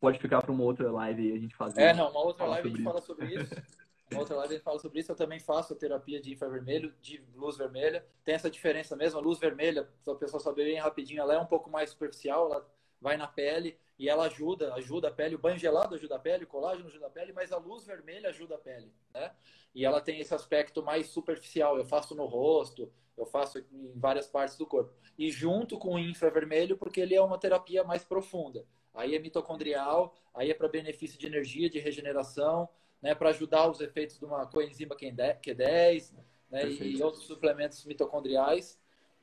pode 0.00 0.18
ficar 0.18 0.40
para 0.40 0.52
uma 0.52 0.64
outra 0.64 0.90
live 0.90 1.34
a 1.34 1.38
gente 1.38 1.54
fazer. 1.54 1.82
É, 1.82 1.92
não, 1.92 2.10
uma 2.10 2.20
outra 2.20 2.46
live 2.46 2.66
a 2.66 2.70
gente 2.70 2.80
isso. 2.80 2.88
fala 2.88 3.02
sobre 3.02 3.34
isso. 3.34 3.54
Uma 4.10 4.20
outra 4.20 4.36
live 4.36 4.54
gente 4.54 4.62
fala 4.62 4.78
sobre 4.78 5.00
isso. 5.00 5.12
Eu 5.12 5.16
também 5.16 5.40
faço 5.40 5.74
terapia 5.74 6.20
de 6.20 6.32
infravermelho, 6.32 6.94
de 7.00 7.22
luz 7.34 7.56
vermelha. 7.56 8.06
Tem 8.24 8.34
essa 8.34 8.50
diferença 8.50 8.94
mesmo. 8.96 9.18
A 9.18 9.22
luz 9.22 9.38
vermelha, 9.38 9.88
para 10.04 10.14
a 10.14 10.16
pessoa 10.16 10.40
saber 10.40 10.64
bem 10.64 10.78
rapidinho, 10.78 11.20
ela 11.20 11.34
é 11.34 11.38
um 11.38 11.46
pouco 11.46 11.68
mais 11.68 11.90
superficial. 11.90 12.50
Ela, 12.50 12.66
vai 13.00 13.16
na 13.16 13.26
pele 13.26 13.78
e 13.98 14.08
ela 14.08 14.26
ajuda, 14.26 14.74
ajuda 14.74 15.08
a 15.08 15.10
pele, 15.10 15.34
o 15.34 15.38
banho 15.38 15.58
gelado 15.58 15.94
ajuda 15.94 16.16
a 16.16 16.18
pele, 16.18 16.44
o 16.44 16.46
colágeno 16.46 16.88
ajuda 16.88 17.06
a 17.06 17.10
pele, 17.10 17.32
mas 17.32 17.52
a 17.52 17.56
luz 17.56 17.84
vermelha 17.84 18.28
ajuda 18.28 18.56
a 18.56 18.58
pele, 18.58 18.92
né? 19.12 19.32
E 19.74 19.84
ela 19.84 20.00
tem 20.00 20.20
esse 20.20 20.34
aspecto 20.34 20.82
mais 20.82 21.08
superficial, 21.08 21.76
eu 21.76 21.84
faço 21.84 22.14
no 22.14 22.26
rosto, 22.26 22.90
eu 23.16 23.26
faço 23.26 23.58
em 23.58 23.92
várias 23.94 24.26
partes 24.26 24.56
do 24.56 24.66
corpo. 24.66 24.92
E 25.18 25.30
junto 25.30 25.78
com 25.78 25.94
o 25.94 25.98
infravermelho, 25.98 26.76
porque 26.76 27.00
ele 27.00 27.14
é 27.14 27.22
uma 27.22 27.38
terapia 27.38 27.84
mais 27.84 28.04
profunda. 28.04 28.66
Aí 28.94 29.14
é 29.14 29.18
mitocondrial, 29.18 30.14
aí 30.34 30.50
é 30.50 30.54
para 30.54 30.68
benefício 30.68 31.18
de 31.18 31.26
energia, 31.26 31.68
de 31.68 31.78
regeneração, 31.78 32.68
né, 33.02 33.14
para 33.14 33.30
ajudar 33.30 33.70
os 33.70 33.80
efeitos 33.80 34.18
de 34.18 34.24
uma 34.24 34.46
coenzima 34.46 34.96
Q10 34.96 36.14
né, 36.50 36.68
e 36.68 37.02
outros 37.02 37.24
suplementos 37.24 37.84
mitocondriais. 37.84 38.78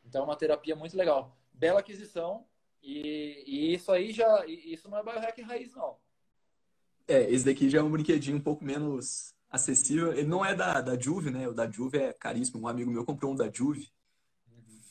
Então, 0.05 0.21
é 0.21 0.26
uma 0.26 0.36
terapia 0.36 0.76
muito 0.76 0.97
legal. 0.97 1.38
Bela 1.53 1.80
aquisição, 1.80 2.45
e, 2.84 3.43
e, 3.47 3.74
isso 3.74 3.91
aí 3.91 4.11
já. 4.11 4.45
Isso 4.45 4.89
não 4.89 4.97
é 4.97 5.03
biohack 5.03 5.41
raiz, 5.41 5.74
não. 5.74 5.95
É, 7.07 7.30
esse 7.32 7.45
daqui 7.45 7.69
já 7.69 7.80
é 7.80 7.82
um 7.82 7.89
brinquedinho 7.89 8.38
um 8.38 8.41
pouco 8.41 8.63
menos 8.63 9.34
acessível. 9.49 10.11
Ele 10.11 10.28
não 10.28 10.45
é 10.45 10.53
da, 10.53 10.82
da 10.82 10.99
Juve, 10.99 11.32
né? 11.32 11.47
O 11.47 11.53
da 11.53 11.69
Juve 11.69 11.97
é 11.97 12.11
caríssimo. 12.11 12.61
Um 12.61 12.67
amigo 12.67 12.91
meu 12.91 13.05
comprou 13.05 13.32
um 13.32 13.36
da 13.36 13.49
Juve. 13.49 13.89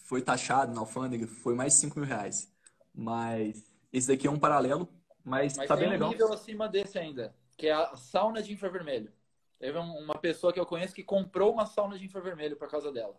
Foi 0.05 0.23
taxado 0.23 0.75
na 0.75 0.81
alfândega, 0.81 1.27
foi 1.27 1.55
mais 1.55 1.75
de 1.75 1.81
5 1.81 1.99
mil 1.99 2.09
reais. 2.09 2.51
Mas 2.95 3.71
esse 3.93 4.09
daqui 4.09 4.27
é 4.27 4.31
um 4.31 4.39
paralelo, 4.39 4.89
mas, 5.25 5.57
mas 5.57 5.69
tá 5.69 5.77
bem 5.77 5.89
um 5.89 5.91
legal. 5.91 6.11
nível 6.11 6.33
acima 6.33 6.69
desse 6.69 6.99
ainda, 6.99 7.35
que 7.57 7.69
é 7.69 7.73
a 7.73 7.97
sauna 7.97 8.43
de 8.43 8.53
infravermelho. 8.53 9.13
Teve 9.59 9.79
uma 9.79 10.19
pessoa 10.19 10.53
que 10.53 10.59
eu 10.59 10.67
conheço 10.67 10.95
que 10.95 11.05
comprou 11.05 11.53
uma 11.53 11.67
sauna 11.67 11.97
de 11.99 12.05
infravermelho 12.05 12.57
para 12.57 12.69
casa 12.69 12.91
dela. 12.91 13.17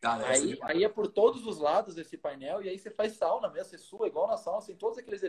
Cara, 0.00 0.28
aí, 0.28 0.52
é 0.52 0.58
aí 0.62 0.84
é 0.84 0.88
por 0.88 1.08
todos 1.08 1.46
os 1.46 1.58
lados 1.58 1.96
esse 1.96 2.16
painel, 2.16 2.62
e 2.62 2.68
aí 2.68 2.78
você 2.78 2.90
faz 2.90 3.12
sauna 3.12 3.48
mesmo, 3.48 3.70
você 3.70 3.78
sua 3.78 4.06
igual 4.06 4.26
na 4.26 4.36
sauna, 4.36 4.64
tem 4.64 4.76
todos 4.76 4.98
aqueles 4.98 5.22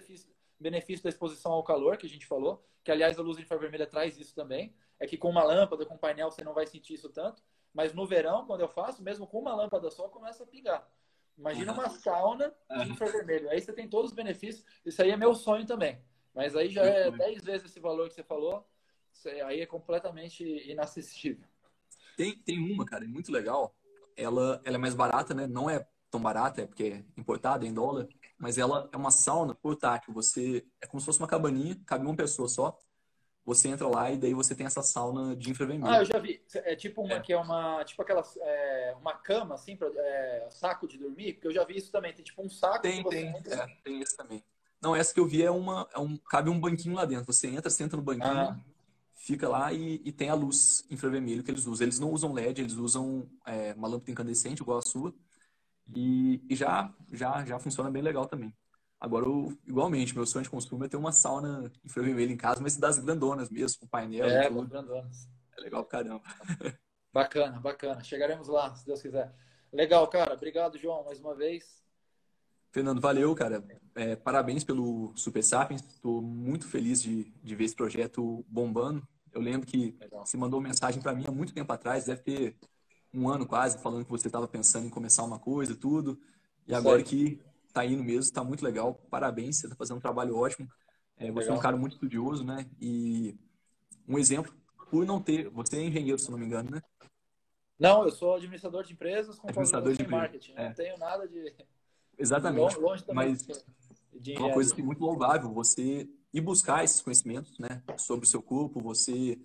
benefícios 0.60 1.02
da 1.02 1.10
exposição 1.10 1.52
ao 1.52 1.64
calor 1.64 1.98
que 1.98 2.06
a 2.06 2.10
gente 2.10 2.26
falou, 2.26 2.64
que 2.84 2.92
aliás 2.92 3.18
a 3.18 3.22
luz 3.22 3.40
infravermelha 3.40 3.88
traz 3.88 4.18
isso 4.18 4.34
também. 4.34 4.76
É 5.00 5.06
que 5.06 5.18
com 5.18 5.30
uma 5.30 5.44
lâmpada, 5.44 5.86
com 5.86 5.96
um 5.96 5.98
painel, 5.98 6.32
você 6.32 6.44
não 6.44 6.54
vai 6.54 6.66
sentir 6.66 6.96
isso 6.96 7.10
tanto, 7.10 7.44
mas 7.74 7.94
no 7.94 8.08
verão, 8.08 8.46
quando 8.46 8.62
eu 8.62 8.68
faço, 8.68 9.04
mesmo 9.04 9.28
com 9.28 9.40
uma 9.40 9.54
lâmpada 9.54 9.92
só, 9.92 10.08
começa 10.10 10.44
a 10.44 10.48
pingar. 10.48 10.90
Imagina 11.38 11.72
uma 11.72 11.90
sauna 11.90 12.52
de 12.84 12.90
infravermelho. 12.90 13.50
Aí 13.50 13.62
você 13.62 13.72
tem 13.72 13.88
todos 13.88 14.10
os 14.10 14.16
benefícios. 14.16 14.66
Isso 14.84 15.00
aí 15.02 15.12
é 15.12 15.18
meu 15.18 15.36
sonho 15.36 15.66
também. 15.68 16.02
Mas 16.38 16.56
aí 16.56 16.70
já 16.70 16.84
é 16.84 17.12
10 17.12 17.44
vezes 17.44 17.66
esse 17.66 17.80
valor 17.80 18.08
que 18.08 18.14
você 18.14 18.24
falou. 18.24 18.66
Aí 19.46 19.60
é 19.60 19.66
completamente 19.66 20.44
inacessível. 20.70 21.44
Tem, 22.16 22.38
tem 22.38 22.60
uma, 22.60 22.86
cara, 22.86 23.04
é 23.04 23.08
muito 23.08 23.32
legal. 23.32 23.76
Ela, 24.16 24.62
ela 24.64 24.76
é 24.76 24.80
mais 24.80 24.94
barata, 24.94 25.34
né? 25.34 25.48
Não 25.48 25.70
é 25.70 25.86
tão 26.10 26.22
barata, 26.22 26.62
é 26.62 26.66
porque 26.68 26.84
é 26.84 27.20
importada 27.20 27.66
em 27.66 27.74
dólar. 27.74 28.08
Mas 28.38 28.60
ela 28.60 28.88
é 28.94 28.98
uma 28.98 29.10
sauna 29.10 29.56
portátil. 29.56 30.14
Você 30.14 30.64
é 30.80 30.86
como 30.86 31.02
se 31.02 31.06
fosse 31.08 31.20
uma 31.20 31.28
cabaninha, 31.28 31.76
cabe 31.86 32.06
uma 32.06 32.16
pessoa 32.16 32.48
só 32.48 32.78
você 33.48 33.70
entra 33.70 33.88
lá 33.88 34.12
e 34.12 34.18
daí 34.18 34.34
você 34.34 34.54
tem 34.54 34.66
essa 34.66 34.84
sauna 34.84 35.34
de 35.34 35.50
infravermelho. 35.50 35.90
Ah, 35.90 36.00
eu 36.00 36.06
já 36.06 36.20
vi. 36.20 36.44
É 36.54 36.76
tipo 36.76 37.02
uma 37.02 37.14
é. 37.14 37.20
que 37.22 37.32
é 37.32 37.38
uma, 37.38 37.82
tipo 37.86 38.02
aquela, 38.02 38.22
é, 38.42 38.94
uma 39.00 39.14
cama 39.14 39.56
assim 39.56 39.78
para 39.78 39.88
é, 39.96 40.48
saco 40.50 40.86
de 40.86 40.98
dormir, 40.98 41.32
porque 41.32 41.48
eu 41.48 41.54
já 41.54 41.64
vi 41.64 41.78
isso 41.78 41.90
também. 41.90 42.12
Tem 42.12 42.26
tipo 42.26 42.46
um 42.46 42.50
saco. 42.50 42.82
Tem, 42.82 43.02
tem, 43.06 43.28
entra... 43.28 43.56
é, 43.56 43.68
tem 43.86 44.02
esse 44.02 44.18
também. 44.18 44.44
Não, 44.82 44.96
essa 44.96 45.14
que 45.14 45.20
eu 45.20 45.28
vi 45.28 45.44
é 45.44 45.52
uma, 45.52 45.88
é 45.94 46.00
um, 46.00 46.18
cabe 46.18 46.50
um 46.50 46.60
banquinho 46.60 46.96
lá 46.96 47.06
dentro. 47.06 47.26
Você 47.34 47.48
entra, 47.48 47.70
senta 47.70 47.98
no 47.98 48.04
banquinho, 48.04 48.28
ah. 48.28 48.60
fica 49.16 49.50
lá 49.50 49.74
e, 49.74 50.02
e, 50.06 50.12
tem 50.12 50.30
a 50.30 50.36
luz 50.36 50.86
infravermelho 50.90 51.44
que 51.44 51.52
eles 51.52 51.66
usam. 51.66 51.86
Eles 51.86 52.00
não 52.00 52.12
usam 52.12 52.34
LED, 52.34 52.62
eles 52.62 52.74
usam 52.74 53.28
é, 53.46 53.74
uma 53.74 53.88
lâmpada 53.88 54.12
incandescente 54.12 54.60
igual 54.60 54.78
a 54.80 54.84
sua. 54.84 55.14
E, 55.96 56.42
e 56.50 56.56
já, 56.56 56.94
já, 57.12 57.46
já 57.46 57.60
funciona 57.60 57.90
bem 57.90 58.02
legal 58.02 58.28
também. 58.28 58.54
Agora, 59.00 59.26
eu, 59.26 59.56
igualmente, 59.66 60.16
meu 60.16 60.26
sonho 60.26 60.44
de 60.44 60.50
consumo 60.50 60.84
é 60.84 60.88
ter 60.88 60.98
uma 60.98 61.12
sauna 61.12 61.72
infravermelha 61.86 62.32
em 62.32 62.38
casa, 62.38 62.62
mas 62.62 62.78
das 62.78 62.98
grandonas 62.98 63.50
mesmo, 63.50 63.82
com 63.82 63.88
painel. 63.88 64.26
É, 64.26 64.50
grandonas. 64.50 65.30
É 65.58 65.62
legal 65.62 65.84
pra 65.86 66.00
caramba. 66.00 66.24
Bacana, 67.14 67.60
bacana. 67.60 68.04
Chegaremos 68.04 68.48
lá, 68.48 68.76
se 68.76 68.86
Deus 68.86 69.02
quiser. 69.02 69.34
Legal, 69.72 70.08
cara. 70.08 70.34
Obrigado, 70.34 70.78
João, 70.78 71.04
mais 71.04 71.20
uma 71.20 71.36
vez. 71.36 71.84
Fernando, 72.78 73.02
valeu, 73.02 73.34
cara. 73.34 73.64
É, 73.96 74.16
parabéns 74.16 74.64
pelo 74.64 75.12
Super 75.16 75.44
Sapiens. 75.44 75.82
Estou 75.82 76.22
muito 76.22 76.68
feliz 76.68 77.02
de, 77.02 77.24
de 77.44 77.56
ver 77.56 77.64
esse 77.64 77.76
projeto 77.76 78.46
bombando. 78.48 79.02
Eu 79.34 79.42
lembro 79.42 79.66
que 79.66 79.98
Legal. 80.00 80.24
você 80.24 80.38
mandou 80.38 80.62
mensagem 80.62 81.02
para 81.02 81.16
mim 81.16 81.26
há 81.28 81.32
muito 81.32 81.56
tempo 81.56 81.74
atrás, 81.74 82.06
deve 82.06 82.22
ter 82.22 82.56
um 83.12 83.28
ano 83.30 83.48
quase, 83.48 83.82
falando 83.82 84.06
que 84.06 84.12
você 84.12 84.28
estava 84.28 84.48
pensando 84.48 84.86
em 84.86 84.92
começar 84.92 85.24
uma 85.24 85.40
coisa, 85.40 85.76
tudo. 85.76 86.22
E 86.68 86.76
agora 86.76 87.02
que 87.02 87.42
tá 87.74 87.84
indo 87.84 88.04
mesmo, 88.04 88.32
tá 88.32 88.44
muito 88.44 88.64
legal. 88.64 88.94
Parabéns, 89.10 89.58
você 89.58 89.70
tá 89.70 89.76
fazendo 89.76 89.98
um 89.98 90.02
trabalho 90.02 90.38
ótimo. 90.38 90.70
É, 91.18 91.32
você 91.32 91.46
legal. 91.46 91.56
é 91.56 91.58
um 91.58 91.62
cara 91.64 91.78
muito 91.78 91.94
estudioso, 91.94 92.44
né? 92.44 92.70
E 92.80 93.36
um 94.08 94.20
exemplo, 94.20 94.54
por 94.92 95.04
não 95.04 95.20
ter. 95.20 95.50
Você 95.50 95.78
é 95.78 95.82
engenheiro, 95.82 96.20
se 96.20 96.30
não 96.30 96.38
me 96.38 96.46
engano, 96.46 96.70
né? 96.70 96.80
Não, 97.80 98.04
eu 98.04 98.12
sou 98.12 98.36
administrador 98.36 98.84
de 98.84 98.94
empresas 98.94 99.40
com 99.40 99.48
administrador 99.48 99.94
de 99.94 100.08
marketing. 100.08 100.54
É. 100.56 100.68
Não 100.68 100.76
tenho 100.76 100.98
nada 101.00 101.28
de. 101.28 101.56
Exatamente. 102.18 102.78
Longe, 102.78 103.04
Mas 103.14 103.48
é 104.28 104.40
uma 104.40 104.54
coisa 104.54 104.74
que 104.74 104.82
é 104.82 104.84
muito 104.84 105.02
louvável 105.02 105.52
você 105.54 106.10
ir 106.34 106.42
buscar 106.42 106.84
esses 106.84 107.02
conhecimentos, 107.02 107.58
né, 107.60 107.82
sobre 107.98 108.26
o 108.26 108.30
seu 108.30 108.42
corpo, 108.42 108.82
você 108.82 109.40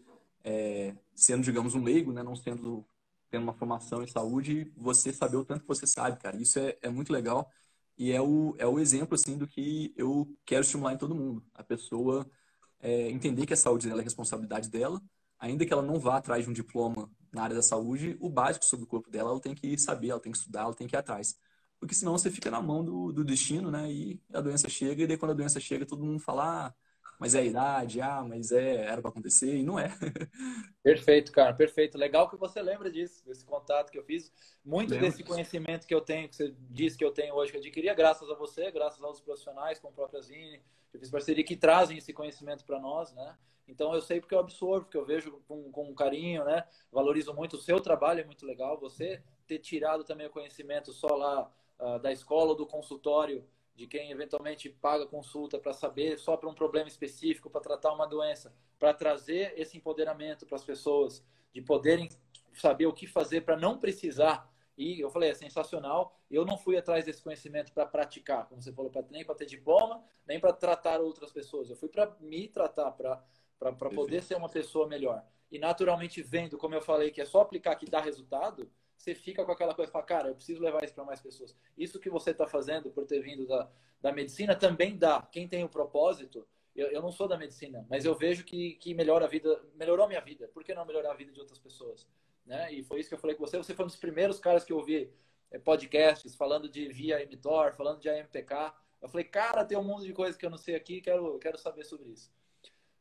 é, 0.45 0.95
sendo, 1.15 1.43
digamos, 1.43 1.75
um 1.75 1.83
leigo, 1.83 2.13
né, 2.13 2.23
não 2.23 2.35
sendo 2.35 2.85
tendo 3.33 3.45
uma 3.45 3.55
formação 3.55 4.03
em 4.03 4.07
saúde, 4.07 4.71
você 4.77 5.11
saber 5.11 5.39
o 5.39 5.45
tanto 5.45 5.63
que 5.63 5.69
você 5.69 5.87
sabe, 5.87 6.19
cara. 6.19 6.37
Isso 6.37 6.59
é, 6.59 6.77
é 6.83 6.91
muito 6.91 7.11
legal. 7.11 7.51
E 7.97 8.13
é 8.13 8.21
o, 8.21 8.55
é 8.59 8.67
o 8.67 8.79
exemplo, 8.79 9.15
assim, 9.15 9.39
do 9.39 9.47
que 9.47 9.91
eu 9.97 10.29
quero 10.45 10.61
estimular 10.61 10.93
em 10.93 10.99
todo 10.99 11.15
mundo. 11.15 11.43
A 11.55 11.65
pessoa 11.65 12.31
é, 12.79 13.09
entender 13.11 13.47
que 13.47 13.55
a 13.55 13.57
saúde 13.57 13.89
dela 13.89 14.03
é 14.03 14.05
responsabilidade 14.05 14.69
dela, 14.69 15.01
ainda 15.39 15.65
que 15.65 15.73
ela 15.73 15.83
não 15.83 15.99
vá 15.99 16.19
atrás 16.19 16.45
de 16.45 16.51
um 16.51 16.53
diploma 16.53 17.11
na 17.33 17.45
área 17.45 17.57
da 17.57 17.63
saúde, 17.63 18.19
o 18.21 18.29
básico 18.29 18.67
sobre 18.67 18.85
o 18.85 18.89
corpo 18.89 19.11
dela, 19.11 19.31
ela 19.31 19.41
tem 19.41 19.55
que 19.55 19.79
saber, 19.79 20.11
ela 20.11 20.21
tem 20.21 20.31
que 20.31 20.37
estudar, 20.37 20.63
ela 20.63 20.75
tem 20.75 20.87
que 20.87 20.95
ir 20.95 20.99
atrás. 20.99 21.35
Porque 21.83 21.97
senão 21.97 22.13
você 22.13 22.31
fica 22.31 22.49
na 22.49 22.63
mão 22.63 22.85
do, 22.85 23.13
do 23.13 23.25
destino, 23.25 23.69
né? 23.69 23.91
E 23.91 24.23
a 24.33 24.41
doença 24.41 24.69
chega, 24.69 25.03
e 25.03 25.07
daí 25.09 25.17
quando 25.17 25.33
a 25.33 25.35
doença 25.35 25.59
chega, 25.59 25.85
todo 25.85 26.05
mundo 26.05 26.21
fala, 26.21 26.69
ah, 26.69 26.75
mas 27.19 27.35
é 27.35 27.41
a 27.41 27.45
idade, 27.45 28.01
ah, 28.01 28.25
mas 28.25 28.53
é, 28.53 28.85
era 28.85 29.03
para 29.03 29.11
acontecer, 29.11 29.57
e 29.57 29.65
não 29.65 29.81
é. 29.81 29.89
perfeito, 30.81 31.33
cara, 31.33 31.53
perfeito. 31.53 31.99
Legal 31.99 32.31
que 32.31 32.37
você 32.37 32.63
lembra 32.63 32.89
disso, 32.89 33.27
desse 33.27 33.45
contato 33.45 33.91
que 33.91 33.99
eu 33.99 34.05
fiz. 34.05 34.33
Muito 34.65 34.97
desse 34.97 35.25
conhecimento 35.25 35.85
que 35.85 35.93
eu 35.93 36.01
tenho, 36.01 36.29
que 36.29 36.37
você 36.37 36.55
disse 36.71 36.97
que 36.97 37.05
eu 37.05 37.11
tenho 37.11 37.35
hoje, 37.35 37.51
que 37.51 37.59
eu 37.59 37.61
adquiria 37.61 37.95
graças 37.95 38.31
a 38.31 38.35
você, 38.37 38.71
graças 38.71 39.03
aos 39.03 39.21
profissionais, 39.21 39.81
como 39.81 39.93
o 39.93 39.97
próprio 39.97 40.23
Zine, 40.23 40.61
que 40.89 40.97
eu 40.99 41.01
fiz 41.01 41.11
parceria, 41.11 41.43
que 41.43 41.57
trazem 41.57 41.99
esse 41.99 42.13
conhecimento 42.13 42.65
para 42.65 42.79
nós, 42.79 43.13
né? 43.13 43.37
Então 43.67 43.93
eu 43.93 44.01
sei 44.01 44.21
porque 44.21 44.37
eu 44.37 44.39
absorvo, 44.39 44.85
porque 44.85 44.99
eu 44.99 45.05
vejo 45.05 45.43
com, 45.49 45.69
com 45.73 45.93
carinho, 45.97 46.45
né? 46.45 46.65
Valorizo 46.93 47.35
muito 47.35 47.57
o 47.57 47.61
seu 47.61 47.81
trabalho, 47.81 48.21
é 48.21 48.25
muito 48.25 48.47
legal. 48.47 48.79
Você 48.79 49.21
ter 49.49 49.59
tirado 49.59 50.05
também 50.05 50.29
o 50.29 50.31
conhecimento 50.31 50.93
só 50.93 51.09
lá 51.17 51.51
uh, 51.83 51.99
da 51.99 52.13
escola 52.13 52.51
ou 52.51 52.57
do 52.57 52.67
consultório 52.67 53.45
de 53.75 53.87
quem 53.87 54.11
eventualmente 54.11 54.69
paga 54.69 55.07
consulta 55.07 55.59
para 55.59 55.73
saber 55.73 56.19
só 56.19 56.37
para 56.37 56.49
um 56.49 56.55
problema 56.55 56.89
específico, 56.89 57.51
para 57.51 57.61
tratar 57.61 57.93
uma 57.93 58.07
doença, 58.07 58.55
para 58.79 58.93
trazer 58.93 59.55
esse 59.57 59.77
empoderamento 59.77 60.47
para 60.47 60.57
as 60.57 60.65
pessoas, 60.65 61.25
de 61.53 61.61
poderem 61.63 62.09
saber 62.53 62.87
o 62.87 62.93
que 62.93 63.07
fazer 63.07 63.43
para 63.43 63.57
não 63.57 63.79
precisar. 63.79 64.51
E 64.77 65.01
eu 65.01 65.11
falei, 65.11 65.31
é 65.31 65.35
sensacional. 65.35 66.19
Eu 66.31 66.45
não 66.45 66.57
fui 66.57 66.77
atrás 66.77 67.05
desse 67.05 67.23
conhecimento 67.23 67.73
para 67.73 67.87
praticar, 67.87 68.47
como 68.47 68.63
você 68.63 68.73
falou, 68.73 68.91
nem 69.11 69.25
para 69.25 69.35
ter 69.35 69.47
diploma, 69.47 70.03
nem 70.27 70.39
para 70.39 70.53
tratar 70.53 71.01
outras 71.01 71.33
pessoas. 71.33 71.69
Eu 71.69 71.77
fui 71.77 71.89
para 71.89 72.15
me 72.21 72.49
tratar, 72.49 72.91
para 72.93 73.91
poder 73.95 74.23
ser 74.23 74.37
uma 74.37 74.49
pessoa 74.49 74.87
melhor. 74.87 75.25
E 75.51 75.59
naturalmente, 75.59 76.23
vendo, 76.23 76.57
como 76.57 76.75
eu 76.75 76.81
falei, 76.81 77.11
que 77.11 77.21
é 77.21 77.27
só 77.27 77.43
aplicar 77.43 77.77
que 77.77 77.87
dá 77.87 78.01
resultado, 78.01 78.71
você 79.03 79.17
fica 79.17 79.45
com 79.45 79.51
aquela 79.51 79.75
coisa, 79.75 79.91
fala, 79.91 80.05
cara, 80.05 80.29
eu 80.29 80.35
preciso 80.37 80.63
levar 80.63 80.85
isso 80.85 80.95
para 80.95 81.05
mais 81.05 81.21
pessoas. 81.21 81.57
Isso 81.77 81.99
que 81.99 82.09
você 82.09 82.31
está 82.31 82.47
fazendo 82.47 82.89
por 82.89 83.05
ter 83.05 83.21
vindo 83.21 83.45
da, 83.49 83.69
da 84.01 84.13
medicina 84.13 84.55
também 84.55 84.97
dá. 84.97 85.23
Quem 85.23 85.49
tem 85.49 85.65
o 85.65 85.69
propósito, 85.69 86.47
eu, 86.75 86.87
eu 86.87 87.03
não 87.03 87.11
sou 87.11 87.27
da 87.27 87.37
medicina, 87.37 87.85
mas 87.91 88.05
eu 88.05 88.15
vejo 88.15 88.45
que, 88.45 88.75
que 88.75 88.95
melhora 88.95 89.25
a 89.25 89.29
vida, 89.29 89.61
melhorou 89.75 90.05
a 90.05 90.09
minha 90.09 90.21
vida. 90.21 90.47
Por 90.55 90.63
que 90.63 90.73
não 90.73 90.87
melhorar 90.87 91.11
a 91.11 91.17
vida 91.17 91.33
de 91.33 91.41
outras 91.41 91.59
pessoas? 91.59 92.07
Né? 92.47 92.73
E 92.73 92.85
foi 92.85 93.01
isso 93.01 93.09
que 93.09 93.15
eu 93.17 93.19
falei 93.19 93.35
com 93.35 93.45
você. 93.45 93.59
Você 93.59 93.75
foi 93.75 93.85
um 93.85 93.89
dos 93.89 93.97
primeiros 93.97 94.39
caras 94.39 94.65
que 94.65 94.73
eu 94.73 94.77
ouvi 94.77 95.13
é, 95.51 95.59
podcasts 95.59 96.37
falando 96.37 96.69
de 96.69 96.89
via 96.93 97.19
mTOR, 97.27 97.75
falando 97.75 97.99
de 97.99 98.09
AMPK. 98.09 98.73
Eu 99.01 99.09
falei, 99.09 99.25
cara, 99.25 99.65
tem 99.65 99.77
um 99.77 99.83
mundo 99.83 100.07
de 100.07 100.13
coisas 100.13 100.37
que 100.37 100.47
eu 100.47 100.51
não 100.51 100.59
sei 100.59 100.77
aqui, 100.77 101.01
quero, 101.01 101.41
quero 101.41 101.59
saber 101.59 101.85
sobre 101.85 102.11
isso. 102.11 102.33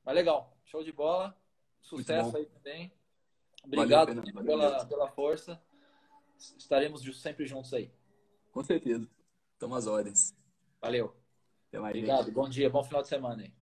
Mas 0.03 0.15
legal, 0.15 0.57
show 0.65 0.83
de 0.83 0.91
bola. 0.91 1.37
Sucesso 1.79 2.35
aí 2.37 2.47
também. 2.47 2.91
Obrigado 3.63 4.15
Valeu, 4.15 4.43
pela, 4.43 4.85
pela 4.85 5.07
força 5.07 5.61
estaremos 6.57 7.01
sempre 7.21 7.45
juntos 7.45 7.73
aí. 7.73 7.91
Com 8.51 8.63
certeza. 8.63 9.07
Estamos 9.53 9.77
às 9.77 9.87
ordens. 9.87 10.35
Valeu. 10.81 11.15
Até 11.67 11.79
mais, 11.79 11.95
Obrigado. 11.95 12.25
Gente. 12.25 12.33
Bom 12.33 12.49
dia. 12.49 12.69
Bom 12.69 12.83
final 12.83 13.01
de 13.01 13.07
semana 13.07 13.43
aí. 13.43 13.60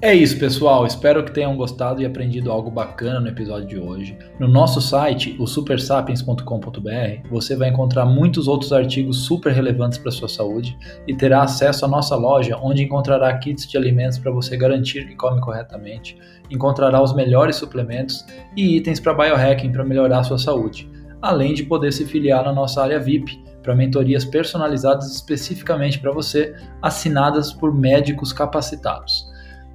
É 0.00 0.14
isso, 0.14 0.38
pessoal. 0.38 0.86
Espero 0.86 1.24
que 1.24 1.32
tenham 1.32 1.56
gostado 1.56 2.00
e 2.00 2.06
aprendido 2.06 2.52
algo 2.52 2.70
bacana 2.70 3.18
no 3.18 3.26
episódio 3.26 3.66
de 3.66 3.78
hoje. 3.80 4.16
No 4.38 4.46
nosso 4.46 4.80
site, 4.80 5.34
o 5.40 5.46
supersapiens.com.br, 5.46 7.28
você 7.28 7.56
vai 7.56 7.70
encontrar 7.70 8.06
muitos 8.06 8.46
outros 8.46 8.72
artigos 8.72 9.24
super 9.24 9.52
relevantes 9.52 9.98
para 9.98 10.12
sua 10.12 10.28
saúde 10.28 10.78
e 11.08 11.16
terá 11.16 11.42
acesso 11.42 11.84
à 11.84 11.88
nossa 11.88 12.14
loja, 12.14 12.56
onde 12.62 12.84
encontrará 12.84 13.36
kits 13.38 13.66
de 13.66 13.76
alimentos 13.76 14.18
para 14.18 14.30
você 14.30 14.56
garantir 14.56 15.04
que 15.08 15.16
come 15.16 15.40
corretamente, 15.40 16.16
encontrará 16.48 17.02
os 17.02 17.12
melhores 17.12 17.56
suplementos 17.56 18.24
e 18.56 18.76
itens 18.76 19.00
para 19.00 19.14
biohacking 19.14 19.72
para 19.72 19.84
melhorar 19.84 20.22
sua 20.22 20.38
saúde, 20.38 20.88
além 21.20 21.54
de 21.54 21.64
poder 21.64 21.92
se 21.92 22.06
filiar 22.06 22.44
na 22.44 22.52
nossa 22.52 22.80
área 22.84 23.00
VIP 23.00 23.36
para 23.64 23.74
mentorias 23.74 24.24
personalizadas 24.24 25.12
especificamente 25.12 25.98
para 25.98 26.12
você, 26.12 26.54
assinadas 26.80 27.52
por 27.52 27.74
médicos 27.74 28.32
capacitados. 28.32 29.27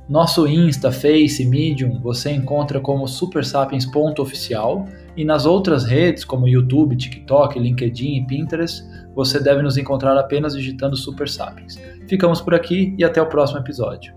Nosso 0.07 0.45
Insta, 0.47 0.91
Face, 0.91 1.45
Medium 1.45 1.99
você 2.01 2.31
encontra 2.31 2.79
como 2.79 3.07
supersapiens.oficial 3.07 4.85
e 5.15 5.23
nas 5.23 5.45
outras 5.45 5.85
redes 5.85 6.25
como 6.25 6.47
YouTube, 6.47 6.97
TikTok, 6.97 7.57
LinkedIn 7.57 8.17
e 8.17 8.27
Pinterest 8.27 8.83
você 9.15 9.39
deve 9.39 9.61
nos 9.61 9.77
encontrar 9.77 10.17
apenas 10.17 10.55
digitando 10.55 10.97
Super 10.97 11.29
Sapiens. 11.29 11.79
Ficamos 12.07 12.41
por 12.41 12.53
aqui 12.53 12.93
e 12.97 13.03
até 13.03 13.21
o 13.21 13.27
próximo 13.27 13.59
episódio. 13.59 14.13